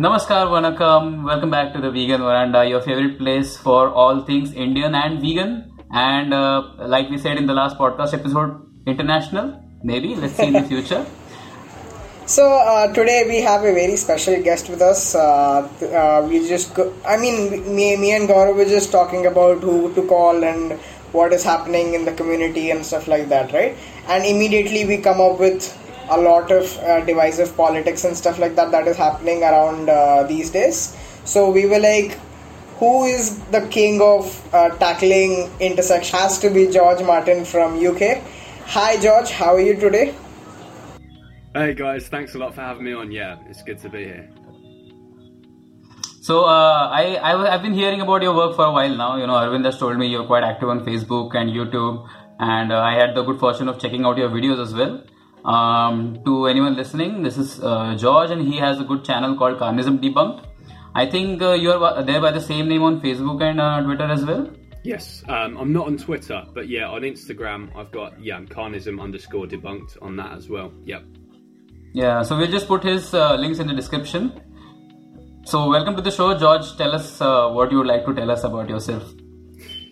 Namaskar, 0.00 0.46
Vanakkam. 0.46 1.24
Welcome 1.24 1.50
back 1.50 1.72
to 1.72 1.80
the 1.80 1.90
Vegan 1.90 2.20
Veranda, 2.20 2.64
your 2.64 2.80
favorite 2.80 3.18
place 3.18 3.56
for 3.56 3.90
all 3.90 4.20
things 4.20 4.52
Indian 4.52 4.94
and 4.94 5.20
vegan. 5.20 5.72
And 5.90 6.32
uh, 6.32 6.62
like 6.78 7.10
we 7.10 7.18
said 7.18 7.36
in 7.36 7.46
the 7.46 7.52
last 7.52 7.76
podcast 7.76 8.14
episode, 8.14 8.64
international. 8.86 9.60
Maybe. 9.82 10.14
Let's 10.14 10.34
see 10.34 10.46
in 10.46 10.52
the 10.52 10.62
future. 10.62 11.04
So 12.26 12.44
uh, 12.46 12.92
today 12.92 13.24
we 13.26 13.40
have 13.40 13.62
a 13.62 13.72
very 13.72 13.96
special 13.96 14.40
guest 14.42 14.68
with 14.68 14.82
us. 14.82 15.14
Uh, 15.14 15.66
uh, 15.82 16.28
we 16.28 16.46
just, 16.46 16.74
go, 16.74 16.92
I 17.06 17.16
mean, 17.16 17.74
me, 17.74 17.96
me 17.96 18.14
and 18.14 18.28
Gaurav 18.28 18.54
were 18.54 18.66
just 18.66 18.92
talking 18.92 19.24
about 19.24 19.60
who 19.62 19.94
to 19.94 20.06
call 20.06 20.44
and 20.44 20.72
what 21.12 21.32
is 21.32 21.42
happening 21.42 21.94
in 21.94 22.04
the 22.04 22.12
community 22.12 22.70
and 22.70 22.84
stuff 22.84 23.08
like 23.08 23.30
that, 23.30 23.54
right? 23.54 23.74
And 24.08 24.26
immediately 24.26 24.84
we 24.84 24.98
come 24.98 25.22
up 25.22 25.40
with 25.40 25.74
a 26.10 26.18
lot 26.18 26.50
of 26.50 26.76
uh, 26.78 27.04
divisive 27.04 27.56
politics 27.56 28.04
and 28.04 28.16
stuff 28.16 28.38
like 28.38 28.54
that 28.56 28.70
that 28.70 28.86
is 28.86 28.96
happening 28.96 29.42
around 29.42 29.88
uh, 29.88 30.22
these 30.24 30.50
days. 30.50 30.96
So 31.24 31.50
we 31.50 31.66
were 31.66 31.78
like, 31.78 32.18
who 32.78 33.04
is 33.04 33.38
the 33.46 33.66
king 33.68 34.00
of 34.00 34.54
uh, 34.54 34.70
tackling 34.76 35.50
intersection? 35.60 36.18
Has 36.18 36.38
to 36.38 36.50
be 36.50 36.70
George 36.70 37.02
Martin 37.02 37.44
from 37.44 37.84
UK. 37.84 38.22
Hi 38.66 38.96
George, 39.00 39.30
how 39.30 39.54
are 39.54 39.60
you 39.60 39.74
today? 39.74 40.14
Hey 41.54 41.74
guys, 41.74 42.08
thanks 42.08 42.34
a 42.34 42.38
lot 42.38 42.54
for 42.54 42.60
having 42.60 42.84
me 42.84 42.92
on. 42.92 43.10
Yeah, 43.10 43.38
it's 43.48 43.62
good 43.62 43.78
to 43.80 43.88
be 43.88 44.04
here. 44.04 44.30
So 46.20 46.44
uh, 46.44 46.90
I, 46.92 47.18
I 47.22 47.50
have 47.52 47.62
been 47.62 47.72
hearing 47.72 48.02
about 48.02 48.22
your 48.22 48.34
work 48.34 48.54
for 48.54 48.66
a 48.66 48.72
while 48.72 48.94
now. 48.94 49.16
You 49.16 49.26
know, 49.26 49.32
Aravind 49.32 49.64
has 49.64 49.78
told 49.78 49.96
me 49.96 50.08
you're 50.08 50.26
quite 50.26 50.44
active 50.44 50.68
on 50.68 50.84
Facebook 50.84 51.34
and 51.34 51.50
YouTube, 51.50 52.06
and 52.38 52.70
uh, 52.70 52.80
I 52.80 52.94
had 52.94 53.14
the 53.14 53.22
good 53.22 53.40
fortune 53.40 53.66
of 53.68 53.78
checking 53.80 54.04
out 54.04 54.18
your 54.18 54.28
videos 54.28 54.62
as 54.62 54.74
well. 54.74 55.02
Um, 55.48 56.22
to 56.26 56.46
anyone 56.46 56.76
listening, 56.76 57.22
this 57.22 57.38
is 57.38 57.58
uh, 57.62 57.94
George, 57.96 58.30
and 58.30 58.46
he 58.46 58.58
has 58.58 58.80
a 58.80 58.84
good 58.84 59.02
channel 59.02 59.34
called 59.34 59.58
Carnism 59.58 59.98
Debunked. 59.98 60.44
I 60.94 61.06
think 61.06 61.40
uh, 61.40 61.52
you 61.52 61.72
are 61.72 62.02
there 62.02 62.20
by 62.20 62.32
the 62.32 62.40
same 62.40 62.68
name 62.68 62.82
on 62.82 63.00
Facebook 63.00 63.42
and 63.42 63.58
uh, 63.58 63.80
Twitter 63.82 64.04
as 64.04 64.26
well. 64.26 64.50
Yes, 64.84 65.22
um, 65.26 65.56
I'm 65.56 65.72
not 65.72 65.86
on 65.86 65.96
Twitter, 65.96 66.44
but 66.52 66.68
yeah, 66.68 66.88
on 66.88 67.00
Instagram, 67.00 67.74
I've 67.74 67.90
got 67.90 68.22
yeah, 68.22 68.40
Carnism 68.40 69.00
underscore 69.00 69.46
debunked 69.46 69.96
on 70.02 70.16
that 70.16 70.32
as 70.32 70.50
well. 70.50 70.70
Yep. 70.84 71.04
Yeah, 71.94 72.22
so 72.22 72.36
we'll 72.36 72.50
just 72.50 72.68
put 72.68 72.84
his 72.84 73.14
uh, 73.14 73.36
links 73.36 73.58
in 73.58 73.68
the 73.68 73.74
description. 73.74 74.42
So, 75.44 75.70
welcome 75.70 75.96
to 75.96 76.02
the 76.02 76.10
show, 76.10 76.36
George. 76.38 76.76
Tell 76.76 76.94
us 76.94 77.22
uh, 77.22 77.48
what 77.48 77.72
you 77.72 77.78
would 77.78 77.86
like 77.86 78.04
to 78.04 78.14
tell 78.14 78.30
us 78.30 78.44
about 78.44 78.68
yourself. 78.68 79.02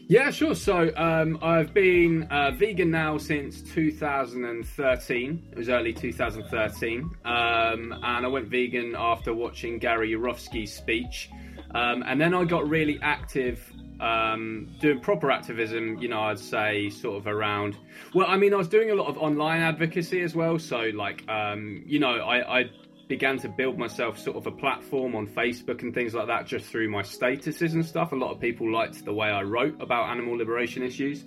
Yeah, 0.08 0.30
sure. 0.30 0.54
So, 0.54 0.92
um, 0.96 1.36
I've 1.42 1.74
been 1.74 2.28
uh, 2.30 2.52
vegan 2.52 2.92
now 2.92 3.18
since 3.18 3.60
2013. 3.60 5.48
It 5.50 5.58
was 5.58 5.68
early 5.68 5.92
2013. 5.92 7.10
Um, 7.24 7.92
and 7.92 8.24
I 8.24 8.28
went 8.28 8.46
vegan 8.46 8.94
after 8.96 9.34
watching 9.34 9.80
Gary 9.80 10.12
Yourofsky's 10.12 10.72
speech. 10.72 11.28
Um, 11.74 12.04
and 12.06 12.20
then 12.20 12.34
I 12.34 12.44
got 12.44 12.68
really 12.68 13.00
active 13.02 13.72
um, 13.98 14.68
doing 14.80 15.00
proper 15.00 15.32
activism, 15.32 15.98
you 15.98 16.06
know, 16.06 16.20
I'd 16.20 16.38
say 16.38 16.88
sort 16.88 17.16
of 17.16 17.26
around. 17.26 17.76
Well, 18.14 18.26
I 18.28 18.36
mean, 18.36 18.54
I 18.54 18.58
was 18.58 18.68
doing 18.68 18.92
a 18.92 18.94
lot 18.94 19.08
of 19.08 19.18
online 19.18 19.60
advocacy 19.60 20.20
as 20.22 20.36
well. 20.36 20.60
So, 20.60 20.90
like, 20.94 21.28
um, 21.28 21.82
you 21.84 21.98
know, 21.98 22.18
I, 22.18 22.60
I 22.60 22.70
began 23.08 23.38
to 23.38 23.48
build 23.48 23.78
myself 23.78 24.18
sort 24.18 24.36
of 24.36 24.46
a 24.46 24.50
platform 24.50 25.14
on 25.14 25.26
Facebook 25.26 25.82
and 25.82 25.94
things 25.94 26.14
like 26.14 26.26
that 26.26 26.46
just 26.46 26.66
through 26.66 26.90
my 26.90 27.02
statuses 27.02 27.74
and 27.74 27.84
stuff. 27.84 28.12
A 28.12 28.16
lot 28.16 28.32
of 28.32 28.40
people 28.40 28.72
liked 28.72 29.04
the 29.04 29.12
way 29.12 29.28
I 29.28 29.42
wrote 29.42 29.80
about 29.80 30.10
animal 30.10 30.36
liberation 30.36 30.82
issues. 30.82 31.24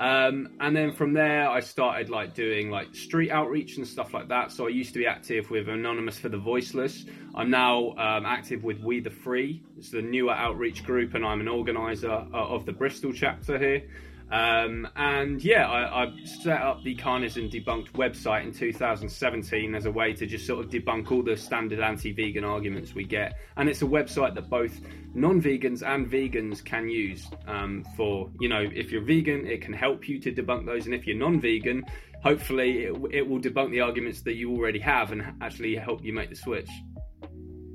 Um, 0.00 0.48
and 0.60 0.74
then 0.74 0.92
from 0.92 1.12
there, 1.12 1.48
I 1.48 1.60
started 1.60 2.08
like 2.08 2.34
doing 2.34 2.70
like 2.70 2.94
street 2.94 3.30
outreach 3.30 3.76
and 3.76 3.86
stuff 3.86 4.14
like 4.14 4.28
that. 4.28 4.50
So 4.50 4.66
I 4.66 4.70
used 4.70 4.94
to 4.94 4.98
be 4.98 5.06
active 5.06 5.50
with 5.50 5.68
Anonymous 5.68 6.18
for 6.18 6.30
the 6.30 6.38
Voiceless. 6.38 7.04
I'm 7.34 7.50
now 7.50 7.90
um, 7.90 8.24
active 8.24 8.64
with 8.64 8.80
We 8.80 9.00
the 9.00 9.10
Free. 9.10 9.62
It's 9.76 9.90
the 9.90 10.00
newer 10.00 10.32
outreach 10.32 10.84
group, 10.84 11.14
and 11.14 11.24
I'm 11.24 11.42
an 11.42 11.48
organizer 11.48 12.10
uh, 12.10 12.26
of 12.32 12.64
the 12.64 12.72
Bristol 12.72 13.12
chapter 13.12 13.58
here. 13.58 13.82
Um, 14.30 14.86
and 14.94 15.42
yeah, 15.42 15.68
I, 15.68 16.04
I, 16.04 16.12
set 16.24 16.62
up 16.62 16.84
the 16.84 16.94
Carnism 16.94 17.50
Debunked 17.50 17.90
website 17.94 18.44
in 18.44 18.52
2017 18.52 19.74
as 19.74 19.86
a 19.86 19.90
way 19.90 20.12
to 20.12 20.24
just 20.24 20.46
sort 20.46 20.64
of 20.64 20.70
debunk 20.70 21.10
all 21.10 21.24
the 21.24 21.36
standard 21.36 21.80
anti 21.80 22.12
vegan 22.12 22.44
arguments 22.44 22.94
we 22.94 23.02
get. 23.02 23.38
And 23.56 23.68
it's 23.68 23.82
a 23.82 23.86
website 23.86 24.36
that 24.36 24.48
both 24.48 24.80
non 25.14 25.42
vegans 25.42 25.82
and 25.82 26.08
vegans 26.08 26.64
can 26.64 26.88
use 26.88 27.28
um, 27.48 27.84
for, 27.96 28.30
you 28.38 28.48
know, 28.48 28.64
if 28.72 28.92
you're 28.92 29.02
vegan, 29.02 29.48
it 29.48 29.62
can 29.62 29.72
help 29.72 30.08
you 30.08 30.20
to 30.20 30.30
debunk 30.30 30.64
those. 30.64 30.86
And 30.86 30.94
if 30.94 31.08
you're 31.08 31.16
non 31.16 31.40
vegan, 31.40 31.84
hopefully 32.22 32.84
it, 32.84 32.96
it 33.10 33.28
will 33.28 33.40
debunk 33.40 33.72
the 33.72 33.80
arguments 33.80 34.22
that 34.22 34.34
you 34.34 34.52
already 34.52 34.78
have 34.78 35.10
and 35.10 35.24
actually 35.40 35.74
help 35.74 36.04
you 36.04 36.12
make 36.12 36.30
the 36.30 36.36
switch. 36.36 36.70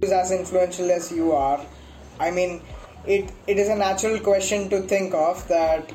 As 0.03 0.31
influential 0.31 0.89
as 0.89 1.11
you 1.11 1.33
are, 1.33 1.65
I 2.17 2.31
mean, 2.31 2.61
it, 3.05 3.29
it 3.45 3.57
is 3.57 3.67
a 3.67 3.75
natural 3.75 4.19
question 4.19 4.69
to 4.69 4.83
think 4.83 5.13
of 5.13 5.45
that 5.49 5.91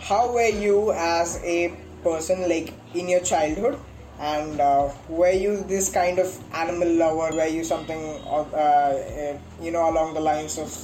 how 0.00 0.32
were 0.32 0.48
you 0.48 0.92
as 0.92 1.40
a 1.44 1.74
person 2.02 2.48
like 2.48 2.72
in 2.94 3.08
your 3.08 3.20
childhood? 3.20 3.78
And 4.20 4.60
uh, 4.60 4.90
were 5.08 5.30
you 5.30 5.62
this 5.64 5.90
kind 5.90 6.18
of 6.18 6.36
animal 6.52 6.88
lover? 6.88 7.36
Were 7.36 7.46
you 7.46 7.62
something 7.62 8.20
uh, 8.26 8.42
uh, 8.42 9.38
you 9.62 9.70
know 9.70 9.88
along 9.88 10.14
the 10.14 10.20
lines 10.20 10.58
of 10.58 10.74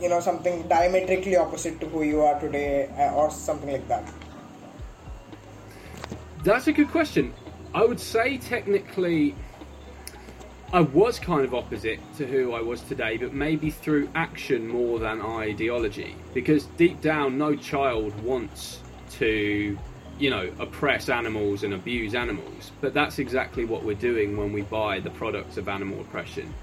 you 0.00 0.08
know 0.08 0.20
something 0.20 0.68
diametrically 0.68 1.36
opposite 1.36 1.80
to 1.80 1.86
who 1.88 2.02
you 2.02 2.20
are 2.20 2.38
today 2.40 2.90
uh, 2.98 3.14
or 3.14 3.30
something 3.30 3.70
like 3.70 3.88
that? 3.88 4.04
That's 6.44 6.66
a 6.66 6.72
good 6.72 6.90
question. 6.90 7.32
I 7.74 7.84
would 7.84 8.00
say 8.00 8.36
technically 8.36 9.34
I 10.72 10.80
was 10.80 11.18
kind 11.18 11.44
of 11.44 11.52
opposite 11.54 12.00
to 12.16 12.26
who 12.26 12.54
I 12.54 12.62
was 12.62 12.80
today, 12.80 13.18
but 13.18 13.34
maybe 13.34 13.70
through 13.70 14.08
action 14.14 14.66
more 14.66 14.98
than 14.98 15.20
ideology. 15.20 16.16
Because 16.32 16.64
deep 16.78 17.02
down, 17.02 17.36
no 17.36 17.54
child 17.54 18.18
wants 18.22 18.80
to, 19.18 19.78
you 20.18 20.30
know, 20.30 20.50
oppress 20.58 21.10
animals 21.10 21.62
and 21.62 21.74
abuse 21.74 22.14
animals. 22.14 22.70
But 22.80 22.94
that's 22.94 23.18
exactly 23.18 23.66
what 23.66 23.82
we're 23.82 23.96
doing 23.96 24.38
when 24.38 24.54
we 24.54 24.62
buy 24.62 25.00
the 25.00 25.10
products 25.10 25.58
of 25.58 25.68
animal 25.68 26.00
oppression. 26.00 26.54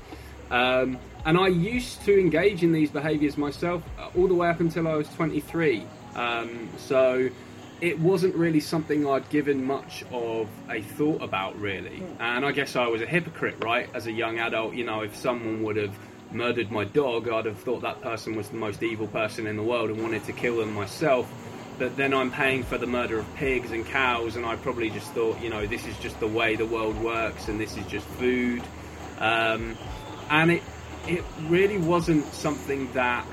Um, 0.49 0.97
and 1.23 1.37
I 1.37 1.49
used 1.49 2.01
to 2.05 2.19
engage 2.19 2.63
in 2.63 2.71
these 2.71 2.89
behaviours 2.89 3.37
myself 3.37 3.83
all 4.17 4.27
the 4.27 4.33
way 4.33 4.49
up 4.49 4.59
until 4.59 4.87
I 4.87 4.95
was 4.95 5.07
23. 5.09 5.83
Um, 6.15 6.69
so 6.77 7.29
it 7.81 7.99
wasn't 7.99 8.35
really 8.35 8.59
something 8.59 9.07
I'd 9.07 9.29
given 9.29 9.63
much 9.63 10.03
of 10.11 10.49
a 10.69 10.81
thought 10.81 11.21
about, 11.21 11.59
really. 11.59 12.03
And 12.19 12.45
I 12.45 12.51
guess 12.51 12.75
I 12.75 12.87
was 12.87 13.01
a 13.01 13.05
hypocrite, 13.05 13.63
right? 13.63 13.89
As 13.93 14.07
a 14.07 14.11
young 14.11 14.39
adult, 14.39 14.73
you 14.73 14.83
know, 14.83 15.01
if 15.01 15.15
someone 15.15 15.63
would 15.63 15.77
have 15.77 15.97
murdered 16.31 16.71
my 16.71 16.83
dog, 16.83 17.29
I'd 17.29 17.45
have 17.45 17.59
thought 17.59 17.81
that 17.81 18.01
person 18.01 18.35
was 18.35 18.49
the 18.49 18.57
most 18.57 18.83
evil 18.83 19.07
person 19.07 19.47
in 19.47 19.55
the 19.55 19.63
world 19.63 19.89
and 19.89 20.01
wanted 20.01 20.25
to 20.25 20.33
kill 20.33 20.57
them 20.57 20.73
myself. 20.73 21.31
But 21.77 21.95
then 21.95 22.13
I'm 22.13 22.31
paying 22.31 22.63
for 22.63 22.77
the 22.77 22.87
murder 22.87 23.19
of 23.19 23.35
pigs 23.35 23.71
and 23.71 23.85
cows, 23.85 24.35
and 24.35 24.45
I 24.45 24.57
probably 24.57 24.89
just 24.89 25.07
thought, 25.13 25.39
you 25.41 25.49
know, 25.49 25.65
this 25.65 25.87
is 25.87 25.97
just 25.99 26.19
the 26.19 26.27
way 26.27 26.57
the 26.57 26.65
world 26.65 27.01
works, 27.01 27.47
and 27.47 27.59
this 27.59 27.77
is 27.77 27.85
just 27.87 28.05
food. 28.05 28.61
Um, 29.19 29.77
and 30.29 30.51
it 30.51 30.63
it 31.07 31.23
really 31.43 31.77
wasn't 31.77 32.25
something 32.33 32.91
that 32.93 33.25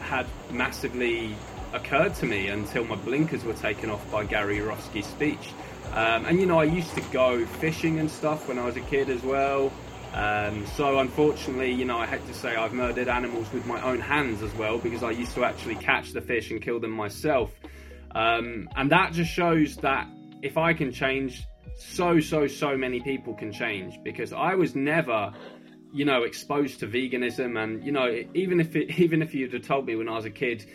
had 0.00 0.26
massively 0.50 1.34
occurred 1.72 2.14
to 2.16 2.26
me 2.26 2.48
until 2.48 2.84
my 2.84 2.96
blinkers 2.96 3.44
were 3.44 3.54
taken 3.54 3.90
off 3.90 4.10
by 4.10 4.24
Gary 4.24 4.58
Yourofsky's 4.58 5.06
speech. 5.06 5.52
Um, 5.92 6.26
and 6.26 6.40
you 6.40 6.46
know, 6.46 6.58
I 6.58 6.64
used 6.64 6.94
to 6.94 7.00
go 7.12 7.44
fishing 7.44 7.98
and 7.98 8.10
stuff 8.10 8.48
when 8.48 8.58
I 8.58 8.64
was 8.64 8.76
a 8.76 8.80
kid 8.80 9.08
as 9.10 9.22
well. 9.22 9.72
Um, 10.12 10.66
so 10.74 10.98
unfortunately, 10.98 11.72
you 11.72 11.84
know, 11.84 11.98
I 11.98 12.06
had 12.06 12.26
to 12.26 12.34
say 12.34 12.56
I've 12.56 12.72
murdered 12.72 13.08
animals 13.08 13.52
with 13.52 13.66
my 13.66 13.80
own 13.82 14.00
hands 14.00 14.42
as 14.42 14.54
well 14.54 14.78
because 14.78 15.02
I 15.02 15.10
used 15.10 15.34
to 15.34 15.44
actually 15.44 15.76
catch 15.76 16.12
the 16.12 16.20
fish 16.20 16.50
and 16.50 16.62
kill 16.62 16.80
them 16.80 16.92
myself. 16.92 17.52
Um, 18.14 18.68
and 18.76 18.90
that 18.90 19.12
just 19.12 19.30
shows 19.30 19.76
that 19.78 20.08
if 20.42 20.56
I 20.56 20.72
can 20.72 20.92
change, 20.92 21.46
so 21.76 22.18
so 22.18 22.46
so 22.46 22.76
many 22.76 23.00
people 23.00 23.34
can 23.34 23.52
change 23.52 24.00
because 24.02 24.32
I 24.32 24.54
was 24.54 24.74
never 24.74 25.32
you 25.92 26.04
know 26.04 26.24
exposed 26.24 26.80
to 26.80 26.86
veganism 26.86 27.62
and 27.62 27.84
you 27.84 27.92
know 27.92 28.24
even 28.34 28.60
if 28.60 28.74
it, 28.74 28.90
even 28.98 29.22
if 29.22 29.34
you'd 29.34 29.52
have 29.52 29.62
told 29.62 29.86
me 29.86 29.94
when 29.94 30.08
I 30.08 30.16
was 30.16 30.24
a 30.24 30.30
kid 30.30 30.66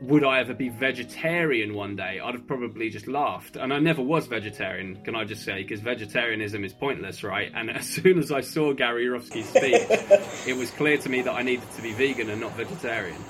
would 0.00 0.24
I 0.24 0.40
ever 0.40 0.54
be 0.54 0.68
vegetarian 0.68 1.74
one 1.74 1.96
day? 1.96 2.20
I'd 2.22 2.34
have 2.34 2.46
probably 2.46 2.90
just 2.90 3.06
laughed. 3.06 3.56
And 3.56 3.72
I 3.72 3.78
never 3.78 4.02
was 4.02 4.26
vegetarian, 4.26 5.02
can 5.04 5.14
I 5.14 5.24
just 5.24 5.44
say, 5.44 5.62
because 5.62 5.80
vegetarianism 5.80 6.64
is 6.64 6.72
pointless, 6.72 7.22
right? 7.22 7.50
And 7.54 7.70
as 7.78 7.86
soon 7.86 8.18
as 8.18 8.32
I 8.32 8.40
saw 8.40 8.72
Gary 8.72 9.06
Yourofsky 9.06 9.44
speak, 9.44 10.46
it 10.48 10.56
was 10.56 10.70
clear 10.70 10.98
to 10.98 11.08
me 11.08 11.22
that 11.22 11.32
I 11.32 11.42
needed 11.42 11.70
to 11.72 11.82
be 11.82 11.92
vegan 11.92 12.30
and 12.30 12.40
not 12.40 12.56
vegetarian. 12.56 13.22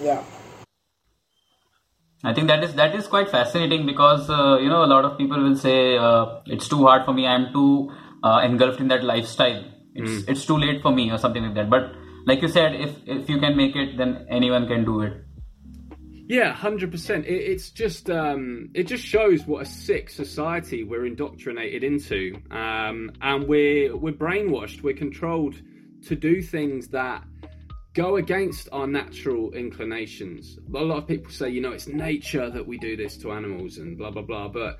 Yeah. 0.00 0.22
I 2.22 2.32
think 2.32 2.48
that 2.48 2.64
is 2.64 2.72
that 2.76 2.94
is 2.94 3.06
quite 3.06 3.28
fascinating 3.28 3.84
because 3.84 4.30
uh, 4.30 4.56
you 4.58 4.70
know 4.70 4.82
a 4.82 4.88
lot 4.88 5.04
of 5.04 5.18
people 5.18 5.42
will 5.42 5.56
say 5.56 5.98
uh, 5.98 6.40
it's 6.46 6.68
too 6.68 6.86
hard 6.86 7.04
for 7.04 7.12
me. 7.12 7.26
I'm 7.26 7.52
too 7.52 7.92
uh, 8.22 8.40
engulfed 8.42 8.80
in 8.80 8.88
that 8.88 9.04
lifestyle. 9.04 9.62
It's 9.94 10.10
mm. 10.10 10.28
it's 10.28 10.46
too 10.46 10.56
late 10.56 10.80
for 10.80 10.90
me 10.90 11.10
or 11.10 11.18
something 11.18 11.42
like 11.42 11.54
that. 11.56 11.68
But 11.68 11.92
like 12.24 12.40
you 12.40 12.48
said, 12.48 12.76
if 12.76 12.96
if 13.04 13.28
you 13.28 13.38
can 13.40 13.58
make 13.58 13.76
it, 13.76 13.98
then 13.98 14.26
anyone 14.30 14.66
can 14.66 14.86
do 14.86 15.02
it. 15.02 15.12
Yeah, 16.26 16.52
hundred 16.52 16.90
percent. 16.90 17.26
It's 17.26 17.70
just 17.70 18.08
um, 18.08 18.70
it 18.72 18.84
just 18.84 19.04
shows 19.04 19.46
what 19.46 19.62
a 19.62 19.66
sick 19.66 20.08
society 20.08 20.82
we're 20.82 21.04
indoctrinated 21.04 21.84
into, 21.84 22.40
um, 22.50 23.10
and 23.20 23.46
we're 23.46 23.94
we're 23.94 24.14
brainwashed. 24.14 24.82
We're 24.82 24.96
controlled 24.96 25.56
to 26.06 26.16
do 26.16 26.40
things 26.40 26.88
that 26.88 27.24
go 27.94 28.16
against 28.16 28.68
our 28.72 28.86
natural 28.86 29.52
inclinations. 29.52 30.58
A 30.74 30.78
lot 30.78 30.98
of 30.98 31.06
people 31.06 31.30
say, 31.30 31.50
you 31.50 31.60
know, 31.60 31.72
it's 31.72 31.86
nature 31.86 32.50
that 32.50 32.66
we 32.66 32.76
do 32.78 32.96
this 32.96 33.16
to 33.18 33.32
animals 33.32 33.78
and 33.78 33.96
blah, 33.96 34.10
blah, 34.10 34.22
blah. 34.22 34.48
But 34.48 34.78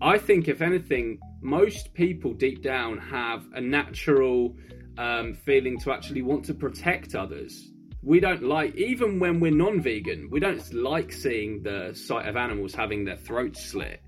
I 0.00 0.16
think, 0.16 0.46
if 0.46 0.62
anything, 0.62 1.18
most 1.40 1.92
people 1.92 2.32
deep 2.32 2.62
down 2.62 2.98
have 2.98 3.44
a 3.54 3.60
natural 3.60 4.56
um, 4.96 5.34
feeling 5.34 5.78
to 5.80 5.92
actually 5.92 6.22
want 6.22 6.44
to 6.46 6.54
protect 6.54 7.14
others. 7.14 7.71
We 8.02 8.20
don't 8.20 8.42
like, 8.42 8.74
even 8.74 9.20
when 9.20 9.38
we're 9.40 9.52
non 9.52 9.80
vegan, 9.80 10.28
we 10.30 10.40
don't 10.40 10.72
like 10.74 11.12
seeing 11.12 11.62
the 11.62 11.92
sight 11.94 12.26
of 12.26 12.36
animals 12.36 12.74
having 12.74 13.04
their 13.04 13.16
throats 13.16 13.64
slit. 13.64 14.00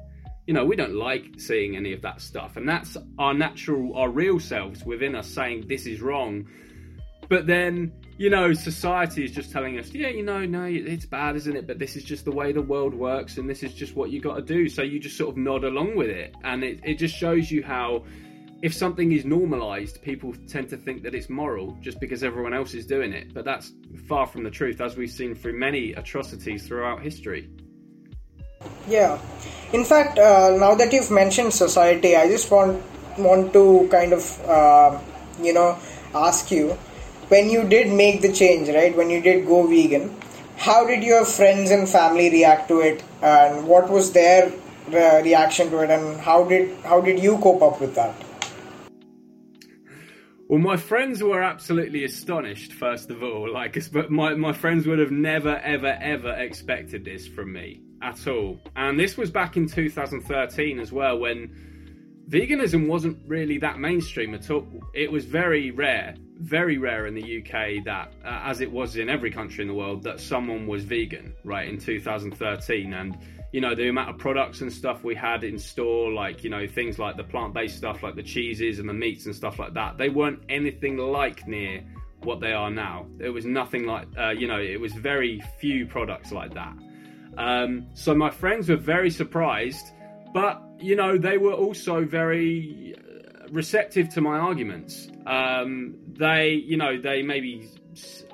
You 0.47 0.55
know, 0.55 0.65
we 0.65 0.77
don't 0.77 0.95
like 0.95 1.39
seeing 1.39 1.77
any 1.77 1.93
of 1.93 2.03
that 2.03 2.21
stuff. 2.21 2.57
And 2.57 2.69
that's 2.69 2.97
our 3.19 3.33
natural, 3.33 3.97
our 3.97 4.11
real 4.11 4.41
selves 4.41 4.85
within 4.85 5.15
us 5.15 5.29
saying 5.29 5.67
this 5.69 5.87
is 5.87 6.03
wrong. 6.03 6.47
But 7.29 7.47
then 7.47 7.93
you 8.17 8.31
know, 8.31 8.53
society 8.53 9.25
is 9.25 9.33
just 9.33 9.51
telling 9.51 9.79
us, 9.79 9.93
yeah, 9.93 10.09
you 10.09 10.23
know, 10.23 10.45
no, 10.47 10.65
it's 10.65 11.07
bad, 11.07 11.35
isn't 11.35 11.57
it? 11.57 11.67
But 11.67 11.79
this 11.81 11.97
is 11.97 12.05
just 12.05 12.25
the 12.25 12.31
way 12.31 12.53
the 12.53 12.63
world 12.63 12.95
works, 12.95 13.39
and 13.39 13.51
this 13.51 13.63
is 13.63 13.75
just 13.75 13.97
what 13.97 14.11
you 14.11 14.21
got 14.21 14.37
to 14.37 14.43
do. 14.43 14.69
So 14.69 14.83
you 14.83 15.01
just 15.01 15.17
sort 15.17 15.31
of 15.31 15.37
nod 15.37 15.65
along 15.65 15.97
with 15.97 16.11
it, 16.11 16.35
and 16.45 16.63
it, 16.63 16.81
it 16.85 16.95
just 16.95 17.17
shows 17.17 17.51
you 17.51 17.65
how, 17.65 18.05
if 18.65 18.73
something 18.73 19.13
is 19.13 19.27
normalized, 19.27 20.01
people 20.01 20.35
tend 20.49 20.71
to 20.71 20.77
think 20.79 21.03
that 21.03 21.15
it's 21.15 21.29
moral 21.29 21.77
just 21.83 22.01
because 22.01 22.25
everyone 22.25 22.55
else 22.55 22.73
is 22.73 22.87
doing 22.87 23.13
it. 23.13 23.35
But 23.35 23.45
that's 23.45 23.73
far 24.09 24.27
from 24.27 24.43
the 24.43 24.51
truth, 24.51 24.81
as 24.81 24.97
we've 24.97 25.11
seen 25.11 25.35
through 25.35 25.59
many 25.59 25.93
atrocities 25.93 26.67
throughout 26.67 27.03
history. 27.03 27.51
Yeah, 28.89 29.21
in 29.75 29.85
fact, 29.85 30.19
uh, 30.19 30.57
now 30.59 30.75
that 30.77 30.95
you've 30.95 31.11
mentioned 31.11 31.53
society, 31.53 32.17
I 32.17 32.27
just 32.27 32.51
want 32.51 32.83
want 33.19 33.53
to 33.53 33.87
kind 33.91 34.15
of, 34.15 34.25
uh, 34.49 34.99
you 35.43 35.53
know, 35.53 35.77
ask 36.15 36.51
you 36.51 36.71
when 37.29 37.51
you 37.51 37.69
did 37.69 37.93
make 37.93 38.23
the 38.23 38.33
change, 38.33 38.71
right? 38.71 38.97
When 38.97 39.11
you 39.11 39.21
did 39.21 39.47
go 39.47 39.67
vegan, 39.67 40.17
how 40.57 40.87
did 40.87 41.03
your 41.03 41.27
friends 41.27 41.71
and 41.71 41.87
family 41.87 42.31
react 42.31 42.69
to 42.69 42.81
it, 42.81 43.05
and 43.21 43.69
what 43.69 43.91
was 43.91 44.13
their 44.13 44.51
uh, 44.91 45.21
reaction 45.23 45.69
to 45.69 45.81
it, 45.81 45.91
and 45.91 46.19
how 46.19 46.45
did 46.45 46.79
how 46.93 47.03
did 47.03 47.19
you 47.23 47.37
cope 47.37 47.61
up 47.61 47.79
with 47.79 47.95
that? 47.97 48.15
Well, 50.49 50.59
my 50.59 50.77
friends 50.77 51.23
were 51.23 51.43
absolutely 51.43 52.05
astonished. 52.05 52.73
First 52.73 53.11
of 53.11 53.23
all, 53.23 53.51
like, 53.51 53.79
but 53.93 54.11
my 54.11 54.35
my 54.35 54.53
friends 54.53 54.87
would 54.87 54.99
have 54.99 55.11
never, 55.11 55.57
ever, 55.59 55.99
ever 56.01 56.33
expected 56.33 57.05
this 57.05 57.27
from 57.27 57.53
me 57.53 57.83
at 58.03 58.27
all. 58.29 58.61
And 58.77 59.01
this 59.01 59.17
was 59.17 59.31
back 59.31 59.57
in 59.57 59.67
2013 59.67 60.79
as 60.79 60.93
well, 60.93 61.19
when 61.19 62.25
veganism 62.29 62.89
wasn't 62.89 63.19
really 63.27 63.59
that 63.59 63.79
mainstream 63.79 64.35
at 64.35 64.51
all. 64.51 64.67
It 64.93 65.11
was 65.11 65.25
very 65.25 65.71
rare 65.71 66.15
very 66.39 66.79
rare 66.79 67.07
in 67.07 67.15
the 67.15 67.39
UK 67.39 67.85
that, 67.85 68.13
uh, 68.25 68.41
as 68.45 68.61
it 68.61 68.71
was 68.71 68.97
in 68.97 69.09
every 69.09 69.31
country 69.31 69.63
in 69.63 69.69
the 69.69 69.75
world, 69.75 70.03
that 70.03 70.21
someone 70.21 70.67
was 70.67 70.85
vegan, 70.85 71.35
right, 71.45 71.69
in 71.69 71.79
2013. 71.79 72.93
And, 72.93 73.17
you 73.55 73.61
know, 73.61 73.73
the 73.73 73.89
amount 73.89 74.11
of 74.11 74.19
products 74.19 74.63
and 74.63 74.73
stuff 74.73 75.05
we 75.05 75.15
had 75.15 75.45
in 75.45 75.61
store, 75.61 76.11
like, 76.11 76.43
you 76.43 76.51
know, 76.51 76.67
things 76.67 76.99
like 76.99 77.17
the 77.17 77.23
plant 77.23 77.55
based 77.55 77.77
stuff, 77.77 78.03
like 78.03 78.17
the 78.17 78.23
cheeses 78.23 78.81
and 78.81 78.89
the 78.89 78.93
meats 78.93 79.27
and 79.27 79.37
stuff 79.37 79.61
like 79.61 79.75
that, 79.75 79.97
they 79.97 80.09
weren't 80.09 80.41
anything 80.49 80.97
like 80.97 81.47
near 81.47 81.81
what 82.25 82.41
they 82.41 82.53
are 82.53 82.69
now. 82.69 83.07
It 83.21 83.29
was 83.29 83.45
nothing 83.45 83.87
like, 83.87 84.09
uh, 84.19 84.31
you 84.31 84.49
know, 84.49 84.59
it 84.59 84.81
was 84.81 84.93
very 84.93 85.41
few 85.61 85.87
products 85.87 86.33
like 86.33 86.53
that. 86.55 86.77
Um, 87.39 87.87
so 87.95 88.13
my 88.13 88.29
friends 88.29 88.69
were 88.69 88.75
very 88.75 89.13
surprised, 89.13 89.87
but, 90.33 90.61
you 90.81 90.97
know, 90.97 91.17
they 91.17 91.39
were 91.39 91.53
also 91.53 92.05
very 92.05 92.97
receptive 93.53 94.09
to 94.15 94.21
my 94.21 94.37
arguments. 94.37 95.07
Um, 95.29 95.95
they, 96.09 96.55
you 96.55 96.77
know, 96.77 97.01
they 97.01 97.23
maybe 97.23 97.71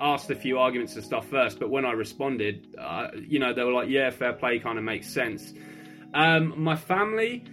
asked 0.00 0.30
a 0.30 0.34
few 0.34 0.58
arguments 0.58 0.94
and 0.96 1.04
stuff 1.04 1.28
first, 1.28 1.58
but 1.58 1.70
when 1.70 1.84
I 1.84 1.92
responded, 1.92 2.74
uh, 2.78 3.08
you 3.14 3.38
know, 3.38 3.52
they 3.52 3.64
were 3.64 3.72
like, 3.72 3.88
"Yeah, 3.88 4.10
fair 4.10 4.32
play, 4.32 4.58
kind 4.58 4.78
of 4.78 4.84
makes 4.84 5.08
sense." 5.08 5.52
Um, 6.14 6.54
my 6.56 6.76
family, 6.76 7.44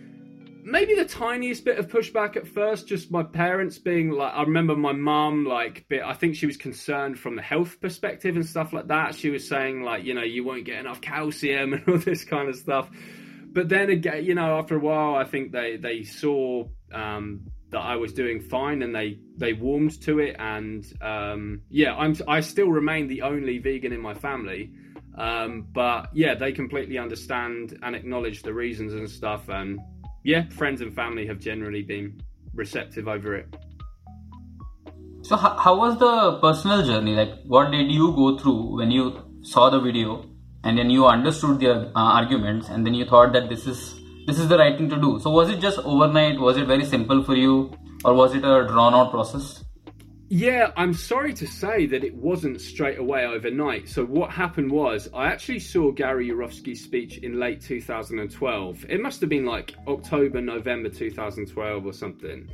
maybe 0.67 0.95
the 0.95 1.05
tiniest 1.05 1.63
bit 1.63 1.79
of 1.79 1.87
pushback 1.87 2.35
at 2.35 2.45
first, 2.45 2.87
just 2.87 3.09
my 3.09 3.23
parents 3.23 3.77
being 3.77 4.11
like, 4.11 4.33
I 4.33 4.41
remember 4.41 4.75
my 4.75 4.91
mum, 4.91 5.45
like, 5.45 5.85
bit, 5.87 6.03
I 6.03 6.13
think 6.13 6.35
she 6.35 6.45
was 6.45 6.57
concerned 6.57 7.17
from 7.17 7.35
the 7.35 7.41
health 7.41 7.79
perspective 7.79 8.35
and 8.35 8.45
stuff 8.45 8.73
like 8.73 8.87
that. 8.87 9.15
She 9.15 9.29
was 9.29 9.47
saying, 9.47 9.83
like, 9.83 10.03
you 10.03 10.13
know, 10.13 10.23
you 10.23 10.43
won't 10.43 10.65
get 10.65 10.79
enough 10.79 10.99
calcium 10.99 11.73
and 11.73 11.87
all 11.87 11.97
this 11.97 12.25
kind 12.25 12.49
of 12.49 12.55
stuff. 12.55 12.89
But 13.45 13.69
then 13.69 13.89
again, 13.89 14.25
you 14.25 14.35
know, 14.35 14.57
after 14.57 14.75
a 14.75 14.79
while, 14.79 15.15
I 15.15 15.23
think 15.23 15.51
they, 15.53 15.77
they 15.77 16.03
saw 16.03 16.67
um, 16.93 17.51
that 17.69 17.79
I 17.79 17.95
was 17.95 18.13
doing 18.13 18.39
fine, 18.39 18.81
and 18.81 18.95
they 18.95 19.19
they 19.37 19.53
warmed 19.53 20.01
to 20.03 20.19
it. 20.19 20.35
And 20.39 20.85
um, 21.01 21.61
yeah, 21.69 21.95
I'm 21.95 22.15
I 22.27 22.39
still 22.41 22.69
remain 22.69 23.07
the 23.07 23.21
only 23.21 23.59
vegan 23.59 23.93
in 23.93 24.01
my 24.01 24.13
family. 24.13 24.71
Um, 25.17 25.67
but 25.73 26.09
yeah, 26.13 26.35
they 26.35 26.51
completely 26.51 26.97
understand 26.97 27.79
and 27.81 27.95
acknowledge 27.95 28.43
the 28.43 28.53
reasons 28.53 28.93
and 28.93 29.09
stuff. 29.09 29.49
And 29.49 29.79
yeah, 30.23 30.47
friends 30.49 30.81
and 30.81 30.93
family 30.93 31.25
have 31.27 31.39
generally 31.39 31.81
been 31.81 32.21
receptive 32.53 33.07
over 33.07 33.35
it. 33.35 33.47
So, 35.23 35.35
how, 35.35 35.57
how 35.57 35.75
was 35.77 35.97
the 35.99 36.39
personal 36.39 36.85
journey? 36.85 37.13
Like, 37.13 37.43
what 37.45 37.71
did 37.71 37.91
you 37.91 38.13
go 38.13 38.37
through 38.37 38.77
when 38.77 38.91
you 38.91 39.23
saw 39.41 39.69
the 39.69 39.79
video 39.79 40.25
and 40.63 40.77
then 40.77 40.89
you 40.89 41.05
understood 41.05 41.59
the 41.59 41.71
uh, 41.71 41.91
arguments 41.95 42.69
and 42.69 42.85
then 42.85 42.93
you 42.93 43.05
thought 43.05 43.33
that 43.33 43.49
this 43.49 43.67
is 43.67 43.99
this 44.27 44.37
is 44.37 44.49
the 44.49 44.57
right 44.57 44.77
thing 44.77 44.89
to 44.89 44.99
do. 44.99 45.19
So 45.21 45.31
was 45.31 45.49
it 45.49 45.59
just 45.59 45.79
overnight? 45.79 46.37
Was 46.39 46.57
it 46.57 46.67
very 46.67 46.83
simple 46.83 47.23
for 47.23 47.35
you, 47.35 47.73
or 48.03 48.13
was 48.13 48.35
it 48.35 48.43
a 48.43 48.67
drawn 48.67 48.93
out 48.93 49.09
process? 49.09 49.63
Yeah, 50.29 50.71
I'm 50.75 50.93
sorry 50.93 51.33
to 51.35 51.47
say 51.47 51.85
that 51.85 52.03
it 52.03 52.13
wasn't 52.13 52.59
straight 52.59 52.99
away 52.99 53.25
overnight. 53.25 53.87
So 53.87 54.03
what 54.03 54.29
happened 54.29 54.69
was 54.69 55.07
I 55.13 55.27
actually 55.27 55.59
saw 55.59 55.93
Gary 55.93 56.27
Yourofsky's 56.27 56.83
speech 56.83 57.19
in 57.19 57.39
late 57.39 57.61
2012. 57.61 58.85
It 58.89 59.01
must 59.01 59.21
have 59.21 59.29
been 59.29 59.45
like 59.45 59.73
October, 59.87 60.41
November 60.41 60.89
2012 60.89 61.85
or 61.85 61.93
something. 61.93 62.49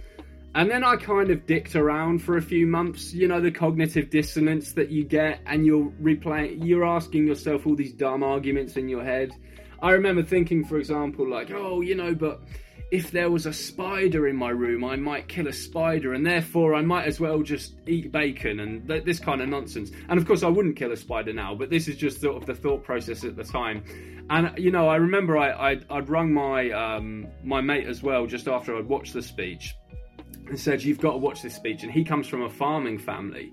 And 0.54 0.70
then 0.70 0.84
I 0.84 0.98
kind 0.98 1.32
of 1.32 1.48
dicked 1.48 1.76
around 1.76 2.20
for 2.20 2.38
a 2.38 2.42
few 2.44 2.68
months, 2.68 3.12
you 3.12 3.28
know, 3.28 3.42
the 3.42 3.50
cognitive 3.50 4.12
dissonance 4.12 4.74
that 4.74 4.92
you 4.92 5.04
get, 5.04 5.40
and 5.48 5.66
you're 5.66 5.90
replaying, 6.00 6.64
you're 6.64 6.86
asking 6.86 7.26
yourself 7.26 7.66
all 7.66 7.76
these 7.76 7.94
dumb 7.94 8.22
arguments 8.22 8.78
in 8.78 8.88
your 8.88 9.04
head. 9.04 9.32
I 9.84 9.92
remember 9.92 10.24
thinking, 10.24 10.64
for 10.64 10.78
example, 10.78 11.30
like, 11.30 11.52
oh, 11.52 11.82
you 11.82 11.94
know, 11.94 12.16
but 12.16 12.42
if 12.90 13.12
there 13.12 13.30
was 13.30 13.46
a 13.46 13.52
spider 13.52 14.30
in 14.30 14.36
my 14.38 14.50
room, 14.50 14.86
I 14.86 14.96
might 14.96 15.28
kill 15.28 15.48
a 15.50 15.52
spider, 15.52 16.14
and 16.14 16.26
therefore 16.26 16.74
I 16.74 16.82
might 16.82 17.06
as 17.06 17.20
well 17.20 17.42
just 17.42 17.74
eat 17.86 18.10
bacon 18.10 18.62
and 18.62 18.88
th- 18.88 19.04
this 19.04 19.20
kind 19.20 19.42
of 19.42 19.50
nonsense. 19.50 19.92
And 20.08 20.18
of 20.18 20.26
course, 20.26 20.42
I 20.42 20.48
wouldn't 20.48 20.78
kill 20.78 20.94
a 20.94 20.96
spider 20.96 21.34
now, 21.34 21.54
but 21.54 21.70
this 21.70 21.90
is 21.90 21.98
just 21.98 22.22
sort 22.22 22.38
of 22.38 22.46
the 22.46 22.56
thought 22.56 22.86
process 22.86 23.26
at 23.26 23.36
the 23.36 23.44
time. 23.44 23.84
And 24.30 24.58
you 24.58 24.72
know, 24.72 24.88
I 24.88 24.96
remember 24.96 25.38
I, 25.38 25.72
I'd, 25.72 25.86
I'd 25.90 26.08
rung 26.08 26.34
my 26.34 26.72
um, 26.72 27.28
my 27.44 27.60
mate 27.60 27.86
as 27.86 28.02
well 28.02 28.26
just 28.26 28.48
after 28.48 28.78
I'd 28.78 28.88
watched 28.88 29.14
the 29.14 29.22
speech 29.22 29.76
and 30.48 30.58
said, 30.58 30.82
"You've 30.82 31.02
got 31.02 31.12
to 31.12 31.18
watch 31.18 31.42
this 31.42 31.56
speech." 31.56 31.84
And 31.84 31.92
he 31.92 32.06
comes 32.06 32.28
from 32.28 32.44
a 32.44 32.50
farming 32.50 33.00
family. 33.00 33.52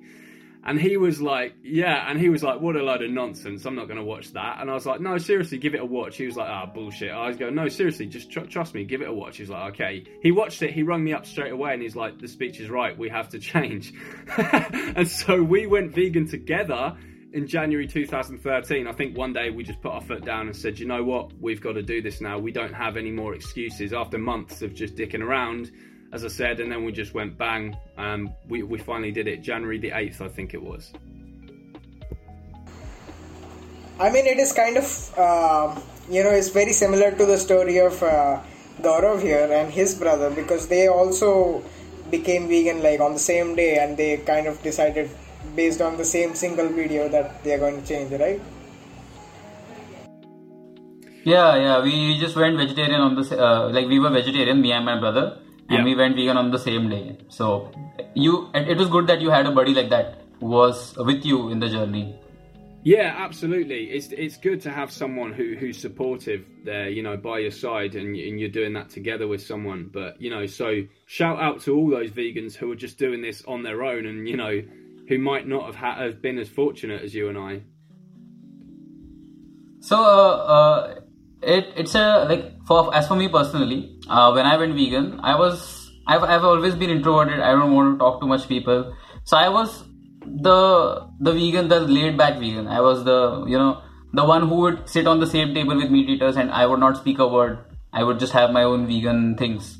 And 0.62 0.78
he 0.78 0.98
was 0.98 1.22
like, 1.22 1.54
yeah, 1.62 2.10
and 2.10 2.20
he 2.20 2.28
was 2.28 2.42
like, 2.42 2.60
what 2.60 2.76
a 2.76 2.82
load 2.82 3.02
of 3.02 3.10
nonsense. 3.10 3.64
I'm 3.64 3.74
not 3.74 3.86
going 3.86 3.98
to 3.98 4.04
watch 4.04 4.32
that. 4.34 4.58
And 4.60 4.70
I 4.70 4.74
was 4.74 4.84
like, 4.84 5.00
no, 5.00 5.16
seriously, 5.16 5.56
give 5.56 5.74
it 5.74 5.80
a 5.80 5.86
watch. 5.86 6.18
He 6.18 6.26
was 6.26 6.36
like, 6.36 6.48
ah, 6.50 6.66
oh, 6.66 6.74
bullshit. 6.74 7.10
I 7.10 7.28
was 7.28 7.38
going, 7.38 7.54
no, 7.54 7.68
seriously, 7.68 8.06
just 8.06 8.30
tr- 8.30 8.40
trust 8.40 8.74
me, 8.74 8.84
give 8.84 9.00
it 9.00 9.08
a 9.08 9.12
watch. 9.12 9.38
He's 9.38 9.48
like, 9.48 9.74
okay. 9.74 10.04
He 10.22 10.32
watched 10.32 10.60
it, 10.62 10.72
he 10.72 10.82
rung 10.82 11.02
me 11.02 11.14
up 11.14 11.24
straight 11.24 11.52
away, 11.52 11.72
and 11.72 11.82
he's 11.82 11.96
like, 11.96 12.18
the 12.18 12.28
speech 12.28 12.60
is 12.60 12.68
right, 12.68 12.96
we 12.96 13.08
have 13.08 13.30
to 13.30 13.38
change. 13.38 13.94
and 14.36 15.08
so 15.08 15.42
we 15.42 15.66
went 15.66 15.94
vegan 15.94 16.28
together 16.28 16.94
in 17.32 17.46
January 17.46 17.86
2013. 17.86 18.86
I 18.86 18.92
think 18.92 19.16
one 19.16 19.32
day 19.32 19.50
we 19.50 19.64
just 19.64 19.80
put 19.80 19.92
our 19.92 20.02
foot 20.02 20.24
down 20.24 20.46
and 20.46 20.56
said, 20.56 20.78
you 20.78 20.86
know 20.86 21.02
what, 21.02 21.32
we've 21.40 21.60
got 21.60 21.72
to 21.72 21.82
do 21.82 22.02
this 22.02 22.20
now. 22.20 22.38
We 22.38 22.52
don't 22.52 22.74
have 22.74 22.98
any 22.98 23.10
more 23.10 23.34
excuses. 23.34 23.92
After 23.92 24.18
months 24.18 24.62
of 24.62 24.74
just 24.74 24.94
dicking 24.94 25.22
around, 25.22 25.70
as 26.12 26.24
I 26.24 26.28
said, 26.28 26.60
and 26.60 26.70
then 26.70 26.84
we 26.84 26.92
just 26.92 27.14
went 27.14 27.38
bang. 27.38 27.76
Um, 27.96 28.34
we, 28.48 28.62
we 28.62 28.78
finally 28.78 29.12
did 29.12 29.28
it 29.28 29.42
January 29.42 29.78
the 29.78 29.90
8th, 29.90 30.20
I 30.20 30.28
think 30.28 30.54
it 30.54 30.62
was. 30.62 30.92
I 33.98 34.10
mean, 34.10 34.26
it 34.26 34.38
is 34.38 34.52
kind 34.52 34.76
of, 34.76 35.18
uh, 35.18 35.78
you 36.10 36.24
know, 36.24 36.30
it's 36.30 36.48
very 36.48 36.72
similar 36.72 37.10
to 37.12 37.26
the 37.26 37.36
story 37.36 37.78
of 37.78 38.02
uh, 38.02 38.40
Gaurav 38.80 39.22
here 39.22 39.52
and 39.52 39.70
his 39.70 39.94
brother 39.94 40.30
because 40.30 40.68
they 40.68 40.88
also 40.88 41.62
became 42.10 42.48
vegan 42.48 42.82
like 42.82 42.98
on 42.98 43.12
the 43.12 43.18
same 43.20 43.54
day 43.54 43.78
and 43.78 43.96
they 43.96 44.16
kind 44.16 44.48
of 44.48 44.60
decided 44.62 45.10
based 45.54 45.80
on 45.80 45.96
the 45.96 46.04
same 46.04 46.34
single 46.34 46.68
video 46.68 47.08
that 47.08 47.44
they 47.44 47.52
are 47.52 47.58
going 47.58 47.80
to 47.80 47.86
change, 47.86 48.10
right? 48.12 48.40
Yeah, 51.22 51.54
yeah. 51.56 51.82
We 51.82 52.18
just 52.18 52.34
went 52.34 52.56
vegetarian 52.56 53.00
on 53.00 53.14
the 53.14 53.38
uh, 53.38 53.68
like 53.70 53.86
we 53.86 54.00
were 54.00 54.08
vegetarian, 54.08 54.60
me 54.60 54.72
and 54.72 54.86
my 54.86 54.98
brother 54.98 55.38
and 55.70 55.78
yeah. 55.78 55.84
we 55.84 55.94
went 55.94 56.16
vegan 56.16 56.36
on 56.36 56.50
the 56.50 56.58
same 56.58 56.88
day. 56.90 57.16
So 57.28 57.72
you, 58.14 58.50
it 58.54 58.76
was 58.76 58.88
good 58.88 59.06
that 59.06 59.20
you 59.20 59.30
had 59.30 59.46
a 59.46 59.52
buddy 59.52 59.72
like 59.72 59.88
that 59.90 60.18
who 60.40 60.46
was 60.46 60.96
with 60.96 61.24
you 61.24 61.50
in 61.50 61.60
the 61.60 61.68
journey. 61.68 62.18
Yeah, 62.82 63.14
absolutely. 63.18 63.84
It's 63.90 64.08
it's 64.10 64.38
good 64.38 64.62
to 64.62 64.70
have 64.70 64.90
someone 64.90 65.32
who 65.32 65.54
who's 65.54 65.78
supportive 65.78 66.46
there, 66.64 66.88
you 66.88 67.02
know, 67.02 67.16
by 67.16 67.40
your 67.40 67.50
side, 67.50 67.94
and 67.94 68.16
and 68.16 68.40
you're 68.40 68.48
doing 68.48 68.72
that 68.72 68.88
together 68.88 69.28
with 69.28 69.42
someone. 69.42 69.90
But 69.92 70.20
you 70.20 70.30
know, 70.30 70.46
so 70.46 70.82
shout 71.04 71.40
out 71.40 71.60
to 71.62 71.76
all 71.76 71.90
those 71.90 72.10
vegans 72.10 72.54
who 72.54 72.72
are 72.72 72.76
just 72.76 72.98
doing 72.98 73.20
this 73.20 73.44
on 73.46 73.62
their 73.62 73.84
own, 73.84 74.06
and 74.06 74.26
you 74.26 74.36
know, 74.36 74.62
who 75.08 75.18
might 75.18 75.46
not 75.46 75.66
have 75.66 75.76
ha- 75.76 76.02
have 76.02 76.22
been 76.22 76.38
as 76.38 76.48
fortunate 76.48 77.02
as 77.02 77.14
you 77.14 77.28
and 77.28 77.36
I. 77.36 77.62
So, 79.80 79.96
uh, 79.96 80.00
uh, 80.00 80.99
it 81.42 81.72
it's 81.76 81.94
a 81.94 82.24
like 82.28 82.64
for 82.66 82.94
as 82.94 83.08
for 83.08 83.16
me 83.16 83.28
personally, 83.28 83.98
uh, 84.08 84.32
when 84.32 84.46
I 84.46 84.56
went 84.56 84.74
vegan, 84.74 85.20
I 85.22 85.36
was 85.36 85.90
I've 86.06 86.22
I've 86.22 86.44
always 86.44 86.74
been 86.74 86.90
introverted. 86.90 87.40
I 87.40 87.52
don't 87.52 87.74
want 87.74 87.94
to 87.94 87.98
talk 87.98 88.20
to 88.20 88.26
much 88.26 88.48
people. 88.48 88.94
So 89.24 89.36
I 89.36 89.48
was 89.48 89.84
the 90.24 91.08
the 91.20 91.32
vegan, 91.32 91.68
the 91.68 91.80
laid 91.80 92.16
back 92.16 92.38
vegan. 92.38 92.66
I 92.66 92.80
was 92.80 93.04
the 93.04 93.44
you 93.46 93.58
know 93.58 93.82
the 94.12 94.24
one 94.24 94.48
who 94.48 94.56
would 94.56 94.88
sit 94.88 95.06
on 95.06 95.20
the 95.20 95.26
same 95.26 95.54
table 95.54 95.76
with 95.76 95.90
meat 95.90 96.08
eaters, 96.08 96.36
and 96.36 96.50
I 96.50 96.66
would 96.66 96.80
not 96.80 96.96
speak 96.96 97.18
a 97.18 97.26
word. 97.26 97.58
I 97.92 98.04
would 98.04 98.18
just 98.18 98.32
have 98.32 98.50
my 98.50 98.62
own 98.64 98.86
vegan 98.86 99.36
things. 99.36 99.78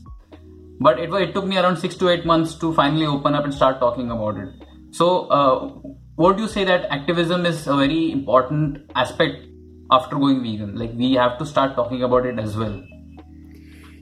But 0.81 0.99
it 0.99 1.13
it 1.13 1.35
took 1.35 1.45
me 1.45 1.59
around 1.59 1.77
six 1.77 1.95
to 1.97 2.09
eight 2.09 2.25
months 2.25 2.55
to 2.57 2.73
finally 2.73 3.07
open 3.07 3.35
up 3.35 3.45
and 3.45 3.53
start 3.53 3.81
talking 3.81 4.11
about 4.11 4.39
it. 4.39 4.49
So, 4.93 5.27
uh, 5.27 5.93
would 6.17 6.39
you 6.39 6.49
say 6.49 6.65
that 6.65 6.87
activism 6.91 7.47
is 7.47 7.67
a 7.67 7.77
very 7.77 8.11
important 8.11 8.91
aspect 8.95 9.50
after 9.91 10.17
going 10.17 10.43
vegan? 10.43 10.77
Like 10.77 10.93
we 10.95 11.15
have 11.15 11.39
to 11.39 11.47
start 11.47 11.75
talking 11.75 12.03
about 12.03 12.27
it 12.27 12.39
as 12.39 12.57
well. 12.57 12.83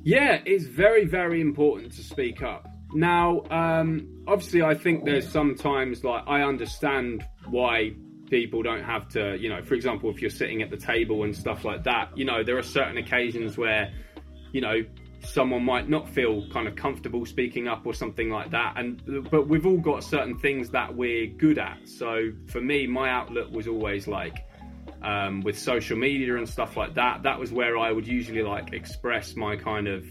Yeah, 0.03 0.41
it's 0.45 0.65
very 0.65 1.05
very 1.05 1.41
important 1.41 1.93
to 1.93 2.03
speak 2.03 2.43
up. 2.43 2.67
Now, 2.95 3.43
um, 3.51 4.23
obviously, 4.27 4.63
I 4.63 4.75
think 4.75 5.05
there's 5.05 5.29
sometimes 5.29 6.05
like 6.05 6.25
I 6.27 6.43
understand 6.43 7.25
why 7.47 7.93
people 8.31 8.63
don't 8.63 8.85
have 8.85 9.09
to, 9.09 9.37
you 9.39 9.49
know, 9.49 9.63
for 9.63 9.75
example, 9.75 10.11
if 10.11 10.21
you're 10.21 10.31
sitting 10.31 10.63
at 10.63 10.71
the 10.71 10.77
table 10.77 11.25
and 11.25 11.37
stuff 11.37 11.65
like 11.65 11.85
that, 11.85 12.17
you 12.17 12.25
know, 12.25 12.43
there 12.43 12.59
are 12.59 12.63
certain 12.63 12.99
occasions 12.99 13.57
where, 13.57 13.93
you 14.53 14.61
know, 14.61 14.83
someone 15.21 15.65
might 15.65 15.89
not 15.89 16.09
feel 16.09 16.49
kind 16.51 16.69
of 16.69 16.77
comfortable 16.77 17.27
speaking 17.27 17.69
up 17.69 17.85
or 17.85 17.93
something 17.93 18.31
like 18.31 18.51
that 18.51 18.75
and 18.77 19.03
but 19.31 19.49
we've 19.49 19.67
all 19.67 19.79
got 19.79 20.05
certain 20.05 20.39
things 20.39 20.71
that 20.71 20.95
we're 20.95 21.27
good 21.27 21.59
at 21.59 21.77
so 21.85 22.31
for 22.47 22.61
me 22.61 22.87
my 22.87 23.11
outlook 23.11 23.51
was 23.51 23.67
always 23.67 24.07
like 24.07 24.47
um, 25.03 25.41
with 25.43 25.59
social 25.59 25.97
media 25.97 26.37
and 26.37 26.49
stuff 26.49 26.77
like 26.77 26.95
that 26.95 27.23
that 27.23 27.39
was 27.39 27.53
where 27.53 27.79
i 27.79 27.91
would 27.91 28.07
usually 28.07 28.43
like 28.43 28.73
express 28.73 29.37
my 29.37 29.57
kind 29.57 29.89
of 29.89 30.05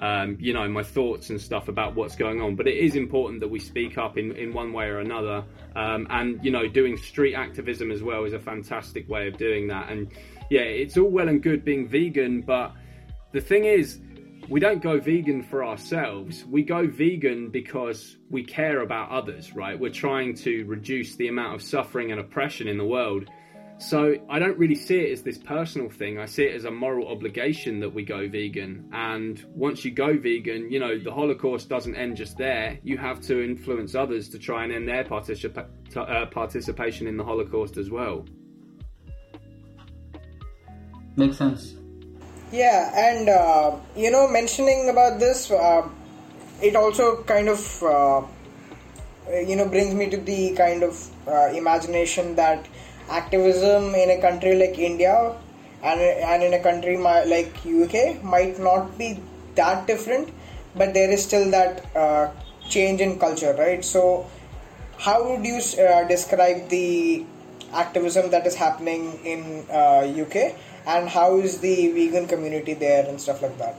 um, 0.00 0.36
you 0.40 0.52
know 0.52 0.68
my 0.68 0.82
thoughts 0.82 1.30
and 1.30 1.40
stuff 1.40 1.68
about 1.68 1.94
what's 1.94 2.16
going 2.16 2.40
on 2.40 2.56
but 2.56 2.66
it 2.66 2.76
is 2.76 2.96
important 2.96 3.40
that 3.40 3.48
we 3.48 3.60
speak 3.60 3.96
up 3.96 4.18
in, 4.18 4.32
in 4.36 4.52
one 4.52 4.72
way 4.72 4.86
or 4.86 4.98
another 4.98 5.44
um, 5.76 6.06
and 6.10 6.44
you 6.44 6.50
know 6.50 6.66
doing 6.66 6.96
street 6.96 7.34
activism 7.34 7.92
as 7.92 8.02
well 8.02 8.24
is 8.24 8.32
a 8.32 8.38
fantastic 8.40 9.08
way 9.08 9.28
of 9.28 9.36
doing 9.38 9.68
that 9.68 9.88
and 9.90 10.10
yeah 10.50 10.62
it's 10.62 10.96
all 10.96 11.08
well 11.08 11.28
and 11.28 11.42
good 11.42 11.64
being 11.64 11.86
vegan 11.88 12.42
but 12.42 12.72
the 13.32 13.40
thing 13.40 13.64
is 13.64 14.00
we 14.48 14.60
don't 14.60 14.82
go 14.82 15.00
vegan 15.00 15.42
for 15.42 15.64
ourselves. 15.64 16.44
We 16.44 16.62
go 16.62 16.86
vegan 16.86 17.48
because 17.48 18.16
we 18.30 18.44
care 18.44 18.80
about 18.80 19.10
others, 19.10 19.54
right? 19.54 19.78
We're 19.78 19.90
trying 19.90 20.34
to 20.36 20.64
reduce 20.64 21.16
the 21.16 21.28
amount 21.28 21.54
of 21.54 21.62
suffering 21.62 22.10
and 22.10 22.20
oppression 22.20 22.68
in 22.68 22.76
the 22.76 22.84
world. 22.84 23.28
So 23.84 24.14
I 24.30 24.38
don't 24.38 24.56
really 24.56 24.76
see 24.76 24.96
it 25.00 25.12
as 25.12 25.22
this 25.22 25.36
personal 25.36 25.90
thing. 25.90 26.18
I 26.18 26.24
see 26.24 26.44
it 26.44 26.54
as 26.54 26.64
a 26.64 26.70
moral 26.70 27.06
obligation 27.08 27.80
that 27.80 27.90
we 27.90 28.02
go 28.02 28.26
vegan. 28.26 28.88
And 28.94 29.44
once 29.54 29.84
you 29.84 29.90
go 29.90 30.16
vegan, 30.16 30.72
you 30.72 30.80
know, 30.80 30.98
the 30.98 31.12
Holocaust 31.12 31.68
doesn't 31.68 31.94
end 31.94 32.16
just 32.16 32.38
there. 32.38 32.78
You 32.82 32.96
have 32.96 33.20
to 33.22 33.44
influence 33.44 33.94
others 33.94 34.30
to 34.30 34.38
try 34.38 34.64
and 34.64 34.72
end 34.72 34.88
their 34.88 35.04
participa- 35.04 35.68
uh, 35.94 36.24
participation 36.26 37.06
in 37.06 37.18
the 37.18 37.24
Holocaust 37.24 37.76
as 37.76 37.90
well. 37.90 38.24
Makes 41.16 41.36
sense. 41.36 41.74
Yeah, 42.52 42.90
and 42.96 43.28
uh, 43.28 43.76
you 43.94 44.10
know, 44.10 44.26
mentioning 44.26 44.88
about 44.88 45.20
this, 45.20 45.50
uh, 45.50 45.86
it 46.62 46.74
also 46.74 47.22
kind 47.24 47.50
of 47.50 47.82
uh, 47.82 48.22
you 49.30 49.56
know 49.56 49.68
brings 49.68 49.94
me 49.94 50.08
to 50.08 50.16
the 50.16 50.54
kind 50.54 50.82
of 50.82 51.10
uh, 51.28 51.50
imagination 51.52 52.34
that 52.36 52.66
activism 53.08 53.94
in 53.94 54.10
a 54.10 54.20
country 54.20 54.56
like 54.56 54.78
India 54.78 55.34
and 55.82 56.00
and 56.00 56.42
in 56.42 56.54
a 56.54 56.62
country 56.62 56.96
like 56.96 57.54
UK 57.66 58.22
might 58.22 58.58
not 58.58 58.96
be 58.98 59.20
that 59.54 59.86
different, 59.86 60.30
but 60.74 60.94
there 60.94 61.10
is 61.10 61.22
still 61.22 61.50
that 61.50 61.84
uh, 61.94 62.30
change 62.68 63.00
in 63.00 63.18
culture, 63.18 63.54
right? 63.58 63.84
So, 63.84 64.26
how 64.98 65.28
would 65.28 65.44
you 65.44 65.60
uh, 65.80 66.04
describe 66.08 66.68
the 66.68 67.24
activism 67.72 68.30
that 68.30 68.46
is 68.46 68.54
happening 68.54 69.18
in 69.24 69.66
UK? 69.70 70.54
and 70.86 71.08
how 71.08 71.38
is 71.38 71.60
the 71.60 71.88
vegan 71.92 72.26
community 72.26 72.74
there 72.74 73.08
and 73.08 73.20
stuff 73.20 73.42
like 73.42 73.56
that? 73.58 73.76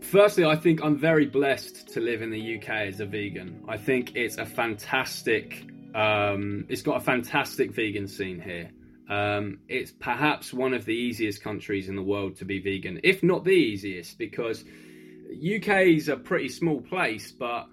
Firstly, 0.00 0.44
I 0.44 0.56
think 0.56 0.82
I'm 0.82 0.96
very 0.96 1.26
blessed 1.26 1.88
to 1.94 2.00
live 2.00 2.22
in 2.22 2.30
the 2.30 2.56
UK 2.56 2.68
as 2.68 3.00
a 3.00 3.06
vegan. 3.06 3.64
I 3.68 3.76
think 3.76 4.14
it's 4.14 4.38
a 4.38 4.46
fantastic, 4.46 5.64
um, 5.96 6.66
it's 6.68 6.82
got 6.82 6.98
a 6.98 7.00
fantastic 7.00 7.72
vegan 7.72 8.06
scene 8.06 8.38
here. 8.38 8.70
Um, 9.08 9.60
it's 9.66 9.92
perhaps 9.92 10.52
one 10.52 10.74
of 10.74 10.84
the 10.84 10.92
easiest 10.92 11.42
countries 11.42 11.88
in 11.88 11.96
the 11.96 12.02
world 12.02 12.36
to 12.36 12.44
be 12.44 12.60
vegan, 12.60 13.00
if 13.02 13.22
not 13.22 13.44
the 13.44 13.52
easiest, 13.52 14.18
because 14.18 14.62
UK 15.32 15.86
is 15.96 16.08
a 16.08 16.16
pretty 16.16 16.50
small 16.50 16.82
place, 16.82 17.32
but 17.32 17.66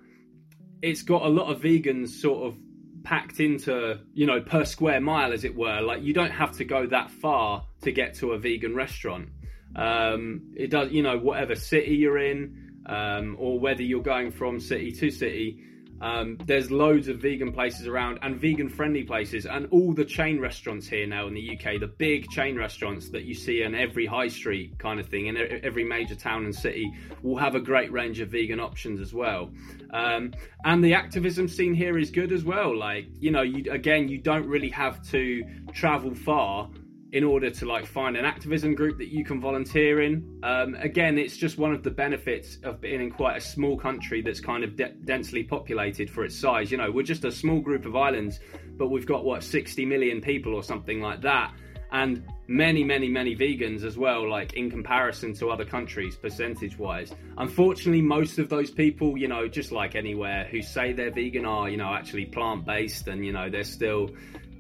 it's 0.81 1.01
got 1.01 1.23
a 1.23 1.27
lot 1.27 1.51
of 1.51 1.61
vegans 1.61 2.09
sort 2.09 2.47
of 2.47 2.57
packed 3.03 3.41
into, 3.41 3.99
you 4.13 4.25
know, 4.25 4.39
per 4.39 4.63
square 4.63 5.01
mile, 5.01 5.33
as 5.33 5.43
it 5.43 5.53
were. 5.53 5.81
Like 5.81 6.01
you 6.01 6.13
don't 6.13 6.31
have 6.31 6.53
to 6.57 6.63
go 6.63 6.87
that 6.87 7.11
far 7.11 7.65
to 7.81 7.91
get 7.91 8.13
to 8.15 8.31
a 8.31 8.39
vegan 8.39 8.73
restaurant. 8.73 9.27
Um, 9.75 10.53
it 10.55 10.69
does, 10.69 10.91
you 10.91 11.03
know, 11.03 11.17
whatever 11.17 11.55
city 11.55 11.95
you're 11.95 12.19
in, 12.19 12.83
um, 12.85 13.35
or 13.37 13.59
whether 13.59 13.81
you're 13.81 14.01
going 14.01 14.31
from 14.31 14.61
city 14.61 14.93
to 14.93 15.11
city, 15.11 15.61
um, 16.01 16.37
there's 16.45 16.69
loads 16.69 17.07
of 17.07 17.19
vegan 17.19 17.51
places 17.51 17.87
around 17.87 18.19
and 18.21 18.39
vegan 18.39 18.69
friendly 18.69 19.03
places, 19.03 19.45
and 19.45 19.67
all 19.71 19.93
the 19.93 20.05
chain 20.05 20.39
restaurants 20.39 20.87
here 20.87 21.07
now 21.07 21.27
in 21.27 21.33
the 21.33 21.51
UK, 21.51 21.79
the 21.79 21.87
big 21.87 22.29
chain 22.29 22.57
restaurants 22.57 23.09
that 23.09 23.23
you 23.23 23.33
see 23.33 23.63
in 23.63 23.73
every 23.75 24.05
high 24.05 24.27
street 24.27 24.77
kind 24.79 24.99
of 24.99 25.07
thing, 25.07 25.27
in 25.27 25.37
every 25.63 25.83
major 25.83 26.15
town 26.15 26.45
and 26.45 26.55
city, 26.55 26.91
will 27.21 27.37
have 27.37 27.55
a 27.55 27.59
great 27.59 27.91
range 27.91 28.19
of 28.19 28.29
vegan 28.29 28.59
options 28.59 28.99
as 28.99 29.13
well. 29.13 29.51
Um, 29.91 30.33
and 30.65 30.83
the 30.83 30.93
activism 30.93 31.47
scene 31.47 31.73
here 31.73 31.97
is 31.97 32.11
good 32.11 32.31
as 32.31 32.43
well. 32.43 32.77
Like, 32.77 33.05
you 33.19 33.31
know, 33.31 33.43
you, 33.43 33.71
again, 33.71 34.09
you 34.09 34.17
don't 34.17 34.47
really 34.47 34.69
have 34.69 35.01
to 35.09 35.43
travel 35.73 36.13
far 36.15 36.69
in 37.13 37.23
order 37.23 37.51
to 37.51 37.67
like 37.67 37.85
find 37.85 38.17
an 38.17 38.25
activism 38.25 38.73
group 38.73 38.97
that 38.97 39.09
you 39.09 39.23
can 39.23 39.39
volunteer 39.39 40.01
in. 40.01 40.39
Um, 40.41 40.73
again, 40.73 41.19
it's 41.19 41.37
just 41.37 41.59
one 41.59 41.71
of 41.71 41.83
the 41.83 41.91
benefits 41.91 42.57
of 42.63 42.81
being 42.81 43.01
in 43.01 43.11
quite 43.11 43.37
a 43.37 43.41
small 43.41 43.77
country 43.77 44.23
that's 44.23 44.39
kind 44.39 44.63
of 44.63 44.75
de- 44.75 44.93
densely 45.05 45.43
populated 45.43 46.09
for 46.09 46.25
its 46.25 46.35
size. 46.35 46.71
You 46.71 46.77
know, 46.77 46.89
we're 46.89 47.03
just 47.03 47.23
a 47.23 47.31
small 47.31 47.59
group 47.59 47.85
of 47.85 47.95
islands, 47.95 48.39
but 48.77 48.87
we've 48.87 49.05
got 49.05 49.23
what 49.23 49.43
60 49.43 49.85
million 49.85 50.21
people 50.21 50.55
or 50.55 50.63
something 50.63 51.01
like 51.01 51.21
that. 51.21 51.53
And 51.91 52.23
many, 52.47 52.83
many, 52.83 53.07
many 53.07 53.35
vegans 53.35 53.83
as 53.83 53.95
well, 53.95 54.27
like 54.27 54.53
in 54.53 54.71
comparison 54.71 55.35
to 55.35 55.51
other 55.51 55.65
countries, 55.65 56.15
percentage 56.15 56.79
wise. 56.79 57.13
Unfortunately, 57.37 58.01
most 58.01 58.39
of 58.39 58.49
those 58.49 58.71
people, 58.71 59.15
you 59.15 59.27
know, 59.27 59.47
just 59.47 59.71
like 59.71 59.93
anywhere, 59.93 60.47
who 60.49 60.63
say 60.63 60.93
they're 60.93 61.11
vegan 61.11 61.45
are, 61.45 61.69
you 61.69 61.77
know, 61.77 61.93
actually 61.93 62.25
plant 62.25 62.65
based 62.65 63.07
and, 63.07 63.23
you 63.23 63.31
know, 63.31 63.51
they're 63.51 63.63
still 63.63 64.09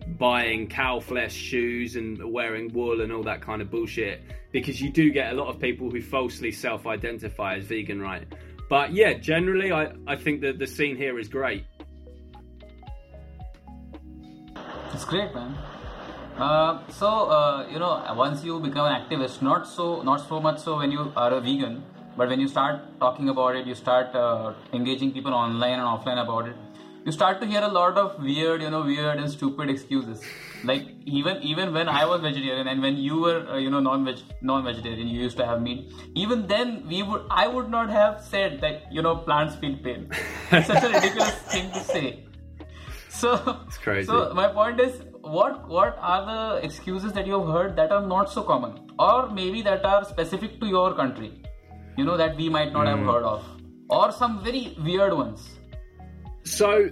buying 0.07 0.67
cow 0.67 0.99
flesh 0.99 1.33
shoes 1.33 1.95
and 1.95 2.31
wearing 2.31 2.71
wool 2.73 3.01
and 3.01 3.11
all 3.11 3.23
that 3.23 3.41
kind 3.41 3.61
of 3.61 3.69
bullshit 3.69 4.21
because 4.51 4.79
you 4.81 4.91
do 4.91 5.11
get 5.11 5.33
a 5.33 5.35
lot 5.35 5.47
of 5.47 5.59
people 5.59 5.89
who 5.89 6.01
falsely 6.01 6.51
self 6.51 6.85
identify 6.85 7.55
as 7.55 7.65
vegan, 7.65 8.01
right? 8.01 8.25
But 8.69 8.93
yeah, 8.93 9.13
generally, 9.13 9.71
I, 9.71 9.93
I 10.07 10.15
think 10.15 10.41
that 10.41 10.59
the 10.59 10.67
scene 10.67 10.95
here 10.95 11.19
is 11.19 11.27
great. 11.27 11.65
It's 14.93 15.05
great, 15.05 15.33
man. 15.33 15.57
Uh, 16.37 16.81
so 16.89 17.07
uh, 17.07 17.67
you 17.69 17.79
know, 17.79 18.03
once 18.15 18.43
you 18.43 18.59
become 18.59 18.85
an 18.87 19.01
activist, 19.01 19.41
not 19.41 19.67
so 19.67 20.01
not 20.01 20.27
so 20.27 20.39
much 20.39 20.59
so 20.59 20.77
when 20.77 20.91
you 20.91 21.11
are 21.15 21.33
a 21.33 21.41
vegan, 21.41 21.83
but 22.17 22.29
when 22.29 22.39
you 22.39 22.47
start 22.47 22.81
talking 22.99 23.29
about 23.29 23.55
it, 23.55 23.67
you 23.67 23.75
start 23.75 24.15
uh, 24.15 24.53
engaging 24.71 25.11
people 25.11 25.33
online 25.33 25.79
and 25.79 25.83
offline 25.83 26.21
about 26.23 26.47
it 26.47 26.55
you 27.05 27.11
start 27.11 27.41
to 27.41 27.47
hear 27.47 27.61
a 27.61 27.67
lot 27.67 27.97
of 27.97 28.21
weird, 28.23 28.61
you 28.61 28.69
know, 28.69 28.81
weird 28.83 29.17
and 29.17 29.29
stupid 29.29 29.69
excuses. 29.69 30.21
Like 30.63 30.83
even 31.05 31.41
even 31.41 31.73
when 31.73 31.89
I 31.89 32.05
was 32.05 32.21
vegetarian 32.21 32.67
and 32.67 32.81
when 32.81 32.95
you 32.95 33.19
were, 33.19 33.45
uh, 33.47 33.57
you 33.57 33.69
know, 33.69 33.79
non-veg 33.79 34.19
non-vegetarian, 34.41 35.07
you 35.07 35.21
used 35.21 35.37
to 35.37 35.45
have 35.45 35.61
meat. 35.61 35.91
Even 36.15 36.47
then, 36.47 36.85
we 36.87 37.03
would 37.03 37.25
I 37.29 37.47
would 37.47 37.69
not 37.69 37.89
have 37.89 38.21
said 38.21 38.61
that 38.61 38.91
you 38.91 39.01
know 39.01 39.15
plants 39.17 39.55
feel 39.55 39.77
pain. 39.87 40.09
It's 40.51 40.67
such 40.67 40.83
a 40.83 40.89
ridiculous 40.89 41.33
thing 41.55 41.71
to 41.71 41.79
say. 41.81 42.25
So 43.09 43.33
it's 43.67 43.77
crazy. 43.77 44.07
So 44.07 44.33
my 44.33 44.47
point 44.47 44.79
is, 44.79 45.01
what 45.21 45.67
what 45.67 45.97
are 45.99 46.21
the 46.25 46.65
excuses 46.65 47.11
that 47.13 47.27
you 47.27 47.39
have 47.39 47.49
heard 47.55 47.75
that 47.75 47.91
are 47.91 48.05
not 48.05 48.31
so 48.31 48.43
common, 48.43 48.77
or 48.97 49.29
maybe 49.29 49.61
that 49.63 49.83
are 49.85 50.05
specific 50.05 50.61
to 50.61 50.67
your 50.67 50.93
country? 50.93 51.33
You 51.97 52.05
know 52.05 52.15
that 52.23 52.37
we 52.37 52.47
might 52.47 52.71
not 52.71 52.87
mm. 52.87 52.95
have 52.95 53.05
heard 53.05 53.23
of, 53.23 53.43
or 53.89 54.11
some 54.13 54.41
very 54.43 54.77
weird 54.89 55.13
ones 55.13 55.51
so 56.43 56.89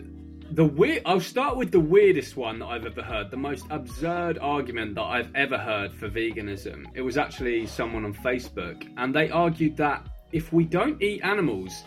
the 0.51 0.65
weird. 0.65 1.01
I'll 1.05 1.20
start 1.20 1.58
with 1.58 1.72
the 1.72 1.79
weirdest 1.79 2.36
one 2.36 2.60
that 2.60 2.65
I've 2.65 2.86
ever 2.86 3.01
heard. 3.01 3.31
The 3.31 3.38
most 3.38 3.65
absurd 3.70 4.38
argument 4.39 4.96
that 4.96 5.03
I've 5.03 5.34
ever 5.36 5.58
heard 5.58 5.93
for 5.93 6.10
veganism. 6.10 6.86
It 6.93 7.01
was 7.01 7.17
actually 7.17 7.65
someone 7.67 8.05
on 8.05 8.13
Facebook, 8.13 8.88
and 8.98 9.15
they 9.15 9.29
argued 9.29 9.77
that 9.77 10.08
if 10.31 10.51
we 10.51 10.65
don't 10.65 11.01
eat 11.01 11.22
animals, 11.24 11.84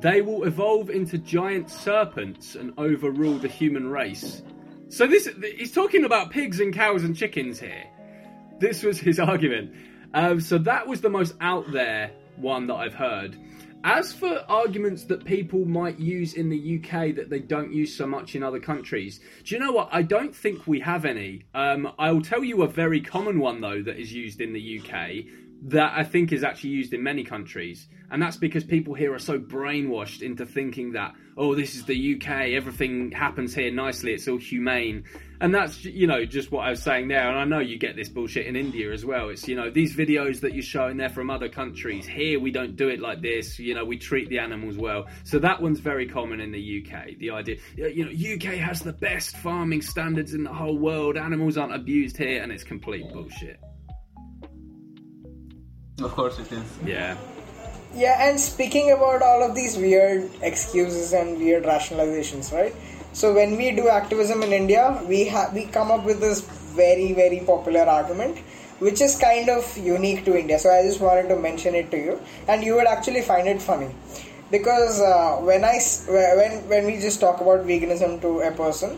they 0.00 0.22
will 0.22 0.44
evolve 0.44 0.90
into 0.90 1.18
giant 1.18 1.70
serpents 1.70 2.54
and 2.54 2.72
overrule 2.78 3.38
the 3.38 3.48
human 3.48 3.88
race. 3.88 4.42
So 4.88 5.06
this 5.06 5.28
he's 5.56 5.72
talking 5.72 6.04
about 6.04 6.30
pigs 6.30 6.60
and 6.60 6.72
cows 6.72 7.04
and 7.04 7.16
chickens 7.16 7.58
here. 7.60 7.84
This 8.58 8.82
was 8.82 8.98
his 8.98 9.18
argument. 9.20 9.74
Um, 10.14 10.40
so 10.40 10.58
that 10.58 10.86
was 10.86 11.00
the 11.00 11.10
most 11.10 11.34
out 11.40 11.70
there 11.72 12.12
one 12.36 12.66
that 12.68 12.74
I've 12.74 12.94
heard. 12.94 13.36
As 13.90 14.12
for 14.12 14.44
arguments 14.50 15.04
that 15.04 15.24
people 15.24 15.64
might 15.64 15.98
use 15.98 16.34
in 16.34 16.50
the 16.50 16.78
UK 16.78 17.14
that 17.16 17.30
they 17.30 17.38
don't 17.38 17.72
use 17.72 17.96
so 17.96 18.06
much 18.06 18.34
in 18.34 18.42
other 18.42 18.60
countries, 18.60 19.18
do 19.44 19.54
you 19.54 19.58
know 19.58 19.72
what? 19.72 19.88
I 19.90 20.02
don't 20.02 20.36
think 20.36 20.66
we 20.66 20.78
have 20.80 21.06
any. 21.06 21.44
Um, 21.54 21.90
I'll 21.98 22.20
tell 22.20 22.44
you 22.44 22.64
a 22.64 22.68
very 22.68 23.00
common 23.00 23.40
one 23.40 23.62
though 23.62 23.80
that 23.82 23.98
is 23.98 24.12
used 24.12 24.42
in 24.42 24.52
the 24.52 24.78
UK 24.78 25.24
that 25.68 25.94
I 25.96 26.04
think 26.04 26.32
is 26.32 26.44
actually 26.44 26.70
used 26.70 26.92
in 26.92 27.02
many 27.02 27.24
countries. 27.24 27.88
And 28.10 28.22
that's 28.22 28.36
because 28.36 28.62
people 28.62 28.92
here 28.92 29.14
are 29.14 29.18
so 29.18 29.38
brainwashed 29.38 30.20
into 30.20 30.44
thinking 30.44 30.92
that, 30.92 31.14
oh, 31.38 31.54
this 31.54 31.74
is 31.74 31.86
the 31.86 32.16
UK, 32.16 32.50
everything 32.50 33.10
happens 33.12 33.54
here 33.54 33.70
nicely, 33.72 34.12
it's 34.12 34.28
all 34.28 34.36
humane. 34.36 35.04
And 35.40 35.54
that's, 35.54 35.84
you 35.84 36.08
know, 36.08 36.24
just 36.24 36.50
what 36.50 36.66
I 36.66 36.70
was 36.70 36.82
saying 36.82 37.08
there. 37.08 37.28
And 37.28 37.38
I 37.38 37.44
know 37.44 37.60
you 37.60 37.78
get 37.78 37.94
this 37.94 38.08
bullshit 38.08 38.46
in 38.46 38.56
India 38.56 38.92
as 38.92 39.04
well. 39.04 39.28
It's, 39.28 39.46
you 39.46 39.54
know, 39.54 39.70
these 39.70 39.94
videos 39.94 40.40
that 40.40 40.52
you're 40.52 40.64
showing 40.64 40.96
there 40.96 41.08
from 41.08 41.30
other 41.30 41.48
countries. 41.48 42.06
Here, 42.06 42.40
we 42.40 42.50
don't 42.50 42.74
do 42.74 42.88
it 42.88 42.98
like 43.00 43.22
this. 43.22 43.58
You 43.58 43.74
know, 43.74 43.84
we 43.84 43.98
treat 43.98 44.28
the 44.30 44.40
animals 44.40 44.76
well. 44.76 45.06
So 45.22 45.38
that 45.38 45.62
one's 45.62 45.78
very 45.78 46.08
common 46.08 46.40
in 46.40 46.50
the 46.50 46.84
UK. 46.84 47.18
The 47.18 47.30
idea, 47.30 47.56
you 47.76 48.04
know, 48.04 48.10
UK 48.10 48.54
has 48.54 48.80
the 48.80 48.92
best 48.92 49.36
farming 49.36 49.82
standards 49.82 50.34
in 50.34 50.42
the 50.42 50.52
whole 50.52 50.76
world. 50.76 51.16
Animals 51.16 51.56
aren't 51.56 51.74
abused 51.74 52.16
here. 52.16 52.42
And 52.42 52.50
it's 52.50 52.64
complete 52.64 53.08
bullshit. 53.12 53.60
Of 56.02 56.12
course 56.12 56.38
it 56.40 56.50
is. 56.50 56.78
Yeah. 56.84 57.16
Yeah, 57.94 58.28
and 58.28 58.38
speaking 58.38 58.90
about 58.90 59.22
all 59.22 59.42
of 59.42 59.54
these 59.54 59.76
weird 59.76 60.30
excuses 60.42 61.12
and 61.12 61.38
weird 61.38 61.64
rationalizations, 61.64 62.52
right? 62.52 62.74
So 63.18 63.34
when 63.34 63.56
we 63.56 63.72
do 63.72 63.88
activism 63.88 64.42
in 64.44 64.52
India, 64.52 65.02
we 65.08 65.24
have 65.24 65.52
we 65.52 65.64
come 65.76 65.90
up 65.90 66.04
with 66.04 66.20
this 66.20 66.40
very 66.80 67.12
very 67.14 67.40
popular 67.46 67.80
argument, 67.80 68.38
which 68.78 69.00
is 69.06 69.16
kind 69.18 69.48
of 69.54 69.64
unique 69.76 70.24
to 70.26 70.38
India. 70.40 70.58
So 70.64 70.70
I 70.70 70.82
just 70.82 71.00
wanted 71.00 71.26
to 71.30 71.36
mention 71.36 71.74
it 71.74 71.90
to 71.94 71.96
you, 71.96 72.20
and 72.46 72.62
you 72.62 72.76
would 72.76 72.86
actually 72.86 73.22
find 73.22 73.48
it 73.48 73.60
funny, 73.60 73.88
because 74.52 75.00
uh, 75.00 75.38
when 75.48 75.64
I 75.64 75.80
when 76.42 76.52
when 76.74 76.86
we 76.86 76.94
just 77.06 77.18
talk 77.18 77.40
about 77.40 77.66
veganism 77.72 78.20
to 78.20 78.38
a 78.50 78.52
person, 78.52 78.94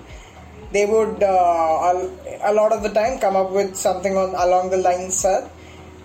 they 0.70 0.84
would 0.84 1.22
uh, 1.22 1.96
a 2.42 2.52
lot 2.52 2.76
of 2.76 2.82
the 2.82 2.92
time 3.00 3.18
come 3.20 3.36
up 3.36 3.50
with 3.52 3.74
something 3.74 4.18
on 4.18 4.34
along 4.48 4.68
the 4.68 4.82
lines 4.88 5.22
that 5.22 5.48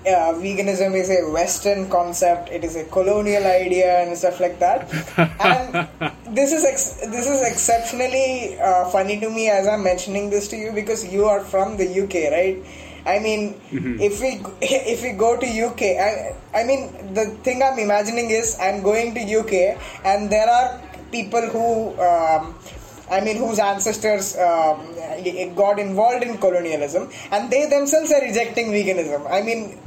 uh, 0.08 0.34
veganism 0.38 0.96
is 0.96 1.10
a 1.10 1.30
Western 1.32 1.90
concept. 1.90 2.50
It 2.50 2.64
is 2.64 2.76
a 2.76 2.86
colonial 2.86 3.46
idea 3.46 4.04
and 4.04 4.18
stuff 4.18 4.40
like 4.40 4.60
that. 4.60 4.88
and 5.40 5.88
this 6.36 6.52
is 6.52 6.64
ex- 6.66 7.02
this 7.08 7.28
is 7.28 7.42
exceptionally 7.52 8.60
uh, 8.60 8.86
funny 8.90 9.20
to 9.20 9.30
me 9.30 9.50
as 9.50 9.68
I'm 9.68 9.84
mentioning 9.84 10.30
this 10.30 10.48
to 10.50 10.58
you 10.58 10.72
because 10.72 11.06
you 11.12 11.26
are 11.26 11.42
from 11.42 11.78
the 11.78 11.88
UK, 11.88 12.32
right? 12.32 12.58
I 13.06 13.20
mean, 13.20 13.62
if 13.72 14.20
we 14.22 14.42
if 14.62 15.04
we 15.04 15.12
go 15.12 15.38
to 15.38 15.46
UK, 15.46 15.82
I, 15.98 16.36
I 16.54 16.64
mean 16.64 17.14
the 17.14 17.38
thing 17.44 17.62
I'm 17.62 17.78
imagining 17.80 18.30
is 18.30 18.58
I'm 18.60 18.82
going 18.82 19.14
to 19.16 19.22
UK 19.22 19.78
and 20.04 20.30
there 20.30 20.50
are 20.50 20.82
people 21.12 21.42
who. 21.42 22.00
Um, 22.02 22.56
I 23.10 23.22
mean, 23.22 23.38
whose 23.38 23.60
ancestors 23.60 24.36
um, 24.38 24.96
got 25.56 25.80
involved 25.80 26.24
in 26.24 26.38
colonialism, 26.38 27.10
and 27.32 27.52
they 27.52 27.68
themselves 27.68 28.12
are 28.12 28.22
rejecting 28.22 28.72
veganism. 28.72 29.30
I 29.30 29.42
mean, 29.42 29.78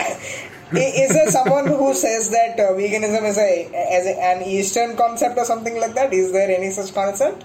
is 0.72 1.10
there 1.10 1.30
someone 1.30 1.66
who 1.66 1.92
says 1.94 2.30
that 2.30 2.60
uh, 2.60 2.72
veganism 2.72 3.28
is 3.28 3.38
a 3.38 3.64
as 3.98 4.06
a, 4.06 4.22
an 4.22 4.42
Eastern 4.42 4.96
concept 4.96 5.36
or 5.36 5.44
something 5.44 5.80
like 5.80 5.94
that? 5.94 6.12
Is 6.12 6.32
there 6.32 6.48
any 6.50 6.70
such 6.70 6.94
concept? 6.94 7.44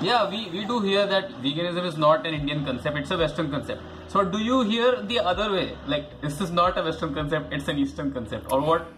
Yeah, 0.00 0.28
we, 0.28 0.50
we 0.50 0.64
do 0.64 0.80
hear 0.80 1.06
that 1.06 1.30
veganism 1.42 1.86
is 1.86 1.96
not 1.96 2.26
an 2.26 2.34
Indian 2.34 2.64
concept, 2.64 2.96
it's 2.96 3.10
a 3.10 3.18
Western 3.18 3.50
concept. 3.50 3.82
So, 4.08 4.24
do 4.24 4.38
you 4.38 4.62
hear 4.62 5.00
the 5.00 5.20
other 5.20 5.52
way? 5.52 5.76
Like, 5.86 6.20
this 6.20 6.40
is 6.40 6.50
not 6.50 6.76
a 6.76 6.82
Western 6.82 7.14
concept, 7.14 7.52
it's 7.52 7.68
an 7.68 7.78
Eastern 7.78 8.12
concept, 8.12 8.50
or 8.52 8.60
what? 8.60 8.88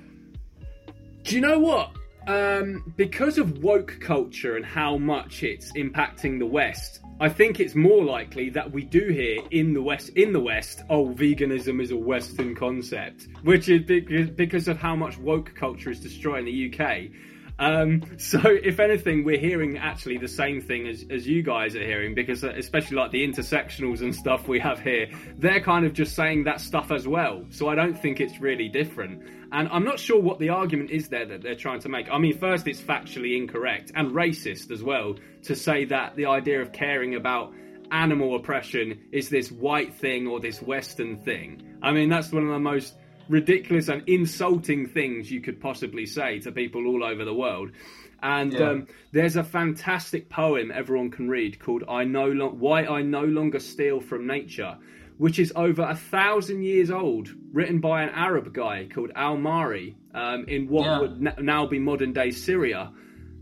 Do 1.24 1.34
you 1.34 1.42
know 1.42 1.58
what? 1.58 1.90
Um, 2.26 2.94
because 2.96 3.36
of 3.36 3.58
woke 3.58 3.98
culture 4.00 4.56
and 4.56 4.64
how 4.64 4.96
much 4.96 5.42
it's 5.42 5.72
impacting 5.72 6.38
the 6.38 6.46
West, 6.46 7.00
I 7.20 7.28
think 7.28 7.60
it's 7.60 7.74
more 7.74 8.02
likely 8.02 8.50
that 8.50 8.72
we 8.72 8.82
do 8.82 9.08
hear 9.08 9.42
in 9.50 9.74
the 9.74 9.82
West, 9.82 10.08
in 10.10 10.32
the 10.32 10.40
West, 10.40 10.82
oh, 10.88 11.08
veganism 11.08 11.82
is 11.82 11.90
a 11.90 11.96
Western 11.96 12.54
concept, 12.54 13.28
which 13.42 13.68
is 13.68 14.30
because 14.30 14.68
of 14.68 14.78
how 14.78 14.96
much 14.96 15.18
woke 15.18 15.54
culture 15.54 15.90
is 15.90 16.00
destroying 16.00 16.46
the 16.46 16.72
UK. 16.72 17.10
Um, 17.58 18.02
so, 18.18 18.40
if 18.44 18.80
anything, 18.80 19.24
we're 19.24 19.38
hearing 19.38 19.78
actually 19.78 20.18
the 20.18 20.28
same 20.28 20.60
thing 20.60 20.88
as, 20.88 21.04
as 21.10 21.26
you 21.26 21.42
guys 21.42 21.76
are 21.76 21.84
hearing, 21.84 22.14
because 22.14 22.42
uh, 22.42 22.52
especially 22.56 22.96
like 22.96 23.12
the 23.12 23.26
intersectionals 23.26 24.00
and 24.00 24.14
stuff 24.14 24.48
we 24.48 24.58
have 24.60 24.80
here, 24.80 25.08
they're 25.38 25.60
kind 25.60 25.86
of 25.86 25.92
just 25.92 26.16
saying 26.16 26.44
that 26.44 26.60
stuff 26.60 26.90
as 26.90 27.06
well. 27.06 27.44
So, 27.50 27.68
I 27.68 27.74
don't 27.74 27.98
think 28.00 28.20
it's 28.20 28.40
really 28.40 28.68
different. 28.68 29.43
And 29.54 29.68
I'm 29.70 29.84
not 29.84 30.00
sure 30.00 30.20
what 30.20 30.40
the 30.40 30.48
argument 30.48 30.90
is 30.90 31.08
there 31.08 31.24
that 31.26 31.42
they're 31.42 31.54
trying 31.54 31.78
to 31.80 31.88
make. 31.88 32.10
I 32.10 32.18
mean, 32.18 32.36
first, 32.36 32.66
it's 32.66 32.80
factually 32.80 33.36
incorrect 33.36 33.92
and 33.94 34.10
racist 34.10 34.72
as 34.72 34.82
well 34.82 35.14
to 35.44 35.54
say 35.54 35.84
that 35.84 36.16
the 36.16 36.26
idea 36.26 36.60
of 36.60 36.72
caring 36.72 37.14
about 37.14 37.54
animal 37.92 38.34
oppression 38.34 38.98
is 39.12 39.28
this 39.28 39.52
white 39.52 39.94
thing 39.94 40.26
or 40.26 40.40
this 40.40 40.60
Western 40.60 41.18
thing. 41.18 41.62
I 41.82 41.92
mean, 41.92 42.08
that's 42.08 42.32
one 42.32 42.42
of 42.42 42.48
the 42.48 42.58
most 42.58 42.96
ridiculous 43.28 43.88
and 43.88 44.02
insulting 44.08 44.86
things 44.88 45.30
you 45.30 45.40
could 45.40 45.60
possibly 45.60 46.04
say 46.04 46.40
to 46.40 46.50
people 46.50 46.88
all 46.88 47.04
over 47.04 47.24
the 47.24 47.34
world. 47.34 47.70
And 48.24 48.52
Yeah. 48.54 48.70
um, 48.70 48.86
there's 49.12 49.36
a 49.36 49.44
fantastic 49.44 50.28
poem 50.30 50.72
everyone 50.74 51.10
can 51.12 51.28
read 51.28 51.60
called 51.60 51.84
"I 51.88 52.02
no 52.02 52.26
Lo- 52.26 52.50
Why 52.58 52.86
I 52.86 53.02
No 53.02 53.22
Longer 53.24 53.60
Steal 53.60 54.00
from 54.00 54.26
Nature," 54.26 54.78
which 55.18 55.38
is 55.38 55.52
over 55.56 55.82
a 55.82 55.94
thousand 55.94 56.62
years 56.62 56.90
old, 56.90 57.28
written 57.52 57.80
by 57.80 58.02
an 58.02 58.10
Arab 58.10 58.52
guy 58.52 58.88
called 58.92 59.10
Al-Ma'arri 59.14 59.94
um, 60.14 60.44
in 60.48 60.68
what 60.68 60.84
Yeah. 60.84 61.00
would 61.00 61.26
n- 61.26 61.44
now 61.44 61.66
be 61.66 61.78
modern 61.78 62.12
day 62.12 62.30
Syria. 62.30 62.92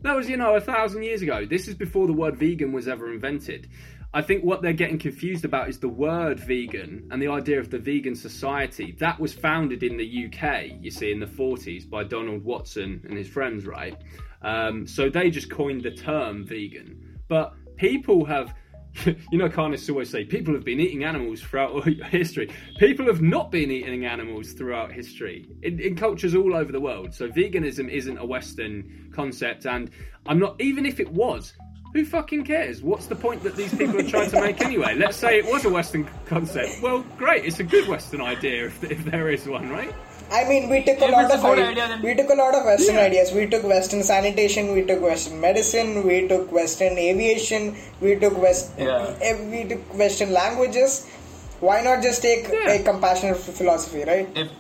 That 0.03 0.17
was, 0.17 0.29
you 0.29 0.37
know, 0.37 0.55
a 0.57 0.61
thousand 0.61 1.05
years 1.05 1.23
ago. 1.23 1.47
This 1.47 1.69
is 1.69 1.75
before 1.75 2.07
the 2.07 2.13
word 2.13 2.37
vegan 2.37 2.73
was 2.73 2.89
ever 2.89 3.13
invented. 3.13 3.69
I 4.15 4.21
think 4.21 4.45
what 4.45 4.61
they're 4.61 4.75
getting 4.75 4.99
confused 4.99 5.45
about 5.47 5.71
is 5.71 5.79
the 5.79 5.89
word 5.89 6.39
vegan 6.41 7.09
and 7.11 7.23
the 7.23 7.29
idea 7.29 7.59
of 7.59 7.71
the 7.71 7.79
vegan 7.79 8.15
society. 8.15 8.95
That 8.99 9.19
was 9.19 9.33
founded 9.33 9.83
in 9.83 9.97
the 9.97 10.27
UK, 10.27 10.73
you 10.83 10.91
see, 10.91 11.11
in 11.13 11.21
the 11.21 11.27
40s 11.27 11.89
by 11.89 12.05
Donald 12.05 12.45
Watson 12.45 13.01
and 13.09 13.17
his 13.17 13.29
friends, 13.29 13.65
right? 13.65 13.97
Um, 14.43 14.87
so 14.87 15.09
they 15.09 15.31
just 15.31 15.51
coined 15.51 15.83
the 15.83 15.93
term 15.93 16.45
vegan. 16.45 17.21
But 17.29 17.55
people 17.77 18.27
have, 18.27 18.53
you 19.07 19.39
know, 19.39 19.49
Carnists 19.49 19.89
always 19.89 20.11
say 20.11 20.25
people 20.25 20.55
have 20.55 20.65
been 20.65 20.81
eating 20.81 21.05
animals 21.05 21.41
throughout 21.41 21.85
history. 21.85 22.51
People 22.79 23.07
have 23.07 23.23
not 23.23 23.51
been 23.51 23.71
eating 23.71 24.05
animals 24.05 24.53
throughout 24.53 24.93
history 24.93 25.49
in, 25.63 25.81
in 25.81 25.97
cultures 25.97 26.35
all 26.35 26.55
over 26.55 26.73
the 26.73 26.81
world. 26.81 27.15
So 27.15 27.29
veganism 27.29 27.89
isn't 27.89 28.19
a 28.19 28.25
Western 28.25 29.11
concept, 29.13 29.67
and 29.67 29.91
I'm 30.27 30.39
not, 30.39 30.61
even 30.61 30.87
if 30.87 31.01
it 31.01 31.11
was, 31.11 31.55
who 31.93 32.05
fucking 32.07 32.45
cares? 32.45 32.83
What's 32.83 33.07
the 33.07 33.17
point 33.17 33.43
that 33.43 33.55
these 33.55 33.75
people 33.75 34.01
are 34.01 34.09
trying 34.09 34.31
to 34.31 34.41
make 34.41 34.61
anyway? 34.63 34.95
Let's 34.95 35.17
say 35.17 35.39
it 35.39 35.45
was 35.45 35.65
a 35.65 35.71
Western 35.71 36.09
concept. 36.25 36.81
Well, 36.83 37.05
great, 37.19 37.45
it's 37.45 37.61
a 37.61 37.65
good 37.65 37.87
Western 37.87 38.23
idea 38.23 38.67
if, 38.67 38.83
if 38.85 39.05
there 39.05 39.29
is 39.29 39.47
one, 39.47 39.69
right? 39.69 39.93
I 40.33 40.45
mean, 40.49 40.69
we 40.71 40.83
took 40.83 41.01
a 41.01 41.07
lot 41.13 41.31
a 41.31 41.35
of 41.35 41.43
good 41.43 41.59
idea, 41.59 42.01
we 42.03 42.15
took 42.15 42.31
a 42.31 42.35
lot 42.35 42.55
of 42.55 42.65
Western 42.65 42.97
Yeah. 42.97 43.09
ideas. 43.09 43.33
We 43.39 43.47
took 43.55 43.65
Western 43.73 44.03
sanitation, 44.03 44.73
we 44.77 44.83
took 44.91 45.03
Western 45.03 45.41
medicine, 45.41 45.91
we 46.07 46.27
took 46.29 46.51
Western 46.51 46.97
aviation, 47.07 47.67
we 48.01 48.15
took 48.23 48.39
West, 48.45 48.71
Yeah. 48.79 49.11
eh, 49.31 49.35
we 49.55 49.65
took 49.73 49.83
Western 50.05 50.33
languages. 50.33 50.97
Why 51.61 51.77
not 51.89 52.03
just 52.07 52.23
take 52.29 52.49
Yeah. 52.53 52.73
a 52.77 52.79
compassionate 52.91 53.45
philosophy, 53.61 54.05
right? 54.13 54.43
If 54.45 54.59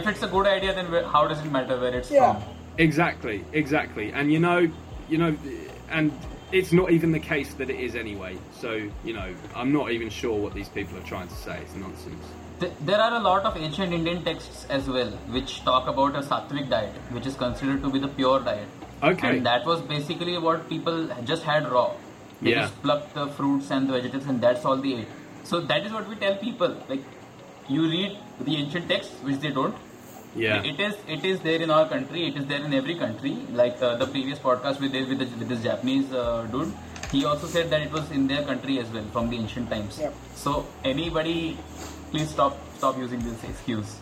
if 0.00 0.06
it's 0.10 0.22
a 0.26 0.28
good 0.34 0.46
idea, 0.50 0.74
then 0.74 0.86
how 1.14 1.22
does 1.30 1.40
it 1.46 1.52
matter 1.54 1.78
where 1.80 1.94
it's 2.00 2.10
Yeah. 2.10 2.32
from? 2.32 2.42
Exactly, 2.88 3.38
exactly. 3.62 4.10
And 4.20 4.32
you 4.34 4.40
know, 4.44 4.58
you 5.14 5.18
know, 5.22 5.30
and 5.90 6.12
it's 6.52 6.72
not 6.72 6.90
even 6.90 7.12
the 7.12 7.18
case 7.20 7.54
that 7.54 7.70
it 7.70 7.80
is 7.80 7.94
anyway. 7.94 8.36
So, 8.60 8.88
you 9.04 9.12
know, 9.14 9.34
I'm 9.56 9.72
not 9.72 9.90
even 9.90 10.10
sure 10.10 10.38
what 10.38 10.54
these 10.54 10.68
people 10.68 10.98
are 10.98 11.02
trying 11.02 11.28
to 11.28 11.34
say. 11.34 11.58
It's 11.62 11.74
nonsense. 11.74 12.24
There 12.80 13.00
are 13.00 13.16
a 13.16 13.20
lot 13.20 13.44
of 13.44 13.56
ancient 13.56 13.92
Indian 13.92 14.22
texts 14.22 14.66
as 14.70 14.88
well 14.88 15.10
which 15.36 15.64
talk 15.64 15.88
about 15.88 16.14
a 16.14 16.20
sattvic 16.20 16.68
diet, 16.70 16.94
which 17.10 17.26
is 17.26 17.34
considered 17.34 17.82
to 17.82 17.90
be 17.90 17.98
the 17.98 18.08
pure 18.08 18.40
diet. 18.40 18.68
Okay. 19.02 19.36
And 19.38 19.46
that 19.46 19.66
was 19.66 19.80
basically 19.80 20.38
what 20.38 20.68
people 20.68 21.08
just 21.24 21.42
had 21.42 21.68
raw. 21.70 21.92
They 22.40 22.50
Yeah. 22.50 22.62
just 22.62 22.80
plucked 22.82 23.14
the 23.14 23.26
fruits 23.38 23.70
and 23.70 23.88
the 23.88 23.94
vegetables 23.94 24.26
and 24.26 24.40
that's 24.40 24.64
all 24.64 24.76
they 24.76 24.94
ate. 25.00 25.08
So 25.44 25.60
that 25.60 25.84
is 25.86 25.92
what 25.92 26.08
we 26.08 26.14
tell 26.16 26.36
people. 26.36 26.76
Like, 26.88 27.02
you 27.68 27.82
read 27.88 28.18
the 28.40 28.56
ancient 28.56 28.88
texts, 28.88 29.14
which 29.22 29.40
they 29.40 29.50
don't, 29.50 29.74
Yeah. 30.34 30.62
It 30.62 30.80
is 30.80 30.96
it 31.06 31.24
is 31.24 31.40
there 31.40 31.60
in 31.60 31.70
our 31.70 31.88
country. 31.88 32.26
It 32.26 32.36
is 32.36 32.46
there 32.46 32.64
in 32.64 32.72
every 32.72 32.94
country. 32.94 33.32
Like 33.52 33.80
uh, 33.82 33.96
the 33.96 34.06
previous 34.06 34.38
podcast 34.38 34.80
we 34.80 34.88
did 34.88 35.08
with 35.08 35.18
the, 35.18 35.26
with 35.38 35.48
this 35.48 35.62
Japanese 35.62 36.12
uh, 36.12 36.46
dude, 36.50 36.72
he 37.10 37.24
also 37.24 37.46
said 37.46 37.70
that 37.70 37.82
it 37.82 37.92
was 37.92 38.10
in 38.10 38.26
their 38.26 38.42
country 38.42 38.78
as 38.78 38.88
well 38.88 39.04
from 39.12 39.30
the 39.30 39.36
ancient 39.36 39.68
times. 39.70 39.98
Yep. 39.98 40.14
So 40.34 40.66
anybody, 40.84 41.58
please 42.10 42.30
stop 42.30 42.56
stop 42.76 42.96
using 42.96 43.22
this 43.22 43.44
excuse. 43.44 44.01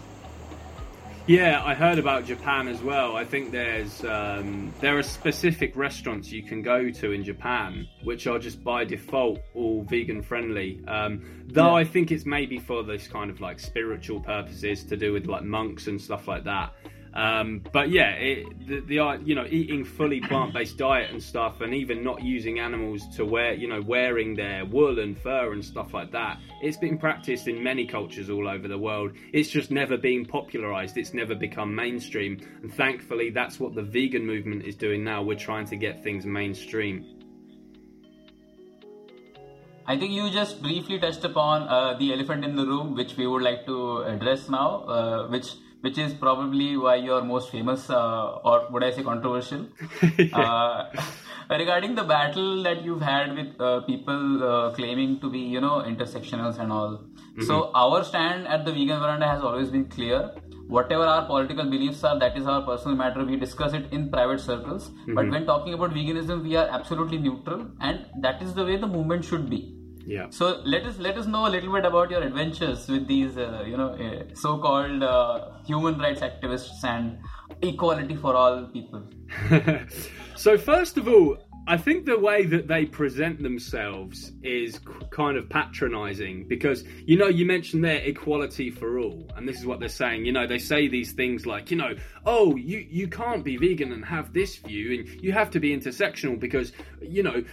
Yeah, 1.31 1.63
I 1.65 1.75
heard 1.75 2.01
about 2.01 2.25
Japan 2.25 2.67
as 2.67 2.83
well. 2.83 3.15
I 3.15 3.25
think 3.25 3.53
there's 3.53 4.03
um, 4.05 4.75
there 4.81 4.99
are 4.99 5.03
specific 5.05 5.77
restaurants 5.77 6.33
you 6.33 6.43
can 6.43 6.61
go 6.61 6.91
to 6.91 7.13
in 7.13 7.23
Japan 7.23 7.87
which 8.03 8.27
are 8.27 8.41
just 8.41 8.65
by 8.65 8.85
default 8.85 9.39
all 9.55 9.85
vegan 9.85 10.23
friendly. 10.23 10.83
Um, 10.89 11.45
though 11.47 11.67
Yeah. 11.69 11.75
I 11.75 11.85
think 11.85 12.11
it's 12.11 12.27
maybe 12.27 12.59
for 12.59 12.83
this 12.83 13.07
kind 13.07 13.31
of 13.31 13.41
like 13.41 13.61
spiritual 13.61 14.19
purposes 14.19 14.83
to 14.83 14.97
do 14.97 15.13
with 15.13 15.27
like 15.27 15.45
monks 15.45 15.87
and 15.87 16.01
stuff 16.01 16.27
like 16.27 16.43
that. 16.43 16.73
Um, 17.13 17.63
but 17.73 17.91
yeah, 17.91 18.13
it, 18.13 18.67
the, 18.69 18.81
the 18.81 19.21
you 19.25 19.35
know 19.35 19.47
eating 19.49 19.85
fully 19.85 20.21
plant 20.21 20.55
based 20.55 20.79
diet 20.79 21.11
and 21.11 21.21
stuff, 21.23 21.61
and 21.61 21.75
even 21.75 22.05
not 22.05 22.23
using 22.23 22.61
animals 22.61 23.03
to 23.17 23.25
wear 23.25 23.53
you 23.53 23.69
know 23.69 23.81
wearing 23.81 24.37
their 24.37 24.65
wool 24.65 25.01
and 25.01 25.19
fur 25.19 25.53
and 25.53 25.65
stuff 25.65 25.93
like 25.93 26.13
that. 26.13 26.39
It's 26.63 26.77
been 26.77 26.99
practiced 26.99 27.49
in 27.49 27.63
many 27.63 27.87
cultures 27.87 28.31
all 28.31 28.49
over 28.49 28.69
the 28.69 28.79
world. 28.79 29.13
It's 29.33 29.51
just 29.51 29.71
never 29.71 29.97
been 29.97 30.25
popularized. 30.25 30.97
It's 30.97 31.13
never 31.13 31.35
become 31.35 31.75
mainstream, 31.75 32.41
and 32.63 32.73
thankfully 32.73 33.31
that's 33.31 33.59
what 33.59 33.75
the 33.75 33.83
vegan 33.83 34.25
movement 34.25 34.65
is 34.65 34.77
doing 34.77 35.03
now. 35.03 35.23
We're 35.23 35.39
trying 35.39 35.67
to 35.67 35.77
get 35.77 36.05
things 36.05 36.25
mainstream. 36.25 37.17
I 39.85 39.99
think 39.99 40.13
you 40.13 40.31
just 40.31 40.63
briefly 40.63 41.01
touched 41.01 41.25
upon 41.25 41.63
uh, 41.63 41.99
the 41.99 42.13
elephant 42.13 42.45
in 42.45 42.55
the 42.55 42.65
room, 42.65 42.95
which 42.95 43.17
we 43.17 43.27
would 43.27 43.43
like 43.43 43.67
to 43.67 44.03
address 44.03 44.49
now, 44.49 44.85
uh, 44.85 45.29
which 45.29 45.55
which 45.81 45.99
is 45.99 46.13
probably 46.15 46.77
why 46.77 46.97
you're 46.97 47.23
most 47.23 47.51
famous, 47.51 47.89
uh, 47.91 48.35
or 48.45 48.69
would 48.71 48.85
I 48.85 48.91
say 48.91 49.03
controversial? 49.03 49.67
uh, 50.33 50.91
regarding 51.51 51.95
the 51.95 52.05
battle 52.05 52.63
that 52.63 52.85
you've 52.85 53.03
had 53.03 53.35
with 53.37 53.61
uh, 53.61 53.81
people 53.81 54.45
uh, 54.45 54.73
claiming 54.75 55.21
to 55.21 55.31
be, 55.31 55.39
you 55.39 55.61
know, 55.61 55.83
intersectionals 55.87 56.59
and 56.59 56.73
all. 56.73 57.05
So 57.47 57.71
our 57.75 58.05
stand 58.05 58.47
at 58.47 58.65
the 58.65 58.73
Vegan 58.73 59.01
Veranda 59.01 59.27
has 59.27 59.43
always 59.43 59.71
been 59.71 59.87
clear. 59.87 60.31
Whatever 60.69 61.05
our 61.05 61.27
political 61.27 61.65
beliefs 61.65 62.05
are, 62.05 62.19
that 62.19 62.37
is 62.37 62.47
our 62.47 62.63
personal 62.63 62.97
matter. 62.97 63.25
We 63.25 63.37
discuss 63.37 63.73
it 63.73 63.93
in 63.93 64.11
private 64.11 64.41
circles. 64.41 64.91
But 65.07 65.31
when 65.31 65.47
talking 65.47 65.75
about 65.75 65.91
veganism, 65.91 66.43
we 66.43 66.55
are 66.57 66.69
absolutely 66.69 67.19
neutral, 67.19 67.67
and 67.81 68.07
that 68.21 68.43
is 68.43 68.55
the 68.55 68.65
way 68.65 68.77
the 68.77 68.87
movement 68.87 69.25
should 69.25 69.49
be. 69.49 69.80
Yeah. 70.11 70.27
So 70.31 70.47
let 70.65 70.87
us 70.87 70.99
let 70.99 71.17
us 71.19 71.27
know 71.33 71.47
a 71.47 71.51
little 71.55 71.73
bit 71.73 71.85
about 71.85 72.11
your 72.11 72.23
adventures 72.29 72.89
with 72.89 73.07
these, 73.07 73.37
uh, 73.39 73.63
you 73.65 73.77
know, 73.77 73.91
uh, 74.07 74.25
so-called 74.35 75.05
uh, 75.05 75.51
human 75.65 76.01
rights 76.01 76.21
activists 76.21 76.83
and 76.83 77.19
equality 77.63 78.17
for 78.17 78.35
all 78.35 78.65
people. 78.73 79.05
so 80.35 80.59
first 80.59 80.99
of 80.99 81.07
all, 81.07 81.37
I 81.67 81.77
think 81.77 82.05
the 82.05 82.19
way 82.19 82.47
that 82.47 82.67
they 82.67 82.85
present 82.85 83.43
themselves 83.43 84.33
is 84.43 84.81
kind 85.11 85.37
of 85.37 85.49
patronizing 85.49 86.49
because 86.49 86.85
you 87.05 87.17
know 87.17 87.29
you 87.29 87.47
mentioned 87.47 87.85
their 87.85 87.99
equality 87.99 88.71
for 88.71 88.99
all 88.99 89.29
and 89.37 89.47
this 89.49 89.59
is 89.59 89.67
what 89.67 89.79
they're 89.79 89.89
saying. 89.89 90.25
You 90.25 90.33
know 90.33 90.47
they 90.47 90.59
say 90.59 90.89
these 90.89 91.13
things 91.13 91.47
like 91.47 91.71
you 91.71 91.77
know 91.77 91.95
oh 92.27 92.57
you 92.57 92.79
you 92.91 93.09
can't 93.09 93.45
be 93.45 93.57
vegan 93.57 93.93
and 93.93 94.05
have 94.05 94.33
this 94.33 94.57
view 94.57 95.01
and 95.01 95.23
you 95.23 95.33
have 95.33 95.51
to 95.51 95.61
be 95.61 95.77
intersectional 95.77 96.41
because 96.41 96.73
you 97.01 97.23
know 97.23 97.45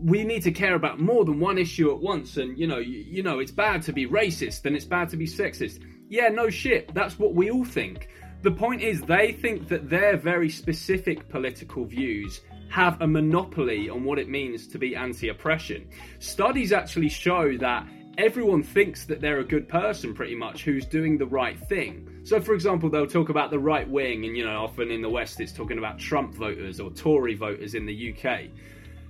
we 0.00 0.24
need 0.24 0.42
to 0.42 0.50
care 0.50 0.74
about 0.74 0.98
more 0.98 1.24
than 1.24 1.38
one 1.38 1.58
issue 1.58 1.92
at 1.92 2.00
once 2.00 2.38
and 2.38 2.58
you 2.58 2.66
know 2.66 2.78
you, 2.78 2.98
you 2.98 3.22
know 3.22 3.38
it's 3.38 3.52
bad 3.52 3.82
to 3.82 3.92
be 3.92 4.06
racist 4.06 4.64
and 4.64 4.74
it's 4.74 4.86
bad 4.86 5.08
to 5.10 5.16
be 5.16 5.26
sexist. 5.26 5.80
Yeah 6.08 6.28
no 6.28 6.50
shit. 6.50 6.92
That's 6.94 7.18
what 7.18 7.34
we 7.34 7.50
all 7.50 7.64
think. 7.64 8.08
The 8.42 8.50
point 8.50 8.82
is, 8.82 9.00
they 9.02 9.30
think 9.30 9.68
that 9.68 9.88
their 9.88 10.16
very 10.16 10.48
specific 10.50 11.28
political 11.28 11.84
views 11.84 12.40
have 12.72 13.02
a 13.02 13.06
monopoly 13.06 13.90
on 13.90 14.02
what 14.02 14.18
it 14.18 14.30
means 14.30 14.66
to 14.66 14.78
be 14.78 14.96
anti 14.96 15.28
oppression. 15.28 15.86
Studies 16.20 16.72
actually 16.72 17.10
show 17.10 17.58
that 17.58 17.86
everyone 18.16 18.62
thinks 18.62 19.04
that 19.04 19.20
they're 19.20 19.40
a 19.40 19.44
good 19.44 19.68
person 19.68 20.14
pretty 20.14 20.34
much 20.34 20.64
who's 20.64 20.86
doing 20.86 21.18
the 21.18 21.26
right 21.26 21.58
thing. 21.68 22.08
So, 22.24 22.40
for 22.40 22.54
example, 22.54 22.88
they'll 22.88 23.06
talk 23.06 23.28
about 23.28 23.50
the 23.50 23.58
right 23.58 23.86
wing, 23.86 24.24
and 24.24 24.34
you 24.34 24.46
know, 24.46 24.64
often 24.64 24.90
in 24.90 25.02
the 25.02 25.10
West 25.10 25.38
it's 25.38 25.52
talking 25.52 25.76
about 25.76 25.98
Trump 25.98 26.34
voters 26.34 26.80
or 26.80 26.90
Tory 26.90 27.34
voters 27.34 27.74
in 27.74 27.84
the 27.84 28.14
UK. 28.14 28.48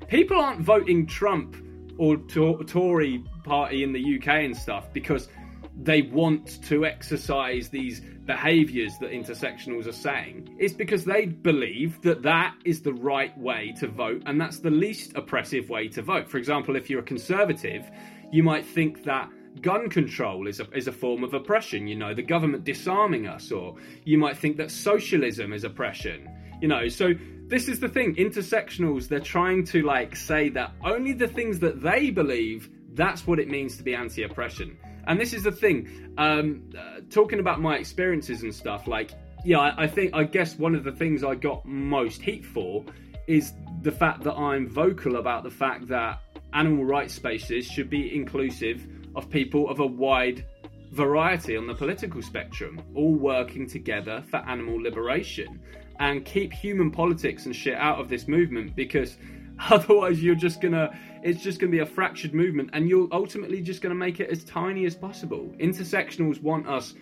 People 0.09 0.41
aren't 0.41 0.61
voting 0.61 1.07
Trump 1.07 1.55
or 1.99 2.17
to- 2.17 2.65
Tory 2.67 3.23
party 3.45 3.85
in 3.85 3.93
the 3.93 4.17
UK 4.17 4.45
and 4.45 4.57
stuff 4.57 4.93
because 4.93 5.29
they 5.77 6.03
want 6.03 6.63
to 6.65 6.85
exercise 6.85 7.69
these 7.69 8.01
behaviors 8.27 8.99
that 8.99 9.11
intersectionals 9.11 9.87
are 9.87 9.93
saying. 9.93 10.55
It's 10.59 10.75
because 10.75 11.05
they 11.05 11.27
believe 11.27 12.01
that 12.03 12.23
that 12.23 12.55
is 12.65 12.83
the 12.83 12.93
right 12.93 13.37
way 13.39 13.75
to 13.81 13.89
vote 13.89 14.23
and 14.27 14.41
that's 14.41 14.59
the 14.59 14.71
least 14.71 15.13
oppressive 15.15 15.71
way 15.71 15.89
to 15.89 16.03
vote. 16.03 16.29
For 16.29 16.39
example, 16.39 16.77
if 16.77 16.91
you're 16.91 17.01
a 17.01 17.05
conservative, 17.05 17.91
you 18.31 18.43
might 18.43 18.67
think 18.67 19.05
that 19.05 19.31
gun 19.61 19.89
control 19.89 20.47
is 20.47 20.61
a, 20.61 20.71
is 20.71 20.89
a 20.89 20.93
form 20.93 21.25
of 21.25 21.35
oppression, 21.35 21.87
you 21.87 21.97
know, 21.97 22.15
the 22.15 22.23
government 22.23 22.65
disarming 22.65 23.27
us, 23.27 23.53
or 23.53 23.77
you 24.05 24.19
might 24.19 24.37
think 24.37 24.57
that 24.57 24.71
socialism 24.71 25.53
is 25.53 25.65
oppression, 25.65 26.29
you 26.61 26.69
know. 26.69 26.89
So 26.89 27.13
this 27.49 27.69
is 27.69 27.81
the 27.81 27.89
thing 27.89 28.15
intersectionals, 28.15 29.09
they're 29.09 29.21
trying 29.21 29.65
to 29.67 29.83
like 29.83 30.17
say 30.17 30.49
that 30.51 30.73
only 30.85 31.13
the 31.13 31.29
things 31.29 31.59
that 31.59 31.83
they 31.83 32.11
believe, 32.11 32.71
that's 32.95 33.27
what 33.27 33.39
it 33.39 33.49
means 33.49 33.77
to 33.77 33.83
be 33.83 33.95
anti 33.95 34.23
oppression. 34.23 34.79
And 35.07 35.21
this 35.21 35.33
is 35.33 35.43
the 35.43 35.53
thing, 35.53 36.15
um, 36.19 36.71
uh, 36.79 37.01
talking 37.11 37.41
about 37.41 37.61
my 37.61 37.77
experiences 37.77 38.43
and 38.43 38.55
stuff, 38.55 38.87
like, 38.87 39.13
yeah, 39.45 39.59
I, 39.59 39.85
I 39.85 39.87
think, 39.87 40.15
I 40.15 40.25
guess 40.25 40.59
one 40.59 40.75
of 40.75 40.85
the 40.85 40.93
things 40.93 41.25
I 41.25 41.35
got 41.35 41.65
most 41.67 42.23
heat 42.23 42.45
for 42.45 42.85
is 43.27 43.53
the 43.83 43.93
fact 43.93 44.23
that 44.25 44.35
I'm 44.35 44.69
vocal 44.69 45.17
about 45.17 45.43
the 45.43 45.51
fact 45.51 45.89
that 45.89 46.21
animal 46.53 46.85
rights 46.85 47.15
spaces 47.15 47.67
should 47.67 47.91
be 47.91 48.15
inclusive 48.15 48.87
of 49.15 49.29
people 49.31 49.69
of 49.69 49.81
a 49.81 49.87
wide 49.87 50.45
variety 50.93 51.57
on 51.57 51.67
the 51.67 51.75
political 51.75 52.23
spectrum, 52.23 52.81
all 52.95 53.15
working 53.15 53.67
together 53.67 54.23
for 54.31 54.37
animal 54.39 54.81
liberation. 54.81 55.61
And 55.99 56.25
keep 56.25 56.53
human 56.53 56.91
politics 56.91 57.47
and 57.47 57.55
shit 57.55 57.77
out 57.77 58.01
of 58.01 58.09
this 58.09 58.27
movement 58.27 58.75
because 58.75 59.17
otherwise 59.71 60.23
you're 60.23 60.35
just 60.35 60.61
gonna 60.61 60.91
it's 61.23 61.43
just 61.43 61.61
gonna 61.61 61.71
be 61.71 61.81
a 61.81 61.87
fractured 61.87 62.35
movement 62.35 62.71
and 62.73 62.89
you're 62.89 63.09
ultimately 63.13 63.61
just 63.61 63.81
gonna 63.81 63.95
make 63.95 64.21
it 64.21 64.31
as 64.31 64.45
tiny 64.45 64.87
as 64.87 64.95
possible 64.95 65.55
intersectionals 65.59 66.41
want 66.43 66.67
us 66.69 66.95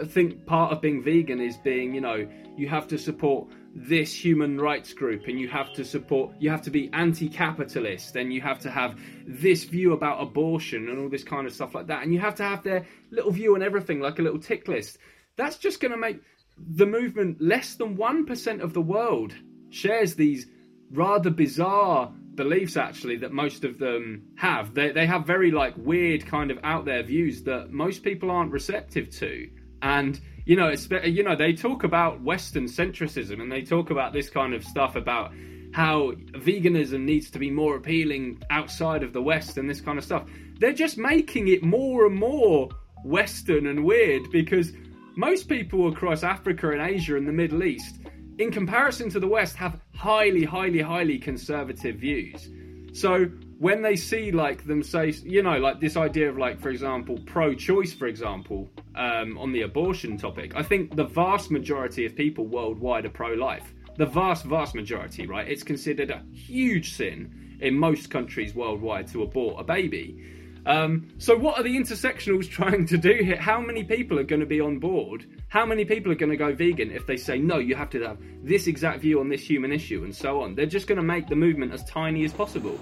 I 0.00 0.04
think 0.04 0.44
part 0.44 0.72
of 0.72 0.80
being 0.80 1.02
vegan 1.02 1.40
is 1.40 1.56
being, 1.56 1.94
you 1.94 2.00
know, 2.00 2.26
you 2.56 2.68
have 2.68 2.88
to 2.88 2.98
support 2.98 3.48
this 3.74 4.12
human 4.12 4.60
rights 4.60 4.92
group 4.92 5.26
and 5.26 5.38
you 5.38 5.48
have 5.48 5.72
to 5.74 5.84
support, 5.84 6.32
you 6.38 6.50
have 6.50 6.62
to 6.62 6.70
be 6.70 6.90
anti 6.92 7.28
capitalist 7.28 8.16
and 8.16 8.32
you 8.32 8.40
have 8.40 8.58
to 8.60 8.70
have 8.70 8.98
this 9.26 9.64
view 9.64 9.92
about 9.92 10.20
abortion 10.20 10.88
and 10.88 10.98
all 10.98 11.08
this 11.08 11.24
kind 11.24 11.46
of 11.46 11.52
stuff 11.52 11.74
like 11.74 11.86
that. 11.88 12.02
And 12.02 12.12
you 12.12 12.20
have 12.20 12.34
to 12.36 12.42
have 12.42 12.62
their 12.62 12.86
little 13.10 13.30
view 13.30 13.54
on 13.54 13.62
everything, 13.62 14.00
like 14.00 14.18
a 14.18 14.22
little 14.22 14.38
tick 14.38 14.66
list. 14.66 14.98
That's 15.36 15.58
just 15.58 15.80
going 15.80 15.92
to 15.92 15.98
make 15.98 16.20
the 16.56 16.86
movement 16.86 17.40
less 17.40 17.74
than 17.76 17.96
1% 17.96 18.60
of 18.60 18.74
the 18.74 18.82
world 18.82 19.34
shares 19.70 20.14
these 20.14 20.46
rather 20.94 21.30
bizarre 21.30 22.12
beliefs 22.34 22.76
actually 22.76 23.16
that 23.16 23.32
most 23.32 23.64
of 23.64 23.78
them 23.78 24.22
have. 24.36 24.74
They, 24.74 24.90
they 24.90 25.06
have 25.06 25.26
very 25.26 25.50
like 25.50 25.74
weird 25.76 26.26
kind 26.26 26.50
of 26.50 26.58
out 26.64 26.84
there 26.84 27.02
views 27.02 27.42
that 27.44 27.70
most 27.70 28.02
people 28.02 28.30
aren't 28.30 28.52
receptive 28.52 29.10
to. 29.18 29.48
And 29.82 30.20
you 30.46 30.56
know 30.56 30.68
it's 30.68 30.88
you 31.04 31.22
know 31.22 31.36
they 31.36 31.52
talk 31.52 31.84
about 31.84 32.22
western 32.22 32.64
centricism 32.64 33.40
and 33.40 33.50
they 33.50 33.62
talk 33.62 33.90
about 33.90 34.12
this 34.12 34.28
kind 34.28 34.54
of 34.54 34.64
stuff 34.64 34.96
about 34.96 35.32
how 35.72 36.12
veganism 36.32 37.00
needs 37.00 37.30
to 37.30 37.38
be 37.38 37.50
more 37.50 37.76
appealing 37.76 38.40
outside 38.50 39.02
of 39.02 39.12
the 39.12 39.22
west 39.22 39.58
and 39.58 39.68
this 39.68 39.80
kind 39.80 39.98
of 39.98 40.04
stuff. 40.04 40.24
They're 40.60 40.72
just 40.72 40.96
making 40.96 41.48
it 41.48 41.62
more 41.62 42.06
and 42.06 42.14
more 42.14 42.68
western 43.04 43.66
and 43.66 43.84
weird 43.84 44.30
because 44.30 44.72
most 45.16 45.48
people 45.48 45.92
across 45.92 46.22
africa 46.22 46.70
and 46.70 46.80
asia 46.80 47.16
and 47.16 47.28
the 47.28 47.32
middle 47.32 47.62
east 47.62 47.96
in 48.38 48.50
comparison 48.50 49.08
to 49.10 49.20
the 49.20 49.28
West, 49.28 49.56
have 49.56 49.80
highly, 49.94 50.44
highly, 50.44 50.80
highly 50.80 51.18
conservative 51.18 51.96
views. 51.96 52.50
So 52.92 53.26
when 53.58 53.82
they 53.82 53.96
see 53.96 54.30
like 54.30 54.66
them 54.66 54.82
say, 54.82 55.10
you 55.24 55.42
know, 55.42 55.58
like 55.58 55.80
this 55.80 55.96
idea 55.96 56.28
of 56.28 56.38
like, 56.38 56.60
for 56.60 56.70
example, 56.70 57.18
pro-choice, 57.26 57.92
for 57.92 58.06
example, 58.06 58.68
um, 58.94 59.38
on 59.38 59.52
the 59.52 59.62
abortion 59.62 60.16
topic, 60.16 60.54
I 60.54 60.62
think 60.62 60.94
the 60.94 61.04
vast 61.04 61.50
majority 61.50 62.06
of 62.06 62.14
people 62.14 62.46
worldwide 62.46 63.04
are 63.04 63.10
pro-life. 63.10 63.72
The 63.96 64.06
vast, 64.06 64.44
vast 64.44 64.74
majority, 64.74 65.26
right? 65.26 65.48
It's 65.48 65.62
considered 65.62 66.10
a 66.10 66.22
huge 66.32 66.94
sin 66.94 67.58
in 67.60 67.78
most 67.78 68.10
countries 68.10 68.54
worldwide 68.54 69.06
to 69.08 69.22
abort 69.22 69.60
a 69.60 69.64
baby. 69.64 70.43
Um, 70.66 71.10
so, 71.18 71.36
what 71.36 71.58
are 71.58 71.62
the 71.62 71.76
intersectionals 71.76 72.48
trying 72.48 72.86
to 72.86 72.96
do 72.96 73.12
here? 73.22 73.36
How 73.36 73.60
many 73.60 73.84
people 73.84 74.18
are 74.18 74.24
going 74.24 74.40
to 74.40 74.46
be 74.46 74.60
on 74.60 74.78
board? 74.78 75.26
How 75.48 75.66
many 75.66 75.84
people 75.84 76.10
are 76.10 76.16
going 76.16 76.30
to 76.30 76.36
go 76.36 76.54
vegan 76.54 76.90
if 76.90 77.06
they 77.06 77.16
say, 77.16 77.38
no, 77.38 77.58
you 77.58 77.74
have 77.74 77.90
to 77.90 78.00
have 78.02 78.18
this 78.42 78.66
exact 78.66 79.00
view 79.00 79.20
on 79.20 79.28
this 79.28 79.42
human 79.42 79.72
issue 79.72 80.04
and 80.04 80.14
so 80.14 80.40
on? 80.40 80.54
They're 80.54 80.66
just 80.66 80.86
going 80.86 80.96
to 80.96 81.04
make 81.04 81.28
the 81.28 81.36
movement 81.36 81.72
as 81.72 81.84
tiny 81.84 82.24
as 82.24 82.32
possible. 82.32 82.78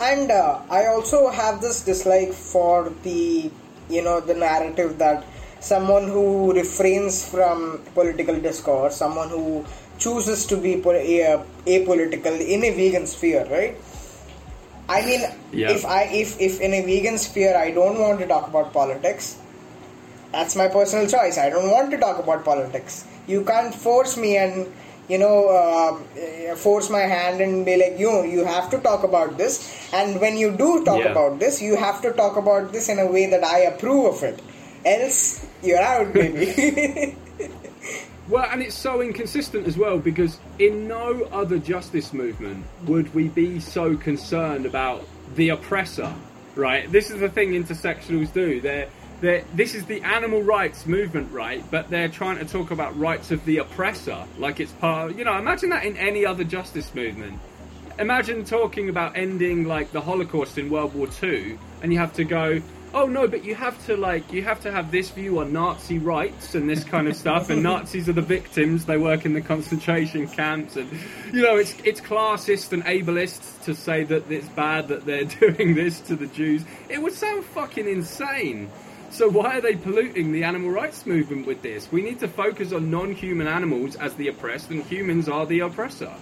And 0.00 0.30
uh, 0.30 0.60
I 0.70 0.86
also 0.86 1.28
have 1.28 1.60
this 1.60 1.84
dislike 1.84 2.32
for 2.32 2.92
the, 3.02 3.50
you 3.88 4.02
know, 4.02 4.20
the 4.20 4.34
narrative 4.34 4.98
that 4.98 5.24
someone 5.60 6.08
who 6.08 6.52
refrains 6.52 7.28
from 7.28 7.80
political 7.94 8.38
discourse, 8.40 8.96
someone 8.96 9.28
who 9.30 9.64
chooses 9.98 10.46
to 10.46 10.56
be 10.56 10.76
apolitical 10.76 12.40
in 12.40 12.64
a 12.64 12.70
vegan 12.70 13.06
sphere, 13.06 13.46
right? 13.50 13.76
I 14.88 15.04
mean, 15.04 15.20
yeah. 15.52 15.70
if 15.70 15.84
I 15.84 16.04
if 16.04 16.40
if 16.40 16.60
in 16.60 16.72
a 16.72 16.82
vegan 16.82 17.18
sphere 17.18 17.56
I 17.56 17.70
don't 17.70 17.98
want 17.98 18.20
to 18.20 18.26
talk 18.26 18.48
about 18.48 18.72
politics, 18.72 19.38
that's 20.32 20.54
my 20.54 20.68
personal 20.68 21.06
choice. 21.08 21.38
I 21.38 21.50
don't 21.50 21.70
want 21.70 21.90
to 21.90 21.98
talk 21.98 22.18
about 22.18 22.44
politics. 22.44 23.04
You 23.26 23.44
can't 23.44 23.74
force 23.74 24.16
me 24.16 24.36
and 24.36 24.72
you 25.08 25.18
know 25.18 25.48
uh, 25.48 26.54
force 26.56 26.88
my 26.88 27.00
hand 27.00 27.40
and 27.40 27.66
be 27.66 27.76
like 27.76 27.98
you 27.98 28.24
you 28.24 28.44
have 28.44 28.70
to 28.70 28.78
talk 28.78 29.02
about 29.02 29.36
this. 29.36 29.58
And 29.92 30.20
when 30.20 30.36
you 30.36 30.52
do 30.52 30.84
talk 30.84 31.00
yeah. 31.00 31.10
about 31.10 31.40
this, 31.40 31.60
you 31.60 31.76
have 31.76 32.00
to 32.02 32.12
talk 32.12 32.36
about 32.36 32.72
this 32.72 32.88
in 32.88 33.00
a 33.00 33.06
way 33.06 33.26
that 33.26 33.42
I 33.42 33.60
approve 33.74 34.14
of 34.14 34.22
it. 34.22 34.40
Else, 34.84 35.44
you're 35.64 35.82
out, 35.82 36.12
baby. 36.12 37.16
Well, 38.28 38.48
and 38.50 38.60
it's 38.60 38.74
so 38.74 39.02
inconsistent 39.02 39.68
as 39.68 39.78
well 39.78 39.98
because 39.98 40.40
in 40.58 40.88
no 40.88 41.28
other 41.30 41.58
justice 41.58 42.12
movement 42.12 42.66
would 42.84 43.14
we 43.14 43.28
be 43.28 43.60
so 43.60 43.96
concerned 43.96 44.66
about 44.66 45.06
the 45.36 45.50
oppressor, 45.50 46.12
right? 46.56 46.90
This 46.90 47.10
is 47.10 47.20
the 47.20 47.28
thing 47.28 47.50
intersectionals 47.50 48.32
do. 48.32 48.60
They're, 48.60 48.88
they're, 49.20 49.44
this 49.54 49.76
is 49.76 49.86
the 49.86 50.02
animal 50.02 50.42
rights 50.42 50.86
movement, 50.86 51.30
right? 51.30 51.62
But 51.70 51.88
they're 51.88 52.08
trying 52.08 52.38
to 52.38 52.44
talk 52.44 52.72
about 52.72 52.98
rights 52.98 53.30
of 53.30 53.44
the 53.44 53.58
oppressor, 53.58 54.26
like 54.38 54.58
it's 54.58 54.72
part. 54.72 55.12
Of, 55.12 55.18
you 55.18 55.24
know, 55.24 55.38
imagine 55.38 55.70
that 55.70 55.84
in 55.84 55.96
any 55.96 56.26
other 56.26 56.42
justice 56.42 56.92
movement. 56.96 57.38
Imagine 57.98 58.44
talking 58.44 58.88
about 58.88 59.16
ending 59.16 59.64
like 59.64 59.92
the 59.92 60.00
Holocaust 60.00 60.58
in 60.58 60.68
World 60.68 60.94
War 60.94 61.08
II, 61.22 61.58
and 61.80 61.92
you 61.92 61.98
have 62.00 62.12
to 62.14 62.24
go, 62.24 62.60
oh 62.94 63.06
no, 63.06 63.26
but 63.28 63.44
you 63.44 63.54
have 63.54 63.84
to 63.86 63.96
like 63.96 64.32
you 64.32 64.42
have 64.42 64.60
to 64.62 64.72
have 64.72 64.90
this 64.90 65.10
view 65.10 65.38
on 65.40 65.52
Nazi 65.52 65.98
rights 65.98 66.54
and 66.54 66.68
this 66.68 66.84
kind 66.84 67.08
of 67.08 67.16
stuff. 67.24 67.50
and 67.50 67.62
Nazis 67.62 68.08
are 68.08 68.12
the 68.12 68.22
victims; 68.22 68.84
they 68.86 68.98
work 68.98 69.24
in 69.24 69.32
the 69.32 69.40
concentration 69.40 70.26
camps, 70.28 70.76
and 70.76 70.90
you 71.32 71.42
know 71.42 71.56
it's 71.56 71.74
it's 71.84 72.00
classist 72.00 72.72
and 72.72 72.84
ableist 72.84 73.62
to 73.64 73.74
say 73.74 74.04
that 74.04 74.30
it's 74.30 74.48
bad 74.50 74.88
that 74.88 75.04
they're 75.04 75.24
doing 75.52 75.74
this 75.74 76.00
to 76.00 76.16
the 76.16 76.26
Jews. 76.26 76.64
It 76.88 77.02
would 77.02 77.12
sound 77.12 77.44
fucking 77.44 77.88
insane. 77.88 78.70
So 79.10 79.28
why 79.28 79.58
are 79.58 79.60
they 79.60 79.76
polluting 79.76 80.32
the 80.32 80.44
animal 80.44 80.70
rights 80.70 81.06
movement 81.06 81.46
with 81.46 81.62
this? 81.62 81.90
We 81.90 82.02
need 82.02 82.18
to 82.20 82.28
focus 82.28 82.72
on 82.72 82.90
non-human 82.90 83.46
animals 83.46 83.94
as 83.96 84.14
the 84.14 84.28
oppressed, 84.28 84.70
and 84.70 84.82
humans 84.82 85.28
are 85.28 85.46
the 85.46 85.60
oppressor. 85.60 86.12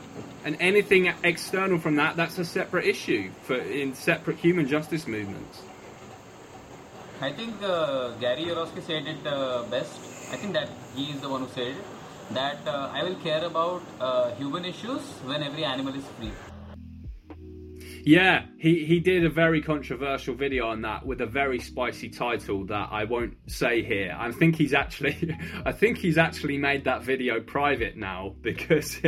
And 0.45 0.57
anything 0.61 1.13
external 1.25 1.79
from 1.79 1.97
that, 1.97 2.17
that's 2.17 2.39
a 2.39 2.45
separate 2.45 2.85
issue 2.85 3.31
for 3.43 3.57
in 3.57 3.95
separate 3.95 4.37
human 4.37 4.69
justice 4.69 5.07
movements. 5.07 5.63
I 7.21 7.33
think 7.33 7.63
uh, 7.63 8.11
Gary 8.21 8.45
Yourofsky 8.45 8.83
said 8.83 9.07
it 9.07 9.27
uh, 9.27 9.63
best. 9.71 9.93
I 10.33 10.37
think 10.37 10.53
that 10.55 10.69
he 10.95 11.11
is 11.11 11.21
the 11.21 11.29
one 11.29 11.43
who 11.43 11.49
said 11.49 11.69
it. 11.69 11.85
That 12.33 12.67
uh, 12.67 12.91
I 12.93 13.05
will 13.05 13.17
care 13.17 13.45
about 13.45 13.83
uh, 14.01 14.35
human 14.35 14.65
issues 14.65 15.03
when 15.25 15.43
every 15.43 15.65
animal 15.65 15.95
is 15.95 16.05
free. 16.19 16.33
Yeah, 18.07 18.45
he, 18.59 18.85
he 18.85 19.01
did 19.01 19.25
a 19.25 19.31
very 19.31 19.63
controversial 19.63 20.35
video 20.35 20.67
on 20.69 20.83
that 20.83 21.07
with 21.07 21.23
a 21.23 21.27
very 21.27 21.59
spicy 21.59 22.11
title 22.11 22.67
that 22.67 22.89
I 22.91 23.05
won't 23.05 23.35
say 23.47 23.83
here. 23.83 24.15
I 24.19 24.31
think 24.31 24.57
he's 24.57 24.75
actually 24.75 25.35
I 25.65 25.73
think 25.73 25.97
he's 25.97 26.19
actually 26.19 26.59
made 26.59 26.85
that 26.85 27.03
video 27.03 27.41
private 27.41 27.97
now 27.97 28.35
because 28.43 29.01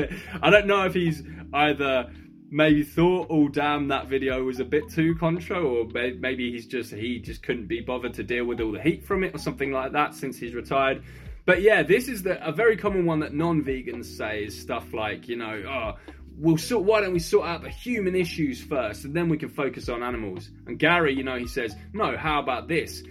I 0.42 0.48
don't 0.48 0.66
know 0.66 0.84
if 0.84 0.94
he's 0.94 1.22
either 1.52 2.10
maybe 2.50 2.82
thought, 2.82 3.26
"Oh, 3.30 3.48
damn, 3.48 3.88
that 3.88 4.06
video 4.08 4.42
was 4.44 4.60
a 4.60 4.64
bit 4.64 4.88
too 4.88 5.14
contra," 5.16 5.62
or 5.62 5.86
maybe 5.86 6.50
he's 6.50 6.66
just 6.66 6.92
he 6.92 7.18
just 7.18 7.42
couldn't 7.42 7.66
be 7.66 7.80
bothered 7.80 8.14
to 8.14 8.22
deal 8.22 8.44
with 8.44 8.60
all 8.60 8.72
the 8.72 8.80
heat 8.80 9.04
from 9.04 9.24
it, 9.24 9.34
or 9.34 9.38
something 9.38 9.72
like 9.72 9.92
that, 9.92 10.14
since 10.14 10.38
he's 10.38 10.54
retired. 10.54 11.02
But 11.44 11.62
yeah, 11.62 11.82
this 11.82 12.08
is 12.08 12.22
the, 12.22 12.44
a 12.46 12.52
very 12.52 12.76
common 12.76 13.06
one 13.06 13.20
that 13.20 13.32
non-vegans 13.32 14.04
say 14.04 14.44
is 14.44 14.60
stuff 14.60 14.92
like, 14.92 15.28
you 15.28 15.36
know, 15.36 15.62
oh, 15.68 15.98
we'll 16.36 16.58
sort. 16.58 16.84
Why 16.84 17.00
don't 17.00 17.12
we 17.12 17.20
sort 17.20 17.46
out 17.46 17.62
the 17.62 17.70
human 17.70 18.16
issues 18.16 18.60
first, 18.62 19.04
and 19.04 19.14
then 19.14 19.28
we 19.28 19.38
can 19.38 19.48
focus 19.48 19.88
on 19.88 20.02
animals? 20.02 20.50
And 20.66 20.78
Gary, 20.78 21.14
you 21.14 21.22
know, 21.22 21.36
he 21.36 21.46
says, 21.46 21.76
no. 21.92 22.16
How 22.16 22.40
about 22.40 22.66
this? 22.68 23.02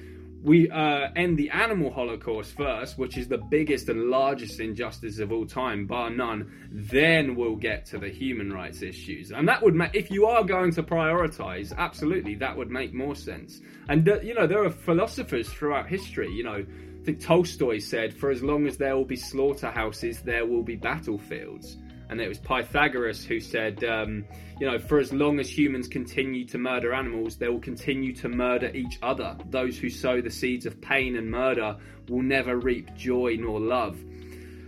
We 0.45 0.69
uh, 0.69 1.07
end 1.15 1.37
the 1.37 1.49
animal 1.49 1.91
holocaust 1.91 2.55
first, 2.55 2.99
which 2.99 3.17
is 3.17 3.27
the 3.27 3.39
biggest 3.39 3.89
and 3.89 4.09
largest 4.11 4.59
injustice 4.59 5.17
of 5.17 5.31
all 5.31 5.45
time, 5.45 5.87
bar 5.87 6.11
none. 6.11 6.69
Then 6.71 7.35
we'll 7.35 7.55
get 7.55 7.85
to 7.87 7.97
the 7.97 8.09
human 8.09 8.53
rights 8.53 8.83
issues, 8.83 9.31
and 9.31 9.47
that 9.47 9.63
would 9.63 9.73
make 9.73 9.95
if 9.95 10.11
you 10.11 10.27
are 10.27 10.43
going 10.43 10.71
to 10.73 10.83
prioritize, 10.83 11.75
absolutely, 11.75 12.35
that 12.35 12.55
would 12.55 12.69
make 12.69 12.93
more 12.93 13.15
sense. 13.15 13.59
And 13.89 14.07
uh, 14.07 14.21
you 14.21 14.35
know, 14.35 14.45
there 14.45 14.63
are 14.63 14.69
philosophers 14.69 15.49
throughout 15.49 15.89
history. 15.89 16.31
You 16.31 16.43
know, 16.43 16.63
I 16.63 17.03
think 17.03 17.19
Tolstoy 17.19 17.79
said, 17.79 18.13
"For 18.13 18.29
as 18.29 18.43
long 18.43 18.67
as 18.67 18.77
there 18.77 18.95
will 18.95 19.05
be 19.05 19.15
slaughterhouses, 19.15 20.21
there 20.21 20.45
will 20.45 20.63
be 20.63 20.75
battlefields." 20.75 21.77
And 22.09 22.21
it 22.21 22.27
was 22.27 22.39
Pythagoras 22.39 23.23
who 23.23 23.39
said, 23.39 23.83
um, 23.83 24.25
you 24.59 24.67
know, 24.69 24.77
for 24.77 24.99
as 24.99 25.11
long 25.11 25.39
as 25.39 25.49
humans 25.49 25.87
continue 25.87 26.45
to 26.45 26.57
murder 26.57 26.93
animals, 26.93 27.37
they 27.37 27.49
will 27.49 27.59
continue 27.59 28.13
to 28.15 28.29
murder 28.29 28.71
each 28.73 28.99
other. 29.01 29.37
Those 29.49 29.77
who 29.77 29.89
sow 29.89 30.21
the 30.21 30.29
seeds 30.29 30.65
of 30.65 30.79
pain 30.81 31.15
and 31.15 31.29
murder 31.29 31.77
will 32.07 32.21
never 32.21 32.57
reap 32.57 32.95
joy 32.95 33.37
nor 33.39 33.59
love. 33.59 33.97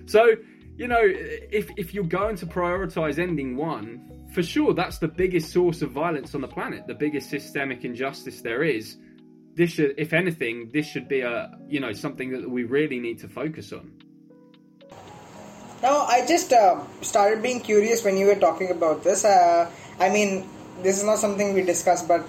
So, 0.05 0.35
you 0.77 0.87
know, 0.87 1.01
if, 1.01 1.69
if 1.77 1.93
you're 1.93 2.03
going 2.03 2.35
to 2.37 2.45
prioritize 2.45 3.19
ending 3.19 3.55
one, 3.55 4.27
for 4.33 4.43
sure, 4.43 4.73
that's 4.73 4.97
the 4.97 5.07
biggest 5.07 5.51
source 5.51 5.81
of 5.81 5.91
violence 5.91 6.35
on 6.35 6.41
the 6.41 6.47
planet, 6.47 6.85
the 6.87 6.93
biggest 6.93 7.29
systemic 7.29 7.85
injustice 7.85 8.41
there 8.41 8.63
is. 8.63 8.97
This 9.55 9.71
should, 9.71 9.95
if 9.97 10.13
anything, 10.13 10.69
this 10.71 10.85
should 10.85 11.07
be 11.07 11.21
a, 11.21 11.57
you 11.67 11.79
know, 11.79 11.91
something 11.91 12.31
that 12.31 12.49
we 12.49 12.63
really 12.63 12.99
need 12.99 13.19
to 13.19 13.27
focus 13.27 13.73
on. 13.73 13.91
Now, 15.81 16.05
I 16.05 16.25
just 16.25 16.51
uh, 16.53 16.81
started 17.01 17.43
being 17.43 17.59
curious 17.59 18.03
when 18.03 18.17
you 18.17 18.25
were 18.25 18.35
talking 18.35 18.71
about 18.71 19.03
this. 19.03 19.23
Uh, 19.23 19.69
I 19.99 20.09
mean, 20.09 20.49
this 20.81 20.97
is 20.97 21.03
not 21.03 21.19
something 21.19 21.53
we 21.53 21.61
discussed, 21.61 22.07
but 22.07 22.27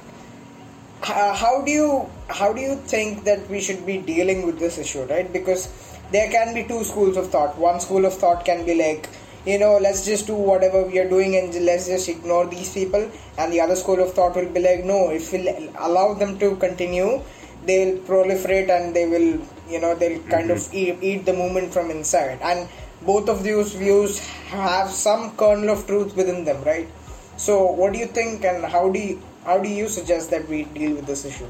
uh, 1.02 1.34
how 1.34 1.62
do 1.62 1.70
you 1.70 2.10
how 2.28 2.52
do 2.52 2.60
you 2.60 2.76
think 2.76 3.24
that 3.24 3.48
we 3.48 3.60
should 3.60 3.86
be 3.86 3.98
dealing 3.98 4.44
with 4.44 4.58
this 4.58 4.76
issue, 4.76 5.04
right? 5.04 5.32
Because 5.32 5.72
there 6.12 6.30
can 6.30 6.54
be 6.54 6.64
two 6.64 6.84
schools 6.84 7.16
of 7.16 7.30
thought. 7.30 7.56
One 7.56 7.80
school 7.80 8.04
of 8.04 8.14
thought 8.14 8.44
can 8.44 8.66
be 8.66 8.74
like, 8.74 9.08
you 9.46 9.58
know, 9.58 9.78
let's 9.78 10.04
just 10.04 10.26
do 10.26 10.34
whatever 10.34 10.84
we 10.84 10.98
are 10.98 11.08
doing 11.08 11.36
and 11.36 11.54
let's 11.64 11.86
just 11.86 12.08
ignore 12.08 12.46
these 12.46 12.72
people. 12.72 13.10
And 13.38 13.52
the 13.52 13.60
other 13.60 13.76
school 13.76 14.02
of 14.02 14.12
thought 14.12 14.36
will 14.36 14.50
be 14.50 14.60
like, 14.60 14.84
no, 14.84 15.10
if 15.10 15.32
we 15.32 15.48
allow 15.78 16.14
them 16.14 16.38
to 16.38 16.56
continue, 16.56 17.22
they'll 17.64 17.98
proliferate 18.00 18.68
and 18.68 18.94
they 18.94 19.08
will, 19.08 19.40
you 19.70 19.80
know, 19.80 19.94
they'll 19.94 20.20
kind 20.24 20.50
mm-hmm. 20.50 20.68
of 20.68 20.74
eat, 20.74 20.98
eat 21.00 21.24
the 21.24 21.32
movement 21.32 21.72
from 21.72 21.90
inside. 21.90 22.38
And 22.42 22.68
both 23.02 23.28
of 23.28 23.42
these 23.42 23.74
views 23.74 24.18
have 24.50 24.90
some 24.90 25.36
kernel 25.36 25.70
of 25.70 25.86
truth 25.86 26.16
within 26.16 26.44
them, 26.44 26.62
right? 26.64 26.88
So, 27.36 27.70
what 27.72 27.92
do 27.92 27.98
you 27.98 28.06
think, 28.06 28.44
and 28.44 28.64
how 28.64 28.90
do 28.90 28.98
you 28.98 29.22
how 29.44 29.58
do 29.58 29.68
you 29.68 29.88
suggest 29.88 30.30
that 30.30 30.48
we 30.48 30.64
deal 30.64 30.96
with 30.96 31.06
this 31.06 31.24
issue? 31.24 31.46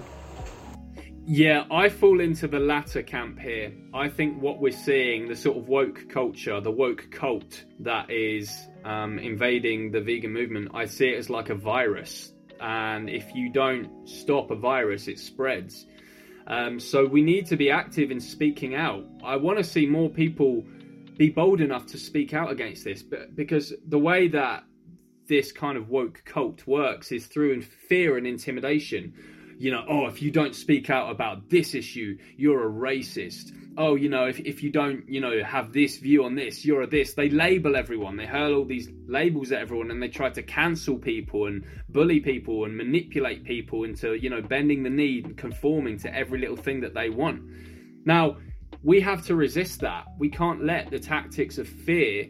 Yeah, 1.30 1.64
I 1.70 1.90
fall 1.90 2.20
into 2.20 2.48
the 2.48 2.58
latter 2.58 3.02
camp 3.02 3.38
here. 3.38 3.72
I 3.92 4.08
think 4.08 4.40
what 4.40 4.61
we're 4.61 4.72
seeing, 4.72 5.28
the 5.28 5.37
sort 5.37 5.58
of 5.58 5.68
woke 5.68 6.08
culture, 6.08 6.58
the 6.61 6.70
woke 6.70 7.11
cult 7.11 7.64
that 7.80 8.11
is 8.11 8.66
um, 8.84 9.18
invading 9.18 9.90
the 9.90 10.00
vegan 10.00 10.32
movement, 10.32 10.70
I 10.72 10.87
see 10.87 11.08
it 11.08 11.18
as 11.18 11.28
like 11.28 11.50
a 11.50 11.54
virus. 11.54 12.32
And 12.61 13.11
if 13.11 13.34
you 13.34 13.50
don't 13.50 14.08
stop 14.08 14.50
a 14.50 14.56
virus, 14.56 15.06
it 15.06 15.18
spreads. 15.18 15.87
Um, 16.46 16.80
so 16.80 17.04
we 17.04 17.20
need 17.20 17.44
to 17.48 17.56
be 17.58 17.70
active 17.70 18.11
in 18.11 18.20
speaking 18.20 18.74
out. 18.74 19.04
I 19.22 19.37
want 19.37 19.58
to 19.58 19.64
see 19.64 19.84
more 19.84 20.08
people 20.08 20.64
be 21.18 21.28
bold 21.28 21.61
enough 21.61 21.85
to 21.87 21.98
speak 21.98 22.33
out 22.33 22.50
against 22.50 22.85
this, 22.85 23.02
but 23.02 23.37
because 23.37 23.74
the 23.87 23.98
way 23.98 24.28
that 24.28 24.64
this 25.28 25.52
kind 25.52 25.76
of 25.76 25.90
woke 25.90 26.22
cult 26.24 26.66
works 26.66 27.12
is 27.12 27.26
through 27.26 27.61
fear 27.61 28.16
and 28.16 28.26
intimidation. 28.26 29.14
You 29.59 29.72
know, 29.72 29.85
oh, 29.88 30.07
if 30.07 30.22
you 30.22 30.31
don't 30.31 30.54
speak 30.54 30.88
out 30.88 31.11
about 31.11 31.50
this 31.50 31.74
issue, 31.74 32.16
you're 32.37 32.68
a 32.68 32.72
racist. 32.72 33.52
Oh, 33.76 33.96
you 33.96 34.09
know, 34.09 34.26
if, 34.26 34.38
if 34.40 34.62
you 34.62 34.70
don't, 34.70 35.09
you 35.09 35.20
know, 35.20 35.42
have 35.42 35.72
this 35.72 35.98
view 35.98 36.24
on 36.24 36.37
this, 36.37 36.64
you're 36.64 36.83
a 36.83 36.87
this. 36.87 37.14
They 37.14 37.28
label 37.28 37.76
everyone. 37.76 38.16
They 38.16 38.26
hurl 38.26 38.54
all 38.54 38.64
these 38.64 38.88
labels 39.07 39.50
at 39.52 39.61
everyone 39.61 39.90
and 39.90 40.00
they 40.00 40.09
try 40.09 40.31
to 40.31 40.42
cancel 40.42 40.96
people 40.96 41.46
and 41.46 41.64
bully 41.88 42.20
people 42.20 42.64
and 42.64 42.76
manipulate 42.76 43.44
people 43.44 43.85
into, 43.85 44.14
you 44.14 44.31
know, 44.31 44.40
bending 44.40 44.85
the 44.85 44.90
knee 44.90 45.22
and 45.24 45.37
conforming 45.37 45.98
to 45.98 46.14
every 46.14 46.38
little 46.38 46.57
thing 46.57 46.81
that 46.81 46.94
they 46.94 47.11
want. 47.11 47.42
Now, 48.04 48.37
we 48.88 49.03
have 49.03 49.22
to 49.27 49.37
resist 49.37 49.81
that. 49.81 50.07
We 50.16 50.31
can't 50.31 50.64
let 50.64 50.90
the 50.90 50.98
tactics 50.98 51.59
of 51.59 51.68
fear, 51.68 52.27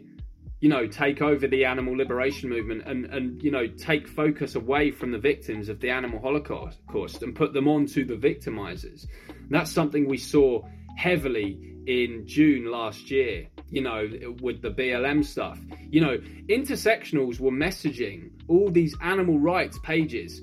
you 0.59 0.67
know, 0.67 0.87
take 0.87 1.21
over 1.21 1.47
the 1.47 1.63
animal 1.63 1.95
liberation 1.95 2.49
movement 2.49 2.83
and, 2.85 3.05
and 3.05 3.41
you 3.41 3.49
know, 3.49 3.65
take 3.65 4.09
focus 4.09 4.55
away 4.55 4.91
from 4.91 5.13
the 5.13 5.17
victims 5.17 5.69
of 5.69 5.79
the 5.79 5.89
animal 5.89 6.19
holocaust 6.19 7.23
and 7.23 7.33
put 7.33 7.53
them 7.53 7.69
onto 7.69 8.03
the 8.03 8.15
victimizers. 8.15 9.07
And 9.29 9.51
that's 9.51 9.71
something 9.71 10.05
we 10.05 10.17
saw 10.17 10.61
heavily 10.97 11.77
in 11.87 12.27
June 12.27 12.69
last 12.69 13.09
year, 13.09 13.47
you 13.69 13.81
know, 13.81 14.09
with 14.41 14.61
the 14.61 14.69
BLM 14.69 15.23
stuff. 15.23 15.57
You 15.89 16.01
know, 16.01 16.17
intersectionals 16.49 17.39
were 17.39 17.51
messaging 17.51 18.31
all 18.49 18.69
these 18.69 18.93
animal 19.01 19.39
rights 19.39 19.79
pages 19.81 20.41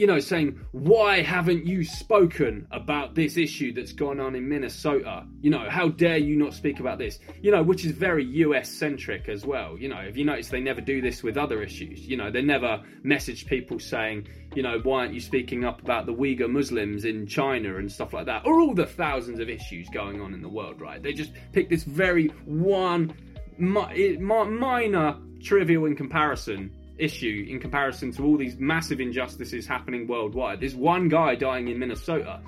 you 0.00 0.06
know, 0.06 0.18
saying, 0.18 0.58
why 0.72 1.20
haven't 1.20 1.66
you 1.66 1.84
spoken 1.84 2.66
about 2.70 3.14
this 3.14 3.36
issue 3.36 3.70
that's 3.74 3.92
gone 3.92 4.18
on 4.18 4.34
in 4.34 4.48
Minnesota? 4.48 5.26
You 5.42 5.50
know, 5.50 5.68
how 5.68 5.88
dare 5.88 6.16
you 6.16 6.36
not 6.36 6.54
speak 6.54 6.80
about 6.80 6.96
this? 6.96 7.18
You 7.42 7.50
know, 7.50 7.62
which 7.62 7.84
is 7.84 7.92
very 7.92 8.24
US 8.24 8.70
centric 8.70 9.28
as 9.28 9.44
well. 9.44 9.76
You 9.76 9.90
know, 9.90 9.98
if 9.98 10.16
you 10.16 10.24
notice, 10.24 10.48
they 10.48 10.58
never 10.58 10.80
do 10.80 11.02
this 11.02 11.22
with 11.22 11.36
other 11.36 11.62
issues. 11.62 12.08
You 12.08 12.16
know, 12.16 12.30
they 12.30 12.40
never 12.40 12.82
message 13.02 13.44
people 13.44 13.78
saying, 13.78 14.26
you 14.54 14.62
know, 14.62 14.80
why 14.82 15.00
aren't 15.00 15.12
you 15.12 15.20
speaking 15.20 15.66
up 15.66 15.82
about 15.82 16.06
the 16.06 16.14
Uyghur 16.14 16.48
Muslims 16.48 17.04
in 17.04 17.26
China 17.26 17.76
and 17.76 17.92
stuff 17.92 18.14
like 18.14 18.24
that, 18.24 18.46
or 18.46 18.58
all 18.58 18.72
the 18.72 18.86
thousands 18.86 19.38
of 19.38 19.50
issues 19.50 19.86
going 19.90 20.22
on 20.22 20.32
in 20.32 20.40
the 20.40 20.48
world, 20.48 20.80
right? 20.80 21.02
They 21.02 21.12
just 21.12 21.32
pick 21.52 21.68
this 21.68 21.84
very 21.84 22.28
one 22.46 23.12
mi- 23.58 24.16
minor, 24.16 25.18
trivial 25.42 25.84
in 25.84 25.94
comparison 25.94 26.74
issue 27.02 27.46
in 27.48 27.58
comparison 27.60 28.12
to 28.12 28.24
all 28.24 28.36
these 28.36 28.58
massive 28.58 29.00
injustices 29.00 29.66
happening 29.66 30.06
worldwide. 30.06 30.60
There's 30.60 30.74
one 30.74 31.08
guy 31.08 31.34
dying 31.34 31.68
in 31.68 31.78
Minnesota. 31.78 32.40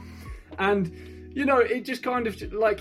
And, 0.58 1.30
you 1.34 1.44
know, 1.44 1.58
it 1.58 1.84
just 1.84 2.02
kind 2.02 2.26
of 2.26 2.40
like, 2.52 2.80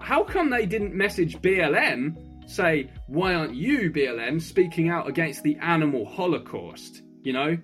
how 0.00 0.24
come 0.24 0.50
they 0.50 0.66
didn't 0.66 0.94
message 0.94 1.38
BLM, 1.38 2.50
say, 2.50 2.90
why 3.06 3.34
aren't 3.34 3.54
you, 3.54 3.90
BLM, 3.90 4.40
speaking 4.40 4.88
out 4.88 5.08
against 5.08 5.42
the 5.42 5.56
animal 5.56 6.04
holocaust? 6.04 7.02
You 7.22 7.32
know, 7.32 7.56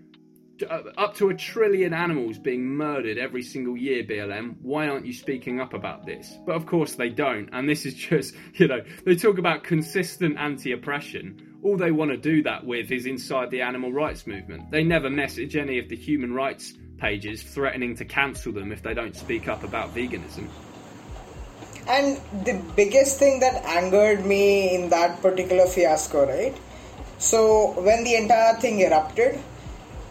uh, 0.69 0.83
up 0.97 1.17
to 1.17 1.29
a 1.29 1.35
trillion 1.35 1.93
animals 1.93 2.39
being 2.39 2.65
murdered 2.65 3.19
every 3.19 3.43
single 3.43 3.77
year, 3.77 4.05
BLM. 4.05 4.57
Why 4.61 4.89
aren't 4.89 5.07
you 5.07 5.13
speaking 5.13 5.61
up 5.61 5.75
about 5.75 6.07
this? 6.07 6.37
But 6.47 6.57
of 6.57 6.67
course 6.67 6.95
they 6.95 7.09
don't. 7.09 7.49
And 7.53 7.69
this 7.69 7.87
is 7.87 7.95
just, 8.11 8.35
you 8.55 8.69
know, 8.69 8.81
they 9.05 9.17
talk 9.17 9.39
about 9.39 9.65
consistent 9.65 10.39
anti 10.39 10.73
oppression 10.73 11.52
all 11.62 11.77
they 11.77 11.92
want 11.92 12.11
to 12.11 12.16
do 12.16 12.42
that 12.42 12.64
with 12.64 12.90
is 12.90 13.07
inside 13.07 13.51
the 13.51 13.62
animal 13.62 13.92
rights 13.92 14.27
movement. 14.27 14.70
They 14.70 14.83
never 14.83 15.09
message 15.09 15.57
any 15.57 15.79
of 15.79 15.88
the 15.88 15.96
human 15.96 16.35
rights 16.35 16.75
pages 16.98 17.42
threatening 17.42 17.96
to 17.96 18.05
cancel 18.05 18.53
them 18.53 18.72
if 18.72 18.83
they 18.83 18.94
don't 18.94 19.14
speak 19.14 19.48
up 19.48 19.62
about 19.62 19.94
veganism. 19.94 20.48
And 21.88 22.20
the 22.44 22.61
biggest 22.77 23.18
thing 23.18 23.40
that 23.40 23.64
angered 23.64 24.25
me 24.25 24.75
in 24.75 24.90
that 24.90 25.20
particular 25.20 25.66
fiasco, 25.66 26.27
right? 26.27 26.57
So, 27.18 27.72
when 27.81 28.05
the 28.05 28.14
entire 28.16 28.55
thing 28.55 28.81
erupted, 28.81 29.38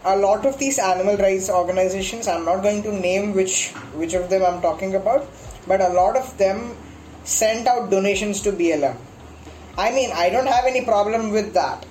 a 0.04 0.16
lot 0.16 0.44
of 0.44 0.58
these 0.58 0.78
animal 0.78 1.16
rights 1.16 1.48
organizations, 1.48 2.28
I'm 2.28 2.44
not 2.44 2.62
going 2.62 2.82
to 2.82 2.92
name 2.92 3.32
which 3.34 3.70
which 3.94 4.14
of 4.14 4.28
them 4.28 4.44
I'm 4.44 4.60
talking 4.60 4.94
about, 4.94 5.28
but 5.66 5.80
a 5.80 5.88
lot 5.88 6.16
of 6.16 6.36
them 6.36 6.76
sent 7.24 7.66
out 7.66 7.90
donations 7.90 8.42
to 8.42 8.52
BLM 8.52 8.96
I 9.76 9.90
mean, 9.92 10.10
I 10.12 10.30
don't 10.30 10.46
have 10.46 10.64
any 10.66 10.84
problem 10.84 11.30
with 11.30 11.54
that. 11.54 11.86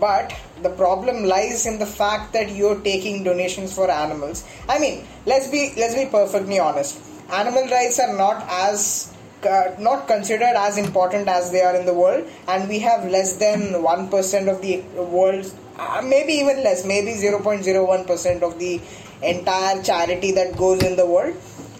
But 0.00 0.34
the 0.60 0.70
problem 0.70 1.24
lies 1.24 1.66
in 1.66 1.78
the 1.78 1.86
fact 1.86 2.32
that 2.32 2.50
you're 2.50 2.80
taking 2.80 3.22
donations 3.22 3.72
for 3.72 3.88
animals. 3.90 4.44
I 4.68 4.78
mean, 4.78 5.06
let's 5.24 5.48
be 5.48 5.72
let's 5.76 5.94
be 5.94 6.06
perfectly 6.06 6.58
honest. 6.58 6.98
Animal 7.30 7.68
rights 7.68 8.00
are 8.00 8.12
not 8.16 8.44
as 8.48 9.14
uh, 9.48 9.74
not 9.78 10.08
considered 10.08 10.56
as 10.56 10.78
important 10.78 11.28
as 11.28 11.52
they 11.52 11.62
are 11.62 11.76
in 11.76 11.86
the 11.86 11.94
world, 11.94 12.28
and 12.48 12.68
we 12.68 12.80
have 12.80 13.08
less 13.08 13.36
than 13.36 13.82
one 13.82 14.08
percent 14.08 14.48
of 14.48 14.60
the 14.62 14.82
world, 14.96 15.50
uh, 15.78 16.02
maybe 16.04 16.32
even 16.32 16.64
less, 16.64 16.84
maybe 16.84 17.14
zero 17.14 17.40
point 17.40 17.62
zero 17.62 17.86
one 17.86 18.04
percent 18.04 18.42
of 18.42 18.58
the 18.58 18.80
entire 19.22 19.80
charity 19.82 20.32
that 20.32 20.56
goes 20.56 20.82
in 20.82 20.96
the 20.96 21.06
world. 21.06 21.36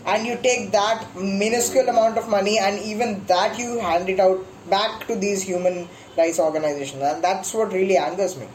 And 0.06 0.26
you 0.26 0.36
take 0.40 0.70
that 0.70 1.16
minuscule 1.16 1.88
amount 1.88 2.16
of 2.16 2.28
money, 2.28 2.58
and 2.58 2.78
even 2.80 3.24
that 3.26 3.58
you 3.58 3.80
hand 3.80 4.08
it 4.08 4.20
out 4.20 4.46
back 4.68 5.07
to 5.07 5.16
these 5.16 5.42
human 5.42 5.88
rights 6.16 6.38
organizations, 6.38 7.03
and 7.03 7.22
that's 7.22 7.55
what 7.55 7.72
really 7.72 7.96
angers 7.96 8.37
me. 8.37 8.46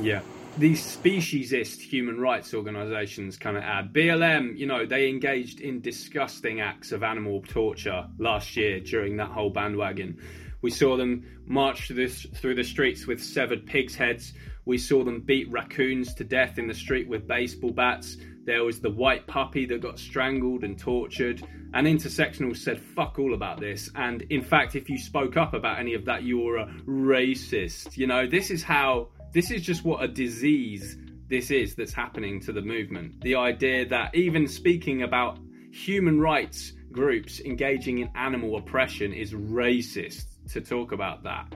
Yeah. 0.00 0.20
These 0.58 0.96
speciesist 0.96 1.80
human 1.80 2.18
rights 2.18 2.54
organizations 2.54 3.36
kind 3.36 3.58
of 3.58 3.62
add. 3.62 3.92
BLM, 3.92 4.56
you 4.56 4.66
know, 4.66 4.86
they 4.86 5.10
engaged 5.10 5.60
in 5.60 5.82
disgusting 5.82 6.60
acts 6.60 6.92
of 6.92 7.02
animal 7.02 7.42
torture 7.46 8.06
last 8.18 8.56
year 8.56 8.80
during 8.80 9.18
that 9.18 9.28
whole 9.28 9.50
bandwagon. 9.50 10.18
We 10.62 10.70
saw 10.70 10.96
them 10.96 11.42
march 11.44 11.86
through, 11.86 11.96
this, 11.96 12.26
through 12.36 12.54
the 12.54 12.64
streets 12.64 13.06
with 13.06 13.22
severed 13.22 13.66
pigs' 13.66 13.94
heads. 13.94 14.32
We 14.64 14.78
saw 14.78 15.04
them 15.04 15.20
beat 15.20 15.50
raccoons 15.50 16.14
to 16.14 16.24
death 16.24 16.58
in 16.58 16.68
the 16.68 16.74
street 16.74 17.06
with 17.06 17.28
baseball 17.28 17.72
bats. 17.72 18.16
There 18.46 18.62
was 18.64 18.80
the 18.80 18.90
white 18.90 19.26
puppy 19.26 19.66
that 19.66 19.80
got 19.80 19.98
strangled 19.98 20.62
and 20.62 20.78
tortured. 20.78 21.44
And 21.74 21.86
Intersectional 21.86 22.56
said 22.56 22.80
fuck 22.80 23.18
all 23.18 23.34
about 23.34 23.58
this. 23.60 23.90
And 23.96 24.22
in 24.30 24.40
fact, 24.40 24.76
if 24.76 24.88
you 24.88 24.98
spoke 24.98 25.36
up 25.36 25.52
about 25.52 25.80
any 25.80 25.94
of 25.94 26.04
that, 26.04 26.22
you 26.22 26.38
were 26.38 26.58
a 26.58 26.66
racist. 26.86 27.96
You 27.96 28.06
know, 28.06 28.26
this 28.26 28.52
is 28.52 28.62
how, 28.62 29.08
this 29.32 29.50
is 29.50 29.62
just 29.62 29.84
what 29.84 30.02
a 30.02 30.08
disease 30.08 30.96
this 31.28 31.50
is 31.50 31.74
that's 31.74 31.92
happening 31.92 32.40
to 32.42 32.52
the 32.52 32.62
movement. 32.62 33.20
The 33.20 33.34
idea 33.34 33.84
that 33.88 34.14
even 34.14 34.46
speaking 34.46 35.02
about 35.02 35.40
human 35.72 36.20
rights 36.20 36.72
groups 36.92 37.40
engaging 37.40 37.98
in 37.98 38.10
animal 38.14 38.56
oppression 38.56 39.12
is 39.12 39.32
racist 39.32 40.24
to 40.52 40.60
talk 40.60 40.92
about 40.92 41.24
that 41.24 41.52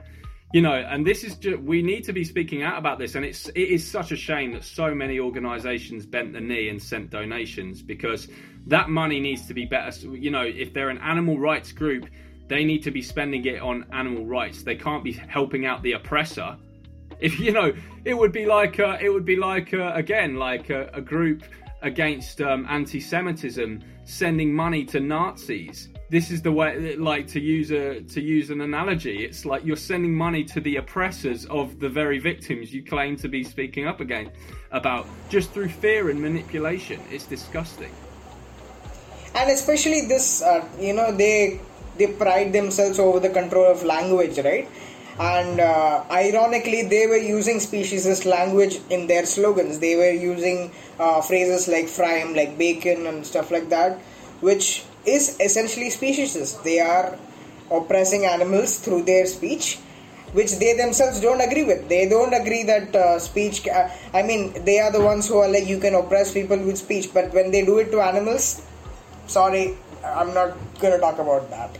you 0.53 0.61
know 0.61 0.73
and 0.73 1.05
this 1.05 1.23
is 1.23 1.35
just 1.35 1.59
we 1.61 1.81
need 1.81 2.03
to 2.03 2.13
be 2.13 2.23
speaking 2.23 2.61
out 2.61 2.77
about 2.77 2.99
this 2.99 3.15
and 3.15 3.25
it's 3.25 3.47
it 3.49 3.59
is 3.59 3.89
such 3.89 4.11
a 4.11 4.15
shame 4.15 4.51
that 4.53 4.63
so 4.63 4.93
many 4.93 5.19
organizations 5.19 6.05
bent 6.05 6.33
the 6.33 6.41
knee 6.41 6.69
and 6.69 6.81
sent 6.81 7.09
donations 7.09 7.81
because 7.81 8.27
that 8.67 8.89
money 8.89 9.19
needs 9.19 9.47
to 9.47 9.53
be 9.53 9.65
better 9.65 9.91
you 10.15 10.29
know 10.29 10.43
if 10.43 10.73
they're 10.73 10.89
an 10.89 10.97
animal 10.99 11.39
rights 11.39 11.71
group 11.71 12.05
they 12.51 12.65
need 12.65 12.83
to 12.83 12.91
be 12.91 13.01
spending 13.01 13.45
it 13.45 13.61
on 13.61 13.85
animal 13.93 14.25
rights. 14.25 14.63
They 14.63 14.75
can't 14.75 15.05
be 15.05 15.13
helping 15.13 15.65
out 15.65 15.81
the 15.83 15.93
oppressor. 15.93 16.57
If 17.21 17.39
you 17.39 17.53
know 17.53 17.71
it 18.03 18.13
would 18.13 18.33
be 18.33 18.45
like 18.45 18.77
uh, 18.77 18.97
it 18.99 19.09
would 19.09 19.23
be 19.23 19.37
like 19.37 19.73
uh, 19.73 19.93
again 19.95 20.35
like 20.35 20.69
a, 20.69 20.89
a 20.93 20.99
group 20.99 21.43
against 21.81 22.41
um, 22.41 22.65
anti-semitism 22.69 23.81
sending 24.03 24.53
money 24.53 24.83
to 24.85 24.99
nazis 24.99 25.89
this 26.11 26.29
is 26.29 26.41
the 26.41 26.51
way 26.51 26.97
like 26.97 27.25
to 27.25 27.39
use 27.39 27.71
a 27.71 28.01
to 28.01 28.19
use 28.21 28.49
an 28.49 28.59
analogy. 28.59 29.23
It's 29.23 29.45
like 29.45 29.63
you're 29.65 29.83
sending 29.91 30.13
money 30.13 30.43
to 30.53 30.59
the 30.59 30.75
oppressors 30.75 31.45
of 31.45 31.79
the 31.79 31.87
very 31.87 32.19
victims 32.19 32.73
you 32.73 32.83
claim 32.83 33.15
to 33.23 33.29
be 33.29 33.45
speaking 33.45 33.87
up 33.87 34.01
against 34.01 34.35
about 34.71 35.07
just 35.29 35.51
through 35.51 35.69
fear 35.69 36.09
and 36.09 36.21
manipulation. 36.21 36.99
It's 37.09 37.25
disgusting. 37.25 37.93
And 39.35 39.49
especially 39.49 40.01
this 40.07 40.43
uh, 40.43 40.67
you 40.77 40.93
know 40.93 41.15
they 41.15 41.61
they 41.97 42.07
pride 42.07 42.51
themselves 42.51 42.99
over 42.99 43.21
the 43.21 43.29
control 43.29 43.71
of 43.71 43.81
language 43.83 44.37
right? 44.39 44.67
And 45.17 45.61
uh, 45.61 46.03
ironically 46.11 46.81
they 46.83 47.07
were 47.07 47.23
using 47.39 47.59
speciesist 47.59 48.25
language 48.25 48.81
in 48.89 49.07
their 49.07 49.25
slogans. 49.25 49.79
They 49.79 49.95
were 49.95 50.11
using 50.11 50.71
uh, 50.99 51.21
phrases 51.21 51.69
like 51.69 51.87
frame 51.87 52.35
like 52.35 52.57
bacon 52.57 53.07
and 53.07 53.25
stuff 53.25 53.49
like 53.49 53.69
that 53.69 53.97
which 54.41 54.83
is 55.05 55.39
essentially 55.39 55.89
speciesist. 55.89 56.63
They 56.63 56.79
are 56.79 57.17
oppressing 57.71 58.25
animals 58.25 58.79
through 58.79 59.03
their 59.03 59.25
speech, 59.25 59.77
which 60.33 60.57
they 60.59 60.73
themselves 60.73 61.19
don't 61.19 61.41
agree 61.41 61.63
with. 61.63 61.87
They 61.89 62.07
don't 62.07 62.33
agree 62.33 62.63
that 62.63 62.95
uh, 62.95 63.19
speech. 63.19 63.67
Uh, 63.67 63.89
I 64.13 64.21
mean, 64.23 64.63
they 64.65 64.79
are 64.79 64.91
the 64.91 65.01
ones 65.01 65.27
who 65.27 65.37
are 65.37 65.47
like, 65.47 65.67
you 65.67 65.79
can 65.79 65.95
oppress 65.95 66.33
people 66.33 66.57
with 66.57 66.77
speech, 66.77 67.13
but 67.13 67.33
when 67.33 67.51
they 67.51 67.65
do 67.65 67.79
it 67.79 67.91
to 67.91 68.01
animals, 68.01 68.61
sorry, 69.27 69.77
I'm 70.03 70.33
not 70.33 70.57
gonna 70.79 70.99
talk 70.99 71.19
about 71.19 71.49
that. 71.49 71.77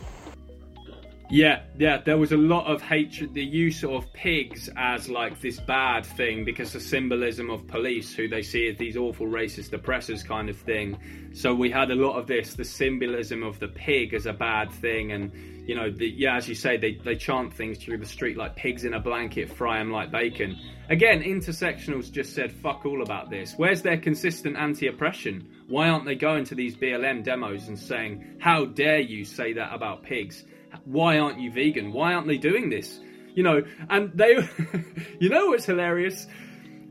Yeah, 1.31 1.61
yeah, 1.77 2.01
there 2.03 2.17
was 2.17 2.33
a 2.33 2.37
lot 2.37 2.67
of 2.67 2.81
hatred, 2.81 3.33
the 3.33 3.41
use 3.41 3.85
of 3.85 4.11
pigs 4.11 4.69
as 4.75 5.07
like 5.07 5.39
this 5.39 5.61
bad 5.61 6.05
thing 6.05 6.43
because 6.43 6.73
the 6.73 6.79
symbolism 6.81 7.49
of 7.49 7.65
police, 7.67 8.13
who 8.13 8.27
they 8.27 8.41
see 8.41 8.67
as 8.67 8.75
these 8.75 8.97
awful 8.97 9.27
racist 9.27 9.71
oppressors 9.71 10.23
kind 10.23 10.49
of 10.49 10.57
thing. 10.57 10.99
So 11.31 11.55
we 11.55 11.71
had 11.71 11.89
a 11.89 11.95
lot 11.95 12.19
of 12.19 12.27
this, 12.27 12.55
the 12.55 12.65
symbolism 12.65 13.43
of 13.43 13.61
the 13.61 13.69
pig 13.69 14.13
as 14.13 14.25
a 14.25 14.33
bad 14.33 14.73
thing. 14.73 15.13
And, 15.13 15.31
you 15.65 15.73
know, 15.73 15.89
the, 15.89 16.09
yeah, 16.09 16.35
as 16.35 16.49
you 16.49 16.55
say, 16.55 16.75
they, 16.75 16.95
they 16.95 17.15
chant 17.15 17.53
things 17.53 17.77
through 17.77 17.99
the 17.99 18.05
street 18.05 18.35
like 18.35 18.57
pigs 18.57 18.83
in 18.83 18.93
a 18.93 18.99
blanket, 18.99 19.53
fry 19.55 19.79
them 19.79 19.89
like 19.89 20.11
bacon. 20.11 20.59
Again, 20.89 21.23
intersectionals 21.23 22.11
just 22.11 22.35
said 22.35 22.51
fuck 22.51 22.85
all 22.85 23.03
about 23.03 23.29
this. 23.29 23.53
Where's 23.55 23.81
their 23.81 23.97
consistent 23.97 24.57
anti 24.57 24.87
oppression? 24.87 25.47
Why 25.69 25.87
aren't 25.87 26.03
they 26.03 26.15
going 26.15 26.43
to 26.43 26.55
these 26.55 26.75
BLM 26.75 27.23
demos 27.23 27.69
and 27.69 27.79
saying, 27.79 28.35
how 28.41 28.65
dare 28.65 28.99
you 28.99 29.23
say 29.23 29.53
that 29.53 29.73
about 29.73 30.03
pigs? 30.03 30.43
Why 30.85 31.19
aren't 31.19 31.39
you 31.39 31.51
vegan? 31.51 31.91
Why 31.91 32.13
aren't 32.13 32.27
they 32.27 32.37
doing 32.37 32.69
this? 32.69 32.99
You 33.33 33.43
know, 33.43 33.63
and 33.89 34.11
they, 34.13 34.47
you 35.19 35.29
know 35.29 35.47
what's 35.47 35.65
hilarious? 35.65 36.27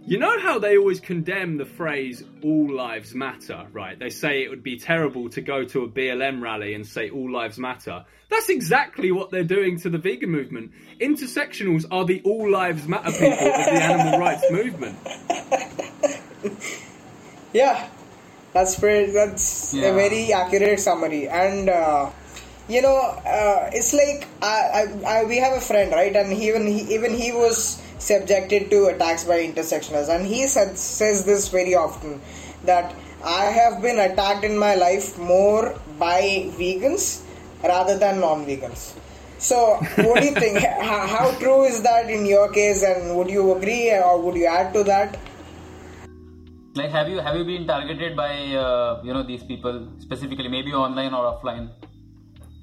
You 0.06 0.18
know 0.18 0.40
how 0.40 0.58
they 0.58 0.78
always 0.78 0.98
condemn 0.98 1.58
the 1.58 1.66
phrase 1.66 2.24
all 2.42 2.74
lives 2.74 3.14
matter, 3.14 3.66
right? 3.72 3.98
They 3.98 4.08
say 4.08 4.42
it 4.42 4.48
would 4.48 4.62
be 4.62 4.78
terrible 4.78 5.28
to 5.30 5.40
go 5.42 5.64
to 5.64 5.84
a 5.84 5.88
BLM 5.88 6.40
rally 6.40 6.74
and 6.74 6.86
say 6.86 7.10
all 7.10 7.30
lives 7.30 7.58
matter. 7.58 8.04
That's 8.30 8.48
exactly 8.48 9.12
what 9.12 9.30
they're 9.30 9.44
doing 9.44 9.78
to 9.80 9.90
the 9.90 9.98
vegan 9.98 10.30
movement. 10.30 10.72
Intersectionals 11.00 11.84
are 11.90 12.04
the 12.04 12.22
all 12.24 12.50
lives 12.50 12.88
matter 12.88 13.12
people 13.12 13.32
of 13.32 13.38
the 13.38 13.82
animal 13.82 14.18
rights 14.26 14.44
movement. 14.50 14.96
Yeah, 17.52 17.88
that's 18.52 18.78
pretty, 18.78 19.12
that's 19.12 19.74
yeah. 19.74 19.88
a 19.88 19.94
very 19.94 20.32
accurate 20.32 20.80
summary. 20.80 21.28
And 21.28 21.68
uh, 21.68 22.10
you 22.70 22.80
know, 22.80 22.98
uh, 23.26 23.68
it's 23.72 23.92
like 23.92 24.28
I, 24.40 24.86
I, 25.04 25.14
I, 25.14 25.24
we 25.24 25.38
have 25.38 25.54
a 25.54 25.60
friend, 25.60 25.90
right? 25.90 26.14
And 26.14 26.32
he, 26.32 26.48
even 26.48 26.66
he, 26.66 26.94
even 26.94 27.12
he 27.12 27.32
was 27.32 27.82
subjected 27.98 28.70
to 28.70 28.86
attacks 28.86 29.24
by 29.24 29.40
intersectionals, 29.40 30.08
and 30.08 30.24
he 30.24 30.46
said, 30.46 30.78
says 30.78 31.24
this 31.24 31.48
very 31.48 31.74
often 31.74 32.20
that 32.64 32.94
I 33.24 33.46
have 33.46 33.82
been 33.82 33.98
attacked 33.98 34.44
in 34.44 34.56
my 34.56 34.76
life 34.76 35.18
more 35.18 35.74
by 35.98 36.48
vegans 36.58 37.22
rather 37.64 37.98
than 37.98 38.20
non-vegans. 38.20 38.94
So, 39.38 39.76
what 39.96 40.20
do 40.20 40.26
you 40.26 40.34
think? 40.34 40.58
how, 40.90 41.06
how 41.06 41.38
true 41.38 41.64
is 41.64 41.82
that 41.82 42.08
in 42.08 42.24
your 42.24 42.52
case, 42.52 42.84
and 42.84 43.16
would 43.16 43.28
you 43.28 43.56
agree, 43.56 43.90
or 43.92 44.20
would 44.20 44.36
you 44.36 44.46
add 44.46 44.72
to 44.74 44.84
that? 44.84 45.18
Like, 46.76 46.90
have 46.90 47.08
you 47.08 47.18
have 47.18 47.34
you 47.34 47.44
been 47.44 47.66
targeted 47.66 48.16
by 48.16 48.30
uh, 48.54 49.02
you 49.02 49.12
know 49.12 49.24
these 49.24 49.42
people 49.42 49.88
specifically, 49.98 50.48
maybe 50.48 50.72
online 50.72 51.12
or 51.12 51.24
offline? 51.24 51.70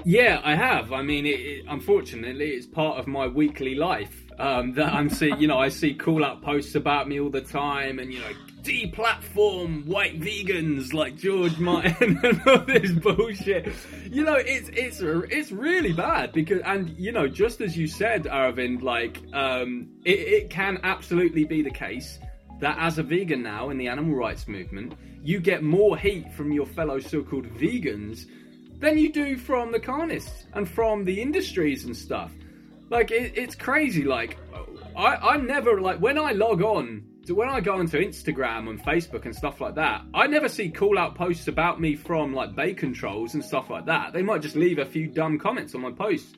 Yeah, 0.06 0.42
I 0.44 0.56
have. 0.56 0.94
I 0.94 1.02
mean, 1.02 1.26
it, 1.26 1.40
it, 1.40 1.66
unfortunately, 1.68 2.52
it's 2.52 2.66
part 2.66 2.98
of 2.98 3.08
my 3.08 3.28
weekly 3.28 3.76
life 3.76 4.26
um, 4.40 4.74
that 4.74 4.94
I'm 4.94 5.10
seeing. 5.10 5.40
You 5.40 5.48
know, 5.48 5.60
I 5.60 5.70
see 5.70 5.94
call 5.94 6.24
out 6.24 6.42
posts 6.42 6.76
about 6.76 7.08
me 7.08 7.20
all 7.20 7.30
the 7.30 7.42
time, 7.42 8.00
and 8.00 8.14
you 8.14 8.20
know, 8.20 8.32
deplatform 8.62 9.86
white 9.86 10.20
vegans 10.20 10.94
like 10.94 11.18
George 11.18 11.58
Martin 11.58 12.20
and 12.24 12.42
all 12.48 12.60
this 12.60 12.92
bullshit. 12.92 13.74
You 14.10 14.24
know, 14.24 14.36
it's 14.36 14.70
it's 14.74 15.02
it's 15.02 15.52
really 15.52 15.94
bad 15.94 16.32
because, 16.32 16.62
and 16.64 16.90
you 16.98 17.12
know, 17.12 17.28
just 17.28 17.60
as 17.62 17.78
you 17.78 17.88
said, 17.88 18.24
Aravind, 18.26 18.82
like 18.82 19.22
um, 19.34 19.90
it, 20.06 20.20
it 20.20 20.50
can 20.50 20.80
absolutely 20.84 21.44
be 21.44 21.62
the 21.62 21.72
case 21.72 22.20
that 22.60 22.78
as 22.80 22.98
a 22.98 23.04
vegan 23.04 23.44
now 23.44 23.70
in 23.70 23.78
the 23.78 23.88
animal 23.88 24.16
rights 24.16 24.48
movement, 24.48 24.94
you 25.24 25.40
get 25.40 25.64
more 25.64 25.98
heat 25.98 26.32
from 26.34 26.52
your 26.52 26.66
fellow 26.66 27.00
so-called 27.00 27.46
vegans 27.54 28.26
than 28.80 28.98
you 28.98 29.12
do 29.12 29.38
from 29.38 29.72
the 29.72 29.80
carnists 29.80 30.46
and 30.54 30.70
from 30.70 31.04
the 31.04 31.22
industries 31.22 31.86
and 31.86 31.96
stuff. 31.96 32.32
Like 32.90 33.12
it, 33.12 33.34
it's 33.36 33.56
crazy. 33.56 34.04
Like 34.04 34.38
I, 34.96 35.16
I 35.16 35.38
never 35.38 35.82
like 35.82 36.00
when 36.00 36.18
I 36.18 36.32
log 36.32 36.62
on 36.62 37.04
to 37.26 37.36
when 37.36 37.50
I 37.50 37.60
go 37.60 37.74
onto 37.74 38.00
Instagram 38.00 38.70
and 38.70 38.82
Facebook 38.82 39.26
and 39.26 39.36
stuff 39.36 39.60
like 39.60 39.76
that. 39.76 40.04
I 40.14 40.28
never 40.28 40.48
see 40.48 40.70
call 40.70 40.98
out 40.98 41.16
posts 41.16 41.48
about 41.48 41.82
me 41.82 41.96
from 41.96 42.34
like 42.34 42.56
bacon 42.56 42.94
trolls 42.94 43.34
and 43.34 43.44
stuff 43.44 43.70
like 43.70 43.86
that. 43.88 44.14
They 44.14 44.22
might 44.22 44.42
just 44.42 44.56
leave 44.56 44.80
a 44.80 44.86
few 44.86 45.08
dumb 45.08 45.38
comments 45.38 45.76
on 45.76 45.82
my 45.82 45.92
posts. 45.92 46.34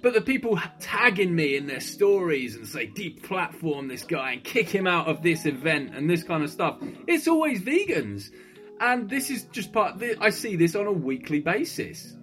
But 0.00 0.14
the 0.14 0.20
people 0.20 0.60
tagging 0.78 1.34
me 1.34 1.56
in 1.56 1.66
their 1.66 1.80
stories 1.80 2.54
and 2.54 2.68
say 2.68 2.86
deep 2.86 3.26
deplatform 3.26 3.88
this 3.88 4.04
guy 4.04 4.32
and 4.32 4.44
kick 4.44 4.68
him 4.68 4.86
out 4.86 5.08
of 5.08 5.22
this 5.22 5.44
event 5.44 5.92
and 5.92 6.08
this 6.08 6.22
kind 6.22 6.44
of 6.44 6.50
stuff, 6.50 6.78
it's 7.08 7.26
always 7.26 7.60
vegans. 7.60 8.30
And 8.80 9.10
this 9.10 9.30
is 9.30 9.44
just 9.44 9.72
part. 9.72 9.98
The, 9.98 10.16
I 10.20 10.30
see 10.30 10.56
this 10.56 10.74
on 10.74 10.86
a 10.86 10.92
weekly 10.92 11.40
basis. 11.40 12.14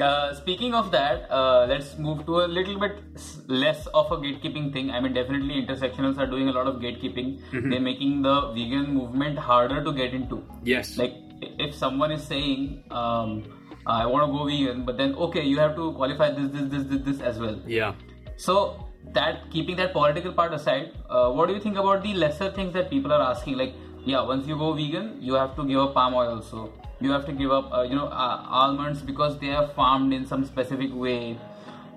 Uh, 0.00 0.34
speaking 0.34 0.74
of 0.74 0.90
that, 0.90 1.30
uh, 1.30 1.66
let's 1.68 1.96
move 1.98 2.26
to 2.26 2.40
a 2.40 2.48
little 2.48 2.80
bit 2.80 2.98
less 3.46 3.86
of 3.94 4.10
a 4.10 4.16
gatekeeping 4.16 4.72
thing. 4.72 4.90
I 4.90 4.98
mean, 5.00 5.14
definitely 5.14 5.64
intersectionals 5.64 6.18
are 6.18 6.26
doing 6.26 6.48
a 6.48 6.52
lot 6.52 6.66
of 6.66 6.76
gatekeeping. 6.76 7.40
Mm-hmm. 7.52 7.70
They're 7.70 7.80
making 7.80 8.22
the 8.22 8.52
vegan 8.52 8.92
movement 8.92 9.38
harder 9.38 9.84
to 9.84 9.92
get 9.92 10.12
into. 10.12 10.42
Yes. 10.64 10.98
Like, 10.98 11.12
if 11.40 11.76
someone 11.76 12.10
is 12.10 12.24
saying, 12.24 12.82
um, 12.90 13.44
I 13.86 14.06
want 14.06 14.26
to 14.26 14.32
go 14.36 14.46
vegan, 14.46 14.84
but 14.84 14.96
then, 14.96 15.14
okay, 15.14 15.44
you 15.44 15.60
have 15.60 15.76
to 15.76 15.92
qualify 15.92 16.30
this, 16.32 16.50
this, 16.50 16.68
this, 16.72 16.82
this, 16.84 17.02
this 17.02 17.20
as 17.20 17.38
well. 17.38 17.62
Yeah. 17.64 17.94
So, 18.36 18.83
that 19.12 19.50
keeping 19.50 19.76
that 19.76 19.92
political 19.92 20.32
part 20.32 20.52
aside, 20.52 20.92
uh, 21.08 21.30
what 21.30 21.48
do 21.48 21.54
you 21.54 21.60
think 21.60 21.76
about 21.76 22.02
the 22.02 22.14
lesser 22.14 22.50
things 22.50 22.72
that 22.74 22.90
people 22.90 23.12
are 23.12 23.22
asking? 23.22 23.56
Like, 23.56 23.74
yeah, 24.04 24.22
once 24.22 24.46
you 24.46 24.56
go 24.56 24.72
vegan, 24.72 25.18
you 25.20 25.34
have 25.34 25.56
to 25.56 25.64
give 25.66 25.78
up 25.78 25.94
palm 25.94 26.14
oil 26.14 26.34
also. 26.36 26.72
You 27.00 27.10
have 27.10 27.26
to 27.26 27.32
give 27.32 27.50
up, 27.50 27.72
uh, 27.72 27.82
you 27.82 27.94
know, 27.94 28.06
uh, 28.06 28.46
almonds 28.48 29.02
because 29.02 29.38
they 29.38 29.50
are 29.50 29.68
farmed 29.68 30.12
in 30.12 30.26
some 30.26 30.44
specific 30.44 30.90
way. 30.92 31.38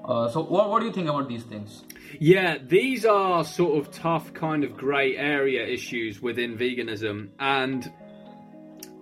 Uh, 0.03 0.29
so, 0.29 0.41
what, 0.41 0.69
what 0.69 0.79
do 0.79 0.85
you 0.85 0.93
think 0.93 1.09
about 1.09 1.27
these 1.27 1.43
things? 1.43 1.83
Yeah, 2.19 2.57
these 2.61 3.05
are 3.05 3.43
sort 3.43 3.77
of 3.77 3.91
tough, 3.91 4.33
kind 4.33 4.63
of 4.63 4.77
grey 4.77 5.17
area 5.17 5.65
issues 5.65 6.21
within 6.21 6.57
veganism, 6.57 7.29
and 7.39 7.91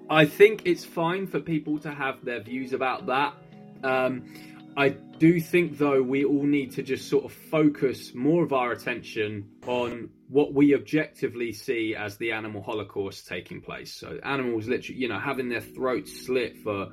I 0.10 0.26
think 0.26 0.64
it's 0.66 0.84
fine 0.84 1.28
for 1.28 1.40
people 1.40 1.80
to 1.80 1.92
have 1.92 2.24
their 2.26 2.42
views 2.42 2.74
about 2.74 3.06
that. 3.08 3.34
Um, 3.84 4.24
I 4.78 4.90
do 4.90 5.40
think, 5.40 5.78
though, 5.78 6.02
we 6.02 6.26
all 6.26 6.44
need 6.44 6.74
to 6.74 6.84
just 6.84 7.10
sort 7.10 7.24
of 7.26 7.32
focus 7.32 8.14
more 8.14 8.44
of 8.44 8.52
our 8.52 8.72
attention 8.72 9.50
on 9.66 10.10
what 10.28 10.54
we 10.54 10.76
objectively 10.76 11.54
see 11.54 11.96
as 11.96 12.18
the 12.18 12.34
animal 12.34 12.62
holocaust 12.62 13.28
taking 13.28 13.62
place. 13.62 13.94
So, 13.94 14.20
animals 14.24 14.68
literally, 14.68 15.00
you 15.00 15.08
know, 15.08 15.20
having 15.20 15.48
their 15.48 15.62
throats 15.62 16.26
slit 16.26 16.58
for 16.58 16.90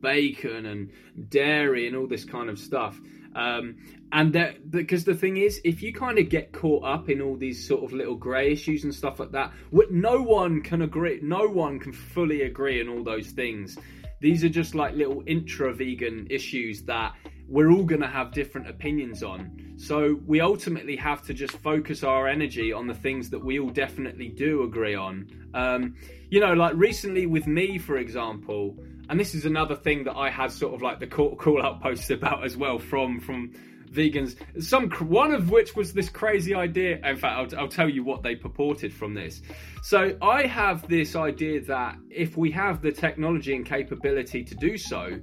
bacon 0.00 0.66
and 0.66 0.90
dairy 1.28 1.88
and 1.88 1.96
all 1.96 2.06
this 2.06 2.24
kind 2.24 2.48
of 2.48 2.58
stuff. 2.58 3.00
Um, 3.34 3.76
and 4.12 4.32
that 4.34 4.70
because 4.70 5.02
the 5.04 5.14
thing 5.14 5.38
is, 5.38 5.60
if 5.64 5.82
you 5.82 5.92
kind 5.92 6.18
of 6.20 6.28
get 6.28 6.52
caught 6.52 6.84
up 6.84 7.10
in 7.10 7.20
all 7.20 7.36
these 7.36 7.66
sort 7.66 7.82
of 7.82 7.92
little 7.92 8.14
grey 8.14 8.52
issues 8.52 8.84
and 8.84 8.94
stuff 8.94 9.18
like 9.18 9.32
that, 9.32 9.52
no 9.90 10.22
one 10.22 10.62
can 10.62 10.82
agree. 10.82 11.18
No 11.20 11.48
one 11.48 11.80
can 11.80 11.92
fully 11.92 12.42
agree 12.42 12.80
on 12.80 12.88
all 12.88 13.02
those 13.02 13.30
things. 13.30 13.76
These 14.20 14.44
are 14.44 14.48
just 14.48 14.74
like 14.74 14.94
little 14.94 15.22
intra 15.26 15.72
vegan 15.74 16.26
issues 16.30 16.82
that 16.82 17.14
we're 17.48 17.70
all 17.70 17.84
going 17.84 18.00
to 18.00 18.08
have 18.08 18.32
different 18.32 18.68
opinions 18.68 19.22
on. 19.22 19.74
So 19.76 20.18
we 20.26 20.40
ultimately 20.40 20.96
have 20.96 21.22
to 21.22 21.34
just 21.34 21.56
focus 21.58 22.02
our 22.02 22.26
energy 22.26 22.72
on 22.72 22.86
the 22.86 22.94
things 22.94 23.28
that 23.30 23.44
we 23.44 23.58
all 23.58 23.70
definitely 23.70 24.28
do 24.28 24.62
agree 24.62 24.94
on. 24.94 25.28
Um, 25.52 25.94
you 26.30 26.40
know, 26.40 26.54
like 26.54 26.74
recently 26.76 27.26
with 27.26 27.46
me, 27.46 27.78
for 27.78 27.98
example, 27.98 28.76
and 29.08 29.20
this 29.20 29.34
is 29.34 29.44
another 29.44 29.76
thing 29.76 30.04
that 30.04 30.16
I 30.16 30.30
had 30.30 30.50
sort 30.50 30.74
of 30.74 30.80
like 30.80 31.00
the 31.00 31.06
call, 31.06 31.36
call 31.36 31.62
out 31.62 31.82
posts 31.82 32.10
about 32.10 32.44
as 32.44 32.56
well 32.56 32.78
from 32.78 33.20
from 33.20 33.52
vegans. 33.94 34.36
Some 34.62 34.90
one 34.90 35.32
of 35.32 35.50
which 35.50 35.74
was 35.76 35.92
this 35.92 36.08
crazy 36.08 36.54
idea. 36.54 36.98
In 37.04 37.16
fact, 37.16 37.54
I'll, 37.54 37.60
I'll 37.60 37.68
tell 37.68 37.88
you 37.88 38.04
what 38.04 38.22
they 38.22 38.34
purported 38.34 38.92
from 38.92 39.14
this. 39.14 39.42
So 39.82 40.16
I 40.20 40.46
have 40.46 40.88
this 40.88 41.14
idea 41.16 41.60
that 41.66 41.96
if 42.10 42.36
we 42.36 42.50
have 42.52 42.82
the 42.82 42.92
technology 42.92 43.54
and 43.54 43.64
capability 43.64 44.44
to 44.44 44.54
do 44.54 44.76
so, 44.76 45.18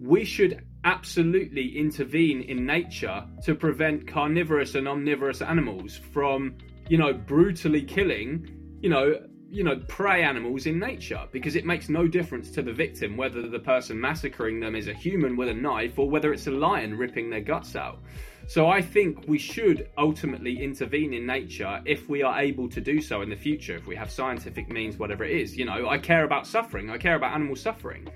we 0.00 0.24
should 0.24 0.62
absolutely 0.84 1.76
intervene 1.76 2.42
in 2.42 2.64
nature 2.64 3.24
to 3.44 3.54
prevent 3.54 4.06
carnivorous 4.06 4.74
and 4.74 4.86
omnivorous 4.86 5.42
animals 5.42 6.00
from, 6.12 6.56
you 6.88 6.98
know, 6.98 7.12
brutally 7.12 7.82
killing, 7.82 8.48
you 8.80 8.88
know, 8.88 9.14
you 9.50 9.64
know, 9.64 9.76
prey 9.88 10.22
animals 10.22 10.66
in 10.66 10.78
nature 10.78 11.24
because 11.32 11.56
it 11.56 11.64
makes 11.64 11.88
no 11.88 12.06
difference 12.06 12.50
to 12.50 12.62
the 12.62 12.72
victim 12.72 13.16
whether 13.16 13.48
the 13.48 13.58
person 13.58 13.98
massacring 13.98 14.60
them 14.60 14.74
is 14.74 14.88
a 14.88 14.92
human 14.92 15.36
with 15.36 15.48
a 15.48 15.54
knife 15.54 15.98
or 15.98 16.08
whether 16.08 16.32
it's 16.32 16.46
a 16.46 16.50
lion 16.50 16.96
ripping 16.96 17.30
their 17.30 17.40
guts 17.40 17.74
out. 17.74 17.98
So 18.46 18.68
I 18.68 18.82
think 18.82 19.26
we 19.26 19.38
should 19.38 19.90
ultimately 19.96 20.62
intervene 20.62 21.14
in 21.14 21.26
nature 21.26 21.80
if 21.84 22.08
we 22.08 22.22
are 22.22 22.38
able 22.40 22.68
to 22.68 22.80
do 22.80 23.00
so 23.00 23.22
in 23.22 23.30
the 23.30 23.36
future, 23.36 23.76
if 23.76 23.86
we 23.86 23.96
have 23.96 24.10
scientific 24.10 24.70
means, 24.70 24.98
whatever 24.98 25.24
it 25.24 25.38
is. 25.38 25.56
You 25.56 25.64
know, 25.64 25.88
I 25.88 25.98
care 25.98 26.24
about 26.24 26.46
suffering, 26.46 26.90
I 26.90 26.98
care 26.98 27.16
about 27.16 27.34
animal 27.34 27.56
suffering. 27.56 28.08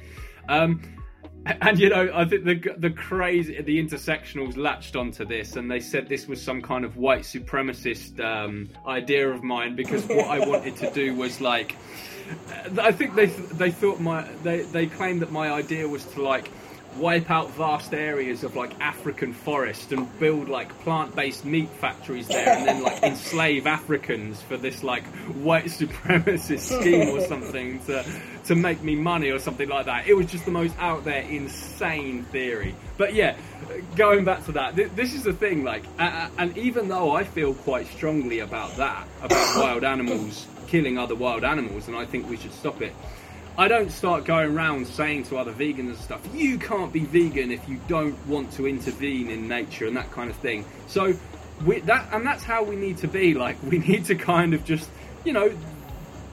Um, 0.48 0.80
and 1.46 1.78
you 1.78 1.88
know, 1.88 2.10
I 2.14 2.24
think 2.24 2.44
the 2.44 2.74
the 2.76 2.90
crazy 2.90 3.60
the 3.60 3.82
intersectionals 3.82 4.56
latched 4.56 4.96
onto 4.96 5.24
this, 5.24 5.56
and 5.56 5.70
they 5.70 5.80
said 5.80 6.08
this 6.08 6.26
was 6.28 6.40
some 6.40 6.62
kind 6.62 6.84
of 6.84 6.96
white 6.96 7.22
supremacist 7.22 8.20
um, 8.20 8.68
idea 8.86 9.28
of 9.28 9.42
mine 9.42 9.74
because 9.74 10.06
what 10.06 10.26
I 10.26 10.38
wanted 10.46 10.76
to 10.76 10.90
do 10.92 11.14
was 11.14 11.40
like, 11.40 11.76
I 12.78 12.92
think 12.92 13.14
they 13.14 13.26
they 13.26 13.70
thought 13.70 14.00
my 14.00 14.22
they 14.42 14.62
they 14.62 14.86
claimed 14.86 15.22
that 15.22 15.32
my 15.32 15.50
idea 15.50 15.88
was 15.88 16.04
to 16.06 16.22
like 16.22 16.50
wipe 16.96 17.30
out 17.30 17.50
vast 17.52 17.94
areas 17.94 18.44
of 18.44 18.56
like 18.56 18.78
African 18.80 19.32
forest 19.32 19.92
and 19.92 20.18
build 20.18 20.48
like 20.48 20.76
plant-based 20.80 21.44
meat 21.44 21.68
factories 21.68 22.28
there 22.28 22.48
and 22.48 22.66
then 22.66 22.82
like 22.82 23.02
enslave 23.02 23.66
Africans 23.66 24.40
for 24.42 24.56
this 24.56 24.82
like 24.82 25.04
white 25.34 25.64
supremacist 25.80 26.80
scheme 26.80 27.08
or 27.08 27.20
something 27.22 27.84
to 27.86 28.04
to 28.44 28.54
make 28.54 28.82
me 28.82 28.96
money 28.96 29.30
or 29.30 29.38
something 29.38 29.68
like 29.68 29.86
that. 29.86 30.06
It 30.06 30.14
was 30.14 30.26
just 30.26 30.44
the 30.44 30.50
most 30.50 30.74
out 30.78 31.04
there 31.04 31.22
insane 31.22 32.24
theory. 32.24 32.74
But 32.98 33.14
yeah, 33.14 33.36
going 33.96 34.24
back 34.24 34.44
to 34.46 34.52
that, 34.52 34.76
th- 34.76 34.90
this 34.94 35.14
is 35.14 35.22
the 35.22 35.32
thing 35.32 35.64
like 35.64 35.84
uh, 35.98 36.28
and 36.38 36.56
even 36.58 36.88
though 36.88 37.12
I 37.12 37.24
feel 37.24 37.54
quite 37.54 37.86
strongly 37.86 38.40
about 38.40 38.76
that 38.76 39.06
about 39.22 39.56
wild 39.62 39.84
animals 39.84 40.46
killing 40.66 40.98
other 40.98 41.14
wild 41.14 41.44
animals 41.44 41.86
and 41.88 41.96
I 41.96 42.06
think 42.06 42.28
we 42.28 42.36
should 42.36 42.52
stop 42.52 42.80
it 42.80 42.94
I 43.56 43.68
don't 43.68 43.90
start 43.90 44.24
going 44.24 44.56
around 44.56 44.86
saying 44.86 45.24
to 45.24 45.36
other 45.36 45.52
vegans 45.52 45.78
and 45.78 45.96
stuff, 45.96 46.26
you 46.34 46.58
can't 46.58 46.92
be 46.92 47.00
vegan 47.00 47.50
if 47.50 47.68
you 47.68 47.80
don't 47.86 48.16
want 48.26 48.52
to 48.52 48.66
intervene 48.66 49.28
in 49.28 49.46
nature 49.46 49.86
and 49.86 49.96
that 49.96 50.10
kind 50.10 50.30
of 50.30 50.36
thing. 50.36 50.64
So 50.86 51.14
we, 51.66 51.80
that 51.80 52.08
and 52.12 52.26
that's 52.26 52.42
how 52.42 52.62
we 52.62 52.76
need 52.76 52.96
to 52.98 53.08
be. 53.08 53.34
Like 53.42 53.62
we 53.62 53.78
need 53.78 54.06
to 54.06 54.14
kind 54.14 54.54
of 54.54 54.64
just, 54.64 54.88
you 55.24 55.32
know, 55.32 55.52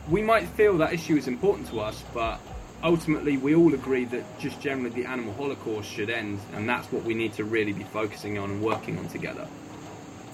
we 0.09 0.21
might 0.21 0.47
feel 0.49 0.77
that 0.77 0.93
issue 0.93 1.17
is 1.17 1.27
important 1.27 1.67
to 1.69 1.81
us, 1.81 2.03
but 2.13 2.39
ultimately 2.83 3.37
we 3.37 3.55
all 3.55 3.73
agree 3.73 4.05
that 4.05 4.39
just 4.39 4.61
generally 4.61 4.91
the 4.91 5.05
animal 5.05 5.33
holocaust 5.33 5.89
should 5.89 6.09
end, 6.09 6.39
and 6.53 6.69
that's 6.69 6.89
what 6.91 7.03
we 7.03 7.15
need 7.15 7.33
to 7.33 7.43
really 7.43 7.73
be 7.73 7.83
focusing 7.83 8.37
on 8.37 8.51
and 8.51 8.61
working 8.61 8.97
on 8.97 9.09
together. 9.09 9.45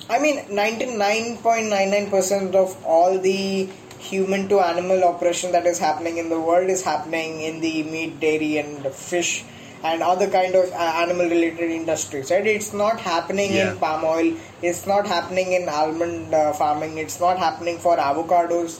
I 0.09 0.19
mean, 0.19 0.45
99.99% 0.45 2.53
of 2.53 2.85
all 2.85 3.17
the 3.17 3.69
human 3.99 4.47
to 4.49 4.59
animal 4.59 5.03
operation 5.03 5.51
that 5.51 5.65
is 5.65 5.79
happening 5.79 6.17
in 6.17 6.29
the 6.29 6.39
world 6.39 6.69
is 6.69 6.83
happening 6.83 7.41
in 7.41 7.59
the 7.61 7.83
meat, 7.83 8.19
dairy, 8.19 8.57
and 8.57 8.85
fish 8.93 9.43
and 9.83 10.01
other 10.01 10.29
kind 10.29 10.55
of 10.55 10.71
uh, 10.71 10.75
animal 10.75 11.25
related 11.29 11.69
industries 11.69 12.31
right 12.31 12.47
it's 12.47 12.73
not 12.73 12.99
happening 12.99 13.53
Yeah. 13.53 13.71
in 13.71 13.77
palm 13.77 14.03
oil 14.03 14.33
it's 14.63 14.87
not 14.87 15.05
happening 15.05 15.51
in 15.53 15.69
almond 15.69 16.33
uh, 16.33 16.53
farming 16.53 16.97
it's 16.97 17.19
not 17.19 17.37
happening 17.37 17.77
for 17.77 17.95
avocados 17.97 18.79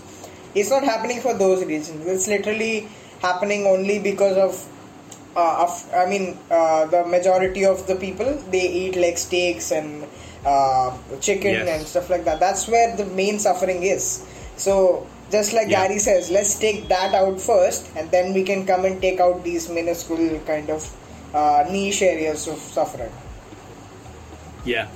it's 0.56 0.72
not 0.72 0.84
happening 0.84 1.22
for 1.22 1.34
those 1.38 1.64
reasons 1.66 2.08
it's 2.08 2.28
literally 2.28 2.88
happening 3.22 3.68
only 3.68 4.00
because 4.00 4.38
of 4.38 4.68
uh, 5.36 5.64
of, 5.68 5.94
I 5.94 6.06
mean, 6.06 6.38
uh, 6.50 6.86
the 6.86 7.06
majority 7.06 7.66
of 7.66 7.86
the 7.88 7.96
people 7.98 8.42
they 8.52 8.68
eat 8.72 8.96
like 8.96 9.18
steaks 9.18 9.72
and 9.72 10.06
uh, 10.46 10.98
chicken 11.20 11.52
Yes. 11.52 11.68
and 11.80 11.88
stuff 11.88 12.10
like 12.10 12.24
that. 12.24 12.40
That's 12.40 12.68
where 12.70 12.96
the 12.96 13.06
main 13.06 13.38
suffering 13.40 13.84
is. 13.84 14.26
So, 14.58 15.08
just 15.32 15.54
like 15.54 15.70
Yeah. 15.70 15.88
Gary 15.88 16.00
says, 16.00 16.30
let's 16.32 16.56
take 16.60 16.88
that 16.90 17.14
out 17.14 17.40
first, 17.42 17.90
and 17.96 18.10
then 18.12 18.34
we 18.34 18.44
can 18.44 18.66
come 18.66 18.86
and 18.86 19.02
take 19.02 19.20
out 19.20 19.44
these 19.44 19.70
minuscule 19.70 20.40
kind 20.46 20.70
of 20.70 20.90
uh, 21.34 21.66
niche 21.70 22.02
areas 22.02 22.48
of 22.48 22.60
suffering. 22.60 23.12
Yeah. 24.64 24.88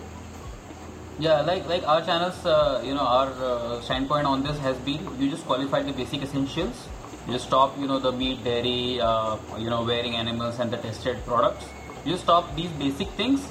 Yeah, 1.19 1.41
like 1.41 1.67
like 1.67 1.85
our 1.85 2.01
channels, 2.01 2.45
uh, 2.45 2.81
you 2.83 2.93
know, 2.93 3.01
our 3.01 3.27
uh, 3.47 3.81
standpoint 3.81 4.25
on 4.25 4.41
this 4.43 4.57
has 4.59 4.77
been 4.77 5.01
you 5.19 5.29
just 5.29 5.45
qualify 5.45 5.81
the 5.83 5.91
basic 5.91 6.23
essentials. 6.23 6.87
You 7.27 7.33
just 7.33 7.47
stop, 7.47 7.77
you 7.77 7.87
know, 7.87 7.99
the 7.99 8.11
meat, 8.11 8.43
dairy, 8.43 9.01
uh, 9.01 9.35
you 9.57 9.69
know, 9.69 9.83
wearing 9.83 10.15
animals 10.15 10.59
and 10.59 10.71
the 10.71 10.77
tested 10.77 11.17
products. 11.25 11.65
You 12.05 12.15
stop 12.15 12.55
these 12.55 12.71
basic 12.71 13.09
things. 13.19 13.45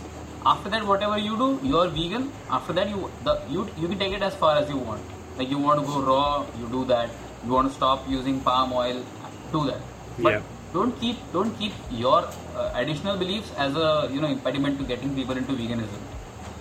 After 0.47 0.71
that, 0.71 0.87
whatever 0.87 1.19
you 1.19 1.37
do, 1.37 1.61
you 1.63 1.79
are 1.79 1.89
vegan. 1.89 2.33
After 2.49 2.73
that, 2.73 2.89
you 2.89 3.11
the 3.25 3.39
you 3.51 3.69
you 3.77 3.89
can 3.89 3.99
take 3.99 4.15
it 4.15 4.23
as 4.23 4.35
far 4.35 4.57
as 4.57 4.69
you 4.71 4.79
want. 4.79 5.03
Like 5.39 5.51
you 5.51 5.59
want 5.59 5.81
to 5.81 5.87
go 5.87 6.03
raw, 6.03 6.45
you 6.59 6.69
do 6.69 6.85
that. 6.87 7.11
You 7.45 7.53
want 7.53 7.69
to 7.69 7.75
stop 7.75 8.09
using 8.09 8.41
palm 8.41 8.73
oil, 8.73 9.05
do 9.53 9.67
that. 9.67 9.81
But 10.19 10.33
Yeah. 10.33 10.43
don't 10.73 11.01
keep 11.01 11.17
don't 11.33 11.57
keep 11.59 11.73
your 11.91 12.29
uh, 12.57 12.73
additional 12.75 13.17
beliefs 13.17 13.53
as 13.57 13.77
a 13.77 14.09
you 14.13 14.21
know 14.21 14.29
impediment 14.29 14.79
to 14.79 14.85
getting 14.85 15.15
people 15.15 15.37
into 15.37 15.53
veganism. 15.53 16.03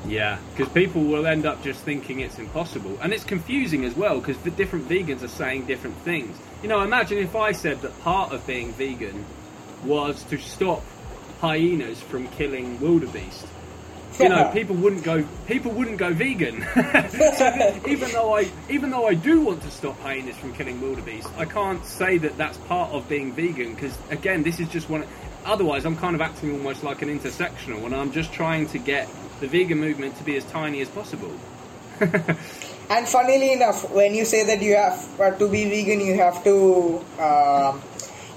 Yeah, 0.08 0.38
because 0.56 0.72
people 0.74 1.04
will 1.04 1.26
end 1.28 1.46
up 1.46 1.62
just 1.64 1.82
thinking 1.82 2.22
it's 2.22 2.38
impossible, 2.40 2.98
and 3.02 3.12
it's 3.12 3.24
confusing 3.24 3.84
as 3.84 3.96
well 3.96 4.20
because 4.20 4.38
the 4.44 4.52
different 4.52 4.88
vegans 4.88 5.24
are 5.24 5.28
saying 5.28 5.66
different 5.66 5.98
things. 5.98 6.38
You 6.62 6.70
know, 6.70 6.82
imagine 6.82 7.18
if 7.18 7.36
I 7.36 7.52
said 7.52 7.82
that 7.82 8.00
part 8.02 8.32
of 8.32 8.46
being 8.48 8.72
vegan 8.74 9.26
was 9.84 10.24
to 10.26 10.38
stop 10.38 10.84
hyenas 11.42 12.00
from 12.00 12.28
killing 12.30 12.80
wildebeest. 12.80 13.48
You 14.20 14.30
know, 14.30 14.50
people 14.52 14.76
wouldn't 14.76 15.04
go. 15.04 15.24
People 15.46 15.72
wouldn't 15.72 15.98
go 15.98 16.14
vegan. 16.14 16.62
so 17.38 17.82
even 17.88 18.12
though 18.12 18.36
I, 18.36 18.50
even 18.70 18.90
though 18.90 19.08
I 19.08 19.14
do 19.14 19.42
want 19.42 19.62
to 19.64 19.72
stop 19.72 20.00
hyenas 20.00 20.36
from 20.38 20.54
killing 20.54 20.82
wildebeest, 20.82 21.30
I 21.38 21.46
can't 21.46 21.86
say 21.86 22.18
that 22.20 22.38
that's 22.38 22.58
part 22.60 22.92
of 22.92 23.08
being 23.08 23.32
vegan 23.34 23.76
because 23.76 23.98
again, 24.10 24.44
this 24.44 24.60
is 24.60 24.68
just 24.70 24.90
one. 24.90 25.06
Otherwise, 25.46 25.86
I'm 25.86 25.96
kind 25.96 26.16
of 26.16 26.22
acting 26.22 26.52
almost 26.52 26.84
like 26.84 27.02
an 27.02 27.10
intersectional, 27.10 27.86
and 27.86 27.96
I'm 27.96 28.12
just 28.12 28.34
trying 28.34 28.68
to 28.70 28.80
get 28.80 29.08
the 29.40 29.48
vegan 29.48 29.78
movement 29.78 30.18
to 30.18 30.24
be 30.24 30.36
as 30.36 30.44
tiny 30.46 30.82
as 30.82 30.90
possible. 30.90 31.32
And 32.90 33.06
funnily 33.06 33.52
enough, 33.52 33.92
when 33.92 34.16
you 34.16 34.24
say 34.24 34.46
that 34.46 34.62
you 34.62 34.78
have 34.78 35.20
uh, 35.20 35.32
to 35.32 35.50
be 35.50 35.66
vegan, 35.70 36.00
you 36.00 36.16
have 36.16 36.42
to. 36.46 37.04
um 37.20 37.82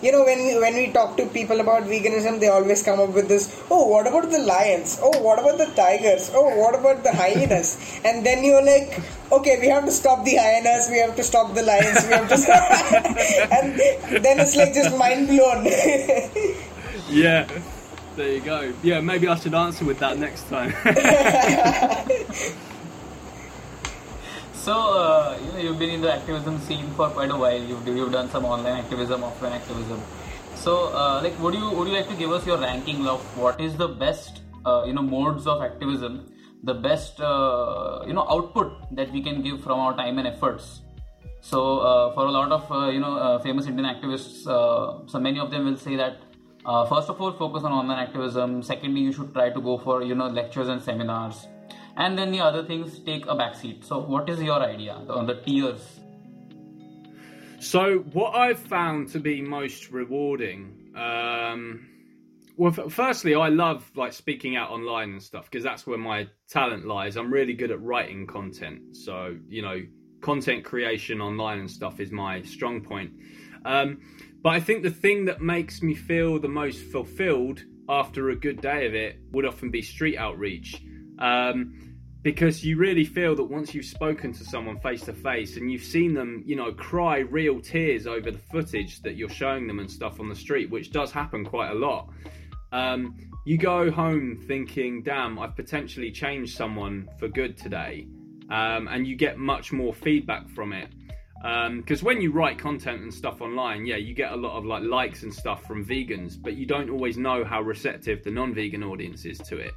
you 0.02 0.12
know, 0.12 0.24
when 0.24 0.38
we, 0.38 0.58
when 0.58 0.74
we 0.74 0.92
talk 0.92 1.16
to 1.16 1.26
people 1.26 1.60
about 1.60 1.84
veganism, 1.84 2.40
they 2.40 2.48
always 2.48 2.82
come 2.82 3.00
up 3.00 3.10
with 3.10 3.28
this. 3.28 3.62
Oh, 3.70 3.86
what 3.86 4.06
about 4.06 4.30
the 4.30 4.38
lions? 4.38 4.98
Oh, 5.02 5.20
what 5.20 5.38
about 5.38 5.58
the 5.58 5.66
tigers? 5.74 6.30
Oh, 6.32 6.56
what 6.56 6.74
about 6.74 7.02
the 7.02 7.12
hyenas? 7.12 8.00
And 8.04 8.24
then 8.24 8.44
you're 8.44 8.64
like, 8.64 9.00
okay, 9.30 9.58
we 9.60 9.68
have 9.68 9.84
to 9.84 9.92
stop 9.92 10.24
the 10.24 10.36
hyenas. 10.36 10.88
We 10.90 10.98
have 10.98 11.16
to 11.16 11.22
stop 11.22 11.54
the 11.54 11.62
lions. 11.62 12.06
We 12.06 12.12
have 12.12 12.28
to. 12.28 12.34
and 13.52 14.24
then 14.24 14.40
it's 14.40 14.56
like 14.56 14.74
just 14.74 14.96
mind 14.96 15.28
blown. 15.28 15.66
Yeah, 17.10 17.48
there 18.14 18.32
you 18.34 18.40
go. 18.40 18.72
Yeah, 18.84 19.00
maybe 19.00 19.26
I 19.26 19.34
should 19.34 19.54
answer 19.54 19.84
with 19.84 19.98
that 19.98 20.16
next 20.16 20.48
time. 20.48 20.72
So, 24.60 24.74
uh, 24.74 25.38
you 25.42 25.52
know, 25.52 25.58
you've 25.58 25.78
been 25.78 25.88
in 25.88 26.02
the 26.02 26.12
activism 26.12 26.60
scene 26.60 26.90
for 26.90 27.08
quite 27.08 27.30
a 27.30 27.36
while. 27.36 27.58
You've, 27.58 27.86
you've 27.88 28.12
done 28.12 28.28
some 28.28 28.44
online 28.44 28.76
activism, 28.76 29.22
offline 29.22 29.52
activism. 29.52 29.98
So, 30.54 30.88
uh, 30.94 31.22
like, 31.22 31.38
would 31.40 31.54
you 31.54 31.70
would 31.70 31.88
you 31.88 31.94
like 31.94 32.08
to 32.08 32.14
give 32.14 32.30
us 32.30 32.44
your 32.46 32.58
ranking 32.58 33.06
of 33.06 33.22
what 33.38 33.58
is 33.58 33.74
the 33.78 33.88
best, 33.88 34.42
uh, 34.66 34.84
you 34.86 34.92
know, 34.92 35.00
modes 35.00 35.46
of 35.46 35.62
activism, 35.62 36.30
the 36.62 36.74
best, 36.74 37.22
uh, 37.22 38.04
you 38.06 38.12
know, 38.12 38.26
output 38.28 38.94
that 38.94 39.10
we 39.12 39.22
can 39.22 39.40
give 39.40 39.62
from 39.62 39.80
our 39.80 39.96
time 39.96 40.18
and 40.18 40.28
efforts? 40.28 40.82
So, 41.40 41.78
uh, 41.78 42.12
for 42.12 42.26
a 42.26 42.30
lot 42.30 42.52
of 42.52 42.70
uh, 42.70 42.90
you 42.90 43.00
know 43.00 43.40
famous 43.42 43.66
Indian 43.66 43.88
activists, 43.94 44.42
so 44.44 45.18
many 45.18 45.40
of 45.40 45.50
them 45.50 45.64
will 45.64 45.78
say 45.78 45.96
that 45.96 46.18
first 46.90 47.08
of 47.08 47.18
all, 47.18 47.32
focus 47.32 47.64
on 47.64 47.72
online 47.72 47.98
activism. 47.98 48.62
Secondly, 48.62 49.00
you 49.00 49.12
should 49.12 49.32
try 49.32 49.48
to 49.48 49.60
go 49.70 49.78
for 49.78 50.02
you 50.02 50.14
know 50.14 50.26
lectures 50.26 50.68
and 50.68 50.82
seminars, 50.82 51.46
and 52.00 52.16
then 52.16 52.32
the 52.32 52.40
other 52.40 52.64
things 52.64 52.98
take 53.00 53.26
a 53.26 53.34
backseat. 53.34 53.84
So, 53.84 53.98
what 53.98 54.28
is 54.28 54.42
your 54.42 54.60
idea 54.60 54.94
on 54.94 55.26
the 55.26 55.34
tiers? 55.42 56.00
So, 57.60 57.98
what 57.98 58.34
I've 58.34 58.58
found 58.58 59.10
to 59.10 59.20
be 59.20 59.42
most 59.42 59.90
rewarding, 59.90 60.92
um, 60.96 61.86
well, 62.56 62.72
firstly, 62.72 63.34
I 63.34 63.48
love 63.48 63.90
like 63.94 64.14
speaking 64.14 64.56
out 64.56 64.70
online 64.70 65.10
and 65.10 65.22
stuff 65.22 65.44
because 65.50 65.62
that's 65.62 65.86
where 65.86 65.98
my 65.98 66.26
talent 66.48 66.86
lies. 66.86 67.16
I'm 67.16 67.30
really 67.30 67.52
good 67.52 67.70
at 67.70 67.82
writing 67.82 68.26
content, 68.26 68.96
so 68.96 69.36
you 69.48 69.60
know, 69.60 69.82
content 70.22 70.64
creation 70.64 71.20
online 71.20 71.58
and 71.60 71.70
stuff 71.70 72.00
is 72.00 72.10
my 72.10 72.40
strong 72.42 72.82
point. 72.82 73.12
Um, 73.66 74.00
but 74.42 74.50
I 74.50 74.60
think 74.60 74.82
the 74.82 74.90
thing 74.90 75.26
that 75.26 75.42
makes 75.42 75.82
me 75.82 75.94
feel 75.94 76.38
the 76.38 76.48
most 76.48 76.80
fulfilled 76.80 77.62
after 77.90 78.30
a 78.30 78.36
good 78.36 78.62
day 78.62 78.86
of 78.86 78.94
it 78.94 79.18
would 79.32 79.44
often 79.44 79.70
be 79.70 79.82
street 79.82 80.16
outreach. 80.16 80.82
Um, 81.18 81.89
because 82.22 82.64
you 82.64 82.76
really 82.76 83.04
feel 83.04 83.34
that 83.34 83.44
once 83.44 83.74
you've 83.74 83.86
spoken 83.86 84.32
to 84.32 84.44
someone 84.44 84.78
face 84.80 85.02
to 85.02 85.12
face 85.12 85.56
and 85.56 85.72
you've 85.72 85.82
seen 85.82 86.12
them, 86.12 86.42
you 86.44 86.54
know, 86.54 86.72
cry 86.72 87.18
real 87.18 87.60
tears 87.60 88.06
over 88.06 88.30
the 88.30 88.38
footage 88.38 89.00
that 89.02 89.16
you're 89.16 89.28
showing 89.30 89.66
them 89.66 89.78
and 89.78 89.90
stuff 89.90 90.20
on 90.20 90.28
the 90.28 90.34
street, 90.34 90.70
which 90.70 90.92
does 90.92 91.10
happen 91.10 91.44
quite 91.44 91.70
a 91.70 91.74
lot. 91.74 92.10
Um, 92.72 93.16
you 93.46 93.56
go 93.56 93.90
home 93.90 94.36
thinking, 94.46 95.02
damn, 95.02 95.38
I've 95.38 95.56
potentially 95.56 96.12
changed 96.12 96.56
someone 96.56 97.08
for 97.18 97.28
good 97.28 97.56
today. 97.56 98.06
Um, 98.50 98.88
and 98.88 99.06
you 99.06 99.16
get 99.16 99.38
much 99.38 99.72
more 99.72 99.94
feedback 99.94 100.48
from 100.50 100.72
it. 100.72 100.88
Because 101.42 102.02
when 102.02 102.20
you 102.20 102.32
write 102.32 102.58
content 102.58 103.00
and 103.00 103.14
stuff 103.14 103.40
online, 103.40 103.86
yeah, 103.86 103.96
you 103.96 104.12
get 104.12 104.32
a 104.32 104.36
lot 104.36 104.58
of 104.58 104.66
like 104.66 104.82
likes 104.82 105.22
and 105.22 105.32
stuff 105.32 105.64
from 105.64 105.86
vegans, 105.86 106.34
but 106.40 106.54
you 106.54 106.66
don't 106.66 106.90
always 106.90 107.16
know 107.16 107.44
how 107.44 107.62
receptive 107.62 108.22
the 108.22 108.30
non-vegan 108.30 108.82
audience 108.82 109.24
is 109.24 109.38
to 109.38 109.56
it. 109.56 109.72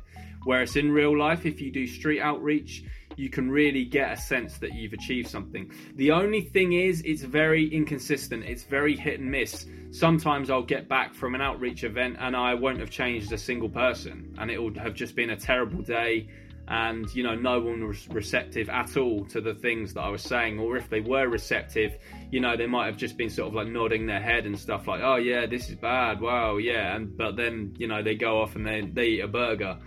Whereas 0.46 0.76
in 0.76 0.92
real 0.92 1.18
life, 1.18 1.46
if 1.46 1.62
you 1.62 1.72
do 1.72 1.88
street 1.88 2.22
outreach, 2.22 2.84
you 3.16 3.30
can 3.30 3.50
really 3.50 3.86
get 3.86 4.12
a 4.12 4.18
sense 4.18 4.58
that 4.58 4.74
you've 4.74 4.94
achieved 4.94 5.30
something. 5.30 5.72
The 5.96 6.12
only 6.12 6.42
thing 6.42 6.74
is, 6.74 7.02
it's 7.02 7.22
very 7.22 7.68
inconsistent. 7.68 8.44
It's 8.46 8.64
very 8.64 8.96
hit 8.96 9.20
and 9.20 9.30
miss. 9.30 9.66
Sometimes 9.92 10.50
I'll 10.50 10.64
get 10.64 10.90
back 10.90 11.14
from 11.14 11.36
an 11.36 11.42
outreach 11.42 11.84
event 11.84 12.18
and 12.20 12.36
I 12.36 12.56
won't 12.56 12.80
have 12.80 12.90
changed 12.90 13.32
a 13.32 13.38
single 13.38 13.70
person, 13.70 14.36
and 14.40 14.50
it 14.50 14.62
will 14.62 14.74
have 14.80 14.94
just 14.94 15.16
been 15.16 15.30
a 15.32 15.38
terrible 15.38 15.82
day. 15.82 16.28
And 16.66 17.14
you 17.14 17.24
know, 17.24 17.36
no 17.36 17.60
one 17.60 17.86
was 17.86 18.08
receptive 18.08 18.70
at 18.70 18.96
all 18.96 19.26
to 19.26 19.42
the 19.42 19.54
things 19.54 19.94
that 19.94 20.02
I 20.02 20.10
was 20.10 20.22
saying, 20.22 20.60
or 20.60 20.78
if 20.78 20.90
they 20.90 21.02
were 21.02 21.28
receptive, 21.28 21.98
you 22.32 22.40
know, 22.40 22.56
they 22.56 22.68
might 22.68 22.86
have 22.86 22.96
just 22.96 23.18
been 23.18 23.30
sort 23.30 23.50
of 23.50 23.54
like 23.54 23.68
nodding 23.68 24.06
their 24.06 24.22
head 24.22 24.46
and 24.46 24.58
stuff 24.58 24.88
like, 24.88 25.02
"Oh 25.04 25.18
yeah, 25.18 25.46
this 25.46 25.70
is 25.70 25.76
bad. 25.76 26.22
Wow, 26.22 26.56
yeah." 26.58 26.96
And 26.96 27.18
but 27.18 27.36
then 27.36 27.76
you 27.78 27.88
know 27.88 28.02
they 28.02 28.16
go 28.16 28.42
off 28.42 28.56
and 28.56 28.66
they 28.66 28.80
they 28.82 29.08
eat 29.08 29.20
a 29.20 29.28
burger. 29.28 29.78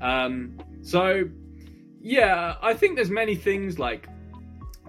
Um, 0.00 0.58
so 0.82 1.24
yeah, 2.00 2.54
I 2.62 2.74
think 2.74 2.96
there's 2.96 3.10
many 3.10 3.34
things 3.34 3.78
like 3.78 4.08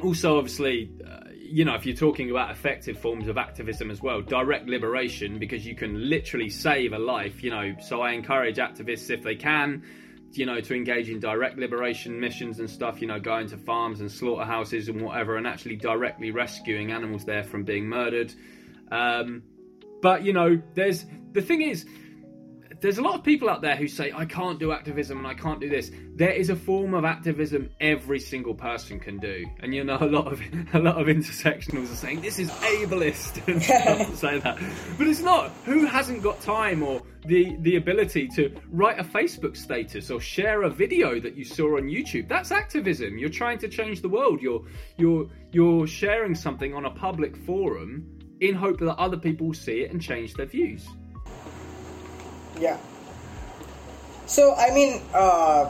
also 0.04 0.38
obviously 0.38 0.92
uh, 1.06 1.32
you 1.36 1.66
know 1.66 1.74
if 1.74 1.86
you're 1.86 1.96
talking 1.96 2.30
about 2.30 2.52
effective 2.52 3.00
forms 3.00 3.28
of 3.28 3.38
activism 3.38 3.90
as 3.90 4.02
well 4.02 4.22
direct 4.22 4.68
liberation 4.68 5.40
because 5.40 5.66
you 5.66 5.76
can 5.76 6.10
literally 6.10 6.50
save 6.50 6.94
a 6.94 7.00
life 7.00 7.44
you 7.44 7.50
know. 7.50 7.76
So 7.82 8.02
i 8.02 8.12
encourage 8.12 8.58
activists 8.58 9.10
if 9.10 9.24
they 9.24 9.36
can 9.36 9.84
you 10.34 10.46
know 10.46 10.60
to 10.60 10.76
engage 10.76 11.10
in 11.10 11.20
direct 11.20 11.58
liberation 11.58 12.20
missions 12.20 12.60
and 12.60 12.70
stuff 12.70 13.02
you 13.02 13.08
know 13.08 13.20
going 13.20 13.48
to 13.48 13.58
farms 13.58 14.02
and 14.02 14.12
slaughterhouses 14.12 14.90
and 14.90 15.02
whatever 15.02 15.38
and 15.38 15.48
actually 15.48 15.76
directly 15.76 16.32
rescuing 16.32 16.92
animals 16.92 17.26
there 17.26 17.44
from 17.44 17.64
being 17.64 17.88
murdered. 17.88 18.34
Um, 18.92 19.44
but 20.02 20.24
you 20.24 20.34
know 20.34 20.62
there's 20.76 21.06
the 21.32 21.42
thing 21.42 21.62
is 21.62 21.86
there's 22.80 22.98
a 22.98 23.02
lot 23.02 23.16
of 23.16 23.24
people 23.24 23.50
out 23.50 23.62
there 23.62 23.76
who 23.76 23.88
say 23.88 24.12
I 24.16 24.26
can't 24.26 24.60
do 24.60 24.72
activism 24.72 25.18
and 25.18 25.28
I 25.28 25.34
can't 25.34 25.60
do 25.60 25.70
this. 25.70 25.92
There 26.16 26.32
is 26.32 26.50
a 26.50 26.56
form 26.56 26.94
of 26.94 27.06
activism 27.06 27.70
every 27.80 28.20
single 28.20 28.54
person 28.54 29.00
can 29.00 29.18
do, 29.18 29.46
and 29.62 29.74
you 29.74 29.84
know 29.84 29.98
a 30.00 30.06
lot 30.06 30.32
of 30.32 30.42
a 30.74 30.80
lot 30.80 31.00
of 31.02 31.08
intersectionals 31.08 31.92
are 31.92 31.96
saying 31.96 32.22
this 32.22 32.40
is 32.40 32.50
ableist 32.52 33.46
and 33.52 33.62
stuff 33.62 34.16
say 34.16 34.40
that, 34.40 34.60
but 34.98 35.08
it's 35.08 35.22
not. 35.22 35.52
Who 35.66 35.86
hasn't 35.86 36.22
got 36.22 36.40
time 36.42 36.84
or 36.84 37.02
the 37.26 37.56
the 37.62 37.78
ability 37.78 38.28
to 38.36 38.56
write 38.70 39.00
a 39.00 39.04
Facebook 39.04 39.58
status 39.58 40.12
or 40.12 40.20
share 40.20 40.64
a 40.64 40.70
video 40.70 41.20
that 41.20 41.36
you 41.36 41.46
saw 41.46 41.78
on 41.78 41.84
YouTube? 41.84 42.28
That's 42.28 42.52
activism. 42.52 43.18
You're 43.18 43.30
trying 43.30 43.58
to 43.60 43.68
change 43.68 44.02
the 44.02 44.10
world. 44.10 44.42
You're 44.42 44.64
you're 44.98 45.28
you're 45.52 45.88
sharing 45.88 46.36
something 46.36 46.74
on 46.74 46.86
a 46.86 46.92
public 46.92 47.36
forum 47.36 48.18
in 48.40 48.54
hope 48.54 48.80
that 48.80 48.96
other 48.98 49.18
people 49.18 49.48
will 49.48 49.54
see 49.54 49.82
it 49.82 49.92
and 49.92 50.02
change 50.02 50.36
their 50.36 50.46
views. 50.46 50.88
Yeah. 52.60 52.78
So 54.26 54.56
I 54.56 54.72
mean, 54.72 55.02
uh, 55.14 55.70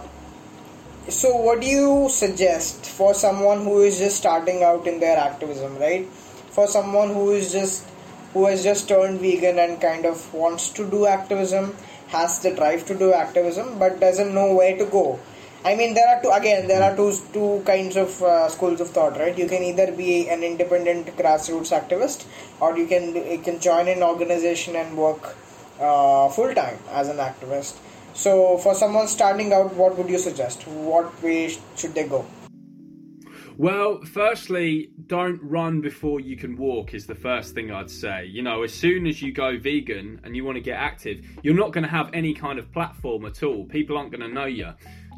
so 1.09 1.35
what 1.35 1.61
do 1.61 1.67
you 1.67 2.09
suggest 2.09 2.85
for 2.85 3.13
someone 3.13 3.63
who 3.63 3.81
is 3.81 3.99
just 3.99 4.17
starting 4.17 4.63
out 4.63 4.87
in 4.87 4.99
their 4.99 5.17
activism, 5.17 5.77
right? 5.77 6.05
For 6.51 6.67
someone 6.67 7.13
who 7.13 7.31
is 7.31 7.51
just 7.51 7.85
who 8.33 8.45
has 8.45 8.63
just 8.63 8.89
turned 8.89 9.19
vegan 9.19 9.59
and 9.59 9.79
kind 9.79 10.05
of 10.05 10.33
wants 10.33 10.69
to 10.69 10.89
do 10.89 11.05
activism, 11.05 11.75
has 12.07 12.39
the 12.39 12.53
drive 12.53 12.85
to 12.87 12.95
do 12.97 13.13
activism, 13.13 13.79
but 13.79 13.99
doesn't 13.99 14.33
know 14.33 14.53
where 14.53 14.75
to 14.77 14.85
go. 14.85 15.19
I 15.63 15.75
mean, 15.75 15.93
there 15.93 16.07
are 16.07 16.21
two 16.21 16.29
again. 16.29 16.67
There 16.67 16.81
are 16.81 16.95
two 16.95 17.13
two 17.33 17.61
kinds 17.65 17.95
of 17.95 18.21
uh, 18.21 18.47
schools 18.49 18.81
of 18.81 18.89
thought, 18.89 19.17
right? 19.19 19.37
You 19.37 19.47
can 19.47 19.63
either 19.63 19.91
be 19.91 20.29
an 20.29 20.43
independent 20.43 21.15
grassroots 21.17 21.71
activist, 21.77 22.25
or 22.59 22.77
you 22.77 22.87
can 22.87 23.15
you 23.15 23.39
can 23.39 23.59
join 23.59 23.87
an 23.87 24.03
organization 24.03 24.75
and 24.75 24.97
work 24.97 25.35
uh, 25.79 26.29
full 26.29 26.53
time 26.53 26.77
as 26.91 27.07
an 27.07 27.17
activist. 27.17 27.77
So, 28.13 28.57
for 28.57 28.73
someone 28.73 29.07
starting 29.07 29.53
out, 29.53 29.73
what 29.75 29.97
would 29.97 30.09
you 30.09 30.17
suggest? 30.17 30.67
What 30.67 31.21
way 31.21 31.55
should 31.75 31.93
they 31.93 32.07
go? 32.07 32.25
Well, 33.57 34.01
firstly, 34.03 34.91
don't 35.07 35.41
run 35.41 35.81
before 35.81 36.19
you 36.19 36.37
can 36.37 36.57
walk, 36.57 36.93
is 36.93 37.07
the 37.07 37.15
first 37.15 37.55
thing 37.55 37.71
I'd 37.71 37.89
say. 37.89 38.25
You 38.25 38.43
know, 38.43 38.61
as 38.61 38.71
soon 38.71 39.07
as 39.07 39.19
you 39.19 39.31
go 39.31 39.57
vegan 39.57 40.21
and 40.23 40.35
you 40.35 40.45
want 40.45 40.57
to 40.57 40.61
get 40.61 40.77
active, 40.77 41.25
you're 41.41 41.55
not 41.55 41.71
going 41.71 41.83
to 41.83 41.89
have 41.89 42.11
any 42.13 42.35
kind 42.35 42.59
of 42.59 42.71
platform 42.71 43.25
at 43.25 43.41
all. 43.41 43.65
People 43.65 43.97
aren't 43.97 44.11
going 44.11 44.21
to 44.21 44.33
know 44.33 44.45
you 44.45 44.73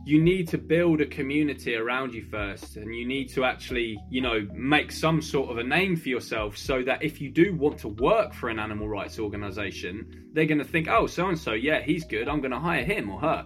you 0.10 0.20
need 0.20 0.48
to 0.48 0.58
build 0.58 1.02
a 1.02 1.06
community 1.06 1.76
around 1.76 2.16
you 2.16 2.24
first 2.24 2.78
and 2.78 2.96
you 2.96 3.06
need 3.06 3.30
to 3.30 3.44
actually 3.44 3.96
you 4.10 4.22
know 4.22 4.48
make 4.54 4.92
some 4.92 5.22
sort 5.22 5.52
of 5.52 5.60
a 5.60 5.64
name 5.64 5.96
for 5.96 6.10
yourself 6.10 6.58
so 6.58 6.82
that 6.82 7.04
if 7.04 7.22
you 7.22 7.30
do 7.30 7.56
want 7.56 7.78
to 7.78 7.88
work 7.88 8.34
for 8.34 8.50
an 8.50 8.58
animal 8.58 8.90
rights 8.90 9.20
organization 9.20 10.30
they're 10.34 10.48
going 10.48 10.58
to 10.58 10.66
think 10.66 10.88
oh 10.88 11.06
so 11.06 11.28
and 11.28 11.38
so 11.38 11.54
yeah 11.54 11.80
he's 11.82 12.06
good. 12.06 12.28
I'm 12.28 12.42
going 12.42 12.52
to 12.52 12.60
hire 12.60 12.84
him 12.84 13.10
or 13.10 13.20
her. 13.20 13.46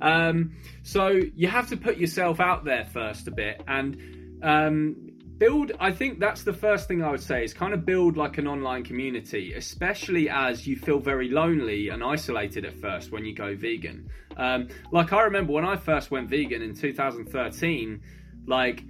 Um, 0.00 0.52
so 0.82 1.20
you 1.34 1.48
have 1.48 1.68
to 1.70 1.76
put 1.76 1.96
yourself 1.96 2.38
out 2.38 2.64
there 2.64 2.84
first 2.84 3.26
a 3.26 3.30
bit 3.32 3.62
and 3.66 4.38
um, 4.42 5.10
build 5.38 5.72
i 5.80 5.92
think 5.92 6.18
that's 6.18 6.42
the 6.42 6.52
first 6.52 6.88
thing 6.88 7.02
i 7.02 7.10
would 7.10 7.22
say 7.22 7.44
is 7.44 7.52
kind 7.52 7.74
of 7.74 7.84
build 7.84 8.16
like 8.16 8.38
an 8.38 8.46
online 8.46 8.82
community 8.82 9.54
especially 9.54 10.28
as 10.28 10.66
you 10.66 10.76
feel 10.76 10.98
very 10.98 11.28
lonely 11.28 11.88
and 11.88 12.02
isolated 12.02 12.64
at 12.64 12.74
first 12.80 13.12
when 13.12 13.24
you 13.24 13.34
go 13.34 13.54
vegan. 13.54 14.08
Um, 14.36 14.68
like 14.92 15.12
i 15.12 15.22
remember 15.22 15.52
when 15.52 15.64
i 15.64 15.76
first 15.76 16.10
went 16.10 16.28
vegan 16.28 16.62
in 16.62 16.74
2013 16.74 18.00
like 18.46 18.84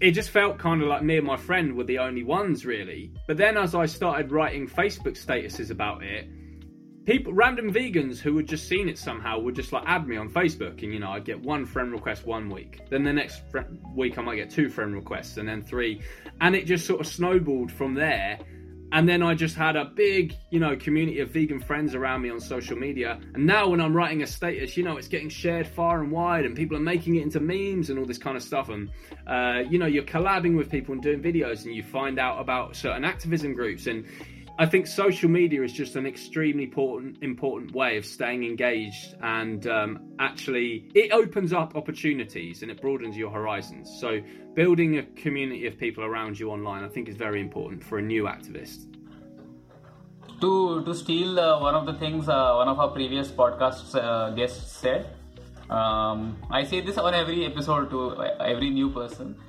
it 0.00 0.12
just 0.12 0.30
felt 0.30 0.58
kind 0.58 0.80
of 0.82 0.88
like 0.88 1.02
me 1.02 1.16
and 1.16 1.26
my 1.26 1.36
friend 1.36 1.76
were 1.76 1.82
the 1.82 1.98
only 1.98 2.22
ones 2.22 2.64
really. 2.64 3.10
But 3.26 3.36
then 3.36 3.56
as 3.56 3.74
i 3.74 3.86
started 3.86 4.30
writing 4.30 4.68
facebook 4.68 5.16
statuses 5.22 5.70
about 5.70 6.02
it 6.02 6.28
people, 7.08 7.32
random 7.32 7.72
vegans 7.72 8.18
who 8.18 8.36
had 8.36 8.46
just 8.46 8.68
seen 8.68 8.86
it 8.86 8.98
somehow 8.98 9.38
would 9.38 9.56
just 9.56 9.72
like 9.72 9.82
add 9.86 10.06
me 10.06 10.18
on 10.18 10.28
Facebook, 10.28 10.82
and 10.82 10.92
you 10.92 10.98
know, 10.98 11.10
I'd 11.10 11.24
get 11.24 11.40
one 11.40 11.64
friend 11.64 11.90
request 11.90 12.26
one 12.26 12.50
week. 12.50 12.82
Then 12.90 13.02
the 13.02 13.14
next 13.14 13.40
fr- 13.50 13.60
week, 13.94 14.18
I 14.18 14.22
might 14.22 14.36
get 14.36 14.50
two 14.50 14.68
friend 14.68 14.94
requests, 14.94 15.38
and 15.38 15.48
then 15.48 15.62
three, 15.62 16.02
and 16.42 16.54
it 16.54 16.66
just 16.66 16.86
sort 16.86 17.00
of 17.00 17.06
snowballed 17.06 17.72
from 17.72 17.94
there. 17.94 18.38
And 18.92 19.06
then 19.06 19.22
I 19.22 19.34
just 19.34 19.54
had 19.54 19.76
a 19.76 19.84
big, 19.84 20.34
you 20.50 20.60
know, 20.60 20.74
community 20.76 21.20
of 21.20 21.30
vegan 21.30 21.60
friends 21.60 21.94
around 21.94 22.22
me 22.22 22.30
on 22.30 22.40
social 22.40 22.76
media. 22.76 23.20
And 23.34 23.46
now 23.46 23.68
when 23.68 23.82
I'm 23.82 23.94
writing 23.94 24.22
a 24.22 24.26
status, 24.26 24.78
you 24.78 24.82
know, 24.82 24.96
it's 24.96 25.08
getting 25.08 25.28
shared 25.28 25.66
far 25.66 26.02
and 26.02 26.10
wide, 26.10 26.44
and 26.44 26.54
people 26.54 26.76
are 26.76 26.80
making 26.80 27.16
it 27.16 27.22
into 27.22 27.40
memes 27.40 27.88
and 27.88 27.98
all 27.98 28.06
this 28.06 28.18
kind 28.18 28.36
of 28.36 28.42
stuff. 28.42 28.68
And 28.68 28.90
uh, 29.26 29.62
you 29.70 29.78
know, 29.78 29.86
you're 29.86 30.04
collabing 30.04 30.58
with 30.58 30.70
people 30.70 30.92
and 30.92 31.02
doing 31.02 31.22
videos, 31.22 31.64
and 31.64 31.74
you 31.74 31.82
find 31.82 32.18
out 32.18 32.38
about 32.38 32.76
certain 32.76 33.04
activism 33.04 33.54
groups 33.54 33.86
and 33.86 34.04
I 34.60 34.66
think 34.66 34.88
social 34.88 35.30
media 35.30 35.62
is 35.62 35.72
just 35.72 35.94
an 35.94 36.04
extremely 36.04 36.64
important 36.64 37.18
important 37.22 37.72
way 37.76 37.96
of 37.96 38.04
staying 38.04 38.42
engaged, 38.42 39.14
and 39.22 39.64
um, 39.68 40.14
actually 40.18 40.88
it 40.94 41.12
opens 41.12 41.52
up 41.52 41.76
opportunities 41.76 42.62
and 42.62 42.70
it 42.70 42.80
broadens 42.80 43.16
your 43.16 43.30
horizons. 43.30 43.88
So 44.00 44.20
building 44.54 44.98
a 44.98 45.04
community 45.22 45.68
of 45.68 45.78
people 45.78 46.02
around 46.02 46.40
you 46.40 46.50
online, 46.50 46.82
I 46.82 46.88
think, 46.88 47.08
is 47.08 47.14
very 47.14 47.40
important 47.40 47.84
for 47.84 47.98
a 47.98 48.02
new 48.02 48.24
activist. 48.24 48.92
To 50.40 50.84
to 50.84 50.92
steal 50.92 51.38
uh, 51.38 51.60
one 51.60 51.76
of 51.76 51.86
the 51.86 51.94
things 51.94 52.28
uh, 52.28 52.54
one 52.54 52.66
of 52.66 52.80
our 52.80 52.90
previous 52.90 53.30
podcast 53.30 53.94
uh, 53.94 54.30
guests 54.30 54.72
said, 54.72 55.06
um, 55.70 56.36
I 56.50 56.64
say 56.64 56.80
this 56.80 56.98
on 56.98 57.14
every 57.14 57.46
episode 57.46 57.90
to 57.90 58.22
every 58.40 58.70
new 58.70 58.90
person 58.90 59.36
uh, 59.38 59.47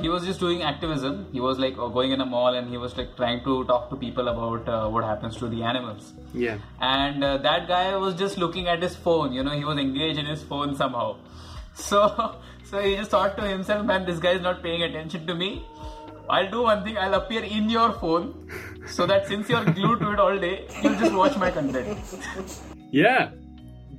he 0.00 0.08
was 0.08 0.24
just 0.24 0.40
doing 0.40 0.62
activism. 0.62 1.26
He 1.32 1.40
was 1.40 1.58
like 1.58 1.76
going 1.76 2.12
in 2.12 2.20
a 2.20 2.26
mall 2.26 2.54
and 2.54 2.68
he 2.68 2.78
was 2.78 2.96
like 2.96 3.14
trying 3.16 3.44
to 3.44 3.64
talk 3.64 3.90
to 3.90 3.96
people 3.96 4.28
about 4.28 4.68
uh, 4.68 4.88
what 4.88 5.04
happens 5.04 5.36
to 5.36 5.48
the 5.48 5.62
animals. 5.62 6.12
Yeah. 6.32 6.58
And 6.80 7.22
uh, 7.22 7.38
that 7.38 7.68
guy 7.68 7.94
was 7.96 8.14
just 8.14 8.38
looking 8.38 8.68
at 8.68 8.82
his 8.82 8.96
phone. 8.96 9.32
You 9.32 9.42
know, 9.42 9.52
he 9.52 9.64
was 9.64 9.78
engaged 9.78 10.18
in 10.18 10.26
his 10.26 10.42
phone 10.42 10.76
somehow. 10.76 11.16
So, 11.74 12.36
so 12.64 12.80
he 12.80 12.96
just 12.96 13.10
thought 13.12 13.36
to 13.38 13.44
himself, 13.44 13.86
man, 13.86 14.04
this 14.04 14.18
guy 14.18 14.32
is 14.32 14.42
not 14.42 14.62
paying 14.62 14.82
attention 14.82 15.26
to 15.28 15.34
me. 15.34 15.64
I'll 16.28 16.50
do 16.50 16.62
one 16.62 16.84
thing. 16.84 16.98
I'll 16.98 17.14
appear 17.14 17.42
in 17.42 17.70
your 17.70 17.92
phone, 17.92 18.50
so 18.86 19.06
that 19.06 19.26
since 19.26 19.48
you're 19.48 19.64
glued 19.64 20.00
to 20.00 20.12
it 20.12 20.20
all 20.20 20.38
day, 20.38 20.66
you'll 20.82 20.96
just 20.96 21.12
watch 21.12 21.36
my 21.38 21.50
content. 21.50 21.98
Yeah, 22.92 23.30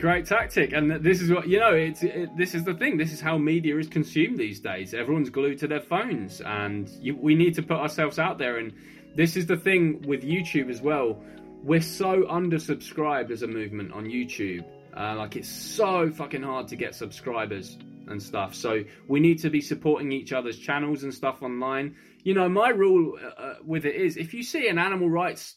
great 0.02 0.26
tactic. 0.26 0.74
And 0.74 0.91
this 0.91 1.22
is 1.22 1.32
what 1.32 1.47
you 1.47 1.60
know 1.60 1.74
it's 1.74 2.02
it, 2.02 2.36
this 2.36 2.56
is 2.56 2.64
the 2.64 2.74
thing. 2.74 2.97
This 2.97 3.14
is 3.14 3.22
how 3.22 3.38
media 3.38 3.78
is 3.78 3.88
consumed 3.88 4.38
these 4.38 4.60
days. 4.60 4.93
Everyone's 4.93 5.30
glued 5.30 5.60
to 5.60 5.68
their 5.68 5.80
phones 5.80 6.41
and 6.41 6.89
you, 6.99 7.16
we 7.16 7.36
need 7.36 7.54
to 7.56 7.62
put 7.62 7.78
ourselves 7.78 8.18
out 8.18 8.39
there. 8.39 8.58
And 8.58 8.74
this 9.16 9.38
is 9.38 9.45
the 9.45 9.56
thing 9.56 10.02
with 10.02 10.24
youtube 10.24 10.70
as 10.70 10.82
well. 10.82 11.24
We're 11.64 11.82
so 11.82 12.24
undersubscribed 12.24 13.30
as 13.30 13.43
a 13.43 13.47
movement 13.47 13.93
on 13.93 14.06
youtube. 14.06 14.66
Uh, 14.97 15.16
like 15.16 15.36
it's 15.36 15.47
so 15.47 16.10
fucking 16.10 16.41
hard 16.41 16.68
to 16.70 16.76
get 16.76 16.95
subscribers 16.95 17.78
and 18.08 18.22
stuff. 18.22 18.56
So 18.56 18.84
we 19.08 19.20
need 19.20 19.39
to 19.39 19.49
be 19.49 19.62
supporting 19.62 20.12
each 20.12 20.34
other's 20.34 20.58
channels 20.58 21.04
and 21.04 21.14
stuff 21.14 21.43
online. 21.43 21.95
You 22.24 22.34
know 22.34 22.49
my 22.49 22.70
rule 22.70 23.18
uh, 23.24 23.41
uh 23.41 23.56
with 23.64 23.86
it 23.86 23.95
is 23.95 24.18
if 24.18 24.34
you 24.34 24.41
see 24.41 24.68
an 24.68 24.80
animal 24.80 25.10
rights 25.10 25.56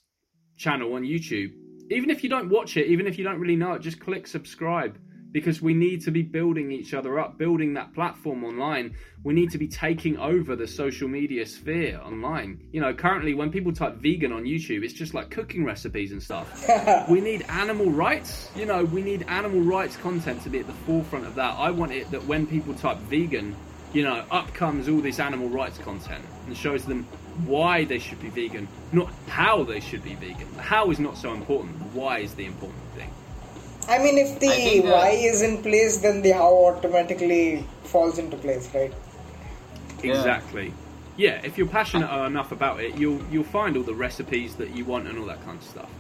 channel 0.57 0.93
on 0.95 1.03
youtube 1.03 1.53
even 1.91 2.11
if 2.11 2.23
you 2.23 2.31
don't 2.31 2.49
watch 2.49 2.77
it, 2.77 2.87
even 2.87 3.07
if 3.07 3.19
you 3.19 3.25
don't 3.25 3.39
really 3.39 3.57
know 3.57 3.75
it, 3.75 3.83
just 3.83 4.01
click 4.01 4.27
subscribe 4.27 4.99
because 5.35 5.61
we 5.61 5.75
need 5.75 6.01
to 6.01 6.13
be 6.13 6.23
building 6.23 6.71
each 6.71 6.95
other 6.95 7.19
up, 7.19 7.37
building 7.37 7.75
that 7.75 7.93
platform 7.93 8.45
online. 8.45 8.95
We 9.25 9.35
need 9.35 9.51
to 9.51 9.59
be 9.59 9.67
taking 9.67 10.17
over 10.17 10.55
the 10.55 10.69
social 10.69 11.09
media 11.09 11.45
sphere 11.45 12.01
online. 12.01 12.69
You 12.71 12.81
know, 12.81 12.95
currently 12.95 13.35
when 13.35 13.51
people 13.51 13.73
type 13.73 13.97
vegan 13.97 14.31
on 14.31 14.45
YouTube, 14.45 14.85
it's 14.85 14.95
just 14.95 15.13
like 15.13 15.31
cooking 15.31 15.65
recipes 15.65 16.13
and 16.13 16.23
stuff. 16.23 16.65
we 17.11 17.21
need 17.21 17.45
animal 17.49 17.91
rights. 17.91 18.49
You 18.55 18.65
know, 18.65 18.85
we 18.85 19.03
need 19.03 19.25
animal 19.27 19.61
rights 19.61 19.97
content 19.97 20.41
to 20.45 20.51
be 20.51 20.61
at 20.61 20.69
the 20.69 20.73
forefront 20.87 21.27
of 21.27 21.35
that. 21.35 21.59
I 21.59 21.73
want 21.73 21.91
it 21.91 22.09
that 22.13 22.25
when 22.27 22.47
people 22.47 22.73
type 22.73 22.99
vegan, 22.99 23.57
you 23.93 24.05
know, 24.05 24.25
up 24.31 24.55
comes 24.55 24.89
all 24.89 25.01
this 25.01 25.19
animal 25.19 25.49
rights 25.49 25.79
content 25.79 26.25
and 26.47 26.57
shows 26.57 26.85
them 26.85 27.09
why 27.47 27.85
they 27.85 27.99
should 27.99 28.21
be 28.21 28.29
vegan, 28.29 28.69
not 28.93 29.13
how 29.29 29.65
they 29.65 29.81
should 29.81 30.05
be 30.05 30.15
vegan. 30.15 30.49
How 30.57 30.91
is 30.91 30.99
not 30.99 31.19
so 31.19 31.33
important. 31.33 31.75
Why 31.93 32.19
is 32.19 32.35
the 32.35 32.47
important 32.47 32.83
thing. 32.95 33.11
I 33.89 33.99
mean, 33.99 34.17
if 34.17 34.41
the 34.41 34.49
uh, 34.49 34.93
why 34.93 35.11
is 35.11 35.43
in 35.43 35.63
place, 35.63 35.99
then 35.99 36.23
the 36.23 36.31
how 36.31 36.53
automatically 36.53 37.67
falls 37.83 38.19
into 38.19 38.37
place, 38.37 38.73
right? 38.75 38.93
Exactly. 40.03 40.73
Yeah, 41.17 41.41
if 41.45 41.59
you're 41.59 41.67
passionate 41.67 42.11
enough 42.27 42.51
about 42.51 42.81
it, 42.81 42.97
you'll 42.97 43.23
you'll 43.31 43.45
find 43.45 43.77
all 43.77 43.83
the 43.83 43.95
recipes 43.95 44.55
that 44.57 44.71
you 44.75 44.85
want 44.85 45.07
and 45.07 45.19
all 45.19 45.27
that 45.27 45.45
kind 45.45 45.59
of 45.59 45.65
stuff. 45.65 45.91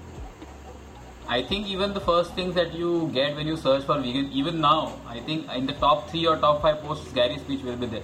I 1.28 1.42
think 1.42 1.66
even 1.66 1.94
the 1.94 2.00
first 2.00 2.34
things 2.34 2.54
that 2.54 2.74
you 2.74 3.10
get 3.12 3.34
when 3.34 3.46
you 3.46 3.56
search 3.56 3.84
for 3.84 3.98
vegan, 4.00 4.30
even 4.32 4.60
now, 4.60 4.98
I 5.06 5.20
think 5.20 5.50
in 5.52 5.66
the 5.66 5.72
top 5.72 6.10
three 6.10 6.26
or 6.26 6.36
top 6.36 6.62
five 6.62 6.80
posts, 6.80 7.12
Gary's 7.12 7.40
speech 7.40 7.62
will 7.62 7.76
be 7.76 7.86
there. 7.86 8.02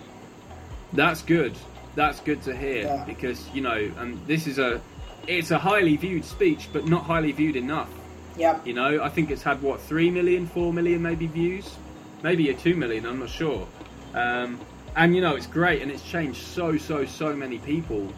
That's 0.92 1.22
good 1.22 1.54
that's 1.94 2.20
good 2.20 2.42
to 2.42 2.56
hear 2.56 2.84
yeah. 2.84 3.04
because 3.04 3.48
you 3.54 3.60
know, 3.60 3.90
and 3.98 4.24
this 4.26 4.46
is 4.46 4.58
a 4.58 4.80
it's 5.26 5.50
a 5.50 5.58
highly 5.58 5.96
viewed 5.96 6.24
speech, 6.24 6.68
but 6.72 6.86
not 6.86 7.04
highly 7.04 7.32
viewed 7.32 7.56
enough. 7.56 7.90
Yeah. 8.36 8.60
You 8.64 8.74
know, 8.74 9.02
I 9.02 9.08
think 9.08 9.30
it's 9.30 9.42
had 9.42 9.60
what 9.62 9.80
three 9.80 10.10
million, 10.10 10.46
four 10.46 10.72
million, 10.72 11.02
maybe 11.02 11.26
views, 11.26 11.76
maybe 12.22 12.50
a 12.50 12.54
two 12.54 12.74
million. 12.74 13.06
I'm 13.06 13.18
not 13.18 13.30
sure. 13.30 13.66
Um, 14.14 14.60
and 14.96 15.14
you 15.14 15.20
know, 15.20 15.36
it's 15.36 15.46
great, 15.46 15.82
and 15.82 15.90
it's 15.90 16.02
changed 16.02 16.42
so, 16.42 16.76
so, 16.78 17.04
so 17.04 17.34
many 17.34 17.58
people. 17.58 18.12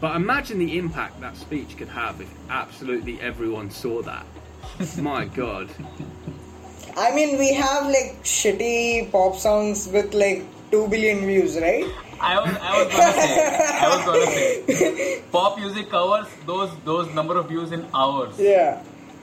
But 0.00 0.14
imagine 0.16 0.58
the 0.58 0.78
impact 0.78 1.20
that 1.20 1.36
speech 1.36 1.76
could 1.76 1.88
have 1.88 2.20
if 2.20 2.32
absolutely 2.50 3.20
everyone 3.20 3.70
saw 3.70 4.02
that. 4.02 4.24
My 4.98 5.24
God. 5.24 5.68
I 6.96 7.14
mean, 7.14 7.38
we 7.38 7.52
have 7.54 7.86
like 7.86 8.22
shitty 8.22 9.10
pop 9.10 9.36
songs 9.36 9.88
with 9.92 10.14
like 10.14 10.44
two 10.70 10.88
billion 10.88 11.26
views, 11.26 11.56
right? 11.56 11.86
I 12.20 12.40
was 12.40 12.56
I 12.60 12.84
was 12.84 12.92
gonna 12.92 13.12
say 13.12 13.48
I 13.80 13.96
was 13.96 14.04
gonna 14.04 14.26
say 14.26 15.22
pop 15.32 15.58
music 15.58 15.88
covers 15.90 16.26
those 16.46 16.70
those 16.84 17.12
number 17.14 17.36
of 17.38 17.48
views 17.48 17.72
in 17.72 17.86
hours. 17.94 18.38
Yeah. 18.38 18.82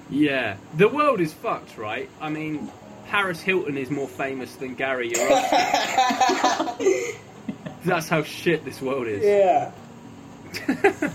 Yeah, 0.10 0.58
the 0.76 0.88
world 0.88 1.20
is 1.20 1.34
fucked, 1.34 1.78
right? 1.80 2.10
I 2.22 2.30
mean, 2.30 2.70
Paris 3.08 3.42
Hilton 3.42 3.76
is 3.78 3.90
more 3.90 4.08
famous 4.08 4.56
than 4.56 4.76
Gary 4.76 5.10
Yourofsky. 5.12 7.16
That's 7.86 8.08
how 8.10 8.22
shit 8.24 8.64
this 8.66 8.82
world 8.82 9.08
is. 9.08 9.24
Yeah. 9.24 9.72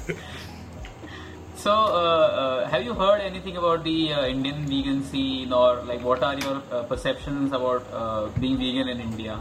So, 1.60 1.70
uh, 1.70 1.76
uh, 1.76 2.68
have 2.70 2.84
you 2.84 2.94
heard 2.94 3.20
anything 3.20 3.58
about 3.58 3.84
the 3.84 4.14
uh, 4.14 4.26
Indian 4.26 4.64
vegan 4.64 5.04
scene, 5.04 5.52
or 5.52 5.82
like 5.82 6.02
what 6.02 6.22
are 6.22 6.38
your 6.38 6.62
uh, 6.72 6.84
perceptions 6.84 7.52
about 7.52 7.84
uh, 7.92 8.28
being 8.40 8.56
vegan 8.56 8.88
in 8.88 8.98
India? 8.98 9.38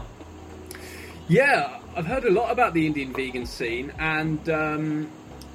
Yeah, 1.28 1.79
I've 1.96 2.06
heard 2.06 2.24
a 2.24 2.30
lot 2.30 2.52
about 2.52 2.72
the 2.72 2.86
Indian 2.86 3.12
vegan 3.12 3.46
scene, 3.46 3.92
and 3.98 4.48
um, 4.48 5.10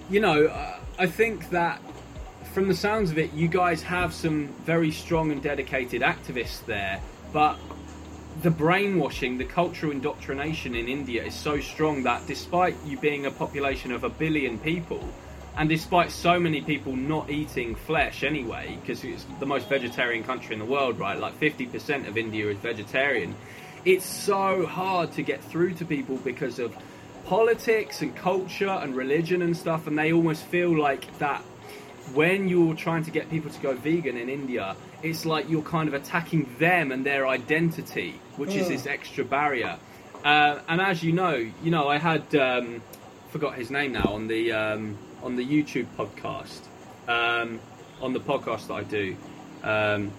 you 0.10 0.20
know, 0.20 0.52
I 1.00 1.08
think 1.08 1.50
that 1.52 1.82
from 2.54 2.68
the 2.68 2.76
sounds 2.76 3.10
of 3.10 3.18
it, 3.18 3.34
you 3.34 3.48
guys 3.48 3.82
have 3.84 4.14
some 4.14 4.48
very 4.66 4.92
strong 4.92 5.32
and 5.32 5.42
dedicated 5.42 6.02
activists 6.02 6.66
there, 6.66 7.02
but 7.32 7.58
the 8.42 8.52
brainwashing, 8.52 9.38
the 9.38 9.46
cultural 9.46 9.94
indoctrination 9.94 10.76
in 10.76 10.90
India 10.90 11.24
is 11.24 11.34
so 11.34 11.62
strong 11.62 12.04
that 12.04 12.28
despite 12.28 12.76
you 12.86 12.98
being 12.98 13.26
a 13.26 13.32
population 13.32 13.94
of 13.94 14.04
a 14.04 14.10
billion 14.10 14.60
people, 14.60 15.08
and 15.58 15.70
despite 15.70 16.12
so 16.12 16.38
many 16.38 16.62
people 16.62 16.96
not 16.98 17.30
eating 17.30 17.76
flesh 17.76 18.24
anyway, 18.24 18.78
because 18.82 19.04
it's 19.06 19.26
the 19.40 19.46
most 19.46 19.70
vegetarian 19.70 20.24
country 20.24 20.54
in 20.54 20.60
the 20.60 20.66
world, 20.66 21.00
right? 21.00 21.18
Like 21.18 21.40
50% 21.40 22.10
of 22.10 22.18
India 22.18 22.50
is 22.50 22.58
vegetarian. 22.58 23.36
It's 23.86 24.06
so 24.06 24.66
hard 24.66 25.12
to 25.14 25.22
get 25.22 25.44
through 25.44 25.76
to 25.76 25.86
people 25.86 26.18
because 26.18 26.60
of 26.60 26.76
politics 27.26 28.02
and 28.02 28.16
culture 28.16 28.68
and 28.68 28.96
religion 28.96 29.42
and 29.42 29.56
stuff, 29.56 29.88
and 29.88 29.98
they 29.98 30.12
almost 30.12 30.44
feel 30.44 30.78
like 30.78 31.18
that 31.20 31.42
when 32.14 32.48
you're 32.48 32.76
trying 32.76 33.04
to 33.04 33.12
get 33.12 33.30
people 33.30 33.50
to 33.50 33.60
go 33.62 33.74
vegan 33.74 34.18
in 34.18 34.30
India, 34.30 34.76
it's 35.02 35.26
like 35.26 35.50
you're 35.50 35.62
kind 35.64 35.88
of 35.88 35.94
attacking 35.94 36.50
them 36.60 36.92
and 36.92 37.06
their 37.06 37.28
identity, 37.28 38.20
which 38.38 38.56
is 38.56 38.68
this 38.68 38.86
extra 38.86 39.24
barrier. 39.24 39.78
Uh, 40.24 40.60
and 40.68 40.82
as 40.82 41.04
you 41.04 41.12
know, 41.12 41.36
you 41.64 41.72
know, 41.72 41.88
I 41.88 41.98
had 41.98 42.34
um, 42.36 42.82
forgot 43.30 43.56
his 43.56 43.70
name 43.70 43.94
now 43.94 44.14
on 44.14 44.28
the 44.28 44.52
um, 44.52 44.98
on 45.24 45.36
the 45.36 45.46
YouTube 45.46 45.88
podcast, 45.98 46.62
um, 47.08 47.60
on 48.02 48.14
the 48.14 48.20
podcast 48.20 48.68
that 48.68 48.74
I 48.74 48.84
do. 48.84 49.16
Um, 49.64 50.12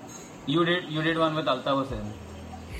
You 0.46 0.64
did 0.64 0.84
you 0.84 1.02
did 1.02 1.18
one 1.18 1.34
with 1.34 1.46
Altaf 1.46 1.88
Hussain. 1.88 2.12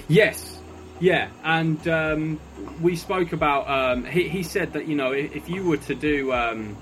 Yes, 0.09 0.56
yeah, 1.01 1.29
and 1.45 1.87
um, 1.89 2.41
we 2.81 2.97
spoke 2.97 3.33
about. 3.33 3.69
Um, 3.69 4.05
he, 4.05 4.29
he 4.29 4.43
said 4.43 4.73
that 4.73 4.87
you 4.87 4.95
know 4.95 5.13
if, 5.13 5.49
you 5.49 5.65
were 5.65 5.77
to 5.77 5.95
do, 5.95 6.33
um, 6.33 6.77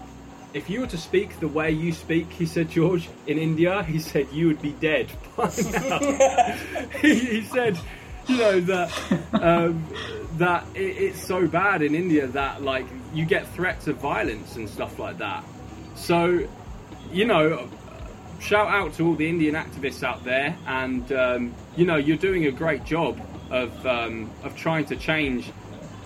if 0.53 0.71
you 0.71 0.81
were 0.81 0.87
to 0.89 0.99
speak 0.99 1.41
the 1.41 1.49
way 1.49 1.71
you 1.71 1.93
speak, 1.93 2.31
he 2.31 2.47
said 2.47 2.71
George 2.71 3.09
in 3.27 3.39
India, 3.39 3.83
he 3.83 3.99
said 3.99 4.29
you 4.33 4.47
would 4.47 4.63
be 4.63 4.73
dead 4.73 5.11
by 5.37 5.45
now. 5.73 5.99
he, 7.01 7.15
he 7.19 7.43
said, 7.43 7.79
you 8.29 8.39
know 8.39 8.61
that 8.61 8.93
um, 9.35 9.85
that 10.35 10.65
it, 10.75 10.97
it's 10.97 11.25
so 11.25 11.47
bad 11.49 11.83
in 11.83 11.95
India 11.95 12.29
that 12.29 12.63
like 12.63 12.87
you 13.13 13.25
get 13.25 13.49
threats 13.49 13.89
of 13.89 13.97
violence 13.97 14.57
and 14.57 14.69
stuff 14.69 14.99
like 14.99 15.19
that. 15.19 15.45
So, 15.97 16.47
you 17.13 17.25
know, 17.25 17.69
shout 18.39 18.69
out 18.69 18.95
to 18.95 19.07
all 19.09 19.15
the 19.15 19.29
Indian 19.29 19.57
activists 19.57 20.05
out 20.05 20.23
there, 20.23 20.57
and 20.67 21.11
um, 21.11 21.55
you 21.77 21.85
know 21.85 21.97
you're 21.97 22.17
doing 22.17 22.47
a 22.47 22.53
great 22.53 22.85
job 22.85 23.21
of 23.55 23.87
um, 23.87 24.31
of 24.43 24.57
trying 24.57 24.85
to 24.87 24.97
change, 24.97 25.51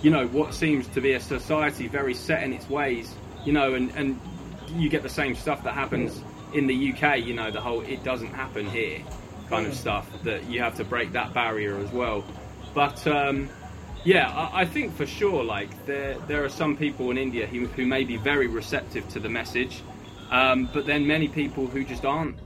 you 0.02 0.10
know, 0.10 0.28
what 0.28 0.52
seems 0.52 0.86
to 0.88 1.00
be 1.00 1.12
a 1.12 1.20
society 1.20 1.88
very 1.88 2.14
set 2.14 2.42
in 2.42 2.52
its 2.52 2.68
ways, 2.68 3.14
you 3.44 3.52
know, 3.52 3.74
and 3.74 3.90
and 3.96 4.20
you 4.68 4.90
get 4.90 5.02
the 5.02 5.08
same 5.08 5.34
stuff 5.34 5.64
that 5.64 5.72
happens 5.72 6.22
in 6.52 6.66
the 6.66 6.92
UK, 6.92 7.24
you 7.24 7.34
know, 7.34 7.50
the 7.50 7.60
whole 7.60 7.80
it 7.80 8.04
doesn't 8.04 8.34
happen 8.34 8.66
here 8.66 9.02
kind 9.48 9.66
of 9.66 9.74
stuff 9.74 10.06
that 10.24 10.44
you 10.44 10.60
have 10.60 10.76
to 10.76 10.84
break 10.84 11.12
that 11.12 11.32
barrier 11.32 11.78
as 11.78 11.90
well. 11.90 12.22
But 12.74 13.06
um, 13.06 13.48
yeah, 14.04 14.28
I, 14.28 14.60
I 14.60 14.64
think 14.66 14.94
for 14.94 15.06
sure, 15.06 15.42
like 15.42 15.86
there 15.86 16.18
there 16.28 16.44
are 16.44 16.50
some 16.50 16.76
people 16.76 17.10
in 17.10 17.16
India 17.16 17.46
who, 17.46 17.66
who 17.66 17.86
may 17.86 18.04
be 18.04 18.18
very 18.18 18.46
receptive 18.46 19.08
to 19.10 19.20
the 19.20 19.28
message, 19.30 19.82
um, 20.30 20.68
but 20.74 20.84
then 20.84 21.06
many 21.06 21.28
people 21.28 21.66
who 21.66 21.82
just 21.82 22.04
aren't, 22.04 22.38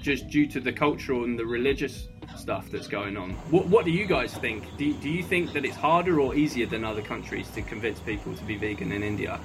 just 0.00 0.28
due 0.28 0.46
to 0.46 0.60
the 0.60 0.72
cultural 0.72 1.24
and 1.24 1.38
the 1.38 1.44
religious 1.44 2.08
stuff 2.36 2.70
that's 2.70 2.88
going 2.88 3.16
on. 3.16 3.30
What 3.50 3.66
what 3.66 3.84
do 3.84 3.90
you 3.90 4.06
guys 4.06 4.34
think? 4.34 4.64
Do 4.76 4.92
do 4.92 5.08
you 5.08 5.22
think 5.22 5.52
that 5.52 5.64
it's 5.64 5.76
harder 5.76 6.20
or 6.20 6.34
easier 6.34 6.66
than 6.66 6.84
other 6.84 7.02
countries 7.02 7.48
to 7.50 7.62
convince 7.62 8.00
people 8.00 8.34
to 8.34 8.44
be 8.44 8.56
vegan 8.56 8.92
in 8.92 9.02
India? 9.02 9.40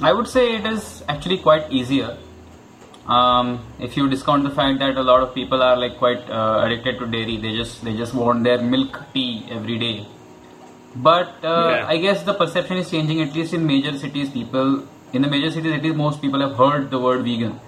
I 0.00 0.12
would 0.12 0.28
say 0.28 0.56
it 0.56 0.66
is 0.66 1.04
actually 1.08 1.38
quite 1.38 1.70
easier. 1.70 2.16
Um, 3.06 3.64
if 3.80 3.96
you 3.96 4.08
discount 4.08 4.44
the 4.44 4.50
fact 4.50 4.78
that 4.78 4.96
a 4.96 5.02
lot 5.02 5.22
of 5.22 5.34
people 5.34 5.62
are 5.62 5.76
like 5.76 5.98
quite 5.98 6.28
uh, 6.30 6.62
addicted 6.64 6.98
to 7.00 7.06
dairy, 7.06 7.36
they 7.36 7.56
just 7.56 7.84
they 7.84 7.96
just 7.96 8.14
want 8.14 8.44
their 8.44 8.62
milk 8.62 9.00
tea 9.12 9.46
every 9.50 9.78
day. 9.78 10.06
But 10.94 11.44
uh, 11.44 11.68
Yeah. 11.70 11.86
I 11.88 11.96
guess 11.98 12.22
the 12.22 12.34
perception 12.34 12.76
is 12.78 12.90
changing. 12.90 13.20
At 13.22 13.34
least 13.34 13.54
in 13.54 13.66
major 13.66 13.96
cities, 13.98 14.30
people 14.30 14.82
in 15.12 15.22
the 15.22 15.28
major 15.28 15.50
cities, 15.50 15.72
at 15.72 15.82
least 15.82 15.96
most 15.96 16.20
people 16.22 16.40
have 16.40 16.56
heard 16.56 16.90
the 16.90 16.98
word 16.98 17.24
vegan. 17.24 17.60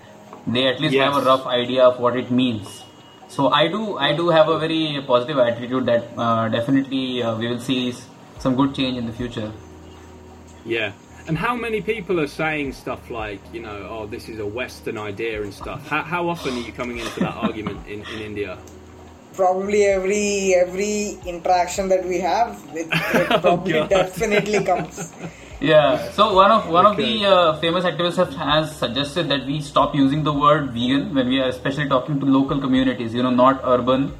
They 0.46 0.66
at 0.68 0.80
least 0.80 0.94
have 0.96 1.16
a 1.16 1.22
rough 1.22 1.46
idea 1.46 1.84
of 1.84 1.98
what 2.00 2.16
it 2.16 2.30
means. 2.30 2.83
So 3.28 3.48
I 3.48 3.68
do 3.68 3.98
I 3.98 4.14
do 4.14 4.28
have 4.28 4.48
a 4.48 4.58
very 4.58 5.02
positive 5.06 5.38
attitude 5.38 5.86
that 5.86 6.04
uh, 6.16 6.48
definitely 6.48 7.22
uh, 7.22 7.36
we 7.36 7.48
will 7.48 7.60
see 7.60 7.94
some 8.38 8.54
good 8.54 8.74
change 8.74 8.98
in 8.98 9.06
the 9.06 9.12
future. 9.12 9.52
Yeah. 10.64 10.92
And 11.26 11.38
how 11.38 11.56
many 11.56 11.80
people 11.80 12.20
are 12.20 12.26
saying 12.26 12.74
stuff 12.74 13.10
like, 13.10 13.40
you 13.52 13.62
know, 13.62 13.88
oh, 13.90 14.06
this 14.06 14.28
is 14.28 14.38
a 14.38 14.46
Western 14.46 14.98
idea 14.98 15.42
and 15.42 15.54
stuff? 15.54 15.88
How, 15.88 16.02
how 16.02 16.28
often 16.28 16.52
are 16.52 16.60
you 16.60 16.72
coming 16.72 16.98
into 16.98 17.20
that 17.20 17.34
argument 17.34 17.86
in, 17.88 18.02
in 18.14 18.20
India? 18.20 18.58
Probably 19.32 19.84
every 19.84 20.54
every 20.54 21.18
interaction 21.26 21.88
that 21.88 22.04
we 22.04 22.20
have, 22.20 22.62
it, 22.74 22.86
it 22.92 23.40
probably 23.40 23.72
God. 23.72 23.90
definitely 23.90 24.64
comes. 24.64 25.12
Yeah. 25.60 26.10
So 26.12 26.34
one 26.34 26.50
of 26.50 26.68
one 26.68 26.86
of 26.86 26.96
the 26.96 27.24
uh, 27.26 27.58
famous 27.60 27.84
activists 27.84 28.16
have, 28.16 28.34
has 28.34 28.76
suggested 28.76 29.28
that 29.28 29.46
we 29.46 29.60
stop 29.60 29.94
using 29.94 30.22
the 30.24 30.32
word 30.32 30.70
vegan 30.70 31.14
when 31.14 31.28
we 31.28 31.40
are 31.40 31.48
especially 31.48 31.88
talking 31.88 32.20
to 32.20 32.26
local 32.26 32.60
communities. 32.60 33.14
You 33.14 33.22
know, 33.22 33.30
not 33.30 33.60
urban, 33.64 34.12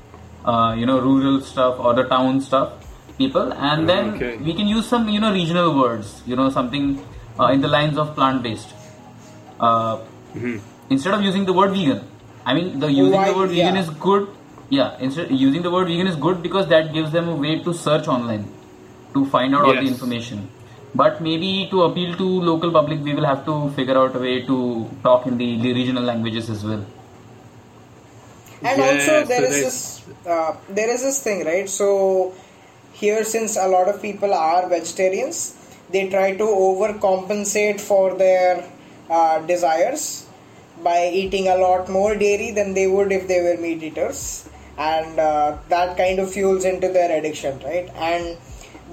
uh, 0.45 0.75
you 0.79 0.87
know, 0.87 1.01
rural 1.01 1.41
stuff 1.41 1.79
or 1.79 1.95
the 1.95 2.05
town 2.05 2.41
stuff 2.41 2.73
people, 3.19 3.53
and 3.53 3.89
then 3.89 4.15
Okay. 4.15 4.37
we 4.39 4.55
can 4.55 4.67
use 4.69 4.87
some 4.89 5.09
you 5.09 5.21
know 5.21 5.33
regional 5.33 5.77
words. 5.79 6.23
You 6.27 6.37
know, 6.37 6.49
something 6.51 7.05
uh, 7.39 7.47
in 7.49 7.61
the 7.61 7.69
lines 7.69 7.99
of 7.99 8.15
plant 8.15 8.43
based. 8.43 8.75
Uh, 9.61 9.99
Instead 10.91 11.15
of 11.15 11.23
using 11.23 11.45
the 11.47 11.53
word 11.53 11.71
vegan, 11.73 12.01
I 12.45 12.53
mean, 12.55 12.79
the 12.79 12.89
using 12.93 13.13
Why- 13.13 13.29
the 13.31 13.37
word 13.37 13.51
vegan 13.51 13.75
yeah. 13.77 13.81
is 13.83 13.91
good. 13.91 14.29
Yeah, 14.71 14.97
instead 14.99 15.31
using 15.31 15.63
the 15.63 15.71
word 15.71 15.87
vegan 15.89 16.07
is 16.07 16.17
good 16.17 16.43
because 16.43 16.67
that 16.69 16.93
gives 16.93 17.13
them 17.13 17.29
a 17.29 17.35
way 17.37 17.59
to 17.63 17.73
search 17.73 18.07
online 18.09 18.45
to 19.15 19.25
find 19.27 19.55
out 19.55 19.65
all 19.65 19.73
the 19.75 19.81
information. 19.93 20.49
But 20.95 21.21
maybe 21.21 21.69
to 21.71 21.83
appeal 21.83 22.17
to 22.17 22.25
local 22.25 22.71
public, 22.71 23.01
we 23.03 23.15
will 23.15 23.25
have 23.25 23.45
to 23.47 23.71
figure 23.71 23.97
out 23.99 24.15
a 24.15 24.19
way 24.19 24.43
to 24.43 24.89
talk 25.03 25.27
in 25.27 25.37
the, 25.39 25.61
the 25.61 25.73
regional 25.75 26.03
languages 26.05 26.49
as 26.51 26.65
well. 26.65 26.85
and 28.63 28.79
Yeah, 28.81 28.91
also 28.91 29.25
there 29.25 29.41
so 29.41 29.47
is 29.47 29.55
there's- 29.55 29.65
this 29.65 30.27
uh, 30.35 30.53
there 30.79 30.91
is 30.95 31.03
this 31.03 31.23
thing 31.23 31.45
right? 31.47 31.69
So 31.69 31.89
here 32.93 33.25
since 33.25 33.57
a 33.57 33.67
lot 33.69 33.89
of 33.93 34.01
people 34.01 34.33
are 34.33 34.69
vegetarians 34.69 35.39
they 35.95 36.09
try 36.15 36.29
to 36.43 36.45
overcompensate 36.45 37.81
for 37.81 38.15
their 38.23 38.65
uh, 39.11 39.39
desires 39.51 40.27
by 40.83 41.09
eating 41.23 41.49
a 41.49 41.57
lot 41.57 41.89
more 41.89 42.15
dairy 42.23 42.51
than 42.53 42.73
they 42.79 42.87
would 42.87 43.13
if 43.13 43.29
they 43.29 43.41
were 43.43 43.57
meat 43.61 43.83
eaters. 43.83 44.49
And 44.79 45.19
uh, 45.21 45.59
that 45.69 45.97
kind 45.97 46.19
of 46.19 46.33
fuels 46.33 46.65
into 46.65 46.89
their 46.89 47.11
addiction 47.19 47.61
right? 47.65 47.91
And 48.13 48.39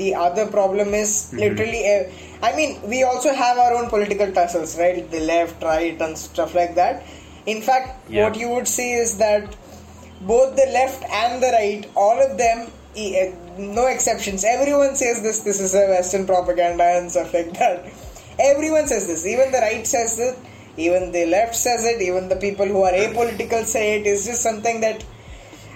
the 0.01 0.09
other 0.25 0.45
problem 0.57 0.93
is 1.03 1.11
literally 1.43 1.81
uh, 1.93 2.03
i 2.49 2.55
mean 2.57 2.71
we 2.93 2.99
also 3.09 3.31
have 3.43 3.57
our 3.63 3.73
own 3.79 3.87
political 3.95 4.29
tussles 4.37 4.73
right 4.83 5.09
the 5.15 5.23
left 5.33 5.61
right 5.71 5.99
and 6.05 6.17
stuff 6.27 6.53
like 6.61 6.73
that 6.81 7.03
in 7.53 7.59
fact 7.69 7.89
Yeah. 8.09 8.23
what 8.25 8.37
you 8.43 8.49
would 8.53 8.67
see 8.77 8.89
is 9.03 9.17
that 9.25 9.45
both 10.31 10.55
the 10.55 10.65
left 10.73 11.03
and 11.19 11.41
the 11.43 11.47
right, 11.51 11.85
all 11.95 12.17
of 12.25 12.37
them, 12.37 12.67
eh, 12.95 13.31
no 13.57 13.87
exceptions. 13.87 14.43
Everyone 14.43 14.95
says 14.95 15.21
this. 15.23 15.39
This 15.39 15.59
is 15.59 15.73
a 15.73 15.85
Western 15.93 16.27
propaganda 16.27 16.83
and 16.97 17.09
stuff 17.09 17.33
like 17.33 17.53
that. 17.57 17.87
Everyone 18.39 18.85
says 18.87 19.07
this. 19.07 19.25
Even 19.25 19.51
the 19.51 19.57
right 19.67 19.87
says 19.87 20.19
it. 20.19 20.37
Even 20.77 21.11
the 21.11 21.25
left 21.25 21.55
says 21.55 21.83
it. 21.85 22.01
Even 22.09 22.29
the 22.29 22.35
people 22.35 22.67
who 22.67 22.83
are 22.83 22.91
apolitical 22.91 23.65
say 23.65 23.99
it. 23.99 24.05
It's 24.05 24.25
just 24.27 24.43
something 24.43 24.81
that, 24.81 25.03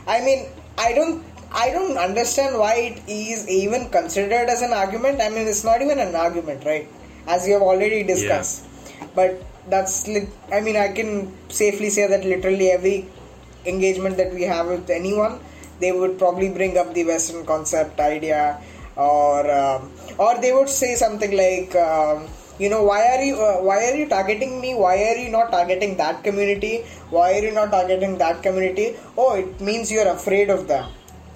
I 0.08 0.22
mean, 0.22 0.46
I 0.78 0.94
don't. 0.94 1.24
I 1.52 1.72
don't 1.72 1.98
understand 1.98 2.58
why 2.58 2.76
it 2.76 3.04
is 3.08 3.48
even 3.48 3.90
considered 3.90 4.50
as 4.50 4.62
an 4.62 4.74
argument. 4.74 5.22
I 5.22 5.30
mean, 5.30 5.48
it's 5.48 5.64
not 5.64 5.82
even 5.82 6.00
an 6.00 6.16
argument, 6.16 6.66
right? 6.66 6.88
As 7.28 7.46
we 7.46 7.52
have 7.52 7.62
already 7.62 8.04
discussed. 8.04 8.68
But 9.14 9.44
that's 9.70 10.08
I 10.52 10.62
mean 10.62 10.76
I 10.78 10.90
can 10.94 11.34
safely 11.50 11.90
say 11.90 12.08
that 12.08 12.24
literally 12.24 12.70
every 12.72 13.08
engagement 13.66 14.18
that 14.18 14.34
we 14.34 14.44
have 14.44 14.68
with 14.68 14.90
anyone, 14.90 15.40
they 15.80 15.92
would 15.92 16.18
probably 16.20 16.50
bring 16.50 16.78
up 16.78 16.94
the 16.94 17.04
Western 17.04 17.46
concept 17.46 18.00
idea, 18.00 18.62
or 18.96 19.50
um, 19.52 19.92
or 20.18 20.40
they 20.40 20.54
would 20.54 20.70
say 20.70 20.96
something 20.96 21.36
like. 21.36 21.76
Um, 21.76 22.28
you 22.58 22.70
know 22.70 22.84
why 22.84 23.02
are 23.14 23.22
you 23.22 23.36
uh, 23.36 23.58
why 23.68 23.84
are 23.84 23.96
you 23.96 24.08
targeting 24.08 24.62
me 24.62 24.74
why 24.74 24.96
are 25.08 25.18
you 25.18 25.30
not 25.30 25.52
targeting 25.52 25.98
that 25.98 26.24
community 26.24 26.86
why 27.10 27.34
are 27.34 27.44
you 27.44 27.52
not 27.52 27.70
targeting 27.70 28.18
that 28.18 28.42
community 28.42 28.96
oh 29.18 29.36
it 29.36 29.60
means 29.60 29.92
you're 29.92 30.08
afraid 30.08 30.50
of 30.50 30.66
them 30.70 30.86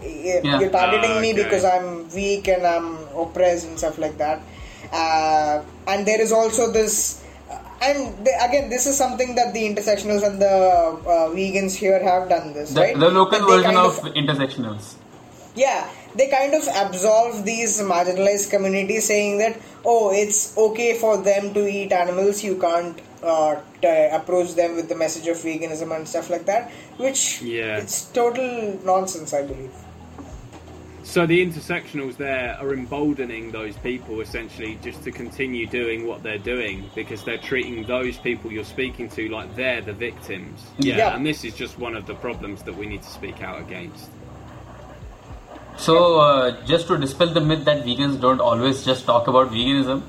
Yeah. 0.02 0.60
you're 0.60 0.70
targeting 0.72 1.12
Ah, 1.18 1.22
me 1.22 1.34
because 1.34 1.66
i'm 1.66 2.08
weak 2.16 2.48
and 2.48 2.66
i'm 2.66 2.88
oppressed 3.24 3.68
and 3.68 3.78
stuff 3.78 3.98
like 3.98 4.18
that 4.18 4.40
uh, 4.94 5.62
and 5.88 6.06
there 6.06 6.22
is 6.22 6.32
also 6.32 6.72
this 6.72 7.24
and 7.82 8.26
the, 8.26 8.32
again 8.48 8.70
this 8.70 8.86
is 8.88 8.96
something 8.98 9.36
that 9.36 9.54
the 9.54 9.64
intersectionals 9.70 10.24
and 10.26 10.42
the 10.42 10.48
uh, 11.16 11.28
vegans 11.36 11.76
here 11.76 12.02
have 12.02 12.30
done 12.30 12.54
this 12.54 12.72
The, 12.74 12.82
right 12.82 12.98
the 13.00 13.10
local 13.12 13.40
version 13.48 13.74
kind 13.74 13.78
of, 13.78 14.00
intersectionals. 14.16 14.96
yeah 15.56 15.90
they 16.16 16.28
kind 16.30 16.54
of 16.54 16.64
absolve 16.84 17.44
these 17.46 17.82
marginalized 17.82 18.50
communities 18.50 19.06
saying 19.08 19.38
that 19.40 19.60
oh 19.86 20.12
it's 20.14 20.58
okay 20.58 20.98
for 20.98 21.18
them 21.18 21.54
to 21.54 21.68
eat 21.68 21.92
animals 21.92 22.44
you 22.44 22.56
can't 22.58 23.00
uh, 23.24 23.60
t- 23.82 24.08
approach 24.20 24.56
them 24.56 24.76
with 24.76 24.88
the 24.88 24.96
message 24.96 25.28
of 25.28 25.38
veganism 25.38 25.94
and 25.96 26.08
stuff 26.08 26.30
like 26.30 26.46
that 26.46 26.72
which 26.98 27.42
Yeah. 27.42 27.78
it's 27.84 28.06
total 28.20 28.80
nonsense 28.86 29.34
i 29.34 29.44
believe 29.44 29.72
So 31.10 31.26
the 31.26 31.44
intersectionals 31.44 32.18
there 32.18 32.56
are 32.62 32.72
emboldening 32.72 33.50
those 33.50 33.76
people 33.78 34.22
essentially 34.22 34.78
just 34.84 35.04
to 35.06 35.12
continue 35.12 35.66
doing 35.66 36.06
what 36.06 36.22
they're 36.22 36.38
doing 36.38 36.88
because 36.94 37.24
they're 37.24 37.40
treating 37.40 37.84
those 37.88 38.16
people 38.20 38.52
you're 38.52 38.64
speaking 38.64 39.10
to 39.18 39.28
like 39.30 39.56
they're 39.56 39.82
the 39.82 39.94
victims. 39.94 40.62
Yeah, 40.78 40.98
Yeah. 40.98 41.16
and 41.16 41.26
this 41.26 41.44
is 41.44 41.56
just 41.56 41.80
one 41.80 41.96
of 41.96 42.06
the 42.06 42.14
problems 42.14 42.62
that 42.62 42.78
we 42.78 42.86
need 42.86 43.02
to 43.02 43.10
speak 43.10 43.42
out 43.42 43.60
against. 43.60 44.12
So, 45.78 46.20
uh, 46.20 46.64
just 46.68 46.86
to 46.90 46.98
dispel 47.00 47.34
the 47.34 47.42
myth 47.42 47.66
that 47.66 47.84
vegans 47.88 48.22
don't 48.22 48.40
always 48.40 48.86
just 48.86 49.08
talk 49.08 49.28
about 49.28 49.50
veganism, 49.50 50.04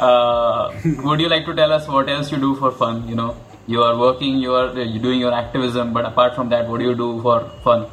uh, 0.00 0.72
would 1.04 1.20
you 1.20 1.28
like 1.28 1.46
to 1.46 1.54
tell 1.54 1.72
us 1.72 1.86
what 1.86 2.08
else 2.08 2.32
you 2.32 2.38
do 2.38 2.56
for 2.56 2.72
fun? 2.72 3.06
You 3.06 3.14
know, 3.14 3.36
you 3.68 3.82
are 3.84 3.96
working, 3.96 4.38
you 4.38 4.52
are 4.56 4.76
you're 4.76 5.00
doing 5.08 5.20
your 5.20 5.32
activism, 5.32 5.92
but 5.92 6.04
apart 6.06 6.34
from 6.34 6.48
that, 6.48 6.68
what 6.68 6.80
do 6.80 6.86
you 6.86 6.96
do 6.96 7.22
for 7.22 7.48
fun? 7.62 7.86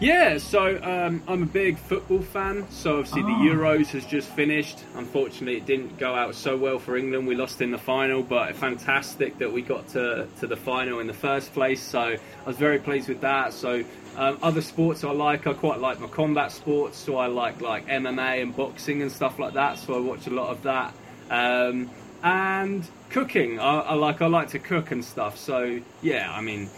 Yeah, 0.00 0.38
so 0.38 0.80
um, 0.80 1.24
I'm 1.26 1.42
a 1.42 1.46
big 1.46 1.76
football 1.76 2.22
fan. 2.22 2.70
So 2.70 2.98
obviously 2.98 3.22
the 3.22 3.28
Euros 3.28 3.88
has 3.88 4.06
just 4.06 4.28
finished. 4.28 4.78
Unfortunately, 4.94 5.56
it 5.56 5.66
didn't 5.66 5.98
go 5.98 6.14
out 6.14 6.36
so 6.36 6.56
well 6.56 6.78
for 6.78 6.96
England. 6.96 7.26
We 7.26 7.34
lost 7.34 7.60
in 7.60 7.72
the 7.72 7.78
final, 7.78 8.22
but 8.22 8.54
fantastic 8.54 9.38
that 9.38 9.52
we 9.52 9.60
got 9.60 9.88
to, 9.88 10.28
to 10.38 10.46
the 10.46 10.56
final 10.56 11.00
in 11.00 11.08
the 11.08 11.12
first 11.12 11.52
place. 11.52 11.82
So 11.82 12.00
I 12.00 12.18
was 12.46 12.56
very 12.56 12.78
pleased 12.78 13.08
with 13.08 13.22
that. 13.22 13.52
So 13.52 13.82
um, 14.16 14.38
other 14.40 14.60
sports 14.60 15.02
I 15.02 15.10
like, 15.10 15.48
I 15.48 15.52
quite 15.52 15.80
like 15.80 15.98
my 15.98 16.06
combat 16.06 16.52
sports. 16.52 16.96
So 16.96 17.16
I 17.16 17.26
like 17.26 17.60
like 17.60 17.88
MMA 17.88 18.40
and 18.40 18.54
boxing 18.54 19.02
and 19.02 19.10
stuff 19.10 19.40
like 19.40 19.54
that. 19.54 19.78
So 19.78 19.96
I 19.96 19.98
watch 19.98 20.28
a 20.28 20.30
lot 20.30 20.50
of 20.50 20.62
that. 20.62 20.94
Um, 21.28 21.90
and 22.22 22.88
cooking, 23.10 23.58
I, 23.58 23.80
I 23.80 23.94
like. 23.94 24.22
I 24.22 24.26
like 24.26 24.48
to 24.50 24.60
cook 24.60 24.92
and 24.92 25.04
stuff. 25.04 25.36
So 25.38 25.80
yeah, 26.02 26.32
I 26.32 26.40
mean. 26.40 26.70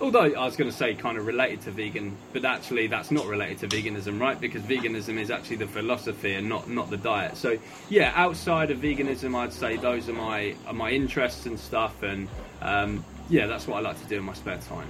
Although 0.00 0.32
I 0.32 0.46
was 0.46 0.56
going 0.56 0.70
to 0.70 0.76
say 0.76 0.94
kind 0.94 1.18
of 1.18 1.26
related 1.26 1.60
to 1.62 1.70
vegan, 1.70 2.16
but 2.32 2.44
actually 2.44 2.86
that's 2.86 3.10
not 3.10 3.26
related 3.26 3.58
to 3.58 3.68
veganism, 3.68 4.18
right? 4.18 4.40
Because 4.40 4.62
veganism 4.62 5.20
is 5.20 5.30
actually 5.30 5.56
the 5.56 5.66
philosophy 5.66 6.34
and 6.34 6.48
not 6.48 6.70
not 6.70 6.88
the 6.88 6.96
diet. 6.96 7.36
So 7.36 7.58
yeah, 7.90 8.12
outside 8.14 8.70
of 8.70 8.78
veganism, 8.78 9.36
I'd 9.36 9.52
say 9.52 9.76
those 9.76 10.08
are 10.08 10.14
my 10.14 10.54
are 10.66 10.72
my 10.72 10.90
interests 10.90 11.44
and 11.44 11.60
stuff, 11.60 12.02
and 12.02 12.28
um, 12.62 13.04
yeah, 13.28 13.46
that's 13.46 13.66
what 13.66 13.76
I 13.76 13.80
like 13.80 14.00
to 14.00 14.06
do 14.06 14.16
in 14.16 14.24
my 14.24 14.32
spare 14.32 14.58
time. 14.58 14.88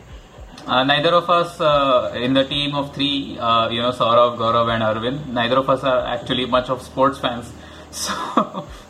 Uh, 0.66 0.84
neither 0.84 1.14
of 1.14 1.28
us 1.28 1.60
uh, 1.60 2.12
in 2.14 2.34
the 2.34 2.44
team 2.44 2.74
of 2.74 2.94
three, 2.94 3.36
uh, 3.38 3.68
you 3.70 3.80
know, 3.80 3.90
Saurav, 3.90 4.36
Gaurav, 4.38 4.68
and 4.72 4.82
Aravind, 4.82 5.26
neither 5.26 5.56
of 5.56 5.68
us 5.70 5.82
are 5.82 6.06
actually 6.06 6.44
much 6.46 6.68
of 6.68 6.82
sports 6.82 7.18
fans, 7.18 7.50
so 7.90 8.12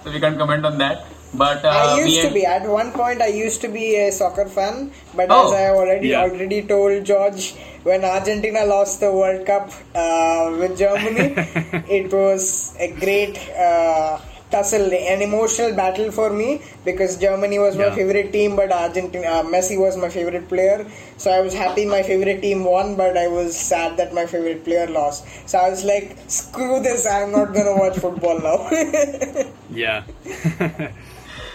so 0.05 0.11
we 0.11 0.21
can't 0.21 0.37
comment 0.37 0.67
on 0.67 0.77
that. 0.79 1.07
But 1.35 1.65
uh, 1.65 1.69
I 1.69 1.85
me 1.85 2.01
used 2.05 2.21
to 2.23 2.31
be 2.31 2.45
at 2.45 2.69
one 2.69 2.93
point. 2.93 3.23
I 3.23 3.29
used 3.29 3.61
to 3.63 3.69
be 3.69 3.95
a 3.97 4.11
soccer 4.13 4.47
fan, 4.47 4.91
but 5.15 5.31
Oh, 5.31 5.47
as 5.47 5.53
I 5.53 5.69
already 5.69 6.09
yeah. 6.09 6.23
already 6.23 6.63
told 6.63 7.05
George, 7.05 7.55
when 7.85 8.05
Argentina 8.05 8.65
lost 8.65 9.01
the 9.01 9.13
World 9.13 9.47
Cup 9.47 9.71
uh, 9.95 10.57
with 10.59 10.77
Germany, 10.79 11.35
it 11.99 12.13
was 12.13 12.75
a 12.81 12.93
great 12.99 13.39
uh, 13.57 14.19
tussle, 14.51 14.93
an 14.93 15.23
emotional 15.23 15.73
battle 15.77 16.11
for 16.11 16.31
me 16.31 16.61
because 16.85 17.17
Germany 17.19 17.59
was 17.61 17.77
my 17.77 17.85
Yeah. 17.85 17.95
favorite 17.95 18.33
team, 18.33 18.57
but 18.57 18.73
Argentina, 18.73 19.27
uh, 19.29 19.43
Messi 19.45 19.79
was 19.79 19.97
my 19.97 20.09
favorite 20.09 20.49
player. 20.49 20.87
So 21.17 21.31
I 21.31 21.41
was 21.41 21.55
happy 21.55 21.85
my 21.87 22.03
favorite 22.03 22.41
team 22.43 22.65
won, 22.65 22.97
but 22.97 23.17
I 23.17 23.29
was 23.29 23.57
sad 23.57 23.97
that 23.99 24.13
my 24.13 24.27
favorite 24.27 24.65
player 24.65 24.89
lost. 24.89 25.25
So 25.49 25.59
I 25.59 25.71
was 25.71 25.85
like, 25.85 26.17
screw 26.27 26.81
this, 26.81 27.07
I'm 27.07 27.31
not 27.31 27.55
gonna 27.55 27.77
watch 27.77 27.99
football 27.99 28.41
now. 28.41 29.45
Yeah. 29.71 30.05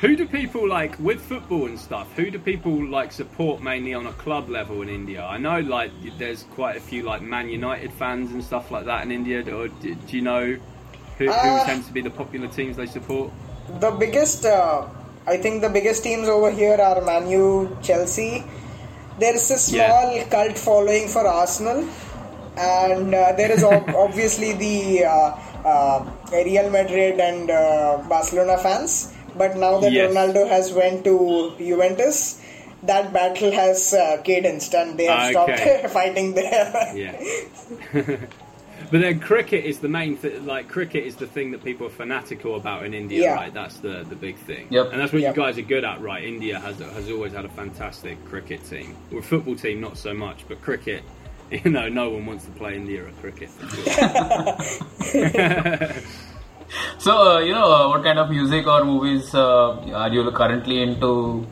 who 0.01 0.15
do 0.15 0.27
people 0.27 0.67
like 0.67 0.97
with 0.99 1.21
football 1.21 1.65
and 1.65 1.79
stuff? 1.79 2.11
Who 2.15 2.29
do 2.29 2.39
people 2.39 2.85
like 2.85 3.11
support 3.11 3.61
mainly 3.61 3.93
on 3.93 4.05
a 4.07 4.13
club 4.13 4.49
level 4.49 4.81
in 4.81 4.89
India? 4.89 5.23
I 5.25 5.37
know 5.37 5.59
like 5.59 5.91
there's 6.17 6.43
quite 6.43 6.75
a 6.75 6.79
few 6.79 7.03
like 7.03 7.21
Man 7.21 7.49
United 7.49 7.91
fans 7.93 8.31
and 8.31 8.43
stuff 8.43 8.71
like 8.71 8.85
that 8.85 9.03
in 9.03 9.11
India. 9.11 9.39
Or 9.55 9.67
do, 9.67 9.95
do 9.95 10.15
you 10.15 10.21
know 10.21 10.57
who, 11.17 11.25
who 11.25 11.31
Uh, 11.31 11.65
tends 11.65 11.87
to 11.87 11.93
be 11.93 12.01
the 12.01 12.09
popular 12.09 12.47
teams 12.47 12.75
they 12.77 12.85
support? 12.87 13.31
The 13.79 13.91
biggest, 13.91 14.45
uh, 14.45 14.85
I 15.27 15.37
think 15.37 15.61
the 15.61 15.69
biggest 15.69 16.03
teams 16.03 16.27
over 16.27 16.51
here 16.51 16.75
are 16.79 17.01
Manu, 17.01 17.75
Chelsea. 17.81 18.43
There's 19.17 19.49
a 19.49 19.57
small 19.57 20.11
Yeah. 20.13 20.25
cult 20.25 20.57
following 20.57 21.07
for 21.07 21.25
Arsenal, 21.25 21.87
and 22.57 23.15
uh, 23.15 23.31
there 23.37 23.51
is 23.51 23.63
ob- 23.63 23.89
obviously 24.05 24.53
the 24.53 25.05
uh, 25.05 25.31
uh, 25.65 26.05
Real 26.33 26.69
Madrid 26.69 27.19
and 27.19 27.49
uh, 27.49 28.03
Barcelona 28.09 28.57
fans. 28.57 29.13
But 29.38 29.57
now 29.57 29.79
that 29.79 29.91
Yes. 29.91 30.11
Ronaldo 30.11 30.47
has 30.47 30.71
went 30.73 31.03
to 31.03 31.53
Juventus, 31.57 32.41
that 32.83 33.11
battle 33.13 33.51
has 33.51 33.93
uh, 33.93 34.21
cadenced, 34.23 34.73
and 34.73 34.97
they 34.97 35.05
have 35.05 35.36
Okay. 35.36 35.55
stopped 35.57 35.93
fighting 35.99 36.33
there. 36.36 36.91
Yeah. 36.95 37.15
But 38.91 39.01
then 39.01 39.19
cricket 39.19 39.65
is 39.65 39.79
the 39.79 39.88
main 39.88 40.15
thing. 40.15 40.45
Like 40.45 40.67
cricket 40.67 41.05
is 41.05 41.15
the 41.15 41.25
thing 41.25 41.49
that 41.51 41.63
people 41.63 41.88
are 41.88 41.95
fanatical 42.03 42.55
about 42.55 42.86
in 42.86 42.93
India, 42.93 43.21
Yeah. 43.23 43.33
right? 43.33 43.51
That's 43.53 43.77
the 43.79 44.05
the 44.07 44.15
big 44.15 44.36
thing. 44.45 44.67
Yep. 44.69 44.91
And 44.91 45.01
that's 45.01 45.11
what 45.11 45.21
Yep. 45.23 45.36
you 45.36 45.41
guys 45.43 45.57
are 45.57 45.63
good 45.63 45.83
at, 45.83 46.01
right? 46.01 46.23
India 46.23 46.59
has 46.59 46.77
has 46.79 47.09
always 47.09 47.33
had 47.33 47.45
a 47.45 47.49
fantastic 47.49 48.23
cricket 48.25 48.63
team. 48.69 48.95
Well, 49.11 49.23
football 49.23 49.55
team 49.55 49.81
not 49.81 49.97
so 49.97 50.13
much, 50.13 50.45
but 50.47 50.61
cricket. 50.61 51.01
You 51.51 51.71
know, 51.71 51.88
no 51.89 52.09
one 52.09 52.25
wants 52.25 52.45
to 52.45 52.51
play 52.51 52.75
India 52.75 53.05
at 53.07 53.15
cricket. 53.21 53.49
So, 56.97 57.36
uh, 57.36 57.39
you 57.39 57.53
know, 57.53 57.72
uh, 57.72 57.89
what 57.89 58.03
kind 58.03 58.20
of 58.20 58.30
music 58.30 58.66
or 58.68 58.84
movies 58.84 59.34
uh, 59.34 59.78
are 59.93 60.09
you 60.09 60.30
currently 60.32 60.82
into? 60.82 61.45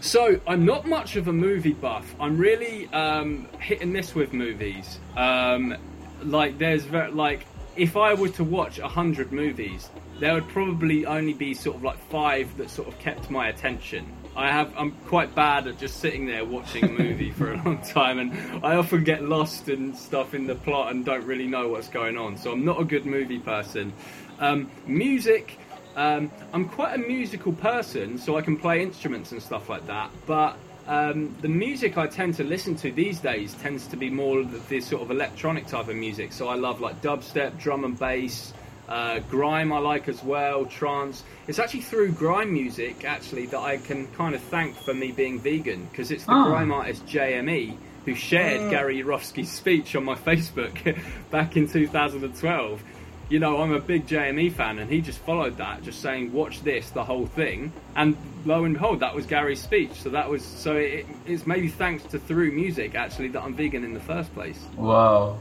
So 0.00 0.40
I'm 0.46 0.64
not 0.64 0.86
much 0.86 1.16
of 1.16 1.26
a 1.26 1.32
movie 1.32 1.72
buff. 1.72 2.14
I'm 2.20 2.36
really 2.36 2.86
um, 2.92 3.48
hit 3.58 3.80
and 3.80 3.92
miss 3.92 4.14
with 4.14 4.32
movies. 4.32 5.00
Um, 5.16 5.76
like 6.22 6.58
there's 6.58 6.84
very, 6.84 7.10
like 7.10 7.46
if 7.76 7.96
I 7.96 8.14
were 8.14 8.28
to 8.30 8.44
watch 8.44 8.78
a 8.78 8.88
hundred 8.88 9.32
movies, 9.32 9.90
there 10.20 10.34
would 10.34 10.48
probably 10.48 11.06
only 11.06 11.32
be 11.32 11.54
sort 11.54 11.76
of 11.76 11.82
like 11.82 11.98
five 12.08 12.56
that 12.56 12.70
sort 12.70 12.88
of 12.88 12.98
kept 12.98 13.30
my 13.30 13.48
attention. 13.48 14.06
I 14.36 14.50
have 14.50 14.72
I'm 14.76 14.92
quite 15.06 15.34
bad 15.34 15.66
at 15.66 15.78
just 15.78 15.98
sitting 16.00 16.26
there 16.26 16.44
watching 16.44 16.84
a 16.84 16.88
movie 16.88 17.30
for 17.30 17.52
a 17.52 17.56
long 17.64 17.78
time, 17.78 18.18
and 18.18 18.64
I 18.64 18.76
often 18.76 19.02
get 19.02 19.22
lost 19.22 19.68
and 19.68 19.96
stuff 19.96 20.34
in 20.34 20.46
the 20.46 20.54
plot 20.54 20.92
and 20.92 21.04
don't 21.04 21.24
really 21.24 21.46
know 21.46 21.68
what's 21.68 21.88
going 21.88 22.18
on. 22.18 22.36
So 22.36 22.52
I'm 22.52 22.64
not 22.64 22.78
a 22.80 22.84
good 22.84 23.06
movie 23.06 23.38
person. 23.38 23.92
Um, 24.38 24.70
music. 24.86 25.58
Um, 25.96 26.30
I'm 26.52 26.68
quite 26.68 26.94
a 26.94 26.98
musical 26.98 27.54
person, 27.54 28.18
so 28.18 28.36
I 28.36 28.42
can 28.42 28.58
play 28.58 28.82
instruments 28.82 29.32
and 29.32 29.42
stuff 29.42 29.70
like 29.70 29.86
that. 29.86 30.10
But 30.26 30.58
um, 30.86 31.34
the 31.40 31.48
music 31.48 31.96
I 31.96 32.06
tend 32.06 32.34
to 32.34 32.44
listen 32.44 32.76
to 32.76 32.92
these 32.92 33.18
days 33.18 33.54
tends 33.54 33.86
to 33.86 33.96
be 33.96 34.10
more 34.10 34.42
the, 34.44 34.58
the 34.68 34.80
sort 34.82 35.00
of 35.00 35.10
electronic 35.10 35.66
type 35.66 35.88
of 35.88 35.96
music. 35.96 36.34
So 36.34 36.48
I 36.48 36.56
love 36.56 36.82
like 36.82 37.00
dubstep, 37.00 37.58
drum 37.58 37.84
and 37.84 37.98
bass, 37.98 38.52
uh, 38.88 39.18
grime. 39.30 39.72
I 39.72 39.78
like 39.78 40.08
as 40.08 40.22
well, 40.22 40.64
trance. 40.66 41.24
It's 41.48 41.58
actually 41.58 41.80
through 41.82 42.12
grime 42.12 42.52
music 42.52 43.04
actually 43.04 43.46
that 43.46 43.58
I 43.60 43.76
can 43.78 44.06
kind 44.08 44.34
of 44.34 44.40
thank 44.42 44.76
for 44.76 44.94
me 44.94 45.12
being 45.12 45.40
vegan 45.40 45.86
because 45.90 46.10
it's 46.10 46.24
the 46.24 46.32
Ah. 46.32 46.44
grime 46.44 46.72
artist 46.72 47.04
JME 47.06 47.76
who 48.04 48.14
shared 48.14 48.70
Gary 48.70 49.02
Yourofsky's 49.02 49.50
speech 49.50 49.96
on 49.96 50.04
my 50.04 50.14
Facebook 50.28 50.96
back 51.30 51.56
in 51.56 51.66
2012 51.68 52.82
you 53.28 53.40
know, 53.40 53.60
I'm 53.60 53.72
a 53.72 53.80
big 53.80 54.06
JME 54.06 54.52
fan, 54.52 54.78
and 54.78 54.88
he 54.88 55.00
just 55.00 55.18
followed 55.18 55.56
that, 55.56 55.82
just 55.82 56.00
saying, 56.00 56.32
"Watch 56.32 56.62
this, 56.62 56.90
the 56.90 57.02
whole 57.02 57.26
thing." 57.26 57.72
And 57.96 58.16
lo 58.44 58.62
and 58.64 58.74
behold, 58.74 59.00
that 59.00 59.16
was 59.16 59.26
Gary's 59.26 59.60
speech. 59.60 59.90
So 59.94 60.10
that 60.10 60.30
was 60.30 60.44
so 60.44 60.76
it, 60.76 61.06
it's 61.26 61.44
maybe 61.44 61.66
thanks 61.66 62.04
to 62.12 62.20
through 62.20 62.52
music 62.52 62.94
actually 62.94 63.26
that 63.30 63.42
I'm 63.42 63.52
vegan 63.52 63.82
in 63.82 63.94
the 63.94 63.98
first 64.00 64.32
place. 64.32 64.60
Wow, 64.76 65.40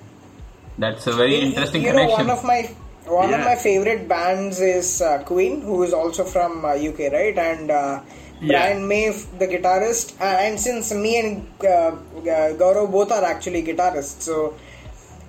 that's 0.79 1.05
a 1.05 1.11
very 1.13 1.35
You- 1.35 1.41
interesting 1.49 1.83
you 1.83 1.89
know, 1.93 2.07
connection. 2.07 2.27
one 2.27 2.37
of 2.39 2.43
my 2.43 2.75
one 3.07 3.33
of 3.33 3.39
my 3.41 3.55
favorite 3.55 4.07
bands 4.07 4.59
is 4.59 5.01
uh, 5.01 5.23
Queen, 5.25 5.61
who 5.61 5.83
is 5.83 5.93
also 5.93 6.23
from 6.23 6.65
uh, 6.65 6.73
UK, 6.73 7.11
right? 7.11 7.37
And 7.37 7.71
uh, 7.71 8.01
Yeah. 8.41 8.47
Brian 8.51 8.87
May, 8.87 9.09
the 9.39 9.47
guitarist, 9.47 10.19
uh, 10.19 10.45
and 10.45 10.59
since 10.59 10.93
me 10.93 11.11
and 11.19 11.47
uh, 11.63 11.67
uh, 11.67 12.51
Gaurav 12.61 12.91
both 12.91 13.11
are 13.17 13.23
actually 13.23 13.63
guitarists, 13.63 14.23
so 14.27 14.55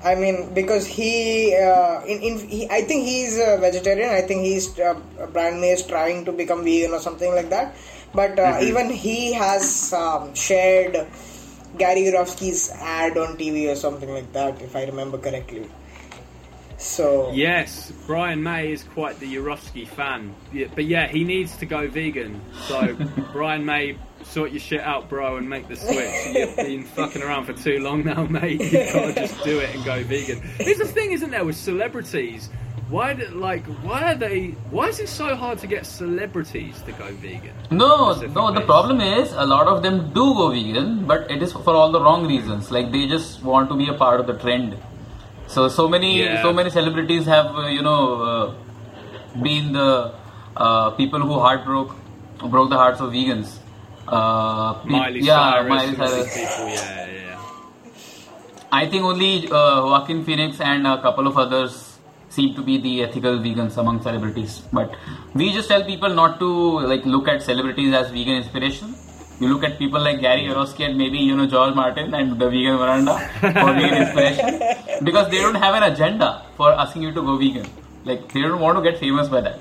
I 0.05 0.14
mean, 0.14 0.53
because 0.55 0.87
he, 0.87 1.55
uh, 1.55 2.03
in, 2.05 2.18
in 2.22 2.39
he, 2.49 2.68
I 2.68 2.83
think 2.83 3.05
he's 3.07 3.39
a 3.39 3.59
vegetarian. 3.59 4.11
I 4.11 4.22
think 4.22 4.43
he's 4.45 4.79
uh, 4.79 4.99
Brian 5.33 5.61
May 5.61 5.70
is 5.70 5.83
trying 5.87 6.24
to 6.27 6.33
become 6.33 6.64
vegan 6.64 6.93
or 6.93 7.01
something 7.01 7.31
like 7.39 7.49
that. 7.51 7.74
But 8.14 8.39
uh, 8.39 8.59
even 8.62 8.91
he 8.91 9.33
has 9.35 9.93
um, 9.93 10.35
shared 10.35 11.07
Gary 11.79 12.03
Yourofsky's 12.03 12.70
ad 12.99 13.16
on 13.18 13.37
TV 13.37 13.70
or 13.70 13.77
something 13.77 14.09
like 14.09 14.33
that, 14.33 14.61
if 14.62 14.74
I 14.77 14.85
remember 14.85 15.18
correctly. 15.18 15.68
So 16.87 17.32
Yes, 17.32 17.93
Brian 18.07 18.43
May 18.43 18.72
is 18.72 18.84
quite 18.84 19.18
the 19.18 19.34
Yourofsky 19.34 19.87
fan. 19.87 20.34
Yeah, 20.53 20.68
but 20.74 20.84
yeah, 20.84 21.09
he 21.09 21.24
needs 21.24 21.57
to 21.59 21.66
go 21.66 21.89
vegan. 21.89 22.41
So, 22.68 22.97
Brian 23.32 23.64
May, 23.64 23.99
sort 24.22 24.53
your 24.53 24.61
shit 24.61 24.80
out, 24.80 25.09
bro, 25.09 25.37
and 25.37 25.49
make 25.49 25.68
the 25.68 25.76
switch. 25.76 26.34
You've 26.34 26.57
been 26.57 26.84
fucking 26.84 27.22
around 27.22 27.47
for 27.47 27.53
too 27.53 27.80
long 27.80 28.05
now, 28.05 28.26
mate. 28.26 28.61
You've 28.61 28.93
got 28.93 29.07
to 29.07 29.14
just 29.14 29.43
do 29.45 29.59
it 29.59 29.74
and 29.74 29.84
go 29.84 30.03
vegan. 30.05 30.41
There's 30.59 30.80
a 30.80 30.87
thing, 30.87 31.12
isn't 31.12 31.30
there, 31.30 31.45
with 31.45 31.57
celebrities? 31.57 32.49
Why, 32.89 33.14
do, 33.14 33.26
like, 33.28 33.66
why 33.82 34.12
are 34.12 34.14
they? 34.14 34.51
Why 34.70 34.87
is 34.87 35.01
it 35.01 35.09
so 35.09 35.34
hard 35.34 35.59
to 35.59 35.66
get 35.66 35.84
celebrities 35.87 36.80
to 36.82 36.93
go 36.93 37.12
vegan? 37.14 37.53
No, 37.72 38.12
Specific 38.12 38.37
no. 38.37 38.53
The 38.53 38.61
problem 38.61 39.01
is 39.01 39.32
a 39.32 39.45
lot 39.45 39.66
of 39.66 39.82
them 39.82 40.12
do 40.12 40.34
go 40.34 40.51
vegan, 40.51 41.05
but 41.05 41.28
it 41.28 41.43
is 41.43 41.53
for 41.53 41.74
all 41.74 41.91
the 41.91 42.01
wrong 42.01 42.28
reasons. 42.28 42.70
Like 42.70 42.93
they 42.93 43.09
just 43.09 43.43
want 43.43 43.68
to 43.70 43.76
be 43.76 43.89
a 43.89 43.95
part 43.95 44.20
of 44.20 44.28
the 44.28 44.34
trend. 44.39 44.78
So 45.49 45.68
so 45.68 45.88
many 45.88 46.11
Yeah. 46.22 46.42
so 46.42 46.53
many 46.53 46.70
celebrities 46.70 47.26
have 47.26 47.55
uh, 47.57 47.66
you 47.76 47.82
know 47.82 48.01
uh, 48.30 48.55
been 49.42 49.72
the 49.72 50.12
uh, 50.57 50.90
people 50.90 51.20
who 51.20 51.38
heart 51.38 51.64
broke 51.64 51.94
broke 52.57 52.70
the 52.70 52.76
hearts 52.76 53.01
of 53.01 53.12
vegans. 53.12 53.57
Uh, 54.09 54.74
Miley 54.84 55.20
yeah, 55.20 55.36
Cyrus, 55.36 55.68
Miley 55.68 55.88
and 55.94 56.03
all 56.03 56.09
these 56.16 56.32
Cyrus. 56.32 56.57
people, 56.57 56.68
yeah, 56.68 57.07
yeah. 57.07 57.38
I 58.72 58.86
think 58.86 59.05
only 59.05 59.49
uh, 59.51 59.84
Joaquin 59.86 60.24
Phoenix 60.24 60.61
and 60.61 60.86
a 60.86 61.01
couple 61.03 61.26
of 61.26 61.38
others 61.38 61.99
seem 62.28 62.55
to 62.55 62.62
be 62.62 62.78
the 62.78 63.03
ethical 63.05 63.38
vegans 63.38 63.76
among 63.78 64.03
celebrities. 64.03 64.62
But 64.72 64.94
we 65.34 65.53
just 65.53 65.68
tell 65.68 65.84
people 65.84 66.11
not 66.14 66.38
to 66.40 66.49
like 66.92 67.05
look 67.07 67.28
at 67.28 67.42
celebrities 67.42 67.94
as 67.94 68.11
vegan 68.11 68.36
inspiration. 68.42 68.94
You 69.39 69.49
look 69.53 69.64
at 69.64 69.78
people 69.78 70.01
like 70.01 70.20
Gary 70.20 70.43
Yourofsky 70.43 70.87
and 70.89 70.97
maybe 70.97 71.18
you 71.18 71.37
know 71.37 71.47
George 71.47 71.74
Martin 71.74 72.14
and 72.14 72.39
the 72.41 72.49
vegan 72.49 72.78
veranda 72.78 73.18
for 73.41 73.72
vegan 73.74 73.95
inspiration 74.03 74.61
because 75.05 75.30
they 75.30 75.39
don't 75.39 75.55
have 75.57 75.74
an 75.74 75.93
agenda 75.93 76.43
for 76.57 76.72
asking 76.72 77.03
you 77.03 77.12
to 77.12 77.20
go 77.22 77.37
vegan. 77.37 77.66
Like 78.05 78.32
they 78.32 78.41
don't 78.43 78.61
want 78.61 78.78
to 78.78 78.82
get 78.91 78.99
famous 78.99 79.28
by 79.28 79.43
that. 79.43 79.61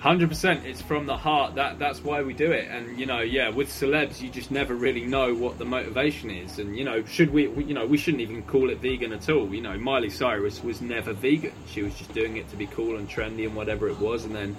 Hundred 0.00 0.28
percent. 0.28 0.64
It's 0.64 0.80
from 0.80 1.06
the 1.06 1.16
heart. 1.16 1.56
That 1.56 1.78
that's 1.80 2.04
why 2.04 2.22
we 2.22 2.32
do 2.32 2.52
it. 2.52 2.68
And 2.70 2.98
you 3.00 3.06
know, 3.06 3.18
yeah, 3.20 3.48
with 3.48 3.68
celebs, 3.68 4.20
you 4.20 4.28
just 4.30 4.50
never 4.52 4.74
really 4.76 5.04
know 5.04 5.34
what 5.34 5.58
the 5.58 5.64
motivation 5.64 6.30
is. 6.30 6.58
And 6.60 6.76
you 6.76 6.84
know, 6.84 7.02
should 7.04 7.32
we? 7.32 7.48
we- 7.48 7.64
You 7.64 7.74
know, 7.74 7.84
we 7.86 7.96
shouldn't 7.96 8.20
even 8.20 8.42
call 8.42 8.70
it 8.70 8.78
vegan 8.78 9.12
at 9.12 9.28
all. 9.28 9.52
You 9.52 9.60
know, 9.62 9.76
Miley 9.76 10.10
Cyrus 10.10 10.62
was 10.62 10.80
never 10.80 11.12
vegan. 11.14 11.52
She 11.66 11.82
was 11.82 11.94
just 11.96 12.12
doing 12.14 12.36
it 12.36 12.48
to 12.50 12.56
be 12.56 12.66
cool 12.68 12.96
and 12.96 13.08
trendy 13.08 13.44
and 13.44 13.56
whatever 13.56 13.88
it 13.88 13.98
was. 13.98 14.24
And 14.24 14.34
then, 14.34 14.56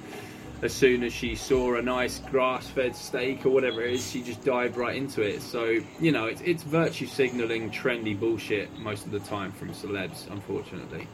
as 0.61 0.73
soon 0.73 1.03
as 1.03 1.13
she 1.13 1.35
saw 1.35 1.75
a 1.75 1.81
nice 1.81 2.19
grass-fed 2.19 2.95
steak 2.95 3.45
or 3.45 3.49
whatever 3.49 3.81
it 3.81 3.93
is, 3.93 4.11
she 4.11 4.21
just 4.21 4.43
dived 4.43 4.75
right 4.75 4.95
into 4.95 5.21
it. 5.21 5.41
So 5.41 5.79
you 5.99 6.11
know, 6.11 6.25
it's 6.25 6.41
it's 6.41 6.63
virtue 6.63 7.07
signaling, 7.07 7.71
trendy 7.71 8.19
bullshit 8.19 8.77
most 8.79 9.05
of 9.05 9.11
the 9.11 9.19
time 9.19 9.51
from 9.51 9.69
celebs, 9.69 10.29
unfortunately. 10.29 11.07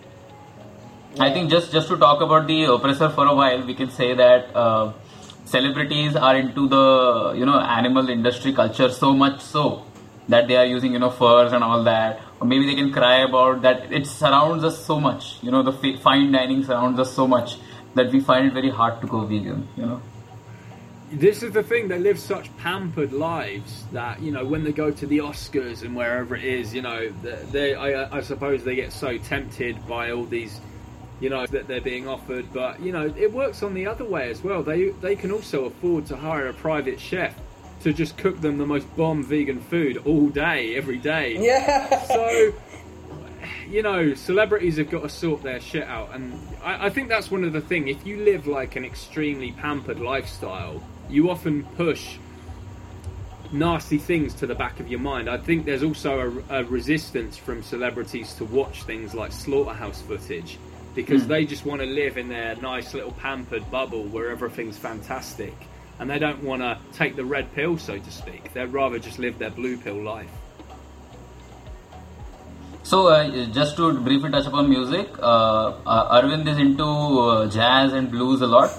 I 1.20 1.32
think 1.32 1.50
just 1.50 1.72
just 1.72 1.88
to 1.90 1.98
talk 1.98 2.22
about 2.22 2.48
the 2.48 2.64
oppressor 2.66 3.10
for 3.10 3.26
a 3.26 3.36
while, 3.36 3.66
we 3.66 3.76
can 3.76 3.90
say 3.90 4.14
that 4.16 4.56
uh, 4.56 4.94
celebrities 5.46 6.16
are 6.16 6.36
into 6.36 6.68
the 6.68 7.34
you 7.38 7.46
know 7.46 7.60
animal 7.60 8.10
industry 8.10 8.52
culture 8.54 8.90
so 8.90 9.14
much 9.14 9.42
so 9.42 9.86
that 10.28 10.48
they 10.48 10.56
are 10.56 10.66
using 10.66 10.94
you 10.94 11.00
know 11.00 11.12
furs 11.12 11.54
and 11.54 11.64
all 11.64 11.84
that, 11.84 12.20
or 12.40 12.48
maybe 12.48 12.66
they 12.66 12.76
can 12.76 12.92
cry 12.92 13.18
about 13.18 13.62
that. 13.62 13.92
It 13.94 14.08
surrounds 14.08 14.64
us 14.64 14.84
so 14.84 15.00
much, 15.00 15.38
you 15.44 15.52
know, 15.52 15.62
the 15.62 15.72
fi- 15.72 15.98
fine 15.98 16.32
dining 16.32 16.64
surrounds 16.64 17.00
us 17.00 17.14
so 17.14 17.28
much 17.28 17.58
that 17.96 18.12
we 18.12 18.20
find 18.20 18.48
it 18.48 18.54
very 18.54 18.70
hard 18.70 19.02
to 19.02 19.08
go 19.08 19.26
vegan. 19.26 19.68
You 19.76 19.86
know. 19.86 20.02
This 21.12 21.44
is 21.44 21.52
the 21.54 21.64
thing. 21.64 21.88
They 21.88 22.00
live 22.00 22.20
such 22.20 22.56
pampered 22.58 23.14
lives 23.14 23.86
that 23.92 24.22
you 24.22 24.32
know 24.32 24.44
when 24.44 24.64
they 24.64 24.72
go 24.72 24.92
to 24.92 25.06
the 25.06 25.20
Oscars 25.20 25.84
and 25.84 25.96
wherever 25.96 26.36
it 26.36 26.44
is, 26.44 26.74
you 26.74 26.82
know, 26.82 27.10
they, 27.22 27.40
they 27.52 27.76
I, 27.76 28.18
I 28.18 28.22
suppose 28.22 28.64
they 28.64 28.76
get 28.76 28.92
so 28.92 29.18
tempted 29.18 29.88
by 29.88 30.12
all 30.12 30.26
these, 30.26 30.60
you 31.20 31.30
know, 31.30 31.46
that 31.48 31.68
they're 31.68 31.80
being 31.82 32.08
offered. 32.08 32.52
But 32.54 32.82
you 32.82 32.92
know, 32.92 33.14
it 33.16 33.32
works 33.32 33.64
on 33.64 33.74
the 33.74 33.88
other 33.88 34.06
way 34.06 34.30
as 34.30 34.44
well. 34.44 34.64
They 34.64 34.90
they 34.90 35.16
can 35.16 35.32
also 35.32 35.66
afford 35.66 36.06
to 36.08 36.18
hire 36.18 36.48
a 36.48 36.54
private 36.54 37.00
chef 37.00 37.34
to 37.84 37.94
just 37.94 38.18
cook 38.18 38.42
them 38.42 38.58
the 38.58 38.66
most 38.66 38.94
bomb 38.96 39.24
vegan 39.24 39.62
food 39.62 39.98
all 40.06 40.28
day, 40.30 40.76
every 40.76 40.98
day. 40.98 41.38
yeah, 41.40 42.02
So, 42.08 42.52
you 43.68 43.82
know, 43.82 44.14
celebrities 44.14 44.78
have 44.78 44.90
got 44.90 45.04
to 45.04 45.10
sort 45.10 45.44
their 45.44 45.60
shit 45.60 45.84
out, 45.84 46.10
and 46.14 46.40
I, 46.64 46.88
I 46.88 46.90
think 46.90 47.10
that's 47.10 47.32
one 47.32 47.44
of 47.44 47.54
the 47.54 47.62
thing. 47.62 47.88
If 47.88 48.06
you 48.06 48.18
live 48.18 48.48
like 48.48 48.76
an 48.76 48.86
extremely 48.86 49.52
pampered 49.52 50.00
lifestyle, 50.00 50.82
you 51.10 51.30
often 51.30 51.64
push 51.76 52.18
nasty 53.52 53.98
things 53.98 54.34
to 54.36 54.48
the 54.48 54.56
back 54.56 54.80
of 54.80 54.90
your 54.90 55.00
mind. 55.00 55.30
I 55.30 55.38
think 55.38 55.66
there's 55.66 55.84
also 55.84 56.44
a, 56.50 56.62
a 56.62 56.64
resistance 56.66 57.38
from 57.38 57.64
celebrities 57.64 58.34
to 58.36 58.46
watch 58.46 58.84
things 58.84 59.14
like 59.14 59.32
slaughterhouse 59.32 60.02
footage 60.02 60.58
because 60.94 61.24
hmm. 61.24 61.30
they 61.30 61.46
just 61.46 61.66
want 61.66 61.82
to 61.82 61.88
live 61.88 62.18
in 62.18 62.30
their 62.30 62.56
nice 62.58 62.94
little 62.94 63.12
pampered 63.12 63.70
bubble 63.72 64.04
where 64.04 64.30
everything's 64.30 64.78
fantastic. 64.78 65.54
And 66.00 66.10
they 66.10 66.20
don't 66.20 66.44
want 66.44 66.62
to 66.62 66.78
take 66.92 67.16
the 67.16 67.24
red 67.24 67.54
pill, 67.54 67.78
so 67.78 67.98
to 67.98 68.12
speak. 68.12 68.52
They'd 68.54 68.66
rather 68.66 69.00
just 69.00 69.18
live 69.18 69.40
their 69.40 69.50
blue 69.50 69.78
pill 69.78 70.02
life. 70.02 70.30
So 72.86 73.08
uh, 73.08 73.46
just 73.48 73.76
to 73.78 74.00
briefly 74.00 74.30
touch 74.30 74.46
upon 74.46 74.70
music, 74.70 75.08
uh, 75.20 75.74
uh, 75.86 76.16
Aravind 76.22 76.48
is 76.48 76.60
into 76.60 76.86
uh, 76.86 77.48
jazz 77.50 77.94
and 77.94 78.12
blues 78.12 78.42
a 78.42 78.48
lot, 78.48 78.72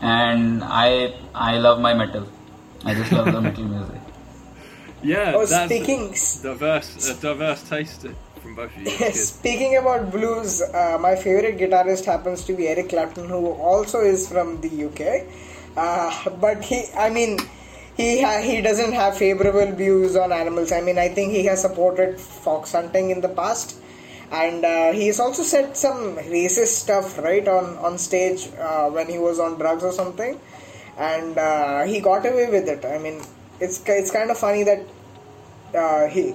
and 0.00 0.62
I 0.62 1.14
I 1.34 1.56
love 1.58 1.80
my 1.80 1.94
metal. 1.94 2.26
I 2.84 2.94
just 2.94 3.10
love 3.12 3.32
the 3.32 3.40
metal 3.40 3.64
music. 3.64 3.94
Yeah, 5.00 5.32
Oh, 5.36 5.46
that's 5.46 5.72
speaking- 5.72 6.06
diverse, 6.42 7.08
a 7.08 7.14
diverse 7.24 7.62
taste 7.68 8.04
from 8.42 8.56
both 8.56 8.72
of 8.76 8.82
you. 8.82 8.94
It's. 9.08 9.20
Speaking 9.28 9.76
about 9.80 10.10
blues, 10.10 10.60
uh, 10.60 10.98
my 11.00 11.14
favorite 11.14 11.56
guitarist 11.60 12.04
happens 12.04 12.42
to 12.48 12.56
be 12.60 12.66
Eric 12.66 12.88
Clapton, 12.88 13.28
who 13.28 13.52
also 13.70 14.00
is 14.00 14.26
from 14.32 14.60
the 14.60 14.70
UK. 14.86 15.22
Uh, 15.76 16.10
but 16.46 16.64
he, 16.64 16.82
I 16.96 17.10
mean, 17.10 17.38
he 17.98 18.22
ha- 18.22 18.40
he 18.40 18.60
doesn't 18.62 18.92
have 18.92 19.18
favorable 19.18 19.70
views 19.72 20.16
on 20.16 20.32
animals. 20.32 20.72
I 20.72 20.80
mean, 20.80 20.98
I 20.98 21.08
think 21.08 21.32
he 21.32 21.44
has 21.46 21.60
supported 21.62 22.20
fox 22.20 22.72
hunting 22.72 23.10
in 23.10 23.20
the 23.20 23.28
past, 23.28 23.76
and 24.30 24.64
uh, 24.64 24.92
he's 24.92 25.18
also 25.20 25.42
said 25.42 25.76
some 25.76 26.16
racist 26.34 26.74
stuff 26.84 27.18
right 27.18 27.46
on 27.56 27.76
on 27.88 27.98
stage 27.98 28.48
uh, 28.68 28.88
when 28.88 29.08
he 29.08 29.18
was 29.18 29.40
on 29.40 29.58
drugs 29.58 29.82
or 29.82 29.92
something, 29.92 30.40
and 30.96 31.36
uh, 31.36 31.82
he 31.84 32.00
got 32.00 32.24
away 32.24 32.48
with 32.56 32.68
it. 32.68 32.84
I 32.84 32.98
mean, 32.98 33.20
it's 33.60 33.82
it's 33.86 34.12
kind 34.12 34.30
of 34.30 34.38
funny 34.38 34.62
that 34.62 34.86
uh, 35.74 36.06
he 36.06 36.34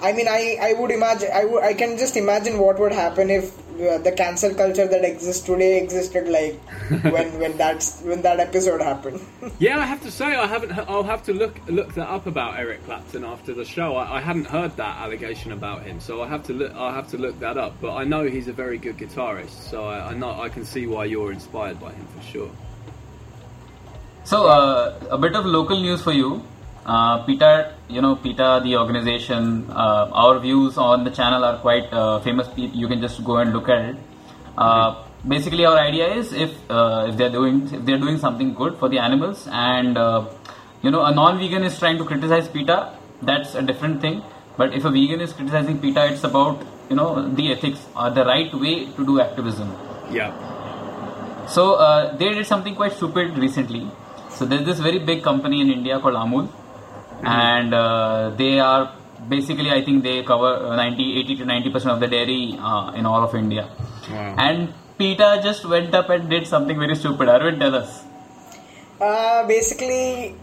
I 0.00 0.12
mean, 0.12 0.28
I, 0.28 0.58
I 0.60 0.72
would 0.74 0.90
imagine, 0.90 1.30
I, 1.32 1.44
would, 1.44 1.62
I 1.62 1.72
can 1.72 1.96
just 1.96 2.16
imagine 2.16 2.58
what 2.58 2.78
would 2.78 2.92
happen 2.92 3.30
if 3.30 3.56
uh, 3.80 3.98
the 3.98 4.12
cancel 4.12 4.54
culture 4.54 4.86
that 4.86 5.04
exists 5.04 5.44
today 5.44 5.78
existed 5.82 6.28
like 6.28 6.58
when 7.12 7.38
when 7.38 7.56
that's 7.58 8.00
when 8.02 8.22
that 8.22 8.40
episode 8.40 8.80
happened. 8.80 9.20
Yeah, 9.58 9.78
I 9.78 9.86
have 9.86 10.02
to 10.02 10.10
say 10.10 10.34
I 10.34 10.46
haven't. 10.46 10.72
I'll 10.72 11.02
have 11.02 11.22
to 11.24 11.32
look 11.32 11.60
look 11.68 11.94
that 11.94 12.08
up 12.08 12.26
about 12.26 12.58
Eric 12.58 12.84
Clapton 12.84 13.24
after 13.24 13.54
the 13.54 13.64
show. 13.64 13.96
I, 13.96 14.16
I 14.16 14.20
hadn't 14.20 14.46
heard 14.46 14.76
that 14.76 14.96
allegation 14.98 15.52
about 15.52 15.82
him, 15.82 16.00
so 16.00 16.22
I 16.22 16.28
have 16.28 16.42
to 16.44 16.52
look. 16.52 16.74
I'll 16.74 16.92
have 16.92 17.08
to 17.08 17.18
look 17.18 17.38
that 17.40 17.56
up. 17.56 17.80
But 17.80 17.94
I 17.96 18.04
know 18.04 18.24
he's 18.24 18.48
a 18.48 18.52
very 18.52 18.78
good 18.78 18.98
guitarist, 18.98 19.70
so 19.70 19.84
I, 19.86 20.10
I 20.10 20.14
know 20.14 20.40
I 20.40 20.48
can 20.48 20.64
see 20.64 20.86
why 20.86 21.04
you're 21.06 21.32
inspired 21.32 21.80
by 21.80 21.92
him 21.92 22.06
for 22.06 22.22
sure. 22.22 22.50
So 24.24 24.46
uh, 24.46 24.98
a 25.10 25.18
bit 25.18 25.36
of 25.36 25.46
local 25.46 25.80
news 25.80 26.02
for 26.02 26.12
you. 26.12 26.42
Uh, 26.84 27.24
PETA, 27.24 27.75
you 27.88 28.00
know, 28.00 28.16
PETA, 28.16 28.62
the 28.64 28.76
organization, 28.76 29.70
uh, 29.70 30.10
our 30.12 30.38
views 30.38 30.76
on 30.76 31.04
the 31.04 31.10
channel 31.10 31.44
are 31.44 31.58
quite 31.58 31.92
uh, 31.92 32.20
famous. 32.20 32.48
You 32.56 32.88
can 32.88 33.00
just 33.00 33.22
go 33.24 33.36
and 33.36 33.52
look 33.52 33.68
at 33.68 33.84
it. 33.84 33.96
Uh, 34.58 35.04
basically, 35.26 35.64
our 35.64 35.78
idea 35.78 36.12
is 36.14 36.32
if 36.32 36.52
uh, 36.70 37.06
if 37.08 37.16
they're 37.16 37.30
doing 37.30 37.62
if 37.72 37.84
they're 37.84 37.98
doing 37.98 38.18
something 38.18 38.54
good 38.54 38.78
for 38.78 38.88
the 38.88 38.98
animals, 38.98 39.46
and 39.50 39.96
uh, 39.96 40.26
you 40.82 40.90
know, 40.90 41.04
a 41.04 41.14
non-vegan 41.14 41.62
is 41.62 41.78
trying 41.78 41.98
to 41.98 42.04
criticize 42.04 42.48
PETA, 42.48 42.96
that's 43.22 43.54
a 43.54 43.62
different 43.62 44.00
thing. 44.00 44.22
But 44.56 44.74
if 44.74 44.84
a 44.84 44.90
vegan 44.90 45.20
is 45.20 45.32
criticizing 45.32 45.78
PETA, 45.78 46.12
it's 46.12 46.24
about 46.24 46.66
you 46.90 46.96
know 46.96 47.28
the 47.28 47.52
ethics, 47.52 47.80
uh, 47.94 48.10
the 48.10 48.24
right 48.24 48.52
way 48.54 48.86
to 48.86 49.06
do 49.06 49.20
activism. 49.20 49.74
Yeah. 50.10 50.32
So 51.46 51.74
uh, 51.74 52.16
they 52.16 52.32
did 52.32 52.46
something 52.46 52.74
quite 52.74 52.92
stupid 52.92 53.38
recently. 53.38 53.88
So 54.30 54.44
there's 54.44 54.64
this 54.64 54.80
very 54.80 54.98
big 54.98 55.22
company 55.22 55.60
in 55.60 55.70
India 55.70 56.00
called 56.00 56.14
Amul, 56.14 56.48
and 57.22 57.74
uh, 57.74 58.30
they 58.36 58.58
are 58.60 58.94
basically 59.28 59.70
I 59.70 59.82
think 59.84 60.02
they 60.02 60.22
cover 60.22 60.54
uh, 60.66 60.76
90, 60.76 61.18
80 61.20 61.36
to 61.36 61.44
90 61.44 61.70
percent 61.70 61.92
of 61.92 62.00
the 62.00 62.06
dairy 62.06 62.56
uh, 62.58 62.92
in 62.92 63.06
all 63.06 63.22
of 63.22 63.34
India. 63.34 63.68
Wow. 64.10 64.34
And 64.38 64.74
PETA 64.98 65.40
just 65.42 65.64
went 65.66 65.94
up 65.94 66.08
and 66.08 66.28
did 66.30 66.46
something 66.46 66.78
very 66.78 66.96
stupid? 66.96 67.28
Aravind, 67.28 67.58
tell 67.58 67.74
us. 67.74 68.04
Uh, 69.00 69.46
basically, 69.46 70.34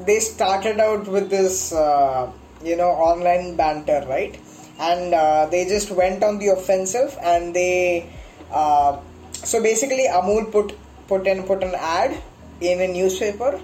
they 0.00 0.20
started 0.20 0.78
out 0.80 1.06
with 1.06 1.30
this, 1.30 1.72
uh, 1.72 2.30
you 2.62 2.76
know, 2.76 2.90
online 2.90 3.56
banter, 3.56 4.04
right? 4.08 4.38
And 4.78 5.14
uh, 5.14 5.46
they 5.46 5.64
just 5.64 5.90
went 5.90 6.22
on 6.22 6.38
the 6.38 6.48
offensive, 6.48 7.16
and 7.22 7.54
they, 7.54 8.10
uh, 8.50 9.00
so 9.32 9.62
basically, 9.62 10.06
Amul 10.10 10.50
put 10.50 10.76
put 11.08 11.26
in 11.26 11.44
put 11.44 11.62
an 11.62 11.74
ad 11.74 12.20
in 12.60 12.80
a 12.80 12.88
newspaper, 12.88 13.60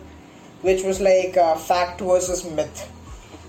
which 0.62 0.82
was 0.82 1.00
like 1.00 1.36
uh, 1.36 1.54
fact 1.56 2.00
versus 2.00 2.44
myth. 2.44 2.90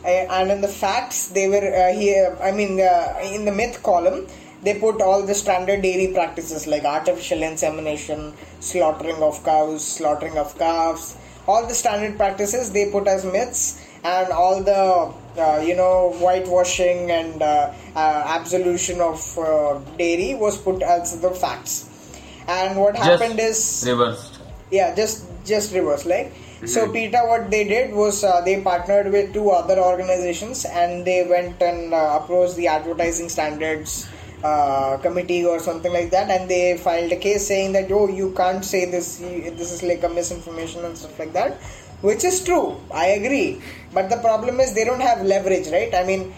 And 0.06 0.50
in 0.50 0.62
the 0.62 0.68
facts, 0.68 1.28
they 1.28 1.50
were 1.50 1.58
uh, 1.58 1.94
here. 1.94 2.38
I 2.42 2.52
mean, 2.52 2.80
uh, 2.80 3.20
in 3.22 3.44
the 3.44 3.52
myth 3.52 3.84
column, 3.84 4.28
they 4.64 4.80
put 4.80 5.02
all 5.02 5.24
the 5.24 5.36
standard 5.36 5.82
dairy 5.82 6.14
practices 6.14 6.68
like 6.68 6.84
artificial 6.84 7.44
insemination, 7.44 8.34
slaughtering 8.60 9.22
of 9.22 9.44
cows, 9.44 9.86
slaughtering 9.86 10.38
of 10.38 10.58
calves, 10.58 11.18
all 11.48 11.66
the 11.68 11.74
standard 11.74 12.18
practices 12.18 12.72
they 12.72 12.90
put 12.92 13.08
as 13.08 13.26
myths, 13.26 13.86
and 14.04 14.32
all 14.32 14.62
the 14.64 15.14
uh, 15.42 15.60
you 15.62 15.76
know 15.76 16.12
whitewashing 16.20 17.12
and 17.12 17.42
uh, 17.42 17.74
uh, 17.96 18.24
absolution 18.28 19.02
of 19.02 19.38
uh, 19.38 19.80
dairy 19.98 20.36
was 20.36 20.58
put 20.58 20.82
as 20.82 21.20
the 21.20 21.32
facts. 21.32 21.86
And 22.48 22.80
what 22.80 22.96
happened 22.96 23.38
just 23.38 23.84
is 23.84 23.90
reversed. 23.90 24.40
yeah 24.72 24.96
just 24.96 25.26
just 25.46 25.74
reverse 25.74 26.06
like 26.06 26.34
so 26.66 26.92
PETA 26.92 27.22
what 27.26 27.50
they 27.50 27.64
did 27.64 27.94
was 27.94 28.24
uh, 28.24 28.42
they 28.42 28.62
partnered 28.62 29.12
with 29.12 29.34
two 29.34 29.50
other 29.50 29.80
organizations 29.80 30.66
and 30.66 31.06
they 31.06 31.26
went 31.26 31.62
and 31.62 31.94
uh, 31.94 32.20
approached 32.22 32.56
the 32.58 32.68
advertising 32.68 33.30
standards 33.30 34.10
uh, 34.44 34.98
committee 34.98 35.46
or 35.46 35.60
something 35.60 35.92
like 35.92 36.10
that 36.12 36.30
and 36.30 36.50
they 36.50 36.78
filed 36.78 37.12
a 37.12 37.16
case 37.16 37.48
saying 37.48 37.72
that 37.72 37.92
oh 37.92 38.08
you 38.10 38.32
can't 38.36 38.64
say 38.64 38.86
this 38.86 39.18
this 39.18 39.72
is 39.72 39.84
like 39.84 40.04
a 40.04 40.10
misinformation 40.10 40.84
and 40.86 40.98
stuff 40.98 41.18
like 41.20 41.34
that 41.34 41.58
which 42.02 42.24
is 42.24 42.44
true. 42.44 42.80
I 42.94 43.08
agree. 43.08 43.62
But 43.94 44.10
the 44.10 44.18
problem 44.18 44.60
is 44.62 44.74
they 44.74 44.86
don't 44.86 45.02
have 45.02 45.22
leverage 45.22 45.68
right? 45.68 45.94
I 45.94 46.04
mean 46.04 46.34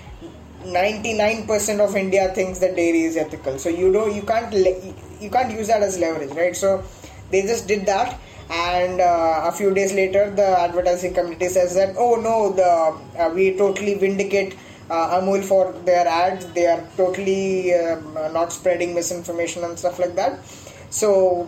99% 0.63 1.79
of 1.79 1.95
india 1.95 2.29
thinks 2.35 2.59
that 2.59 2.75
dairy 2.75 3.01
is 3.01 3.17
ethical. 3.17 3.57
So 3.59 3.69
you 3.69 3.91
don't 3.91 4.13
you 4.15 4.21
can't 4.21 4.53
le- 4.53 4.93
you 5.19 5.29
can't 5.29 5.51
use 5.51 5.67
that 5.67 5.81
as 5.81 5.99
leverage 5.99 6.31
right? 6.31 6.55
So 6.55 6.83
they 7.31 7.41
just 7.43 7.67
did 7.67 7.85
that 7.85 8.19
and 8.51 8.99
uh, 8.99 9.43
a 9.45 9.51
few 9.51 9.73
days 9.73 9.93
later 9.93 10.29
the 10.29 10.47
advertising 10.59 11.13
committee 11.13 11.47
says 11.47 11.73
that 11.75 11.95
oh 11.97 12.15
no 12.15 12.51
the 12.51 13.21
uh, 13.21 13.29
we 13.33 13.55
totally 13.55 13.93
vindicate 13.95 14.57
uh, 14.91 15.19
amul 15.19 15.43
for 15.43 15.71
their 15.85 16.07
ads. 16.07 16.45
They 16.47 16.67
are 16.67 16.83
totally 16.97 17.73
um, 17.73 18.13
not 18.33 18.51
spreading 18.51 18.93
misinformation 18.93 19.63
and 19.63 19.79
stuff 19.79 19.99
like 19.99 20.15
that. 20.15 20.45
So 20.89 21.45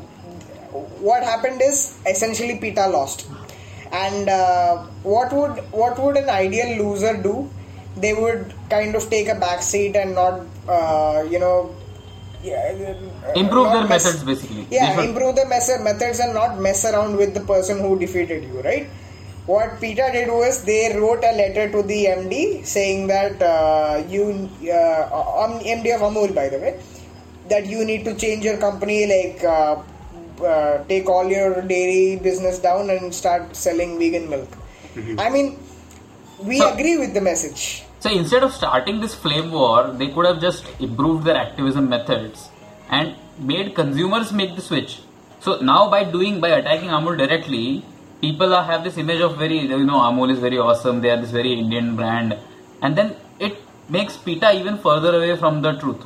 what 1.10 1.24
happened 1.24 1.62
is 1.62 2.00
essentially 2.08 2.58
PETA 2.60 2.88
lost. 2.88 3.28
And 3.92 4.30
uh, 4.30 4.84
what 5.04 5.32
would 5.34 5.58
what 5.72 6.00
would 6.00 6.18
an 6.18 6.30
ideal 6.30 6.78
loser 6.84 7.22
do? 7.22 7.50
They 7.98 8.14
would 8.14 8.54
kind 8.70 8.96
of 8.96 9.08
take 9.10 9.28
a 9.28 9.36
back 9.36 9.62
seat 9.62 9.96
and 9.96 10.16
not 10.16 10.42
uh, 10.68 11.28
you 11.30 11.40
know 11.40 11.76
yeah, 12.44 12.96
uh, 13.28 13.32
Improve 13.44 13.72
their 13.72 13.88
mess- 13.88 14.06
methods, 14.06 14.24
basically. 14.24 14.68
Yeah 14.70 14.96
should- 14.96 15.06
improve 15.10 15.36
the 15.36 15.46
mess- 15.46 15.80
methods 15.82 16.20
and 16.20 16.34
not 16.34 16.60
mess 16.60 16.84
around 16.86 17.16
with 17.18 17.34
the 17.34 17.42
person 17.42 17.80
who 17.80 17.98
defeated 18.00 18.44
you 18.44 18.62
right? 18.62 18.90
What 19.46 19.80
PETA 19.82 20.10
did 20.14 20.30
was 20.30 20.64
they 20.64 20.96
wrote 20.98 21.24
a 21.30 21.34
letter 21.36 21.70
to 21.72 21.84
the 21.84 22.06
MD 22.08 22.64
saying 22.64 23.08
that 23.08 23.42
uh, 23.42 24.02
you 24.08 24.50
uh, 24.72 25.44
um, 25.44 25.60
MD 25.60 25.94
of 25.96 26.02
Amul 26.10 26.34
by 26.34 26.48
the 26.50 26.60
way 26.60 26.80
that 27.50 27.66
you 27.66 27.84
need 27.84 28.06
to 28.06 28.16
change 28.16 28.46
your 28.46 28.58
company 28.58 29.00
like 29.06 29.44
uh, 29.44 29.76
uh, 30.52 30.84
take 30.86 31.10
all 31.10 31.28
your 31.30 31.62
dairy 31.62 32.16
business 32.16 32.60
down 32.60 32.90
and 32.90 33.14
start 33.14 33.54
selling 33.56 34.00
vegan 34.00 34.30
milk. 34.30 34.48
I 35.18 35.30
mean 35.30 35.60
we 36.40 36.60
So- 36.60 36.74
agree 36.74 36.98
with 36.98 37.14
the 37.14 37.22
message 37.22 37.84
So 38.04 38.10
instead 38.10 38.44
of 38.44 38.52
starting 38.54 39.00
this 39.00 39.16
flame 39.16 39.50
war, 39.50 39.90
they 39.90 40.10
could 40.10 40.26
have 40.26 40.42
just 40.42 40.66
improved 40.82 41.24
their 41.24 41.38
activism 41.38 41.88
methods 41.88 42.50
and 42.90 43.16
made 43.40 43.76
consumers 43.76 44.34
make 44.34 44.58
the 44.58 44.62
switch. 44.62 45.00
So 45.40 45.62
now 45.62 45.90
by 45.90 46.04
doing 46.04 46.42
by 46.42 46.50
attacking 46.50 46.90
Amul 46.90 47.18
directly, 47.18 47.86
people 48.20 48.54
are, 48.54 48.66
have 48.66 48.84
this 48.84 48.98
image 48.98 49.22
of 49.22 49.38
very 49.38 49.60
you 49.60 49.86
know 49.86 50.02
Amul 50.02 50.34
is 50.34 50.40
very 50.40 50.58
awesome. 50.58 51.00
They 51.00 51.12
are 51.12 51.22
this 51.22 51.32
very 51.32 51.54
Indian 51.54 51.96
brand, 51.96 52.38
and 52.82 52.98
then 52.98 53.16
it 53.40 53.58
makes 53.88 54.18
PETA 54.18 54.52
even 54.60 54.80
further 54.80 55.16
away 55.16 55.38
from 55.38 55.62
the 55.62 55.72
truth. 55.72 56.04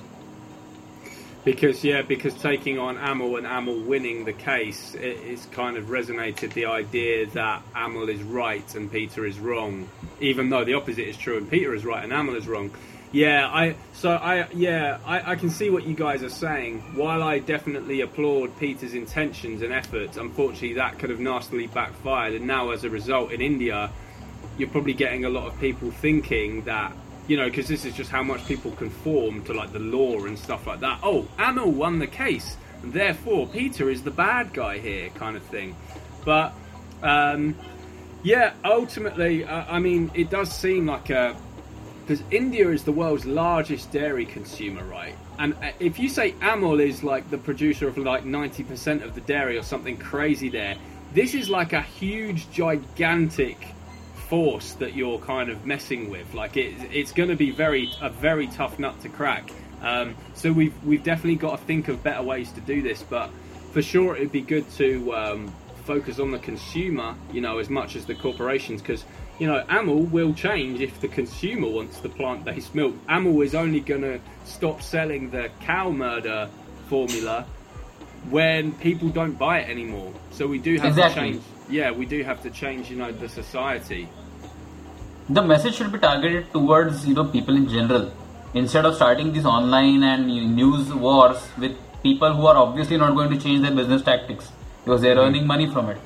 Because 1.48 1.82
yeah, 1.82 2.02
because 2.02 2.34
taking 2.34 2.78
on 2.78 2.98
Amul 2.98 3.38
and 3.38 3.48
Amul 3.48 3.86
winning 3.86 4.26
the 4.26 4.34
case, 4.34 4.96
it, 4.96 5.18
it's 5.24 5.46
kind 5.46 5.78
of 5.78 5.86
resonated 5.86 6.52
the 6.52 6.66
idea 6.66 7.26
that 7.28 7.64
Amul 7.74 8.10
is 8.10 8.22
right 8.22 8.76
and 8.76 8.92
PETA 8.92 9.24
is 9.24 9.40
wrong, 9.40 9.88
even 10.20 10.50
though 10.50 10.66
the 10.66 10.74
opposite 10.74 11.08
is 11.08 11.16
true 11.16 11.38
and 11.38 11.50
PETA 11.50 11.74
is 11.74 11.86
right 11.86 12.04
and 12.04 12.12
Amul 12.12 12.36
is 12.36 12.50
wrong. 12.50 12.72
Yeah, 13.14 13.48
I 13.48 13.78
so 13.94 14.10
I 14.12 14.50
yeah 14.56 14.98
I, 15.06 15.32
I 15.32 15.36
can 15.38 15.50
see 15.50 15.70
what 15.70 15.88
you 15.88 15.96
guys 15.96 16.22
are 16.22 16.28
saying. 16.28 16.82
While 16.98 17.24
I 17.24 17.40
definitely 17.40 18.02
applaud 18.02 18.60
PETA's 18.60 18.94
intentions 18.94 19.62
and 19.62 19.72
efforts, 19.72 20.18
unfortunately 20.18 20.74
that 20.74 21.00
could 21.00 21.12
have 21.12 21.22
nastily 21.22 21.68
backfired, 21.68 22.34
and 22.34 22.46
now 22.46 22.72
as 22.72 22.84
a 22.84 22.90
result 22.90 23.32
in 23.32 23.40
India, 23.40 23.90
you're 24.58 24.68
probably 24.68 24.96
getting 24.96 25.24
a 25.24 25.30
lot 25.30 25.48
of 25.48 25.58
people 25.62 25.92
thinking 25.92 26.64
that 26.64 26.92
you 27.28 27.38
know 27.38 27.46
because 27.46 27.68
this 27.68 27.86
is 27.86 27.94
just 27.94 28.10
how 28.10 28.24
much 28.24 28.46
people 28.46 28.72
conform 28.72 29.44
to 29.44 29.54
like 29.54 29.72
the 29.74 29.80
law 29.80 30.26
and 30.26 30.38
stuff 30.38 30.66
like 30.68 30.80
that 30.80 31.00
oh 31.04 31.28
amul 31.38 31.72
won 31.74 32.00
the 32.00 32.08
case 32.08 32.58
and 32.84 32.94
therefore 32.94 33.48
peta 33.48 33.88
is 33.88 34.04
the 34.04 34.12
bad 34.12 34.54
guy 34.54 34.78
here 34.78 35.10
kind 35.10 35.36
of 35.36 35.44
thing 35.44 35.76
but 36.26 36.54
um, 37.04 37.56
yeah 38.24 38.54
ultimately 38.64 39.44
uh, 39.44 39.66
i 39.70 39.80
mean 39.80 40.10
it 40.14 40.30
does 40.30 40.52
seem 40.52 40.86
like 40.86 41.10
a 41.10 41.36
because 42.08 42.24
India 42.32 42.70
is 42.70 42.86
the 42.86 42.92
world's 42.92 43.26
largest 43.26 43.92
dairy 43.92 44.26
consumer, 44.26 44.82
right? 44.86 45.14
And 45.40 45.56
uh, 45.56 45.72
if 45.78 46.00
you 46.00 46.08
say 46.08 46.32
Amul 46.40 46.82
is 46.82 47.04
like 47.04 47.30
the 47.30 47.38
producer 47.38 47.86
of 47.90 47.98
like 47.98 48.24
90% 48.24 49.04
of 49.04 49.14
the 49.14 49.20
dairy 49.20 49.58
or 49.58 49.64
something 49.64 49.98
crazy 49.98 50.48
there, 50.48 50.78
this 51.14 51.34
is 51.34 51.50
like 51.50 51.74
a 51.74 51.82
huge, 51.82 52.50
gigantic 52.50 53.58
force 54.30 54.74
that 54.74 54.96
you're 54.96 55.20
kind 55.20 55.50
of 55.50 55.66
messing 55.66 56.10
with. 56.10 56.34
Like 56.34 56.58
it, 56.58 56.74
it's 56.92 57.12
going 57.12 57.30
to 57.30 57.36
be 57.36 57.52
very 57.52 57.92
a 58.02 58.10
very 58.10 58.48
tough 58.48 58.80
nut 58.80 59.00
to 59.02 59.10
crack. 59.10 59.50
Um, 59.82 60.16
so 60.34 60.52
we've 60.52 60.74
we've 60.84 61.04
definitely 61.04 61.36
got 61.36 61.60
to 61.60 61.66
think 61.66 61.88
of 61.88 62.04
better 62.04 62.24
ways 62.24 62.52
to 62.54 62.62
do 62.62 62.82
this. 62.82 63.04
But 63.04 63.30
for 63.72 63.82
sure, 63.82 64.16
it'd 64.16 64.32
be 64.32 64.42
good 64.42 64.70
to 64.72 65.14
um, 65.16 65.56
focus 65.86 66.20
on 66.20 66.32
the 66.32 66.40
consumer, 66.40 67.16
you 67.32 67.42
know, 67.42 67.60
as 67.60 67.70
much 67.70 67.96
as 67.96 68.06
the 68.06 68.16
corporations, 68.16 68.82
because 68.82 69.06
you 69.40 69.46
know, 69.46 69.64
Amul 69.70 70.10
will 70.10 70.34
change 70.34 70.82
if 70.82 71.00
the 71.00 71.08
consumer 71.08 71.68
wants 71.68 72.00
the 72.00 72.10
plant-based 72.10 72.74
milk. 72.74 72.96
Amul 73.08 73.46
is 73.46 73.54
only 73.54 73.80
going 73.82 74.02
to 74.02 74.20
stop 74.46 74.82
selling 74.82 75.30
the 75.30 75.52
cow 75.62 75.92
murder 75.92 76.50
formula 76.90 77.46
when 78.32 78.72
people 78.74 79.10
don't 79.10 79.38
buy 79.38 79.60
it 79.60 79.70
anymore. 79.70 80.12
So 80.32 80.48
we 80.48 80.58
do 80.58 80.76
have 80.78 80.86
Exactly. 80.98 81.34
to 81.34 81.34
change. 81.34 81.44
Yeah, 81.70 81.92
we 81.92 82.06
do 82.06 82.24
have 82.24 82.42
to 82.44 82.50
change, 82.50 82.90
you 82.90 82.98
know, 82.98 83.12
the 83.12 83.30
society. 83.30 84.08
the 85.38 85.42
message 85.42 85.76
should 85.78 85.92
be 85.94 86.00
targeted 86.04 86.46
towards 86.54 87.00
you 87.08 87.14
know 87.16 87.24
people 87.32 87.56
in 87.62 87.64
general 87.72 88.04
instead 88.60 88.86
of 88.90 88.94
starting 89.00 89.32
these 89.38 89.48
online 89.54 90.04
and 90.10 90.30
news 90.60 90.94
wars 91.06 91.42
with 91.64 91.74
people 92.04 92.32
who 92.38 92.46
are 92.52 92.56
obviously 92.62 93.00
not 93.02 93.14
going 93.18 93.34
to 93.34 93.40
change 93.46 93.62
their 93.66 93.74
business 93.80 94.06
tactics 94.10 94.48
because 94.86 95.02
they're 95.08 95.18
earning 95.24 95.46
money 95.50 95.68
from 95.74 95.90
it 95.96 95.98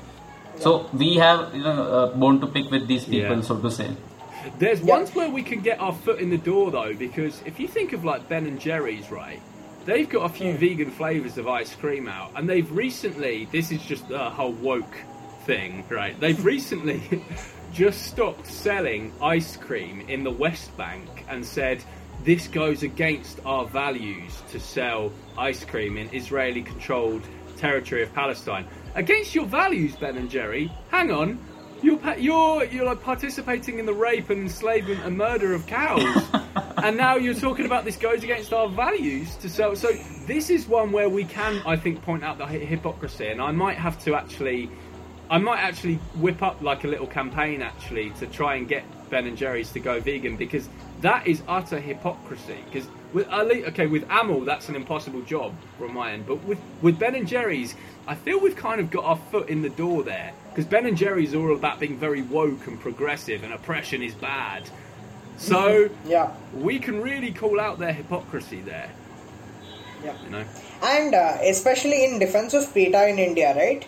so 0.64 0.72
we 1.04 1.10
have 1.26 1.54
you 1.58 1.62
know 1.68 1.76
a 2.00 2.02
bone 2.24 2.40
to 2.46 2.48
pick 2.56 2.68
with 2.74 2.88
these 2.88 3.04
people 3.12 3.36
Yeah. 3.42 3.46
so 3.52 3.58
to 3.68 3.72
say 3.78 3.88
There's 4.64 4.80
Yeah. 4.82 4.94
ones 4.96 5.14
where 5.20 5.30
we 5.38 5.44
can 5.52 5.60
get 5.70 5.80
our 5.88 5.94
foot 6.08 6.18
in 6.26 6.30
the 6.36 6.42
door 6.50 6.66
though, 6.78 6.92
because 7.06 7.40
if 7.52 7.60
you 7.64 7.68
think 7.78 7.92
of 8.00 8.04
like 8.12 8.28
Ben 8.34 8.44
and 8.52 8.58
Jerry's, 8.68 9.08
right? 9.20 9.40
They've 9.90 10.08
got 10.16 10.24
a 10.30 10.32
few 10.40 10.50
Mm. 10.54 10.58
vegan 10.66 10.90
flavors 11.00 11.38
of 11.42 11.46
ice 11.60 11.72
cream 11.84 12.08
out, 12.18 12.30
and 12.36 12.50
they've 12.50 12.70
recently. 12.84 13.36
This 13.56 13.70
is 13.76 13.80
just 13.92 14.10
a 14.24 14.24
whole 14.40 14.56
woke 14.70 14.96
thing, 15.44 15.84
right? 15.88 16.18
They've 16.18 16.44
recently 16.54 17.24
just 17.72 18.02
stopped 18.02 18.46
selling 18.46 19.12
ice 19.20 19.56
cream 19.56 20.02
in 20.08 20.24
the 20.24 20.30
West 20.30 20.76
Bank 20.76 21.24
and 21.28 21.44
said 21.44 21.82
this 22.24 22.46
goes 22.46 22.82
against 22.82 23.40
our 23.44 23.64
values 23.66 24.42
to 24.50 24.60
sell 24.60 25.12
ice 25.36 25.64
cream 25.64 25.96
in 25.96 26.14
Israeli-controlled 26.14 27.22
territory 27.56 28.02
of 28.02 28.12
Palestine. 28.14 28.66
Against 28.94 29.34
your 29.34 29.46
values, 29.46 29.96
Ben 29.96 30.16
and 30.16 30.30
Jerry. 30.30 30.70
Hang 30.90 31.10
on. 31.10 31.38
You're 31.82 31.98
you're 32.16 32.64
you're 32.66 32.84
like 32.84 33.02
participating 33.02 33.80
in 33.80 33.86
the 33.86 33.92
rape 33.92 34.30
and 34.30 34.42
enslavement 34.42 35.00
and 35.04 35.18
murder 35.18 35.52
of 35.52 35.66
cows, 35.66 36.24
and 36.76 36.96
now 36.96 37.16
you're 37.16 37.34
talking 37.34 37.66
about 37.66 37.84
this 37.84 37.96
goes 37.96 38.22
against 38.22 38.52
our 38.52 38.68
values 38.68 39.34
to 39.36 39.48
sell. 39.48 39.74
So 39.74 39.88
this 40.26 40.48
is 40.48 40.68
one 40.68 40.92
where 40.92 41.08
we 41.08 41.24
can, 41.24 41.60
I 41.66 41.74
think, 41.74 42.00
point 42.02 42.22
out 42.22 42.38
the 42.38 42.46
hypocrisy, 42.46 43.26
and 43.26 43.42
I 43.42 43.50
might 43.50 43.78
have 43.78 43.98
to 44.04 44.14
actually, 44.14 44.70
I 45.32 45.38
might 45.38 45.60
actually 45.60 45.94
whip 46.16 46.42
up 46.42 46.60
like 46.60 46.84
a 46.84 46.88
little 46.88 47.06
campaign 47.06 47.62
actually 47.62 48.10
to 48.20 48.26
try 48.26 48.56
and 48.56 48.68
get 48.68 48.84
Ben 49.08 49.26
and 49.26 49.34
Jerry's 49.36 49.72
to 49.72 49.80
go 49.80 49.98
vegan 49.98 50.36
because 50.36 50.68
that 51.00 51.26
is 51.26 51.42
utter 51.48 51.80
hypocrisy. 51.80 52.58
Because 52.70 52.86
with 53.14 53.26
Ali, 53.30 53.64
okay, 53.64 53.86
with 53.86 54.06
Amul, 54.08 54.44
that's 54.44 54.68
an 54.68 54.76
impossible 54.76 55.22
job 55.22 55.54
from 55.78 55.94
my 55.94 56.12
end. 56.12 56.26
But 56.26 56.44
with 56.44 56.58
with 56.82 56.98
Ben 56.98 57.14
and 57.14 57.26
Jerry's, 57.26 57.74
I 58.06 58.14
feel 58.14 58.40
we've 58.40 58.56
kind 58.56 58.78
of 58.78 58.90
got 58.90 59.04
our 59.04 59.16
foot 59.16 59.48
in 59.48 59.62
the 59.62 59.70
door 59.70 60.02
there 60.02 60.32
because 60.50 60.66
Ben 60.66 60.84
and 60.84 60.98
Jerry's 60.98 61.32
are 61.34 61.40
all 61.40 61.56
about 61.56 61.80
being 61.80 61.96
very 61.96 62.20
woke 62.20 62.66
and 62.66 62.78
progressive, 62.78 63.42
and 63.42 63.54
oppression 63.54 64.02
is 64.02 64.14
bad. 64.14 64.68
So 65.38 65.88
Yeah. 66.04 66.34
we 66.54 66.78
can 66.78 67.00
really 67.00 67.32
call 67.32 67.58
out 67.58 67.78
their 67.78 67.94
hypocrisy 67.94 68.60
there. 68.60 68.90
Yeah. 70.04 70.14
You 70.24 70.30
know. 70.30 70.44
and 70.82 71.14
uh, 71.14 71.38
especially 71.42 72.04
in 72.04 72.18
defense 72.18 72.52
of 72.52 72.72
PETA 72.74 73.08
in 73.08 73.18
India, 73.18 73.54
right? 73.56 73.86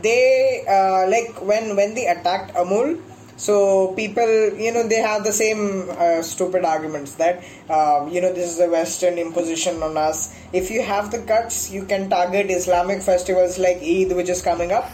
They 0.00 0.64
uh, 0.68 1.06
like 1.08 1.40
when 1.42 1.76
when 1.76 1.94
they 1.94 2.06
attacked 2.06 2.54
Amul. 2.54 3.00
So 3.36 3.92
people, 3.94 4.54
you 4.54 4.72
know, 4.72 4.86
they 4.86 5.00
have 5.02 5.24
the 5.24 5.32
same 5.32 5.88
uh, 5.90 6.22
stupid 6.22 6.64
arguments 6.64 7.14
that 7.16 7.42
um, 7.68 8.08
you 8.08 8.20
know 8.20 8.32
this 8.32 8.48
is 8.52 8.60
a 8.60 8.68
Western 8.68 9.18
imposition 9.18 9.82
on 9.82 9.96
us. 9.96 10.34
If 10.52 10.70
you 10.70 10.82
have 10.82 11.10
the 11.10 11.18
guts, 11.18 11.70
you 11.70 11.84
can 11.84 12.08
target 12.08 12.50
Islamic 12.50 13.02
festivals 13.02 13.58
like 13.58 13.78
Eid, 13.82 14.14
which 14.14 14.28
is 14.28 14.42
coming 14.42 14.70
up, 14.72 14.90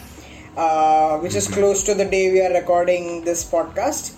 uh, 0.56 1.18
which 1.18 1.34
is 1.34 1.46
close 1.48 1.82
to 1.84 1.94
the 1.94 2.04
day 2.04 2.32
we 2.32 2.40
are 2.40 2.52
recording 2.52 3.24
this 3.24 3.44
podcast 3.44 4.14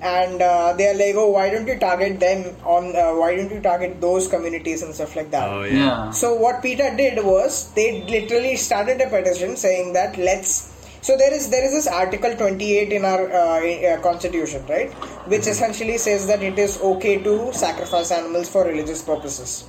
and 0.00 0.40
uh, 0.40 0.72
they're 0.72 0.94
like, 0.94 1.14
oh, 1.14 1.30
why 1.30 1.50
don't 1.50 1.66
you 1.66 1.78
target 1.78 2.20
them 2.20 2.56
on? 2.64 2.96
Uh, 2.96 3.12
why 3.16 3.36
don't 3.36 3.50
you 3.52 3.60
target 3.60 4.00
those 4.00 4.28
communities 4.28 4.82
and 4.82 4.94
stuff 4.94 5.14
like 5.16 5.30
that? 5.30 5.48
Oh 5.48 5.62
yeah. 5.62 5.74
Yeah. 5.74 6.10
So 6.10 6.34
what 6.34 6.62
PETA 6.62 6.94
did 6.96 7.24
was 7.24 7.72
they 7.74 8.02
literally 8.08 8.56
started 8.56 9.00
a 9.00 9.08
petition 9.08 9.56
saying 9.56 9.92
that 9.92 10.16
let's. 10.16 10.76
So 11.02 11.16
there 11.16 11.32
is 11.32 11.48
there 11.50 11.64
is 11.64 11.72
this 11.72 11.86
Article 11.86 12.36
28 12.36 12.92
in 12.92 13.04
our 13.04 13.30
uh, 13.32 13.60
uh, 13.66 14.00
constitution, 14.02 14.64
right, 14.66 14.92
which 15.28 15.46
essentially 15.46 15.98
says 15.98 16.26
that 16.26 16.42
it 16.42 16.58
is 16.58 16.80
okay 16.80 17.22
to 17.22 17.52
sacrifice 17.52 18.10
animals 18.10 18.50
for 18.50 18.64
religious 18.64 19.02
purposes. 19.02 19.64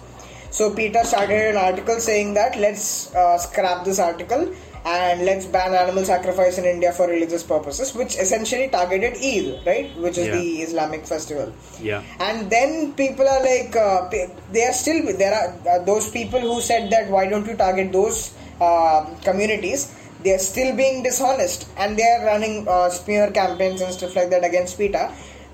So 0.50 0.74
PETA 0.76 1.06
started 1.06 1.52
an 1.52 1.58
article 1.58 2.00
saying 2.00 2.34
that 2.34 2.58
let's 2.58 3.16
uh, 3.16 3.38
scrap 3.38 3.86
this 3.86 4.00
article 4.00 4.54
and 4.84 5.26
let's 5.26 5.46
ban 5.46 5.74
animal 5.76 6.04
sacrifice 6.04 6.58
in 6.58 6.66
India 6.66 6.92
for 6.92 7.08
religious 7.08 7.44
purposes, 7.44 7.94
which 7.94 8.16
essentially 8.18 8.68
targeted 8.68 9.14
Eid, 9.18 9.60
right, 9.66 9.96
which 9.98 10.18
is 10.18 10.28
Yeah. 10.28 10.38
the 10.38 10.62
Islamic 10.64 11.06
festival 11.06 11.54
Yeah. 11.80 12.02
and 12.20 12.50
then 12.50 12.94
people 12.94 13.28
are 13.28 13.42
like 13.44 13.76
uh, 13.76 14.10
they 14.52 14.64
are 14.66 14.74
still 14.74 15.02
there 15.18 15.34
are 15.34 15.50
uh, 15.70 15.80
those 15.86 16.10
people 16.10 16.40
who 16.40 16.62
said 16.62 16.90
that 16.92 17.10
why 17.10 17.28
don't 17.28 17.46
you 17.48 17.56
target 17.56 17.92
those 17.92 18.34
uh, 18.60 19.06
communities 19.24 19.92
they 20.24 20.34
are 20.34 20.40
still 20.40 20.76
being 20.76 21.02
dishonest 21.04 21.68
and 21.78 21.98
they 21.98 22.04
are 22.04 22.26
running 22.26 22.68
uh, 22.68 22.90
smear 22.90 23.32
campaigns 23.32 23.82
and 23.82 23.92
stuff 23.94 24.16
like 24.16 24.30
that 24.30 24.44
against 24.44 24.78
PETA 24.78 25.12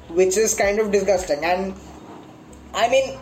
which 0.10 0.36
is 0.38 0.54
kind 0.56 0.80
of 0.80 0.92
disgusting 0.92 1.44
and 1.44 1.74
I 2.74 2.90
mean 2.90 3.18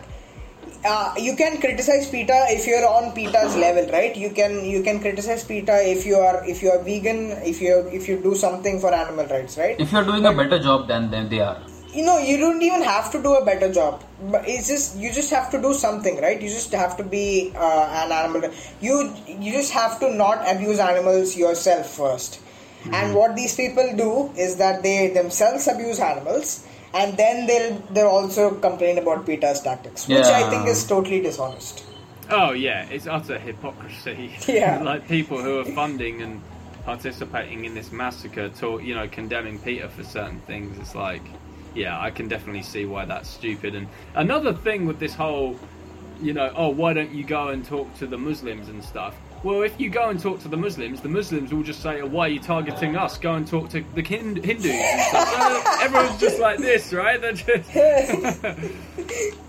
uh, 0.86 1.14
you 1.18 1.36
can 1.36 1.60
criticize 1.60 2.08
PETA 2.08 2.46
if 2.50 2.66
you're 2.66 2.86
on 2.86 3.12
PETA's 3.12 3.56
level, 3.56 3.90
right? 3.92 4.16
You 4.16 4.30
can 4.30 4.64
you 4.64 4.82
can 4.82 5.00
criticize 5.00 5.44
PETA 5.44 5.78
if 5.90 6.06
you 6.06 6.16
are 6.16 6.44
if 6.48 6.62
you 6.62 6.70
are 6.70 6.82
vegan, 6.82 7.32
if 7.52 7.60
you 7.60 7.78
if 7.92 8.08
you 8.08 8.18
do 8.22 8.34
something 8.34 8.80
for 8.80 8.92
animal 8.94 9.26
rights, 9.26 9.58
right? 9.58 9.80
If 9.80 9.92
you're 9.92 10.04
doing 10.04 10.24
a 10.26 10.32
better 10.32 10.58
job 10.58 10.88
than 10.88 11.10
they 11.10 11.40
are. 11.40 11.58
you 11.96 12.04
know 12.04 12.18
you 12.18 12.36
don't 12.36 12.62
even 12.62 12.82
have 12.82 13.10
to 13.12 13.22
do 13.22 13.34
a 13.34 13.44
better 13.44 13.68
job 13.72 14.02
but 14.32 14.48
it's 14.54 14.68
just 14.68 14.96
you 15.02 15.10
just 15.18 15.30
have 15.30 15.50
to 15.52 15.60
do 15.66 15.72
something 15.82 16.20
right 16.24 16.42
you 16.42 16.48
just 16.48 16.72
have 16.72 16.96
to 16.96 17.04
be 17.14 17.52
uh, 17.66 17.84
an 18.02 18.12
animal 18.12 18.50
you 18.86 18.96
you 19.44 19.52
just 19.52 19.72
have 19.72 19.98
to 20.02 20.10
not 20.22 20.44
abuse 20.54 20.82
animals 20.88 21.36
yourself 21.42 21.96
1st 21.98 22.38
and 22.92 23.14
what 23.14 23.34
these 23.34 23.54
people 23.56 23.88
do 23.96 24.10
is 24.46 24.56
that 24.56 24.82
they 24.82 25.08
themselves 25.20 25.66
abuse 25.74 25.98
animals 26.08 26.52
and 26.94 27.16
then 27.16 27.46
they'll 27.46 27.78
they'll 27.90 28.06
also 28.08 28.54
complain 28.54 28.98
about 28.98 29.26
PETA's 29.26 29.60
tactics 29.62 30.08
which 30.08 30.24
I 30.24 30.48
think 30.50 30.68
is 30.68 30.86
totally 30.86 31.20
dishonest 31.20 31.84
Oh 32.28 32.52
yeah, 32.52 32.88
it's 32.90 33.06
utter 33.06 33.38
hypocrisy. 33.38 34.34
Yeah. 34.48 34.82
like 34.82 35.06
people 35.06 35.40
who 35.40 35.60
are 35.60 35.64
funding 35.64 36.22
and 36.22 36.42
participating 36.84 37.64
in 37.64 37.74
this 37.74 37.92
massacre, 37.92 38.48
to 38.48 38.80
you 38.80 38.94
know, 38.94 39.08
condemning 39.08 39.58
PETA 39.58 39.88
for 39.90 40.04
certain 40.04 40.40
things. 40.40 40.78
It's 40.78 40.94
like, 40.94 41.22
yeah, 41.74 42.00
I 42.00 42.10
can 42.10 42.28
definitely 42.28 42.62
see 42.62 42.84
why 42.84 43.04
that's 43.04 43.28
stupid. 43.28 43.74
And 43.74 43.88
another 44.14 44.52
thing 44.52 44.86
with 44.86 44.98
this 44.98 45.14
whole, 45.14 45.58
you 46.20 46.32
know, 46.32 46.52
oh, 46.56 46.68
why 46.70 46.92
don't 46.92 47.12
you 47.12 47.24
go 47.24 47.48
and 47.48 47.64
talk 47.64 47.94
to 47.98 48.06
the 48.06 48.18
Muslims 48.18 48.68
and 48.68 48.82
stuff? 48.82 49.14
Well, 49.42 49.62
if 49.62 49.78
you 49.78 49.90
go 49.90 50.08
and 50.08 50.18
talk 50.18 50.40
to 50.40 50.48
the 50.48 50.56
Muslims, 50.56 51.00
the 51.00 51.08
Muslims 51.08 51.52
will 51.52 51.62
just 51.62 51.80
say, 51.80 52.00
oh, 52.00 52.06
"Why 52.06 52.26
are 52.26 52.30
you 52.30 52.40
targeting 52.40 52.96
us? 52.96 53.18
Go 53.18 53.34
and 53.34 53.46
talk 53.46 53.68
to 53.70 53.84
the 53.94 54.02
Hin- 54.02 54.42
Hindus." 54.42 54.66
And 54.66 55.00
stuff. 55.02 55.28
So 55.28 55.62
everyone's 55.84 56.20
just 56.20 56.38
like 56.40 56.58
this, 56.58 56.92
right? 56.92 57.20
They're 57.20 57.32
just 57.32 57.70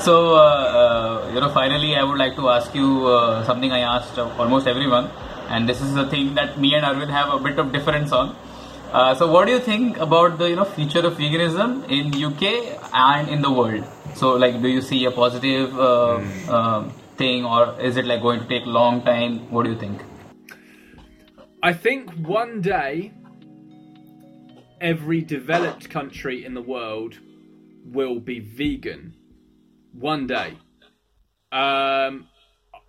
So, 0.00 0.34
uh, 0.34 0.38
uh, 0.38 1.30
you 1.34 1.40
know, 1.40 1.50
finally, 1.52 1.96
I 1.96 2.02
would 2.02 2.18
like 2.18 2.36
to 2.36 2.48
ask 2.50 2.74
you 2.74 3.06
uh, 3.06 3.44
something 3.44 3.72
I 3.72 3.80
asked 3.80 4.18
uh, 4.18 4.28
almost 4.38 4.66
everyone, 4.66 5.10
and 5.48 5.68
this 5.68 5.80
is 5.80 5.94
the 5.94 6.06
thing 6.08 6.34
that 6.34 6.58
me 6.58 6.74
and 6.74 6.84
Aravind 6.84 7.10
have 7.10 7.32
a 7.32 7.38
bit 7.38 7.58
of 7.58 7.72
difference 7.72 8.12
on. 8.12 8.36
Uh, 8.92 9.14
so, 9.14 9.30
what 9.30 9.46
do 9.46 9.52
you 9.52 9.60
think 9.60 9.98
about 9.98 10.38
the 10.38 10.50
you 10.50 10.56
know 10.56 10.64
future 10.64 11.00
of 11.06 11.14
veganism 11.14 11.88
in 11.90 12.12
UK 12.22 12.80
and 12.92 13.28
in 13.28 13.42
the 13.42 13.50
world? 13.50 13.84
So, 14.14 14.34
like, 14.36 14.60
do 14.62 14.68
you 14.68 14.80
see 14.82 15.04
a 15.04 15.10
positive 15.10 15.78
uh, 15.78 16.20
um 16.48 16.92
thing, 17.18 17.44
or 17.44 17.78
is 17.80 17.96
it 17.96 18.06
like 18.06 18.22
going 18.22 18.40
to 18.40 18.46
take 18.46 18.64
long 18.64 19.02
time? 19.02 19.50
What 19.50 19.64
do 19.64 19.72
you 19.72 19.78
think? 19.78 20.00
I 21.62 21.72
think 21.72 22.10
one 22.12 22.60
day 22.62 23.12
every 24.80 25.20
developed 25.20 25.90
country 25.90 26.44
in 26.44 26.54
the 26.54 26.62
world 26.62 27.18
will 27.84 28.20
be 28.20 28.38
vegan. 28.38 29.14
One 29.92 30.26
day. 30.26 30.56
Um, 31.50 32.28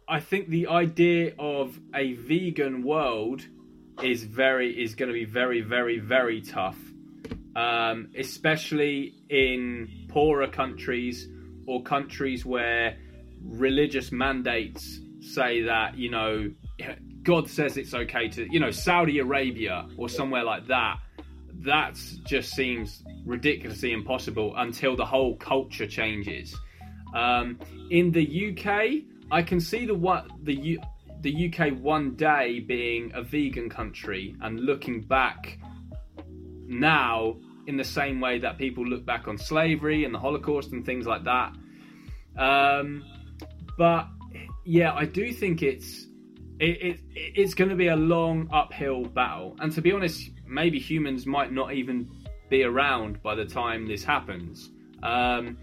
I 0.08 0.20
think 0.20 0.50
the 0.50 0.68
idea 0.68 1.34
of 1.40 1.80
a 1.96 2.14
vegan 2.14 2.84
world 2.84 3.42
is 4.04 4.24
very 4.24 4.84
is 4.84 4.96
going 4.96 5.10
to 5.10 5.14
be 5.14 5.26
very 5.26 5.62
very 5.62 6.00
very 6.00 6.42
tough, 6.42 6.78
um, 7.56 8.10
especially 8.18 9.16
in 9.30 10.08
poorer 10.10 10.48
countries 10.48 11.28
or 11.68 11.82
countries 11.84 12.46
where 12.46 12.98
religious 13.44 14.12
mandates 14.12 15.00
say 15.22 15.62
that 15.64 15.98
you 15.98 16.10
know 16.10 16.52
God 17.24 17.50
says 17.50 17.78
it's 17.78 17.94
okay 17.94 18.30
to 18.30 18.48
you 18.52 18.60
know 18.60 18.72
Saudi 18.72 19.20
Arabia 19.20 19.88
or 19.98 20.10
somewhere 20.10 20.44
like 20.44 20.68
that. 20.68 21.00
That 21.62 22.00
just 22.26 22.54
seems 22.54 23.04
ridiculously 23.26 23.92
impossible 23.92 24.54
until 24.56 24.96
the 24.96 25.06
whole 25.06 25.36
culture 25.36 25.88
changes. 25.88 26.56
Um, 27.14 27.60
in 27.90 28.12
the 28.12 28.52
UK, 28.52 29.04
I 29.32 29.42
can 29.42 29.60
see 29.60 29.86
the 29.86 29.94
what 29.94 30.28
the 30.44 30.56
U, 30.56 30.82
the 31.22 31.52
UK 31.52 31.78
one 31.80 32.16
day 32.16 32.60
being 32.60 33.12
a 33.14 33.22
vegan 33.22 33.70
country 33.70 34.36
and 34.42 34.60
looking 34.62 35.02
back 35.02 35.60
now 36.66 37.36
in 37.68 37.78
the 37.78 37.84
same 37.84 38.22
way 38.22 38.40
that 38.40 38.58
people 38.58 38.86
look 38.86 39.06
back 39.06 39.28
on 39.28 39.38
slavery 39.38 40.06
and 40.06 40.14
the 40.14 40.20
Holocaust 40.20 40.72
and 40.72 40.86
things 40.86 41.06
like 41.06 41.24
that. 41.26 41.54
Um, 42.38 43.04
but 43.80 44.10
yeah, 44.66 44.94
I 44.94 45.06
do 45.06 45.32
think 45.32 45.64
it's 45.64 46.06
it, 46.60 46.82
it 46.82 47.00
it's 47.16 47.54
going 47.54 47.70
to 47.70 47.78
be 47.78 47.88
a 47.88 47.96
long 47.96 48.50
uphill 48.52 49.06
battle, 49.06 49.56
and 49.60 49.72
to 49.72 49.82
be 49.82 49.94
honest, 49.94 50.30
maybe 50.46 50.78
humans 50.78 51.26
might 51.26 51.54
not 51.54 51.74
even 51.74 52.12
be 52.50 52.64
around 52.64 53.24
by 53.24 53.36
the 53.36 53.46
time 53.46 53.88
this 53.88 54.04
happens. 54.04 54.70
Um, 55.02 55.58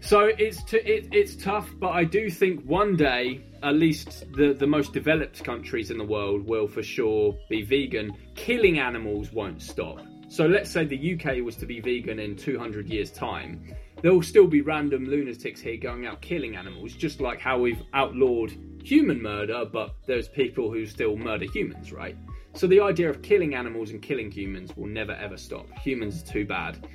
so 0.00 0.22
it's 0.22 0.64
t- 0.64 0.78
it, 0.78 1.08
it's 1.12 1.36
tough, 1.36 1.70
but 1.78 1.90
I 1.90 2.02
do 2.02 2.28
think 2.30 2.64
one 2.64 2.96
day, 2.96 3.42
at 3.62 3.76
least 3.76 4.26
the 4.32 4.52
the 4.52 4.66
most 4.66 4.92
developed 4.92 5.44
countries 5.44 5.92
in 5.92 5.98
the 5.98 6.04
world 6.04 6.44
will 6.44 6.66
for 6.66 6.82
sure 6.82 7.38
be 7.48 7.62
vegan. 7.62 8.12
Killing 8.34 8.80
animals 8.80 9.32
won't 9.32 9.62
stop. 9.62 10.00
So 10.28 10.46
let's 10.46 10.70
say 10.70 10.84
the 10.84 11.14
UK 11.14 11.44
was 11.44 11.54
to 11.56 11.66
be 11.66 11.80
vegan 11.80 12.18
in 12.18 12.36
200 12.36 12.88
years' 12.88 13.10
time. 13.10 13.74
There 14.02 14.12
will 14.12 14.22
still 14.22 14.46
be 14.46 14.62
random 14.62 15.04
lunatics 15.04 15.60
here 15.60 15.76
going 15.76 16.06
out 16.06 16.22
killing 16.22 16.56
animals, 16.56 16.94
just 16.94 17.20
like 17.20 17.40
how 17.40 17.58
we've 17.58 17.82
outlawed 17.92 18.52
human 18.82 19.20
murder, 19.20 19.64
but 19.70 19.94
there's 20.06 20.28
people 20.28 20.72
who 20.72 20.86
still 20.86 21.16
murder 21.16 21.44
humans, 21.44 21.92
right? 21.92 22.16
So 22.54 22.66
the 22.66 22.80
idea 22.80 23.10
of 23.10 23.22
killing 23.22 23.54
animals 23.54 23.90
and 23.90 24.00
killing 24.00 24.30
humans 24.30 24.76
will 24.76 24.86
never 24.86 25.12
ever 25.12 25.36
stop. 25.36 25.70
Humans 25.78 26.22
are 26.22 26.26
too 26.26 26.46
bad. 26.46 26.88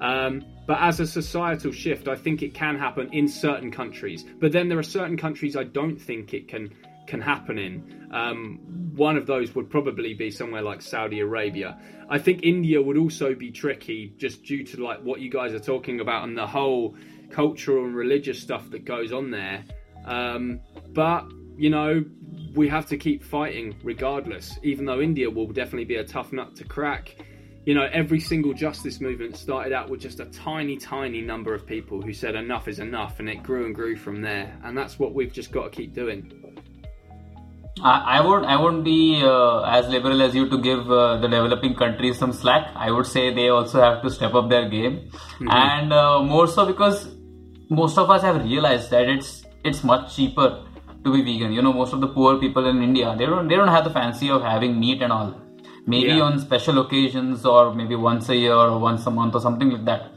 Um, 0.00 0.44
but 0.66 0.78
as 0.80 0.98
a 0.98 1.06
societal 1.06 1.72
shift, 1.72 2.08
I 2.08 2.16
think 2.16 2.42
it 2.42 2.54
can 2.54 2.78
happen 2.78 3.12
in 3.12 3.28
certain 3.28 3.70
countries. 3.70 4.24
But 4.40 4.52
then 4.52 4.68
there 4.68 4.78
are 4.78 4.82
certain 4.82 5.16
countries 5.16 5.56
I 5.56 5.64
don't 5.64 5.96
think 5.96 6.34
it 6.34 6.48
can 6.48 6.72
can 7.10 7.20
happen 7.20 7.58
in. 7.58 8.08
Um, 8.12 8.60
one 8.94 9.16
of 9.16 9.26
those 9.26 9.54
would 9.54 9.68
probably 9.68 10.14
be 10.14 10.30
somewhere 10.30 10.62
like 10.62 10.80
Saudi 10.80 11.20
Arabia. 11.20 11.78
I 12.08 12.18
think 12.18 12.44
India 12.44 12.80
would 12.80 12.96
also 12.96 13.34
be 13.34 13.50
tricky, 13.50 14.14
just 14.16 14.44
due 14.44 14.64
to 14.64 14.82
like 14.82 15.00
what 15.02 15.20
you 15.20 15.28
guys 15.28 15.52
are 15.52 15.60
talking 15.60 16.00
about 16.00 16.24
and 16.24 16.38
the 16.38 16.46
whole 16.46 16.96
cultural 17.30 17.84
and 17.84 17.94
religious 17.94 18.40
stuff 18.40 18.70
that 18.70 18.84
goes 18.84 19.12
on 19.12 19.30
there. 19.30 19.64
Um, 20.04 20.60
but 20.88 21.26
you 21.56 21.68
know, 21.68 22.04
we 22.54 22.68
have 22.68 22.86
to 22.86 22.96
keep 22.96 23.22
fighting 23.22 23.76
regardless. 23.82 24.58
Even 24.62 24.86
though 24.86 25.00
India 25.00 25.28
will 25.28 25.48
definitely 25.48 25.84
be 25.84 25.96
a 25.96 26.04
tough 26.04 26.32
nut 26.32 26.56
to 26.56 26.64
crack, 26.64 27.16
you 27.64 27.74
know, 27.74 27.88
every 27.92 28.20
single 28.20 28.54
justice 28.54 29.00
movement 29.00 29.36
started 29.36 29.72
out 29.72 29.90
with 29.90 30.00
just 30.00 30.20
a 30.20 30.26
tiny, 30.26 30.76
tiny 30.76 31.20
number 31.20 31.54
of 31.54 31.66
people 31.66 32.00
who 32.00 32.12
said 32.12 32.34
enough 32.34 32.68
is 32.68 32.78
enough, 32.78 33.20
and 33.20 33.28
it 33.28 33.42
grew 33.42 33.66
and 33.66 33.74
grew 33.74 33.96
from 33.96 34.22
there. 34.22 34.56
And 34.64 34.76
that's 34.78 34.98
what 34.98 35.12
we've 35.12 35.32
just 35.32 35.52
got 35.52 35.64
to 35.64 35.70
keep 35.70 35.92
doing. 35.92 36.32
I, 37.82 38.18
I 38.18 38.20
would 38.20 38.44
I 38.44 38.56
wouldn't 38.60 38.84
be 38.84 39.22
uh, 39.24 39.62
as 39.62 39.88
liberal 39.88 40.20
as 40.22 40.34
you 40.34 40.48
to 40.48 40.58
give 40.58 40.90
uh, 40.90 41.16
the 41.18 41.28
developing 41.28 41.74
countries 41.74 42.18
some 42.18 42.32
slack. 42.32 42.70
I 42.74 42.90
would 42.90 43.06
say 43.06 43.32
they 43.32 43.48
also 43.48 43.80
have 43.80 44.02
to 44.02 44.10
step 44.10 44.34
up 44.34 44.50
their 44.50 44.68
game, 44.68 45.10
mm-hmm. 45.12 45.48
and 45.48 45.92
uh, 45.92 46.22
more 46.22 46.46
so 46.46 46.66
because 46.66 47.08
most 47.70 47.96
of 47.96 48.10
us 48.10 48.22
have 48.22 48.44
realized 48.44 48.90
that 48.90 49.08
it's 49.08 49.44
it's 49.64 49.82
much 49.82 50.14
cheaper 50.14 50.64
to 51.04 51.12
be 51.12 51.22
vegan. 51.22 51.52
You 51.52 51.62
know, 51.62 51.72
most 51.72 51.92
of 51.92 52.00
the 52.00 52.08
poor 52.08 52.38
people 52.38 52.66
in 52.66 52.82
India 52.82 53.14
they 53.16 53.26
don't 53.26 53.48
they 53.48 53.56
don't 53.56 53.68
have 53.68 53.84
the 53.84 53.90
fancy 53.90 54.30
of 54.30 54.42
having 54.42 54.78
meat 54.78 55.00
and 55.02 55.12
all. 55.12 55.34
Maybe 55.86 56.12
yeah. 56.12 56.20
on 56.20 56.38
special 56.38 56.80
occasions 56.80 57.46
or 57.46 57.74
maybe 57.74 57.96
once 57.96 58.28
a 58.28 58.36
year 58.36 58.52
or 58.52 58.78
once 58.78 59.06
a 59.06 59.10
month 59.10 59.34
or 59.34 59.40
something 59.40 59.70
like 59.70 59.86
that. 59.86 60.12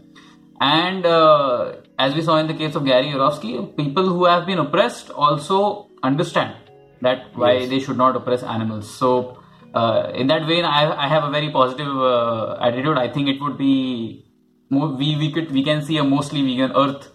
And 0.60 1.06
uh, 1.06 1.76
as 1.98 2.14
we 2.14 2.22
saw 2.22 2.38
in 2.38 2.48
the 2.48 2.53
case 2.53 2.76
of 2.76 2.85
Gary 2.85 3.07
Yourofsky, 3.07 3.76
people 3.77 4.06
who 4.06 4.26
have 4.26 4.45
been 4.45 4.60
oppressed 4.60 5.10
also 5.10 5.90
understand 6.03 6.56
that 7.04 7.36
why 7.36 7.54
yes. 7.54 7.70
they 7.70 7.80
should 7.80 7.98
not 7.98 8.16
oppress 8.16 8.44
animals. 8.44 8.90
So, 8.90 9.40
uh, 9.74 10.12
in 10.14 10.28
that 10.28 10.48
vein, 10.48 10.66
I, 10.66 11.06
I 11.06 11.08
have 11.08 11.24
a 11.24 11.30
very 11.30 11.52
positive 11.52 11.88
uh, 11.88 12.58
attitude. 12.62 12.98
I 12.98 13.08
think 13.12 13.28
it 13.28 13.42
would 13.42 13.58
be 13.58 14.26
more, 14.70 14.90
we 14.90 15.16
we 15.16 15.32
could 15.32 15.52
we 15.52 15.64
can 15.64 15.82
see 15.82 15.98
a 15.98 16.04
mostly 16.04 16.42
vegan 16.42 16.72
Earth 16.76 17.10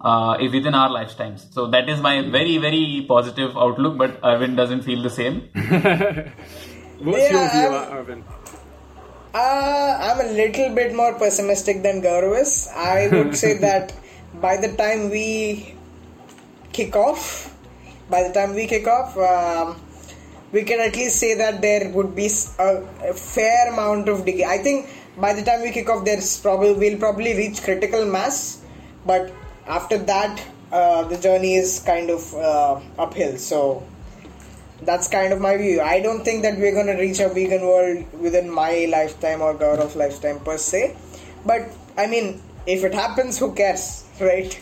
uh, 0.00 0.36
within 0.40 0.74
our 0.74 0.90
lifetimes. 0.90 1.46
So 1.50 1.66
that 1.68 1.88
is 1.88 2.00
my 2.00 2.22
very 2.22 2.58
very 2.58 3.04
positive 3.08 3.56
outlook. 3.56 3.98
But 3.98 4.20
Aravind 4.22 4.56
doesn't 4.56 4.82
feel 4.82 5.02
the 5.02 5.10
same. 5.10 5.42
What's 7.00 7.30
yeah, 7.30 7.32
your 7.32 7.50
view, 7.50 7.70
Aravind? 7.96 8.24
Uh, 9.34 9.98
I'm 10.00 10.20
a 10.20 10.32
little 10.32 10.74
bit 10.74 10.94
more 10.94 11.18
pessimistic 11.18 11.82
than 11.82 12.00
Gaurav. 12.02 12.68
I 12.72 13.08
would 13.08 13.36
say 13.36 13.58
that 13.66 13.92
by 14.40 14.56
the 14.56 14.76
time 14.76 15.10
we 15.10 15.74
kick 16.72 16.94
off, 16.94 17.53
by 18.10 18.26
the 18.26 18.32
time 18.32 18.54
we 18.54 18.66
kick 18.66 18.86
off, 18.86 19.16
um, 19.16 19.80
we 20.52 20.62
can 20.62 20.80
at 20.80 20.94
least 20.96 21.16
say 21.18 21.34
that 21.34 21.60
there 21.60 21.90
would 21.90 22.14
be 22.14 22.30
a, 22.58 22.76
a 23.10 23.14
fair 23.14 23.72
amount 23.72 24.08
of 24.08 24.24
degree. 24.24 24.44
I 24.44 24.58
think 24.58 24.88
by 25.16 25.32
the 25.32 25.42
time 25.42 25.62
we 25.62 25.70
kick 25.70 25.88
off, 25.88 26.04
there's 26.04 26.40
probably 26.40 26.74
we'll 26.74 26.98
probably 26.98 27.34
reach 27.34 27.62
critical 27.62 28.04
mass, 28.04 28.62
but 29.06 29.32
after 29.66 29.98
that, 29.98 30.44
uh, 30.72 31.04
the 31.04 31.16
journey 31.16 31.54
is 31.54 31.80
kind 31.80 32.10
of 32.10 32.34
uh, 32.34 32.80
uphill. 32.98 33.36
So 33.38 33.86
that's 34.82 35.08
kind 35.08 35.32
of 35.32 35.40
my 35.40 35.56
view. 35.56 35.80
I 35.80 36.00
don't 36.00 36.24
think 36.24 36.42
that 36.42 36.58
we're 36.58 36.72
going 36.72 36.86
to 36.86 37.00
reach 37.00 37.20
a 37.20 37.28
vegan 37.28 37.62
world 37.62 38.04
within 38.20 38.50
my 38.50 38.86
lifetime 38.90 39.40
or 39.40 39.54
Gaurav's 39.54 39.96
lifetime 39.96 40.40
per 40.40 40.58
se. 40.58 40.96
But 41.46 41.70
I 41.96 42.06
mean, 42.06 42.42
if 42.66 42.84
it 42.84 42.94
happens, 42.94 43.38
who 43.38 43.54
cares, 43.54 44.04
right? 44.20 44.60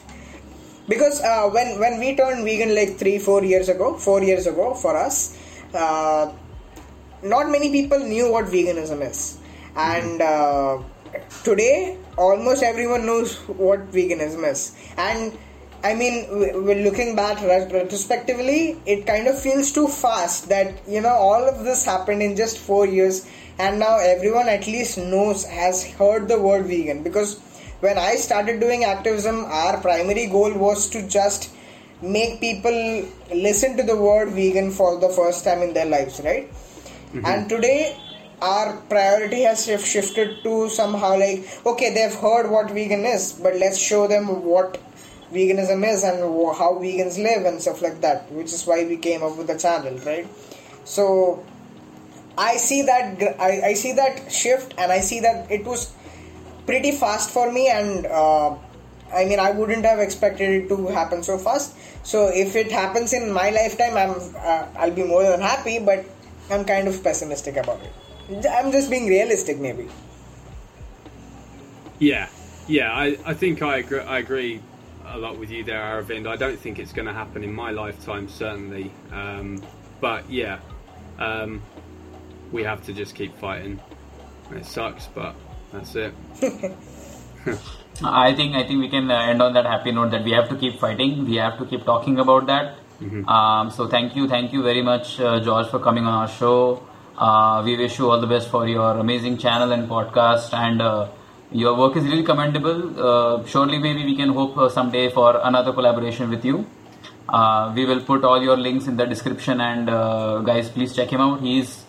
Because 0.88 1.20
uh, 1.22 1.48
when 1.48 1.78
when 1.78 1.98
we 1.98 2.16
turned 2.16 2.44
vegan 2.44 2.74
like 2.74 2.96
three 2.96 3.18
four 3.18 3.44
years 3.44 3.68
ago 3.68 3.94
four 3.96 4.22
years 4.22 4.46
ago 4.46 4.74
for 4.74 4.96
us 4.96 5.36
uh, 5.74 6.32
not 7.22 7.50
many 7.50 7.70
people 7.70 7.98
knew 7.98 8.30
what 8.30 8.46
veganism 8.46 9.08
is. 9.08 9.38
And 9.76 10.20
uh, 10.20 10.82
today 11.44 11.98
almost 12.18 12.62
everyone 12.62 13.06
knows 13.06 13.36
what 13.46 13.90
veganism 13.92 14.50
is. 14.50 14.76
And 14.96 15.36
I 15.84 15.94
mean, 15.94 16.26
we're 16.30 16.84
looking 16.84 17.16
back 17.16 17.40
retrospectively, 17.42 18.80
it 18.86 19.04
kind 19.04 19.26
of 19.26 19.40
feels 19.40 19.72
too 19.72 19.88
fast 19.88 20.48
that, 20.48 20.80
you 20.86 21.00
know, 21.00 21.08
all 21.08 21.48
of 21.48 21.64
this 21.64 21.84
happened 21.84 22.22
in 22.22 22.36
just 22.36 22.58
four 22.58 22.86
years, 22.86 23.28
and 23.58 23.80
now 23.80 23.98
everyone 23.98 24.48
at 24.48 24.68
least 24.68 24.96
knows, 24.96 25.44
has 25.44 25.84
heard 25.84 26.28
the 26.28 26.40
word 26.40 26.66
vegan. 26.66 27.02
Because 27.02 27.40
when 27.82 27.98
I 27.98 28.14
started 28.14 28.60
doing 28.60 28.84
activism, 28.84 29.44
our 29.44 29.80
primary 29.80 30.26
goal 30.26 30.52
was 30.54 30.88
to 30.90 31.06
just 31.08 31.50
make 32.00 32.38
people 32.40 32.76
listen 33.34 33.76
to 33.76 33.82
the 33.82 33.96
word 33.96 34.30
vegan 34.30 34.70
for 34.70 35.00
the 35.00 35.08
first 35.08 35.44
time 35.44 35.62
in 35.62 35.74
their 35.74 35.86
lives, 35.86 36.20
right? 36.24 36.48
Mm-hmm. 36.48 37.26
And 37.26 37.48
today, 37.48 37.96
our 38.40 38.76
priority 38.88 39.42
has 39.42 39.66
shifted 39.66 40.44
to 40.44 40.68
somehow 40.68 41.18
like, 41.18 41.44
okay, 41.66 41.92
they've 41.92 42.14
heard 42.14 42.48
what 42.48 42.70
vegan 42.70 43.04
is, 43.04 43.32
but 43.32 43.56
let's 43.56 43.78
show 43.78 44.06
them 44.06 44.44
what 44.44 44.78
veganism 45.32 45.84
is 45.84 46.04
and 46.04 46.20
how 46.54 46.78
vegans 46.80 47.20
live 47.20 47.44
and 47.46 47.60
stuff 47.60 47.82
like 47.82 48.00
that, 48.00 48.30
which 48.30 48.52
is 48.52 48.64
why 48.64 48.84
we 48.84 48.96
came 48.96 49.24
up 49.24 49.36
with 49.36 49.48
the 49.48 49.58
channel, 49.58 49.98
right? 50.06 50.28
So, 50.84 51.44
I 52.38 52.58
see 52.58 52.82
that 52.82 53.40
I, 53.40 53.70
I 53.70 53.74
see 53.74 53.92
that 53.94 54.30
shift, 54.30 54.72
and 54.78 54.92
I 54.92 55.00
see 55.00 55.18
that 55.20 55.50
it 55.50 55.64
was 55.64 55.92
pretty 56.66 56.92
fast 56.92 57.30
for 57.30 57.50
me 57.50 57.68
and 57.68 58.06
uh, 58.06 58.54
I 59.14 59.24
mean 59.24 59.38
I 59.38 59.50
wouldn't 59.50 59.84
have 59.84 59.98
expected 59.98 60.50
it 60.50 60.68
to 60.68 60.86
happen 60.88 61.22
so 61.22 61.38
fast. 61.38 61.74
So 62.04 62.28
if 62.28 62.56
it 62.56 62.70
happens 62.70 63.12
in 63.12 63.32
my 63.32 63.50
lifetime 63.50 63.96
I'm 63.96 64.16
uh, 64.36 64.66
I'll 64.76 64.90
be 64.90 65.04
more 65.04 65.22
than 65.22 65.40
happy 65.40 65.78
but 65.78 66.04
I'm 66.50 66.64
kind 66.64 66.88
of 66.88 67.02
pessimistic 67.02 67.56
about 67.56 67.80
it. 67.82 68.46
I'm 68.46 68.72
just 68.72 68.90
being 68.90 69.06
realistic 69.06 69.58
maybe. 69.58 69.88
Yeah. 71.98 72.28
Yeah 72.68 72.92
I, 72.92 73.18
I 73.24 73.34
think 73.34 73.62
I 73.62 73.78
agree, 73.78 74.00
I 74.00 74.18
agree 74.18 74.60
a 75.06 75.18
lot 75.18 75.36
with 75.38 75.50
you 75.50 75.64
there 75.64 75.80
Aravind. 75.80 76.26
I 76.26 76.36
don't 76.36 76.58
think 76.58 76.78
it's 76.78 76.92
going 76.92 77.06
to 77.06 77.12
happen 77.12 77.44
in 77.44 77.52
my 77.52 77.70
lifetime 77.70 78.28
certainly. 78.28 78.90
Um, 79.12 79.62
but 80.00 80.28
yeah 80.30 80.58
um, 81.18 81.62
we 82.50 82.64
have 82.64 82.84
to 82.86 82.92
just 82.92 83.14
keep 83.14 83.36
fighting. 83.38 83.80
It 84.52 84.66
sucks 84.66 85.08
but 85.08 85.34
that's 85.72 85.94
it. 85.94 86.14
I 88.02 88.34
think 88.34 88.54
I 88.54 88.66
think 88.66 88.80
we 88.80 88.88
can 88.88 89.10
uh, 89.10 89.18
end 89.20 89.42
on 89.42 89.52
that 89.54 89.66
happy 89.66 89.92
note 89.92 90.10
that 90.10 90.24
we 90.24 90.32
have 90.32 90.48
to 90.48 90.56
keep 90.56 90.78
fighting. 90.78 91.24
We 91.24 91.36
have 91.36 91.58
to 91.58 91.66
keep 91.66 91.84
talking 91.84 92.18
about 92.18 92.46
that. 92.46 92.76
Mm-hmm. 93.00 93.28
Um, 93.28 93.70
so 93.70 93.88
thank 93.88 94.16
you, 94.16 94.28
thank 94.28 94.52
you 94.52 94.62
very 94.62 94.82
much, 94.82 95.20
uh, 95.20 95.40
George, 95.40 95.68
for 95.68 95.78
coming 95.78 96.06
on 96.06 96.14
our 96.14 96.28
show. 96.28 96.82
Uh, 97.16 97.62
we 97.64 97.76
wish 97.76 97.98
you 97.98 98.10
all 98.10 98.20
the 98.20 98.26
best 98.26 98.48
for 98.48 98.66
your 98.66 98.92
amazing 98.98 99.38
channel 99.38 99.72
and 99.72 99.88
podcast, 99.88 100.54
and 100.54 100.80
uh, 100.80 101.08
your 101.50 101.76
work 101.76 101.96
is 101.96 102.04
really 102.04 102.22
commendable. 102.22 102.80
Uh, 102.98 103.44
surely, 103.44 103.78
maybe 103.78 104.04
we 104.04 104.16
can 104.16 104.30
hope 104.30 104.56
uh, 104.56 104.68
someday 104.68 105.10
for 105.10 105.40
another 105.42 105.72
collaboration 105.72 106.30
with 106.30 106.44
you. 106.44 106.64
we 107.74 107.84
will 107.84 108.00
put 108.00 108.24
all 108.24 108.42
your 108.42 108.56
links 108.56 108.86
in 108.86 108.96
the 108.96 109.06
description, 109.06 109.60
and 109.60 109.86
guys, 110.46 110.68
please 110.70 110.94
check 110.94 111.10
him 111.10 111.20
out. 111.20 111.40
He's 111.40 111.84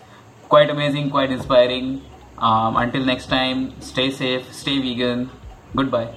quite 0.50 0.70
amazing, 0.70 1.10
quite 1.10 1.32
inspiring. 1.32 2.02
Um, 2.38 2.78
until 2.78 3.06
next 3.06 3.28
time, 3.28 3.80
stay 3.82 4.12
safe, 4.12 4.52
stay 4.54 4.80
vegan. 4.80 5.30
Goodbye. 5.76 6.14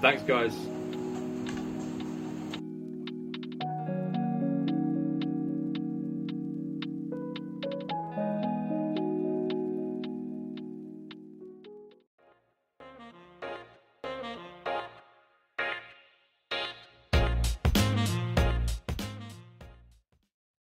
Thanks, 0.00 0.22
guys. 0.22 0.71